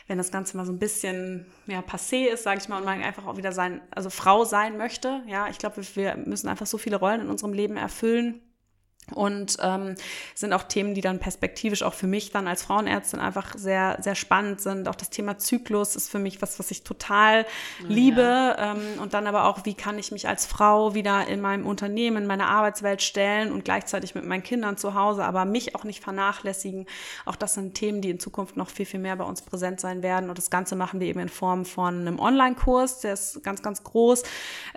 wenn 0.08 0.18
das 0.18 0.30
Ganze 0.30 0.56
mal 0.56 0.66
so 0.66 0.72
ein 0.72 0.78
bisschen 0.78 1.46
ja, 1.66 1.80
passé 1.80 2.26
ist, 2.26 2.42
sage 2.42 2.60
ich 2.60 2.68
mal, 2.68 2.78
und 2.78 2.84
man 2.84 3.02
einfach 3.02 3.26
auch 3.26 3.36
wieder 3.36 3.52
sein, 3.52 3.80
also 3.90 4.10
Frau 4.10 4.44
sein 4.44 4.76
möchte. 4.76 5.22
Ja, 5.26 5.48
ich 5.48 5.58
glaube, 5.58 5.80
wir 5.94 6.16
müssen 6.16 6.48
einfach 6.48 6.66
so 6.66 6.76
viele 6.76 6.96
Rollen 6.96 7.22
in 7.22 7.28
unserem 7.30 7.52
Leben 7.52 7.76
erfüllen. 7.76 8.40
Und 9.10 9.58
ähm, 9.60 9.94
sind 10.34 10.52
auch 10.52 10.62
Themen, 10.62 10.94
die 10.94 11.00
dann 11.00 11.18
perspektivisch 11.18 11.82
auch 11.82 11.92
für 11.92 12.06
mich 12.06 12.30
dann 12.30 12.46
als 12.46 12.62
Frauenärztin 12.62 13.20
einfach 13.20 13.54
sehr, 13.56 13.98
sehr 14.00 14.14
spannend 14.14 14.60
sind. 14.60 14.88
Auch 14.88 14.94
das 14.94 15.10
Thema 15.10 15.38
Zyklus 15.38 15.96
ist 15.96 16.08
für 16.08 16.20
mich 16.20 16.40
was, 16.40 16.58
was 16.58 16.70
ich 16.70 16.82
total 16.82 17.44
liebe. 17.86 18.22
Ja. 18.22 18.72
Ähm, 18.72 19.00
und 19.00 19.12
dann 19.12 19.26
aber 19.26 19.46
auch, 19.46 19.64
wie 19.64 19.74
kann 19.74 19.98
ich 19.98 20.12
mich 20.12 20.28
als 20.28 20.46
Frau 20.46 20.94
wieder 20.94 21.26
in 21.26 21.40
meinem 21.40 21.66
Unternehmen, 21.66 22.18
in 22.18 22.26
meiner 22.26 22.48
Arbeitswelt 22.48 23.02
stellen 23.02 23.52
und 23.52 23.64
gleichzeitig 23.64 24.14
mit 24.14 24.24
meinen 24.24 24.44
Kindern 24.44 24.76
zu 24.76 24.94
Hause, 24.94 25.24
aber 25.24 25.44
mich 25.44 25.74
auch 25.74 25.84
nicht 25.84 26.02
vernachlässigen. 26.02 26.86
Auch 27.26 27.36
das 27.36 27.54
sind 27.54 27.74
Themen, 27.74 28.00
die 28.00 28.10
in 28.10 28.20
Zukunft 28.20 28.56
noch 28.56 28.70
viel, 28.70 28.86
viel 28.86 29.00
mehr 29.00 29.16
bei 29.16 29.24
uns 29.24 29.42
präsent 29.42 29.80
sein 29.80 30.02
werden. 30.02 30.30
Und 30.30 30.38
das 30.38 30.48
Ganze 30.48 30.76
machen 30.76 31.00
wir 31.00 31.08
eben 31.08 31.20
in 31.20 31.28
Form 31.28 31.64
von 31.64 32.00
einem 32.00 32.18
Online-Kurs, 32.18 33.00
der 33.00 33.14
ist 33.14 33.42
ganz, 33.42 33.62
ganz 33.62 33.82
groß, 33.82 34.22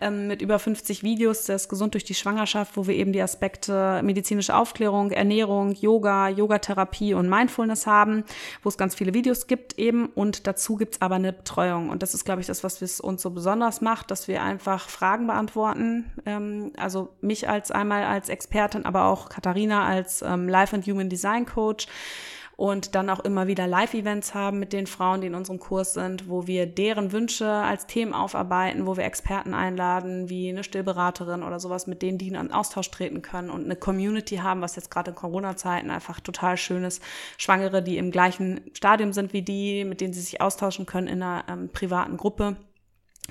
ähm, 0.02 0.28
mit 0.28 0.42
über 0.42 0.60
50 0.60 1.04
Videos, 1.04 1.44
der 1.44 1.56
ist 1.58 1.70
gesund 1.70 1.94
durch 1.94 2.04
die 2.04 2.16
Schwangerschaft, 2.16 2.76
wo 2.76 2.88
wir 2.88 2.96
eben 2.96 3.14
die 3.14 3.22
Aspekte 3.22 4.02
medizinische 4.16 4.56
Aufklärung, 4.56 5.12
Ernährung, 5.12 5.74
Yoga, 5.74 6.30
Yogatherapie 6.30 7.14
und 7.14 7.28
Mindfulness 7.28 7.86
haben, 7.86 8.24
wo 8.64 8.70
es 8.70 8.78
ganz 8.78 8.96
viele 8.96 9.14
Videos 9.14 9.48
gibt 9.48 9.78
eben. 9.78 10.06
Und 10.08 10.48
dazu 10.48 10.78
gibt's 10.78 11.02
aber 11.02 11.16
eine 11.16 11.34
Betreuung. 11.34 11.90
Und 11.90 12.02
das 12.02 12.14
ist, 12.14 12.24
glaube 12.24 12.40
ich, 12.40 12.48
das, 12.48 12.64
was 12.64 12.82
es 12.82 13.02
uns 13.02 13.22
so 13.22 13.32
besonders 13.32 13.82
macht, 13.82 14.12
dass 14.12 14.30
wir 14.30 14.42
einfach 14.42 14.88
Fragen 14.88 15.28
beantworten. 15.28 16.12
Ähm, 16.26 16.72
also 16.78 17.10
mich 17.20 17.50
als 17.50 17.72
einmal 17.72 18.06
als 18.06 18.30
Expertin, 18.30 18.86
aber 18.86 19.06
auch 19.06 19.28
Katharina 19.28 19.86
als 19.86 20.22
ähm, 20.22 20.48
Life 20.48 20.74
and 20.74 20.88
Human 20.88 21.10
Design 21.10 21.46
Coach 21.46 21.88
und 22.58 22.96
dann 22.96 23.10
auch 23.10 23.20
immer 23.20 23.48
wieder 23.48 23.68
Live-Events 23.68 24.34
haben 24.34 24.60
mit 24.60 24.74
den 24.74 24.88
Frauen, 24.88 25.22
die 25.22 25.28
in 25.28 25.36
unserem 25.36 25.60
Kurs 25.60 25.94
sind, 25.94 26.30
wo 26.30 26.48
wir 26.48 26.66
deren 26.66 27.12
Wünsche 27.12 27.48
als 27.48 27.88
Themen 27.88 28.14
aufarbeiten, 28.14 28.86
wo 28.86 28.98
wir 28.98 29.04
Experten 29.04 29.54
einladen, 29.54 30.30
wie 30.30 30.50
eine 30.50 30.64
Stillberaterin 30.64 31.44
oder 31.44 31.60
sowas, 31.60 31.88
mit 31.88 32.02
denen 32.02 32.18
die 32.18 32.30
in 32.30 32.52
Austausch 32.52 32.90
treten 32.92 33.22
können 33.22 33.50
und 33.50 33.66
eine 33.66 33.76
Community 33.76 34.38
haben, 34.38 34.62
was 34.62 34.76
jetzt 34.76 34.92
gerade 34.92 35.12
in 35.12 35.16
Corona-Zeiten 35.16 35.90
einfach 35.90 36.20
total 36.20 36.58
schön 36.58 36.84
ist. 36.84 37.02
Schwangere, 37.38 37.84
die 37.84 37.98
im 37.98 38.12
gleichen 38.12 38.62
Stadium 38.74 39.14
sind 39.14 39.34
wie 39.34 39.42
die, 39.42 39.84
mit 39.84 40.02
denen 40.02 40.14
sie 40.14 40.22
sich 40.22 40.42
austauschen 40.42 40.86
können 40.86 41.08
in 41.08 41.22
einer 41.22 41.44
ähm, 41.50 41.70
privaten 41.70 42.18
Gruppe. 42.18 42.56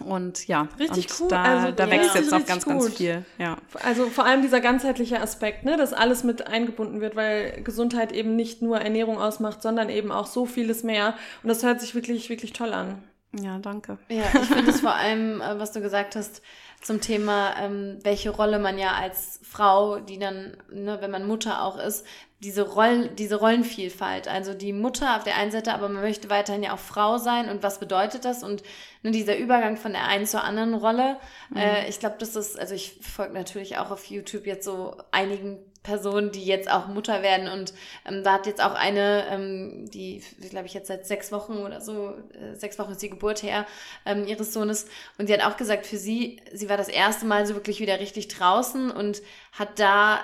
Und 0.02 0.48
ja, 0.48 0.68
richtig 0.78 1.08
und 1.10 1.20
cool. 1.20 1.28
Da, 1.28 1.42
also, 1.42 1.72
da 1.72 1.84
ja. 1.84 1.90
wächst 1.90 2.14
jetzt 2.14 2.34
auch 2.34 2.44
ganz, 2.44 2.64
gut. 2.64 2.74
ganz 2.74 2.96
viel. 2.96 3.24
Ja. 3.38 3.56
Also 3.84 4.06
vor 4.06 4.24
allem 4.24 4.42
dieser 4.42 4.60
ganzheitliche 4.60 5.20
Aspekt, 5.20 5.64
ne, 5.64 5.76
dass 5.76 5.92
alles 5.92 6.24
mit 6.24 6.46
eingebunden 6.46 7.00
wird, 7.00 7.14
weil 7.14 7.62
Gesundheit 7.62 8.12
eben 8.12 8.34
nicht 8.34 8.60
nur 8.60 8.80
Ernährung 8.80 9.18
ausmacht, 9.18 9.62
sondern 9.62 9.88
eben 9.90 10.10
auch 10.10 10.26
so 10.26 10.46
vieles 10.46 10.82
mehr. 10.82 11.14
Und 11.42 11.48
das 11.48 11.62
hört 11.62 11.80
sich 11.80 11.94
wirklich, 11.94 12.28
wirklich 12.28 12.52
toll 12.52 12.72
an. 12.72 13.02
Ja, 13.40 13.58
danke. 13.58 13.98
Ja, 14.08 14.24
ich 14.32 14.48
finde 14.48 14.70
es 14.70 14.80
vor 14.80 14.94
allem, 14.94 15.40
äh, 15.40 15.58
was 15.58 15.72
du 15.72 15.80
gesagt 15.80 16.16
hast, 16.16 16.42
zum 16.80 17.00
Thema, 17.00 17.54
ähm, 17.58 17.98
welche 18.02 18.30
Rolle 18.30 18.58
man 18.58 18.78
ja 18.78 18.92
als 18.92 19.40
Frau, 19.42 19.98
die 19.98 20.18
dann, 20.18 20.56
ne, 20.70 20.98
wenn 21.00 21.10
man 21.10 21.26
Mutter 21.26 21.62
auch 21.62 21.78
ist, 21.78 22.04
diese 22.44 22.62
Rollen, 22.62 23.16
diese 23.16 23.36
Rollenvielfalt. 23.36 24.28
Also 24.28 24.52
die 24.52 24.74
Mutter 24.74 25.16
auf 25.16 25.24
der 25.24 25.36
einen 25.36 25.50
Seite, 25.50 25.72
aber 25.72 25.88
man 25.88 26.02
möchte 26.02 26.28
weiterhin 26.28 26.62
ja 26.62 26.74
auch 26.74 26.78
Frau 26.78 27.16
sein. 27.16 27.48
Und 27.48 27.62
was 27.62 27.80
bedeutet 27.80 28.26
das? 28.26 28.42
Und 28.42 28.62
ne, 29.02 29.12
dieser 29.12 29.38
Übergang 29.38 29.78
von 29.78 29.92
der 29.92 30.04
einen 30.04 30.26
zur 30.26 30.44
anderen 30.44 30.74
Rolle. 30.74 31.16
Mhm. 31.48 31.56
Äh, 31.56 31.88
ich 31.88 32.00
glaube, 32.00 32.16
das 32.18 32.36
ist, 32.36 32.58
also 32.58 32.74
ich 32.74 32.98
folge 33.00 33.32
natürlich 33.32 33.78
auch 33.78 33.90
auf 33.90 34.04
YouTube 34.04 34.46
jetzt 34.46 34.66
so 34.66 34.94
einigen 35.10 35.58
Personen, 35.82 36.32
die 36.32 36.44
jetzt 36.44 36.70
auch 36.70 36.86
Mutter 36.86 37.22
werden. 37.22 37.48
Und 37.48 37.72
ähm, 38.06 38.22
da 38.22 38.34
hat 38.34 38.46
jetzt 38.46 38.62
auch 38.62 38.74
eine, 38.74 39.24
ähm, 39.30 39.90
die, 39.90 40.22
glaube 40.50 40.66
ich, 40.66 40.74
jetzt 40.74 40.88
seit 40.88 41.06
sechs 41.06 41.32
Wochen 41.32 41.58
oder 41.58 41.80
so, 41.80 42.14
äh, 42.34 42.56
sechs 42.56 42.78
Wochen 42.78 42.92
ist 42.92 43.02
die 43.02 43.10
Geburt 43.10 43.42
her, 43.42 43.64
ähm, 44.04 44.26
ihres 44.26 44.52
Sohnes. 44.52 44.86
Und 45.16 45.28
sie 45.28 45.32
hat 45.32 45.44
auch 45.44 45.56
gesagt, 45.56 45.86
für 45.86 45.96
sie, 45.96 46.40
sie 46.52 46.68
war 46.68 46.76
das 46.76 46.88
erste 46.88 47.24
Mal 47.24 47.46
so 47.46 47.54
wirklich 47.54 47.80
wieder 47.80 48.00
richtig 48.00 48.28
draußen 48.28 48.90
und 48.90 49.22
hat 49.52 49.78
da 49.78 50.20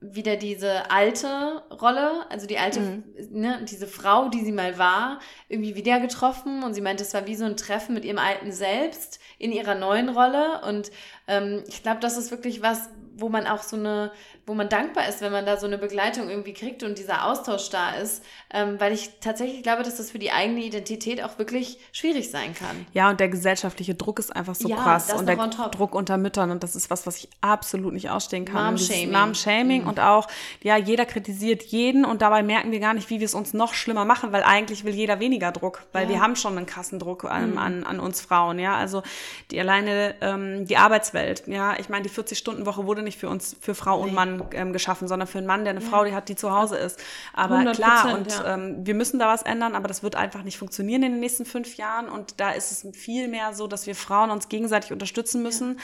wieder 0.00 0.36
diese 0.36 0.90
alte 0.90 1.62
Rolle, 1.70 2.26
also 2.30 2.46
die 2.46 2.58
alte, 2.58 2.80
mhm. 2.80 3.04
ne, 3.30 3.64
diese 3.68 3.86
Frau, 3.86 4.28
die 4.28 4.44
sie 4.44 4.52
mal 4.52 4.78
war, 4.78 5.20
irgendwie 5.48 5.74
wieder 5.74 6.00
getroffen 6.00 6.62
und 6.62 6.74
sie 6.74 6.82
meinte, 6.82 7.02
es 7.02 7.14
war 7.14 7.26
wie 7.26 7.34
so 7.34 7.44
ein 7.44 7.56
Treffen 7.56 7.94
mit 7.94 8.04
ihrem 8.04 8.18
alten 8.18 8.52
Selbst 8.52 9.20
in 9.38 9.52
ihrer 9.52 9.74
neuen 9.74 10.10
Rolle 10.10 10.60
und 10.68 10.90
ähm, 11.28 11.64
ich 11.66 11.82
glaube, 11.82 12.00
das 12.00 12.18
ist 12.18 12.30
wirklich 12.30 12.62
was, 12.62 12.90
wo 13.16 13.30
man 13.30 13.46
auch 13.46 13.62
so 13.62 13.76
eine, 13.76 14.12
wo 14.46 14.54
man 14.54 14.68
dankbar 14.68 15.08
ist, 15.08 15.20
wenn 15.22 15.32
man 15.32 15.44
da 15.44 15.56
so 15.56 15.66
eine 15.66 15.76
Begleitung 15.76 16.30
irgendwie 16.30 16.52
kriegt 16.52 16.84
und 16.84 16.98
dieser 16.98 17.24
Austausch 17.24 17.68
da 17.68 17.96
ist, 17.96 18.24
ähm, 18.54 18.78
weil 18.78 18.92
ich 18.92 19.10
tatsächlich 19.20 19.64
glaube, 19.64 19.82
dass 19.82 19.96
das 19.96 20.12
für 20.12 20.20
die 20.20 20.30
eigene 20.30 20.60
Identität 20.60 21.22
auch 21.22 21.36
wirklich 21.38 21.78
schwierig 21.90 22.30
sein 22.30 22.54
kann. 22.54 22.86
Ja, 22.92 23.10
und 23.10 23.18
der 23.18 23.28
gesellschaftliche 23.28 23.96
Druck 23.96 24.20
ist 24.20 24.34
einfach 24.34 24.54
so 24.54 24.68
ja, 24.68 24.76
krass 24.76 25.12
und 25.12 25.26
der 25.26 25.36
Druck 25.36 25.96
unter 25.96 26.16
Müttern 26.16 26.52
und 26.52 26.62
das 26.62 26.76
ist 26.76 26.90
was, 26.90 27.08
was 27.08 27.16
ich 27.16 27.28
absolut 27.40 27.92
nicht 27.92 28.08
ausstehen 28.08 28.44
kann. 28.44 28.76
Mom-Shaming. 28.76 29.10
Mom-Shaming 29.10 29.82
mhm. 29.82 29.88
und 29.88 29.98
auch, 29.98 30.28
ja, 30.62 30.76
jeder 30.76 31.06
kritisiert 31.06 31.64
jeden 31.64 32.04
und 32.04 32.22
dabei 32.22 32.44
merken 32.44 32.70
wir 32.70 32.78
gar 32.78 32.94
nicht, 32.94 33.10
wie 33.10 33.18
wir 33.18 33.26
es 33.26 33.34
uns 33.34 33.52
noch 33.52 33.74
schlimmer 33.74 34.04
machen, 34.04 34.30
weil 34.30 34.44
eigentlich 34.44 34.84
will 34.84 34.94
jeder 34.94 35.18
weniger 35.18 35.50
Druck, 35.50 35.82
weil 35.90 36.04
ja. 36.04 36.10
wir 36.10 36.20
haben 36.20 36.36
schon 36.36 36.56
einen 36.56 36.66
krassen 36.66 37.00
Druck 37.00 37.24
an, 37.24 37.52
mhm. 37.52 37.58
an, 37.58 37.84
an 37.84 37.98
uns 37.98 38.20
Frauen, 38.20 38.60
ja, 38.60 38.76
also 38.76 39.02
die 39.50 39.58
alleine 39.58 40.14
ähm, 40.20 40.66
die 40.66 40.76
Arbeitswelt, 40.76 41.48
ja, 41.48 41.76
ich 41.80 41.88
meine, 41.88 42.04
die 42.04 42.10
40-Stunden-Woche 42.10 42.86
wurde 42.86 43.02
nicht 43.02 43.18
für 43.18 43.28
uns, 43.28 43.56
für 43.60 43.74
Frau 43.74 43.98
nee. 43.98 44.08
und 44.08 44.14
Mann 44.14 44.35
ähm, 44.52 44.72
geschaffen, 44.72 45.08
sondern 45.08 45.26
für 45.26 45.38
einen 45.38 45.46
Mann, 45.46 45.64
der 45.64 45.72
eine 45.72 45.82
ja. 45.82 45.88
Frau, 45.88 46.04
die 46.04 46.14
hat, 46.14 46.28
die 46.28 46.36
zu 46.36 46.52
Hause 46.52 46.76
ist. 46.76 47.02
Aber 47.32 47.64
klar, 47.72 48.14
und 48.14 48.30
ja. 48.30 48.54
ähm, 48.54 48.86
wir 48.86 48.94
müssen 48.94 49.18
da 49.18 49.28
was 49.28 49.42
ändern, 49.42 49.74
aber 49.74 49.88
das 49.88 50.02
wird 50.02 50.16
einfach 50.16 50.42
nicht 50.42 50.58
funktionieren 50.58 51.02
in 51.02 51.12
den 51.12 51.20
nächsten 51.20 51.44
fünf 51.44 51.76
Jahren. 51.76 52.08
Und 52.08 52.40
da 52.40 52.50
ist 52.50 52.72
es 52.72 52.96
viel 52.96 53.28
mehr 53.28 53.54
so, 53.54 53.66
dass 53.66 53.86
wir 53.86 53.94
Frauen 53.94 54.30
uns 54.30 54.48
gegenseitig 54.48 54.92
unterstützen 54.92 55.42
müssen. 55.42 55.78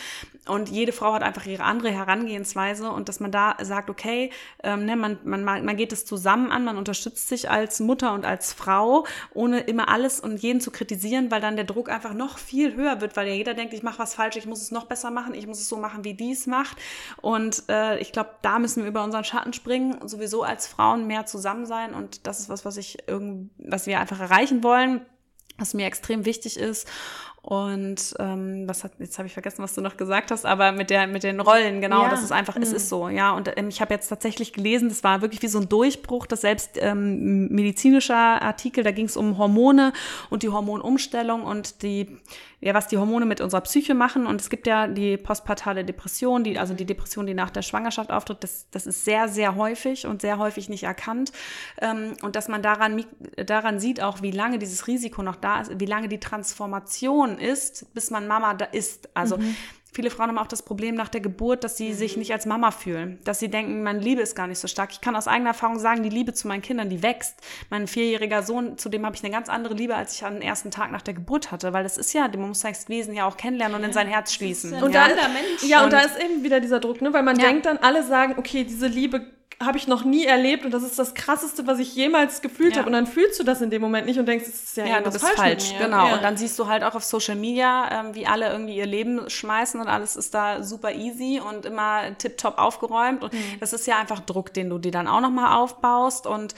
Ja. 0.47 0.53
Und 0.55 0.69
jede 0.71 0.93
Frau 0.93 1.13
hat 1.13 1.23
einfach 1.23 1.47
ihre 1.47 1.65
andere 1.65 1.91
Herangehensweise 1.91 2.91
und 2.91 3.09
dass 3.09 3.21
man 3.21 3.31
da 3.31 3.57
sagt, 3.63 3.91
okay, 3.91 4.31
ähm, 4.63 4.85
ne, 4.85 4.97
man, 4.97 5.19
man, 5.25 5.45
man 5.45 5.77
geht 5.77 5.93
es 5.93 6.05
zusammen 6.05 6.51
an, 6.51 6.65
man 6.65 6.77
unterstützt 6.77 7.29
sich 7.29 7.49
als 7.49 7.81
Mutter 7.81 8.13
und 8.13 8.25
als 8.25 8.53
Frau, 8.53 9.07
ohne 9.35 9.61
immer 9.61 9.89
alles 9.89 10.21
und 10.21 10.39
jeden 10.43 10.61
zu 10.61 10.71
kritisieren, 10.71 11.31
weil 11.31 11.41
dann 11.41 11.57
der 11.57 11.65
Druck 11.65 11.89
einfach 11.89 12.15
noch 12.15 12.39
viel 12.39 12.75
höher 12.75 13.01
wird, 13.01 13.17
weil 13.17 13.29
ja 13.29 13.35
jeder 13.35 13.55
denkt, 13.55 13.73
ich 13.73 13.83
mache 13.83 13.99
was 13.99 14.15
falsch, 14.15 14.37
ich 14.37 14.47
muss 14.47 14.63
es 14.63 14.71
noch 14.71 14.87
besser 14.87 15.11
machen, 15.11 15.35
ich 15.35 15.47
muss 15.47 15.61
es 15.61 15.69
so 15.69 15.77
machen, 15.77 16.05
wie 16.05 16.15
die 16.15 16.33
es 16.33 16.47
macht. 16.47 16.77
Und 17.21 17.65
äh, 17.69 17.99
ich 17.99 18.13
glaube, 18.13 18.31
da 18.43 18.59
müssen 18.59 18.83
wir 18.83 18.91
über 18.91 19.05
unseren 19.05 19.25
Schatten 19.25 19.53
springen 19.53 19.97
sowieso 20.07 20.43
als 20.43 20.67
Frauen 20.67 21.07
mehr 21.07 21.27
zusammen 21.27 21.65
sein. 21.65 21.95
Und 21.95 22.27
das 22.27 22.41
ist 22.41 22.49
was, 22.49 22.65
was 22.65 22.77
ich 22.77 23.09
irgend, 23.09 23.51
was 23.59 23.87
wir 23.87 24.01
einfach 24.01 24.21
erreichen 24.21 24.63
wollen, 24.63 25.01
was 25.59 25.75
mir 25.75 25.87
extrem 25.87 26.25
wichtig 26.25 26.59
ist. 26.59 26.89
Und 27.43 28.15
ähm, 28.21 28.69
was 28.69 28.85
hat, 28.85 28.93
jetzt 29.01 29.19
habe 29.19 29.27
ich 29.27 29.33
vergessen, 29.33 29.65
was 29.65 29.75
du 29.75 29.81
noch 29.81 29.97
gesagt 29.97 30.31
hast, 30.31 30.47
aber 30.47 30.71
mit 30.71 30.91
der 30.91 31.09
mit 31.09 31.25
den 31.25 31.41
Rollen, 31.41 31.81
genau, 31.81 32.05
ja. 32.05 32.09
das 32.09 32.23
ist 32.23 32.31
einfach, 32.31 32.55
mhm. 32.55 32.63
es 32.63 32.73
ist 32.73 32.89
so, 32.89 33.09
ja. 33.09 33.33
Und 33.33 33.51
ähm, 33.57 33.69
ich 33.69 33.81
habe 33.81 33.93
jetzt 33.93 34.07
tatsächlich 34.07 34.53
gelesen, 34.53 34.89
das 34.89 35.03
war 35.03 35.23
wirklich 35.23 35.43
wie 35.43 35.49
so 35.49 35.59
ein 35.59 35.69
Durchbruch, 35.69 36.27
das 36.27 36.43
selbst 36.43 36.79
ähm, 36.81 37.49
medizinischer 37.49 38.41
Artikel, 38.43 38.85
da 38.85 38.93
ging 38.93 39.07
es 39.07 39.17
um 39.17 39.39
Hormone 39.39 39.93
und 40.31 40.45
die 40.45 40.51
Hormonumstellung 40.51 41.43
und 41.43 41.83
die 41.83 42.17
ja, 42.63 42.75
was 42.75 42.87
die 42.87 42.97
Hormone 42.97 43.27
mit 43.27 43.41
unserer 43.41 43.61
Psyche 43.63 43.93
machen. 43.93 44.25
Und 44.25 44.41
es 44.41 44.49
gibt 44.49 44.69
ja 44.69 44.87
die 44.87 45.17
postpartale 45.17 45.85
Depression, 45.85 46.45
die, 46.45 46.59
also 46.61 46.75
die 46.75 46.87
Depression, 46.87 47.27
die 47.27 47.35
nach 47.35 47.51
der 47.51 47.63
Schwangerschaft 47.63 48.13
auftritt, 48.13 48.45
das, 48.45 48.69
das 48.71 48.87
ist 48.87 49.05
sehr, 49.05 49.29
sehr 49.29 49.57
häufig 49.57 50.07
und 50.07 50.23
sehr 50.23 50.39
häufig 50.39 50.69
nicht 50.69 50.85
erkannt. 50.85 51.33
Ähm, 51.81 52.15
und 52.23 52.37
dass 52.37 52.47
man 52.47 52.63
daran, 52.63 53.05
daran 53.35 53.81
sieht 53.81 54.01
auch, 54.01 54.23
wie 54.23 54.31
lange 54.31 54.61
dieses 54.61 54.87
Risiko 54.87 55.25
noch 55.25 55.35
da 55.35 55.61
ist, 55.61 55.81
wie 55.81 55.87
lange 55.87 56.09
die 56.09 56.21
Transformation 56.21 57.37
ist, 57.37 57.93
bis 57.95 58.13
man 58.13 58.29
Mama 58.29 58.55
da 58.55 58.67
ist. 58.67 59.09
Also 59.15 59.39
mhm. 59.39 59.57
Viele 59.95 60.09
Frauen 60.09 60.29
haben 60.29 60.39
auch 60.39 60.47
das 60.47 60.63
Problem 60.63 60.95
nach 60.95 61.11
der 61.11 61.21
Geburt, 61.21 61.65
dass 61.65 61.77
sie 61.77 61.91
mhm. 61.91 61.95
sich 61.95 62.17
nicht 62.17 62.33
als 62.33 62.47
Mama 62.47 62.71
fühlen, 62.71 63.19
dass 63.25 63.41
sie 63.41 63.51
denken, 63.51 63.83
meine 63.83 63.99
Liebe 63.99 64.23
ist 64.23 64.35
gar 64.35 64.47
nicht 64.47 64.59
so 64.59 64.67
stark. 64.67 64.91
Ich 64.93 65.03
kann 65.03 65.15
aus 65.15 65.29
eigener 65.29 65.51
Erfahrung 65.51 65.79
sagen, 65.79 66.03
die 66.03 66.09
Liebe 66.09 66.33
zu 66.33 66.49
meinen 66.49 66.63
Kindern, 66.63 66.89
die 66.89 67.03
wächst. 67.03 67.41
Mein 67.69 67.87
vierjähriger 67.87 68.43
Sohn, 68.43 68.79
zu 68.79 68.89
dem 68.89 69.05
habe 69.05 69.15
ich 69.17 69.23
eine 69.23 69.31
ganz 69.31 69.51
andere 69.51 69.75
Liebe, 69.75 69.95
als 69.95 70.15
ich 70.15 70.25
an 70.25 70.35
den 70.35 70.43
ersten 70.43 70.71
Tag 70.71 70.93
nach 70.93 71.03
der 71.03 71.13
Geburt 71.13 71.53
hatte, 71.53 71.75
weil 71.75 71.83
das 71.83 71.99
ist 71.99 72.15
ja, 72.15 72.27
man 72.29 72.49
muss 72.49 72.63
das 72.63 72.89
Wesen 72.89 73.15
ja 73.15 73.27
auch 73.27 73.37
kennenlernen 73.37 73.77
und 73.77 73.85
in 73.85 73.93
sein 73.93 74.09
Herz 74.09 74.33
schließen. 74.33 74.83
Und 74.83 74.95
ja. 74.95 75.09
da, 75.09 75.67
ja, 75.67 75.85
und 75.85 75.93
da 75.93 76.01
ist 76.01 76.19
eben 76.19 76.43
wieder 76.43 76.61
dieser 76.61 76.81
Druck, 76.81 77.03
ne? 77.03 77.13
weil 77.13 77.23
man 77.23 77.39
ja. 77.39 77.49
denkt 77.49 77.67
dann, 77.67 77.77
alle 77.77 78.03
sagen, 78.03 78.37
okay, 78.39 78.65
diese 78.65 78.87
Liebe 78.87 79.27
habe 79.61 79.79
ich 79.79 79.87
noch 79.87 80.05
nie 80.05 80.25
erlebt 80.25 80.65
und 80.65 80.73
das 80.73 80.83
ist 80.83 80.99
das 80.99 81.15
krasseste, 81.15 81.67
was 81.67 81.79
ich 81.79 81.95
jemals 81.95 82.43
gefühlt 82.43 82.73
ja. 82.73 82.79
habe. 82.79 82.87
Und 82.89 82.93
dann 82.93 83.07
fühlst 83.07 83.39
du 83.39 83.45
das 83.45 83.61
in 83.61 83.71
dem 83.71 83.83
Moment 83.83 84.07
nicht 84.07 84.19
und 84.19 84.27
denkst, 84.27 84.47
es 84.47 84.63
ist 84.63 84.77
ja, 84.77 84.87
ja 84.87 85.01
bist 85.01 85.21
falsch. 85.21 85.37
falsch 85.37 85.75
genau. 85.79 86.09
Ja. 86.09 86.15
Und 86.15 86.23
dann 86.23 86.37
siehst 86.37 86.59
du 86.59 86.67
halt 86.67 86.85
auch 86.85 86.95
auf 86.95 87.05
Social 87.05 87.37
Media, 87.37 87.89
ähm, 88.01 88.15
wie 88.15 88.27
alle 88.27 88.51
irgendwie 88.51 88.77
ihr 88.77 88.87
Leben 88.87 89.29
schmeißen 89.29 89.81
und 89.81 89.89
alles 89.89 90.17
ist 90.17 90.35
da 90.35 90.63
super 90.63 90.93
easy 90.93 91.41
und 91.41 91.67
immer 91.67 92.17
tipptopp 92.19 92.59
aufgeräumt. 92.59 93.25
Und 93.25 93.33
mhm. 93.33 93.61
das 93.61 93.73
ist 93.73 93.87
ja 93.87 93.99
einfach 93.99 94.21
Druck, 94.21 94.53
den 94.53 94.71
du 94.71 94.79
dir 94.79 94.93
dann 94.93 95.07
auch 95.07 95.21
nochmal 95.21 95.57
aufbaust. 95.57 96.27
Und 96.27 96.55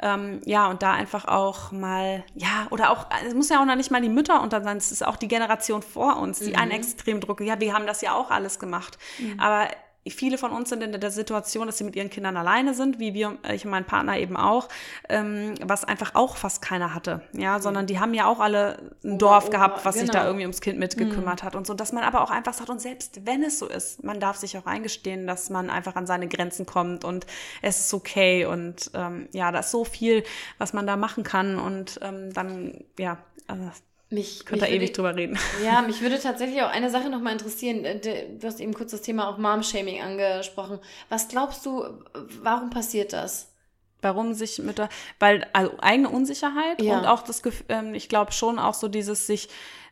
ähm, 0.00 0.40
ja, 0.44 0.68
und 0.68 0.82
da 0.82 0.92
einfach 0.92 1.26
auch 1.26 1.72
mal, 1.72 2.24
ja, 2.34 2.66
oder 2.70 2.90
auch, 2.90 3.06
es 3.26 3.34
muss 3.34 3.48
ja 3.48 3.60
auch 3.60 3.66
noch 3.66 3.76
nicht 3.76 3.90
mal 3.90 4.00
die 4.00 4.08
Mütter 4.08 4.42
unter 4.42 4.62
sein, 4.62 4.76
es 4.76 4.92
ist 4.92 5.06
auch 5.06 5.16
die 5.16 5.28
Generation 5.28 5.82
vor 5.82 6.16
uns, 6.16 6.38
die 6.38 6.50
mhm. 6.50 6.56
einen 6.56 6.70
extrem 6.72 7.20
Druck. 7.20 7.40
Ja, 7.40 7.60
wir 7.60 7.74
haben 7.74 7.86
das 7.86 8.00
ja 8.00 8.14
auch 8.14 8.30
alles 8.30 8.58
gemacht. 8.58 8.98
Mhm. 9.18 9.40
Aber 9.40 9.68
viele 10.10 10.38
von 10.38 10.52
uns 10.52 10.68
sind 10.68 10.82
in 10.82 10.92
der 10.92 11.10
Situation, 11.10 11.66
dass 11.66 11.78
sie 11.78 11.84
mit 11.84 11.96
ihren 11.96 12.10
Kindern 12.10 12.36
alleine 12.36 12.74
sind, 12.74 12.98
wie 12.98 13.14
wir, 13.14 13.38
ich 13.52 13.64
und 13.64 13.70
mein 13.70 13.84
Partner 13.84 14.18
eben 14.18 14.36
auch, 14.36 14.68
ähm, 15.08 15.54
was 15.62 15.84
einfach 15.84 16.14
auch 16.14 16.36
fast 16.36 16.62
keiner 16.62 16.94
hatte, 16.94 17.22
ja, 17.32 17.60
sondern 17.60 17.86
die 17.86 17.98
haben 17.98 18.14
ja 18.14 18.26
auch 18.26 18.40
alle 18.40 18.78
ein 19.04 19.12
Opa, 19.12 19.18
Dorf 19.18 19.50
gehabt, 19.50 19.84
was 19.84 19.94
genau. 19.94 20.04
sich 20.04 20.10
da 20.10 20.18
genau. 20.20 20.30
irgendwie 20.30 20.44
ums 20.44 20.60
Kind 20.60 20.78
mitgekümmert 20.78 21.42
mhm. 21.42 21.46
hat 21.46 21.56
und 21.56 21.66
so, 21.66 21.74
dass 21.74 21.92
man 21.92 22.04
aber 22.04 22.22
auch 22.22 22.30
einfach 22.30 22.54
sagt, 22.54 22.70
und 22.70 22.80
selbst 22.80 23.26
wenn 23.26 23.42
es 23.42 23.58
so 23.58 23.66
ist, 23.66 24.04
man 24.04 24.20
darf 24.20 24.36
sich 24.36 24.56
auch 24.58 24.66
eingestehen, 24.66 25.26
dass 25.26 25.50
man 25.50 25.70
einfach 25.70 25.96
an 25.96 26.06
seine 26.06 26.28
Grenzen 26.28 26.66
kommt 26.66 27.04
und 27.04 27.26
es 27.62 27.80
ist 27.80 27.94
okay 27.94 28.44
und 28.44 28.90
ähm, 28.94 29.28
ja, 29.32 29.52
da 29.52 29.60
ist 29.60 29.70
so 29.70 29.84
viel, 29.84 30.24
was 30.58 30.72
man 30.72 30.86
da 30.86 30.96
machen 30.96 31.24
kann 31.24 31.58
und 31.58 31.98
ähm, 32.02 32.32
dann, 32.32 32.84
ja, 32.98 33.18
also 33.46 33.70
mich, 34.10 34.44
Könnt 34.44 34.62
ihr 34.62 34.68
ewig 34.68 34.92
drüber 34.92 35.16
reden. 35.16 35.38
Ja, 35.64 35.82
mich 35.82 36.00
würde 36.00 36.20
tatsächlich 36.20 36.62
auch 36.62 36.70
eine 36.70 36.90
Sache 36.90 37.10
nochmal 37.10 37.32
interessieren. 37.32 37.84
Äh, 37.84 37.98
du 38.38 38.46
hast 38.46 38.60
eben 38.60 38.74
kurz 38.74 38.92
das 38.92 39.02
Thema 39.02 39.28
auch 39.28 39.38
Mom-Shaming 39.38 40.00
angesprochen. 40.00 40.78
Was 41.08 41.28
glaubst 41.28 41.66
du, 41.66 41.84
warum 42.42 42.70
passiert 42.70 43.12
das? 43.12 43.52
Warum 44.02 44.34
sich 44.34 44.58
mit 44.58 44.78
der, 44.78 44.88
weil 45.18 45.46
also 45.52 45.72
eigene 45.80 46.08
Unsicherheit 46.10 46.80
Ja. 46.82 46.98
und 46.98 47.06
auch 47.06 47.22
das 47.22 47.42
Gefühl, 47.42 47.66
ähm, 47.70 47.94
ich 47.94 48.08
glaube 48.08 48.32
schon 48.32 48.58
auch 48.58 48.74
so 48.74 48.88
dieses 48.88 49.26
sich 49.26 49.48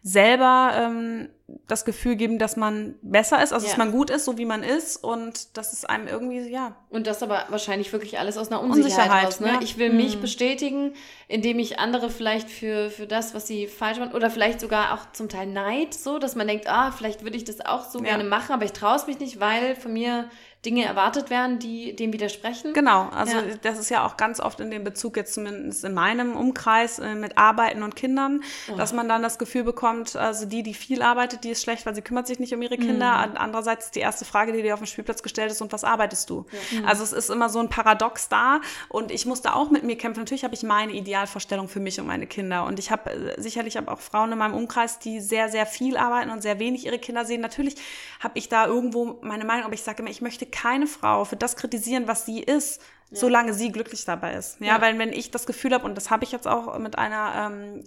selber 0.06 0.72
ähm, 0.74 1.30
das 1.66 1.86
Gefühl 1.86 2.16
geben, 2.16 2.38
dass 2.38 2.56
man 2.56 2.94
besser 3.00 3.42
ist, 3.42 3.54
also 3.54 3.64
Ja. 3.64 3.70
dass 3.72 3.78
man 3.78 3.90
gut 3.90 4.10
ist, 4.10 4.26
so 4.26 4.36
wie 4.36 4.44
man 4.44 4.62
ist 4.62 5.02
und 5.02 5.56
dass 5.56 5.72
es 5.72 5.86
einem 5.86 6.06
irgendwie, 6.08 6.40
ja, 6.50 6.76
Und 6.90 7.06
das 7.06 7.22
aber 7.22 7.46
wahrscheinlich 7.48 7.90
wirklich 7.92 8.18
alles 8.18 8.36
aus 8.36 8.48
einer 8.50 8.60
Unsicherheit, 8.60 9.04
Unsicherheit, 9.06 9.26
raus. 9.26 9.40
Ne? 9.40 9.48
ja. 9.48 9.60
Ich 9.62 9.78
will 9.78 9.90
mich 9.90 10.20
bestätigen, 10.20 10.92
indem 11.26 11.58
ich 11.58 11.78
andere 11.78 12.10
vielleicht 12.10 12.50
für, 12.50 12.90
für 12.90 13.06
das, 13.06 13.34
was 13.34 13.46
sie 13.46 13.66
falsch 13.66 13.98
machen, 13.98 14.12
oder 14.12 14.28
vielleicht 14.28 14.60
sogar 14.60 14.92
auch 14.92 15.10
zum 15.12 15.30
Teil 15.30 15.46
Neid, 15.46 15.94
so, 15.94 16.18
dass 16.18 16.34
man 16.36 16.46
denkt, 16.48 16.68
ah, 16.68 16.92
vielleicht 16.92 17.22
würde 17.24 17.38
ich 17.38 17.44
das 17.44 17.64
auch 17.64 17.88
so 17.88 17.98
Ja. 18.00 18.04
gerne 18.04 18.24
machen, 18.24 18.52
aber 18.52 18.66
ich 18.66 18.72
traue 18.72 18.96
es 18.96 19.06
mich 19.06 19.18
nicht, 19.18 19.40
weil 19.40 19.74
von 19.74 19.92
mir 19.94 20.28
Dinge 20.64 20.84
erwartet 20.84 21.30
werden, 21.30 21.58
die 21.58 21.94
dem 21.94 22.12
widersprechen. 22.12 22.72
Genau, 22.72 23.08
also 23.10 23.36
Ja. 23.36 23.42
das 23.62 23.78
ist 23.78 23.90
ja 23.90 24.06
auch 24.06 24.16
ganz 24.16 24.40
oft 24.40 24.60
in 24.60 24.70
dem 24.70 24.84
Bezug 24.84 25.16
jetzt 25.16 25.34
zumindest 25.34 25.84
in 25.84 25.94
meinem 25.94 26.36
Umkreis 26.36 26.98
äh, 26.98 27.14
mit 27.14 27.36
Arbeiten 27.38 27.82
und 27.82 27.96
Kindern, 27.96 28.42
dass 28.76 28.92
man 28.92 29.08
dann 29.08 29.22
das 29.22 29.38
Gefühl 29.38 29.64
bekommt, 29.64 30.16
also 30.16 30.46
die, 30.46 30.62
die 30.62 30.74
viel 30.74 31.02
arbeitet, 31.02 31.44
die 31.44 31.50
ist 31.50 31.62
schlecht, 31.62 31.86
weil 31.86 31.94
sie 31.94 32.02
kümmert 32.02 32.26
sich 32.26 32.38
nicht 32.38 32.54
um 32.54 32.62
ihre 32.62 32.76
Kinder. 32.78 33.12
An- 33.12 33.36
Andererseits 33.36 33.86
ist 33.86 33.94
die 33.94 34.00
erste 34.00 34.24
Frage, 34.24 34.52
die 34.52 34.62
dir 34.62 34.74
auf 34.74 34.80
dem 34.80 34.86
Spielplatz 34.86 35.22
gestellt 35.22 35.50
ist, 35.50 35.60
und 35.60 35.72
was 35.72 35.84
arbeitest 35.84 36.30
du? 36.30 36.46
Also 36.86 37.02
es 37.04 37.12
ist 37.12 37.30
immer 37.30 37.48
so 37.48 37.58
ein 37.60 37.68
Paradox 37.68 38.28
da 38.28 38.60
und 38.88 39.10
ich 39.10 39.26
musste 39.26 39.54
auch 39.54 39.70
mit 39.70 39.82
mir 39.84 39.96
kämpfen. 39.98 40.20
Natürlich 40.20 40.44
habe 40.44 40.54
ich 40.54 40.62
meine 40.62 40.92
Idealvorstellung 40.92 41.68
für 41.68 41.80
mich 41.80 42.00
und 42.00 42.06
meine 42.06 42.26
Kinder 42.26 42.64
und 42.64 42.78
ich 42.78 42.90
habe 42.90 43.10
äh, 43.10 43.40
sicherlich 43.40 43.76
aber 43.78 43.92
auch 43.92 44.00
Frauen 44.00 44.32
in 44.32 44.38
meinem 44.38 44.54
Umkreis, 44.54 44.98
die 44.98 45.20
sehr, 45.20 45.48
sehr 45.48 45.66
viel 45.66 45.96
arbeiten 45.96 46.30
und 46.30 46.42
sehr 46.42 46.58
wenig 46.58 46.86
ihre 46.86 46.98
Kinder 46.98 47.24
sehen. 47.24 47.40
Natürlich 47.40 47.74
habe 48.20 48.38
ich 48.38 48.48
da 48.48 48.66
irgendwo 48.66 49.18
meine 49.22 49.44
Meinung, 49.44 49.64
aber 49.64 49.74
ich 49.74 49.82
sage 49.82 50.02
immer, 50.02 50.10
ich 50.10 50.22
möchte 50.22 50.46
keine 50.54 50.86
Frau 50.86 51.24
für 51.24 51.36
das 51.36 51.56
kritisieren, 51.56 52.08
was 52.08 52.26
sie 52.26 52.40
ist, 52.42 52.80
solange 53.10 53.54
sie 53.54 53.72
glücklich 53.72 54.04
dabei 54.04 54.34
ist. 54.34 54.60
Ja, 54.60 54.76
Ja. 54.76 54.80
weil 54.80 54.98
wenn 54.98 55.12
ich 55.12 55.30
das 55.30 55.46
Gefühl 55.46 55.74
habe, 55.74 55.84
und 55.84 55.94
das 55.96 56.10
habe 56.10 56.24
ich 56.24 56.32
jetzt 56.32 56.46
auch 56.48 56.78
mit 56.78 56.98
einer, 56.98 57.50
ähm, 57.52 57.84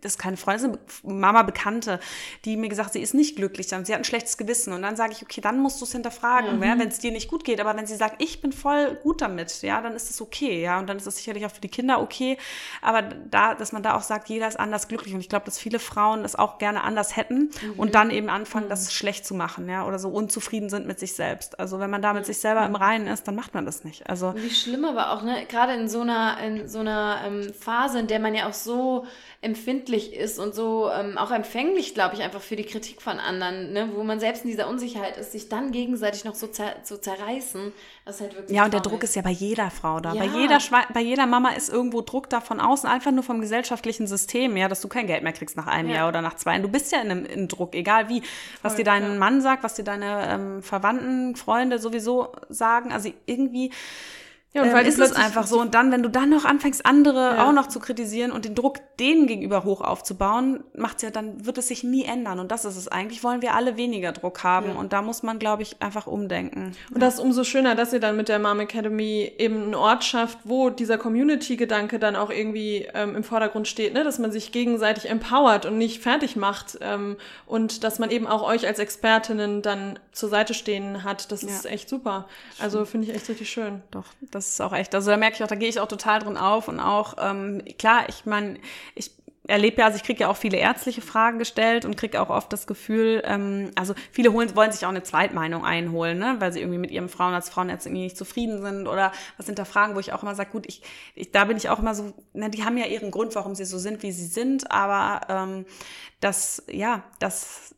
das 0.00 0.12
ist 0.12 0.18
keine 0.18 0.36
Freundin, 0.36 0.72
das 0.72 0.96
ist 0.96 1.04
eine 1.04 1.14
Mama 1.14 1.42
Bekannte, 1.42 2.00
die 2.44 2.56
mir 2.56 2.68
gesagt, 2.68 2.92
sie 2.92 3.00
ist 3.00 3.14
nicht 3.14 3.36
glücklich, 3.36 3.66
dann 3.66 3.84
sie 3.84 3.92
hat 3.92 4.00
ein 4.00 4.04
schlechtes 4.04 4.36
Gewissen. 4.36 4.72
Und 4.72 4.82
dann 4.82 4.96
sage 4.96 5.12
ich, 5.12 5.22
okay, 5.22 5.40
dann 5.40 5.58
musst 5.60 5.80
du 5.80 5.84
es 5.84 5.92
hinterfragen, 5.92 6.62
ja, 6.62 6.78
wenn 6.78 6.88
es 6.88 6.98
dir 6.98 7.12
nicht 7.12 7.28
gut 7.28 7.44
geht, 7.44 7.60
aber 7.60 7.76
wenn 7.76 7.86
sie 7.86 7.96
sagt, 7.96 8.22
ich 8.22 8.40
bin 8.40 8.52
voll 8.52 8.96
gut 9.02 9.20
damit, 9.20 9.62
ja, 9.62 9.80
dann 9.80 9.94
ist 9.94 10.10
es 10.10 10.20
okay, 10.20 10.62
ja, 10.62 10.78
und 10.78 10.88
dann 10.88 10.96
ist 10.96 11.06
es 11.06 11.16
sicherlich 11.16 11.46
auch 11.46 11.50
für 11.50 11.60
die 11.60 11.68
Kinder 11.68 12.00
okay, 12.00 12.38
aber 12.82 13.02
da, 13.02 13.54
dass 13.54 13.72
man 13.72 13.82
da 13.82 13.96
auch 13.96 14.02
sagt, 14.02 14.28
jeder 14.28 14.48
ist 14.48 14.58
anders 14.58 14.88
glücklich. 14.88 15.14
Und 15.14 15.20
ich 15.20 15.28
glaube, 15.28 15.46
dass 15.46 15.58
viele 15.58 15.78
Frauen 15.78 16.22
das 16.22 16.36
auch 16.36 16.58
gerne 16.58 16.82
anders 16.82 17.16
hätten 17.16 17.50
und 17.76 17.94
dann 17.94 18.10
eben 18.10 18.28
anfangen, 18.28 18.68
das 18.68 18.92
schlecht 18.92 19.26
zu 19.26 19.34
machen, 19.34 19.68
ja, 19.68 19.86
oder 19.86 19.98
so 19.98 20.08
unzufrieden 20.08 20.68
sind 20.68 20.86
mit 20.86 20.98
sich 20.98 21.14
selbst. 21.14 21.58
Also 21.58 21.78
wenn 21.80 21.90
man 21.90 22.02
da 22.02 22.12
mit 22.12 22.26
sich 22.26 22.38
selber 22.38 22.64
im 22.64 22.74
Reinen 22.74 23.06
ist, 23.06 23.26
dann 23.26 23.34
macht 23.34 23.54
man 23.54 23.66
das 23.66 23.84
nicht. 23.84 24.08
Also 24.08 24.34
Wie 24.36 24.50
schlimm 24.50 24.84
aber 24.84 25.12
auch, 25.12 25.22
ne? 25.22 25.46
Gerade 25.48 25.74
in 25.74 25.88
so 25.88 26.00
einer, 26.00 26.38
in 26.40 26.68
so 26.68 26.80
einer 26.80 27.22
ähm, 27.24 27.52
Phase, 27.52 28.00
in 28.00 28.06
der 28.06 28.20
man 28.20 28.34
ja 28.34 28.48
auch 28.48 28.54
so 28.54 29.06
empfindlich 29.40 30.14
ist 30.14 30.40
und 30.40 30.52
so 30.52 30.90
ähm, 30.90 31.16
auch 31.16 31.30
empfänglich, 31.30 31.94
glaube 31.94 32.16
ich, 32.16 32.22
einfach 32.22 32.40
für 32.40 32.56
die 32.56 32.64
Kritik 32.64 33.00
von 33.00 33.20
anderen, 33.20 33.72
ne? 33.72 33.90
wo 33.94 34.02
man 34.02 34.18
selbst 34.18 34.42
in 34.44 34.50
dieser 34.50 34.68
Unsicherheit 34.68 35.16
ist, 35.16 35.30
sich 35.30 35.48
dann 35.48 35.70
gegenseitig 35.70 36.24
noch 36.24 36.34
so 36.34 36.48
zer 36.48 36.82
zu 36.82 37.00
zerreißen, 37.00 37.72
das 38.04 38.16
ist 38.16 38.20
halt 38.20 38.34
wirklich 38.34 38.56
Ja, 38.56 38.64
und 38.64 38.74
der. 38.74 38.80
Druck 38.80 39.04
ist 39.04 39.14
ja 39.14 39.22
bei 39.22 39.30
jeder 39.30 39.70
Frau 39.70 40.00
da. 40.00 40.12
Bei, 40.14 40.24
Ja. 40.24 40.38
jeder 40.40 40.58
Schwe 40.58 40.78
bei 40.92 41.00
jeder 41.00 41.26
Mama 41.26 41.50
ist 41.50 41.68
irgendwo 41.68 42.00
Druck 42.00 42.28
da 42.28 42.40
von 42.40 42.58
außen, 42.60 42.88
einfach 42.88 43.12
nur 43.12 43.22
vom 43.22 43.40
gesellschaftlichen 43.40 44.08
System, 44.08 44.56
ja, 44.56 44.66
dass 44.66 44.80
du 44.80 44.88
kein 44.88 45.06
Geld 45.06 45.22
mehr 45.22 45.32
kriegst 45.32 45.56
nach 45.56 45.68
einem 45.68 45.90
Ja. 45.90 45.96
Jahr 45.98 46.08
oder 46.08 46.20
nach 46.20 46.34
zwei. 46.34 46.58
Du 46.58 46.68
bist 46.68 46.90
ja 46.90 47.00
in 47.00 47.10
einem 47.10 47.24
in 47.24 47.46
Druck, 47.46 47.76
egal 47.76 48.08
wie. 48.08 48.22
Was 48.62 48.74
dir 48.74 48.84
dein 48.84 49.18
Mann 49.18 49.40
sagt, 49.40 49.62
was 49.62 49.74
dir 49.74 49.84
deine 49.84 50.28
ähm, 50.32 50.62
Verwandten, 50.64 51.36
Freunde 51.36 51.78
sowieso 51.78 52.32
sagen. 52.48 52.92
Also 52.92 53.12
irgendwie 53.26 53.70
Ja, 54.54 54.64
ähm, 54.64 54.72
weil 54.72 54.82
die 54.84 54.88
ist 54.88 54.98
es 54.98 55.12
einfach 55.12 55.46
so. 55.46 55.60
Und 55.60 55.74
dann, 55.74 55.92
wenn 55.92 56.02
du 56.02 56.08
dann 56.08 56.30
noch 56.30 56.46
anfängst, 56.46 56.86
andere 56.86 57.36
Ja. 57.36 57.46
auch 57.48 57.52
noch 57.52 57.66
zu 57.68 57.80
kritisieren 57.80 58.32
und 58.32 58.46
den 58.46 58.54
Druck 58.54 58.78
denen 58.98 59.26
gegenüber 59.26 59.62
hoch 59.64 59.82
aufzubauen, 59.82 60.64
macht's 60.74 61.02
ja, 61.02 61.10
dann 61.10 61.44
wird 61.44 61.58
es 61.58 61.68
sich 61.68 61.84
nie 61.84 62.04
ändern. 62.04 62.40
Und 62.40 62.50
das 62.50 62.64
ist 62.64 62.76
es. 62.76 62.88
Eigentlich 62.88 63.22
wollen 63.22 63.42
wir 63.42 63.54
alle 63.54 63.76
weniger 63.76 64.12
Druck 64.12 64.42
haben. 64.44 64.70
Und 64.74 64.92
da 64.94 65.02
muss 65.02 65.22
man, 65.22 65.38
glaube 65.38 65.62
ich, 65.62 65.82
einfach 65.82 66.06
umdenken. 66.06 66.72
Und 66.92 67.02
das 67.02 67.14
ist 67.14 67.20
umso 67.20 67.44
schöner, 67.44 67.74
dass 67.74 67.92
ihr 67.92 68.00
dann 68.00 68.16
mit 68.16 68.28
der 68.30 68.38
Mom 68.38 68.58
Academy 68.60 69.30
eben 69.38 69.64
einen 69.64 69.74
Ort 69.74 70.02
schafft, 70.04 70.38
wo 70.44 70.70
dieser 70.70 70.96
Community-Gedanke 70.96 71.98
dann 71.98 72.16
auch 72.16 72.30
irgendwie 72.30 72.88
ähm, 72.94 73.16
im 73.16 73.24
Vordergrund 73.24 73.68
steht, 73.68 73.92
ne? 73.92 74.02
dass 74.02 74.18
man 74.18 74.32
sich 74.32 74.50
gegenseitig 74.50 75.10
empowert 75.10 75.66
und 75.66 75.76
nicht 75.78 76.02
fertig 76.02 76.36
macht 76.36 76.78
ähm, 76.80 77.16
und 77.46 77.84
dass 77.84 77.98
man 77.98 78.10
eben 78.10 78.26
auch 78.26 78.42
euch 78.42 78.66
als 78.66 78.78
Expertinnen 78.78 79.62
dann 79.62 79.98
zur 80.12 80.30
Seite 80.30 80.54
stehen 80.54 81.04
hat. 81.04 81.30
Das 81.30 81.42
ist 81.42 81.64
Ja. 81.64 81.70
echt 81.70 81.88
super. 81.88 82.26
Also 82.58 82.84
finde 82.86 83.06
ich 83.08 83.14
echt 83.14 83.28
richtig 83.28 83.50
schön. 83.50 83.82
Doch, 83.90 84.04
das 84.38 84.48
ist 84.48 84.60
auch 84.60 84.72
echt. 84.72 84.94
Also 84.94 85.10
da 85.10 85.16
merke 85.16 85.36
ich 85.36 85.42
auch, 85.44 85.48
da 85.48 85.54
gehe 85.56 85.68
ich 85.68 85.80
auch 85.80 85.88
total 85.88 86.20
drin 86.20 86.36
auf 86.36 86.68
und 86.68 86.80
auch, 86.80 87.14
ähm, 87.20 87.62
klar, 87.78 88.08
ich 88.08 88.24
meine, 88.26 88.58
ich 88.94 89.10
erlebe 89.46 89.78
ja, 89.80 89.86
also 89.86 89.96
ich 89.96 90.02
kriege 90.04 90.20
ja 90.20 90.28
auch 90.28 90.36
viele 90.36 90.58
ärztliche 90.58 91.00
Fragen 91.00 91.38
gestellt 91.38 91.86
und 91.86 91.96
kriege 91.96 92.20
auch 92.20 92.28
oft 92.28 92.52
das 92.52 92.66
Gefühl, 92.66 93.22
ähm, 93.24 93.70
also 93.76 93.94
viele 94.12 94.32
holen, 94.32 94.54
wollen 94.54 94.72
sich 94.72 94.84
auch 94.84 94.90
eine 94.90 95.02
Zweitmeinung 95.02 95.64
einholen, 95.64 96.18
ne, 96.18 96.36
weil 96.38 96.52
sie 96.52 96.60
irgendwie 96.60 96.78
mit 96.78 96.90
ihrem 96.90 97.08
Frauenarzt, 97.08 97.50
Frauenarzt 97.50 97.86
irgendwie 97.86 98.02
nicht 98.04 98.16
zufrieden 98.18 98.60
sind 98.60 98.86
oder 98.86 99.10
was 99.38 99.46
hinterfragen, 99.46 99.96
wo 99.96 100.00
ich 100.00 100.12
auch 100.12 100.22
immer 100.22 100.34
sage, 100.34 100.50
gut, 100.50 100.66
ich, 100.66 100.82
ich 101.14 101.32
da 101.32 101.44
bin 101.46 101.56
ich 101.56 101.70
auch 101.70 101.78
immer 101.78 101.94
so, 101.94 102.12
ne, 102.34 102.50
die 102.50 102.64
haben 102.64 102.76
ja 102.76 102.84
ihren 102.86 103.10
Grund, 103.10 103.34
warum 103.34 103.54
sie 103.54 103.64
so 103.64 103.78
sind, 103.78 104.02
wie 104.02 104.12
sie 104.12 104.26
sind, 104.26 104.70
aber 104.70 105.20
ähm, 105.30 105.64
das, 106.20 106.62
ja, 106.70 107.02
das 107.18 107.74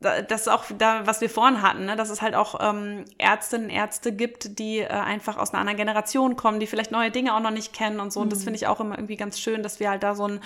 das 0.00 0.42
ist 0.42 0.48
auch 0.48 0.64
da, 0.76 1.06
was 1.06 1.20
wir 1.20 1.28
vorhin 1.28 1.60
hatten, 1.60 1.86
ne? 1.86 1.96
dass 1.96 2.10
es 2.10 2.22
halt 2.22 2.36
auch 2.36 2.60
ähm, 2.60 3.04
Ärztinnen, 3.18 3.68
Ärzte 3.68 4.12
gibt, 4.12 4.58
die 4.60 4.78
äh, 4.78 4.86
einfach 4.86 5.36
aus 5.36 5.50
einer 5.50 5.60
anderen 5.60 5.76
Generation 5.76 6.36
kommen, 6.36 6.60
die 6.60 6.68
vielleicht 6.68 6.92
neue 6.92 7.10
Dinge 7.10 7.34
auch 7.34 7.40
noch 7.40 7.50
nicht 7.50 7.72
kennen 7.72 7.98
und 7.98 8.12
so. 8.12 8.20
Und 8.20 8.30
das 8.30 8.44
finde 8.44 8.56
ich 8.56 8.68
auch 8.68 8.78
immer 8.78 8.96
irgendwie 8.96 9.16
ganz 9.16 9.40
schön, 9.40 9.62
dass 9.62 9.80
wir 9.80 9.90
halt 9.90 10.04
da 10.04 10.14
so 10.14 10.28
ein 10.28 10.40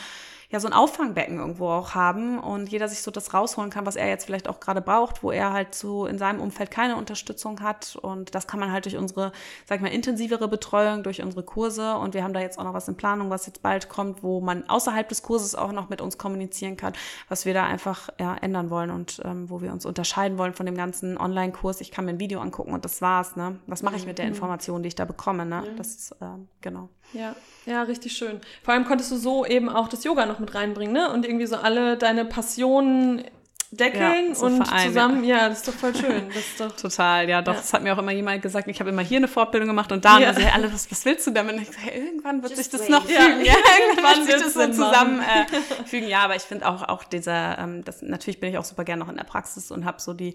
ja 0.52 0.60
so 0.60 0.68
ein 0.68 0.74
Auffangbecken 0.74 1.38
irgendwo 1.38 1.68
auch 1.68 1.94
haben 1.94 2.38
und 2.38 2.68
jeder 2.68 2.86
sich 2.86 3.00
so 3.00 3.10
das 3.10 3.32
rausholen 3.32 3.70
kann, 3.70 3.86
was 3.86 3.96
er 3.96 4.08
jetzt 4.08 4.26
vielleicht 4.26 4.48
auch 4.48 4.60
gerade 4.60 4.82
braucht, 4.82 5.22
wo 5.22 5.30
er 5.30 5.52
halt 5.52 5.74
so 5.74 6.06
in 6.06 6.18
seinem 6.18 6.40
Umfeld 6.40 6.70
keine 6.70 6.96
Unterstützung 6.96 7.60
hat 7.60 7.96
und 7.96 8.34
das 8.34 8.46
kann 8.46 8.60
man 8.60 8.70
halt 8.70 8.84
durch 8.84 8.98
unsere, 8.98 9.32
sag 9.66 9.76
ich 9.76 9.82
mal, 9.82 9.88
intensivere 9.88 10.48
Betreuung, 10.48 11.02
durch 11.02 11.22
unsere 11.22 11.42
Kurse 11.42 11.96
und 11.96 12.12
wir 12.12 12.22
haben 12.22 12.34
da 12.34 12.40
jetzt 12.40 12.58
auch 12.58 12.64
noch 12.64 12.74
was 12.74 12.86
in 12.86 12.96
Planung, 12.96 13.30
was 13.30 13.46
jetzt 13.46 13.62
bald 13.62 13.88
kommt, 13.88 14.22
wo 14.22 14.42
man 14.42 14.68
außerhalb 14.68 15.08
des 15.08 15.22
Kurses 15.22 15.54
auch 15.54 15.72
noch 15.72 15.88
mit 15.88 16.02
uns 16.02 16.18
kommunizieren 16.18 16.76
kann, 16.76 16.92
was 17.30 17.46
wir 17.46 17.54
da 17.54 17.64
einfach 17.64 18.10
ja, 18.20 18.36
ändern 18.36 18.68
wollen 18.68 18.90
und 18.90 19.22
ähm, 19.24 19.48
wo 19.48 19.62
wir 19.62 19.72
uns 19.72 19.86
unterscheiden 19.86 20.36
wollen 20.36 20.52
von 20.52 20.66
dem 20.66 20.76
ganzen 20.76 21.16
Online-Kurs. 21.16 21.80
Ich 21.80 21.90
kann 21.90 22.04
mir 22.04 22.10
ein 22.10 22.20
Video 22.20 22.40
angucken 22.40 22.74
und 22.74 22.84
das 22.84 23.00
war's, 23.00 23.36
ne? 23.36 23.58
Was 23.66 23.82
mache 23.82 23.96
ich 23.96 24.04
mit 24.04 24.18
der 24.18 24.26
Information, 24.26 24.82
die 24.82 24.88
ich 24.88 24.94
da 24.94 25.06
bekomme, 25.06 25.46
ne? 25.46 25.64
Das 25.78 25.94
ist, 25.94 26.16
ähm, 26.20 26.48
genau. 26.60 26.90
Ja, 27.12 27.36
ja, 27.66 27.82
richtig 27.82 28.12
schön. 28.12 28.40
Vor 28.62 28.74
allem 28.74 28.84
konntest 28.84 29.12
du 29.12 29.16
so 29.16 29.44
eben 29.46 29.68
auch 29.68 29.88
das 29.88 30.04
Yoga 30.04 30.26
noch 30.26 30.38
mit 30.38 30.54
reinbringen, 30.54 30.92
ne? 30.92 31.12
Und 31.12 31.24
irgendwie 31.24 31.46
so 31.46 31.56
alle 31.56 31.96
deine 31.96 32.24
Passionen 32.24 33.24
deckeln 33.72 34.28
Ja, 34.28 34.34
so 34.34 34.46
und 34.46 34.66
vereinen, 34.66 34.88
zusammen, 34.88 35.24
ja. 35.24 35.48
das 35.48 35.58
ist 35.58 35.68
doch 35.68 35.72
voll 35.72 35.94
schön. 35.96 36.28
Das 36.28 36.36
ist 36.36 36.60
doch 36.60 36.76
Total, 36.76 37.28
ja, 37.28 37.40
doch. 37.40 37.54
Ja. 37.54 37.58
Das 37.60 37.72
hat 37.72 37.82
mir 37.82 37.94
auch 37.94 37.98
immer 37.98 38.12
jemand 38.12 38.42
gesagt. 38.42 38.68
Ich 38.68 38.78
habe 38.80 38.90
immer 38.90 39.02
hier 39.02 39.16
eine 39.16 39.28
Fortbildung 39.28 39.68
gemacht 39.68 39.90
und 39.92 40.04
da. 40.04 40.18
Ja. 40.18 40.28
Und 40.28 40.34
dann 40.34 40.34
so, 40.34 40.40
hey, 40.42 40.50
alle, 40.54 40.72
was, 40.72 40.90
was 40.90 41.04
willst 41.04 41.26
du 41.26 41.30
damit? 41.30 41.56
Und 41.56 41.62
ich 41.62 41.68
hey, 41.78 42.04
irgendwann 42.04 42.42
wird 42.42 42.52
Just 42.52 42.70
sich 42.70 42.70
das 42.70 42.82
wait. 42.82 42.90
noch 42.90 43.08
Ja. 43.08 43.20
fügen. 43.20 43.44
Ja, 43.44 43.54
irgendwann 43.88 44.26
wird 44.28 44.40
sich 44.40 44.52
das 44.52 44.76
so 44.76 44.84
zusammen 44.84 45.20
äh, 45.20 45.86
fügen. 45.86 46.06
Ja, 46.06 46.20
aber 46.20 46.36
ich 46.36 46.42
finde 46.42 46.68
auch, 46.68 46.82
auch 46.82 47.04
dieser, 47.04 47.58
ähm, 47.58 47.82
das, 47.84 48.02
natürlich 48.02 48.40
bin 48.40 48.50
ich 48.50 48.58
auch 48.58 48.64
super 48.64 48.84
gerne 48.84 49.00
noch 49.00 49.08
in 49.08 49.16
der 49.16 49.24
Praxis 49.24 49.70
und 49.70 49.84
habe 49.86 50.00
so 50.00 50.12
die, 50.12 50.34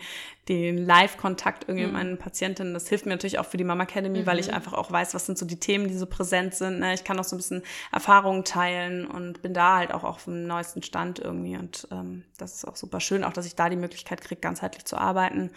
den 0.50 0.86
Live-Kontakt 0.86 1.66
irgendwie 1.68 1.86
mit 1.86 1.94
meinen 1.94 2.18
Patientinnen. 2.18 2.74
Das 2.74 2.88
hilft 2.88 3.06
mir 3.06 3.12
natürlich 3.12 3.38
auch 3.38 3.46
für 3.46 3.58
die 3.58 3.64
Mama 3.64 3.84
Academy, 3.84 4.26
weil 4.26 4.40
ich 4.40 4.54
einfach 4.54 4.74
auch 4.74 4.92
weiß, 4.92 5.14
was 5.14 5.26
sind 5.26 5.38
so 5.38 5.46
die 5.46 5.60
Themen, 5.60 5.88
die 5.88 5.98
so 5.98 6.06
präsent 6.06 6.56
sind. 6.56 6.80
Ne? 6.80 6.94
Ich 6.94 7.04
kann 7.04 7.20
auch 7.20 7.24
so 7.24 7.36
ein 7.36 7.38
bisschen 7.38 7.64
Erfahrungen 7.92 8.44
teilen 8.44 9.06
und 9.06 9.42
bin 9.42 9.54
da 9.54 9.78
halt 9.78 9.94
auch 9.94 10.04
auf 10.04 10.24
dem 10.24 10.48
neuesten 10.48 10.82
Stand 10.82 11.20
irgendwie. 11.20 11.58
Und 11.58 11.88
ähm, 11.92 12.24
das 12.38 12.56
ist 12.56 12.68
auch 12.68 12.76
super 12.76 13.00
schön, 13.00 13.24
auch 13.28 13.34
dass 13.34 13.46
ich 13.46 13.56
da 13.56 13.70
die 13.70 13.76
Möglichkeit 13.76 14.22
kriege, 14.22 14.42
ganzheitlich 14.42 14.86
zu 14.86 14.98
arbeiten. 14.98 15.52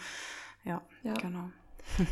Ja, 0.63 0.81
Ja. 1.03 1.13
genau. 1.13 1.49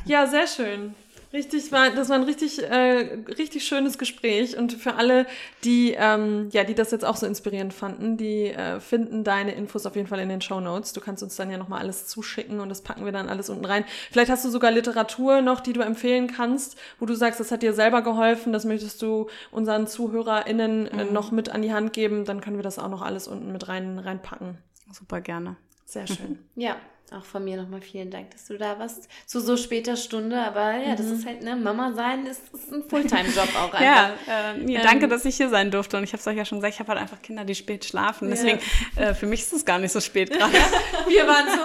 Ja, 0.06 0.28
sehr 0.28 0.48
schön. 0.48 0.96
Richtig, 1.32 1.72
war, 1.72 1.92
das 1.92 2.10
war 2.10 2.16
ein 2.16 2.24
richtig, 2.24 2.60
äh, 2.64 3.20
richtig 3.38 3.64
schönes 3.64 4.00
Gespräch. 4.00 4.58
Und 4.58 4.74
für 4.74 4.96
alle, 4.96 5.28
die, 5.64 5.96
ähm, 5.96 6.50
ja, 6.52 6.64
die 6.64 6.74
das 6.74 6.90
jetzt 6.90 7.06
auch 7.06 7.16
so 7.18 7.28
inspirierend 7.28 7.72
fanden, 7.72 8.18
die 8.18 8.48
äh, 8.48 8.80
finden 8.80 9.24
deine 9.24 9.52
Infos 9.54 9.86
auf 9.86 9.96
jeden 9.96 10.08
Fall 10.08 10.20
in 10.20 10.30
den 10.30 10.42
Show 10.42 10.60
Notes. 10.60 10.92
Du 10.92 11.02
kannst 11.02 11.22
uns 11.22 11.36
dann 11.36 11.52
ja 11.52 11.58
nochmal 11.58 11.82
alles 11.82 12.08
zuschicken 12.08 12.60
und 12.60 12.70
das 12.70 12.82
packen 12.82 13.06
wir 13.06 13.12
dann 13.12 13.30
alles 13.30 13.52
unten 13.52 13.66
rein. 13.66 13.86
Vielleicht 14.12 14.32
hast 14.32 14.44
du 14.44 14.50
sogar 14.50 14.72
Literatur 14.72 15.42
noch, 15.42 15.60
die 15.60 15.74
du 15.74 15.82
empfehlen 15.82 16.26
kannst, 16.26 16.80
wo 17.00 17.06
du 17.06 17.14
sagst, 17.14 17.40
das 17.40 17.52
hat 17.52 17.62
dir 17.62 17.74
selber 17.74 18.02
geholfen, 18.02 18.52
das 18.52 18.66
möchtest 18.66 19.00
du 19.04 19.28
unseren 19.52 19.86
ZuhörerInnen 19.86 20.88
äh, 20.88 21.06
noch 21.06 21.30
mit 21.30 21.50
an 21.50 21.62
die 21.62 21.72
Hand 21.72 21.94
geben, 21.94 22.26
dann 22.26 22.42
können 22.42 22.56
wir 22.56 22.64
das 22.64 22.80
auch 22.80 22.90
noch 22.90 23.04
alles 23.04 23.28
unten 23.28 23.52
mit 23.52 23.68
rein, 23.68 24.00
reinpacken. 24.00 24.58
Super 24.92 25.22
gerne. 25.22 25.56
Sehr 25.86 26.08
schön. 26.08 26.40
Ja, 26.56 26.76
auch 27.12 27.24
von 27.26 27.44
mir 27.44 27.58
nochmal 27.58 27.82
vielen 27.82 28.12
Dank, 28.12 28.30
dass 28.32 28.46
du 28.46 28.58
da 28.58 28.78
warst. 28.78 29.10
Zu 29.26 29.40
so 29.40 29.58
später 29.58 29.96
Stunde, 29.96 30.40
aber 30.40 30.78
ja, 30.78 30.96
das 30.96 31.08
ist 31.08 31.26
halt, 31.26 31.42
ne, 31.42 31.56
Mama 31.56 31.94
sein 31.94 32.28
ist, 32.28 32.54
ist 32.54 32.72
ein 32.72 32.84
Fulltime-Job 32.88 33.50
auch 33.56 33.74
einfach. 33.74 33.82
Ja, 33.82 34.12
äh, 34.28 34.58
nee, 34.58 34.78
danke, 34.78 35.06
Ähm, 35.06 35.10
dass 35.10 35.26
ich 35.26 35.38
hier 35.38 35.50
sein 35.50 35.72
durfte. 35.72 35.98
Und 35.98 36.04
ich 36.04 36.14
habe 36.14 36.20
es 36.20 36.28
euch 36.28 36.38
ja 36.38 36.46
schon 36.46 36.60
gesagt, 36.60 36.76
ich 36.76 36.80
habe 36.80 36.90
halt 36.90 37.02
einfach 37.02 37.22
Kinder, 37.24 37.46
die 37.46 37.56
spät 37.56 37.84
schlafen. 37.86 38.30
Deswegen, 38.30 38.60
äh, 38.96 39.16
für 39.16 39.26
mich 39.26 39.42
ist 39.42 39.54
es 39.54 39.66
gar 39.66 39.80
nicht 39.80 39.92
so 39.92 40.00
spät 40.02 40.30
gerade. 40.38 40.54
Wir 40.54 41.26
waren 41.26 41.48
so, 41.48 41.62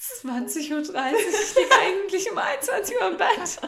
20.30 0.00 0.72
Uhr, 0.72 0.78
ich 0.86 1.56
liege 1.56 1.74
eigentlich 1.82 2.30
um 2.30 2.38
21 2.38 2.96
Uhr 3.00 3.08
im 3.08 3.16
Bett. 3.16 3.58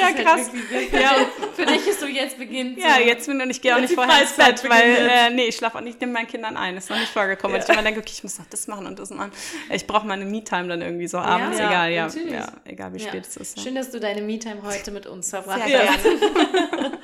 ja, 0.00 0.12
krass. 0.12 0.50
Ja, 0.92 1.26
für 1.56 1.66
dich 1.66 1.84
ist 1.84 1.98
so, 1.98 2.06
jetzt 2.06 2.38
beginnt 2.38 2.78
Ja, 2.78 3.00
jetzt 3.00 3.26
bin 3.26 3.50
ich 3.50 3.60
gehe 3.60 3.74
auch 3.74 3.80
nicht 3.80 3.92
vorher 3.92 4.22
ins 4.22 4.34
Bett, 4.34 4.62
weil, 4.70 5.08
äh, 5.10 5.30
nee, 5.30 5.46
ich 5.46 5.56
schlafe 5.56 5.78
auch 5.78 5.82
nicht 5.82 6.00
mit 6.00 6.12
meinen 6.12 6.28
Kindern 6.28 6.56
ein. 6.56 6.76
Ist 6.76 6.90
noch 6.90 6.98
nicht 6.98 7.10
vorgekommen. 7.12 7.56
Ja. 7.56 7.62
Weil 7.62 7.68
ich 7.68 7.74
immer 7.74 7.82
denke, 7.82 7.98
okay, 7.98 8.12
ich 8.12 8.22
muss 8.22 8.38
noch 8.38 8.46
das 8.46 8.68
machen 8.68 8.86
und 8.86 9.00
das 9.00 9.10
machen. 9.10 9.32
Ich 9.70 9.84
brauche 9.88 10.06
meine 10.06 10.24
Me-Time 10.24 10.68
dann 10.68 10.80
irgendwie 10.80 11.08
so 11.08 11.18
abends, 11.18 11.58
ja, 11.58 11.66
egal, 11.66 11.90
ja, 11.90 12.08
ja, 12.30 12.52
egal 12.64 12.94
wie 12.94 13.00
spät 13.00 13.26
es 13.26 13.36
ist. 13.36 13.60
Schön, 13.60 13.74
dass 13.74 13.90
du 13.90 13.98
deine 13.98 14.22
Me-Time 14.22 14.62
heute 14.62 14.92
mit 14.92 15.08
uns 15.08 15.30
verbracht 15.30 15.62
hast. 15.64 16.04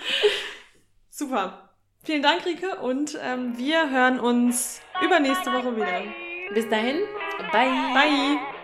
Super. 1.11 1.75
Vielen 2.05 2.23
Dank, 2.23 2.47
Rike, 2.47 2.77
und 2.77 3.19
ähm, 3.21 3.59
wir 3.59 3.91
hören 3.91 4.21
uns 4.21 4.81
übernächste 5.03 5.53
Woche 5.53 5.75
wieder. 5.75 6.03
Bis 6.55 6.69
dahin, 6.69 7.05
bye. 7.53 7.71
Bye. 7.95 8.58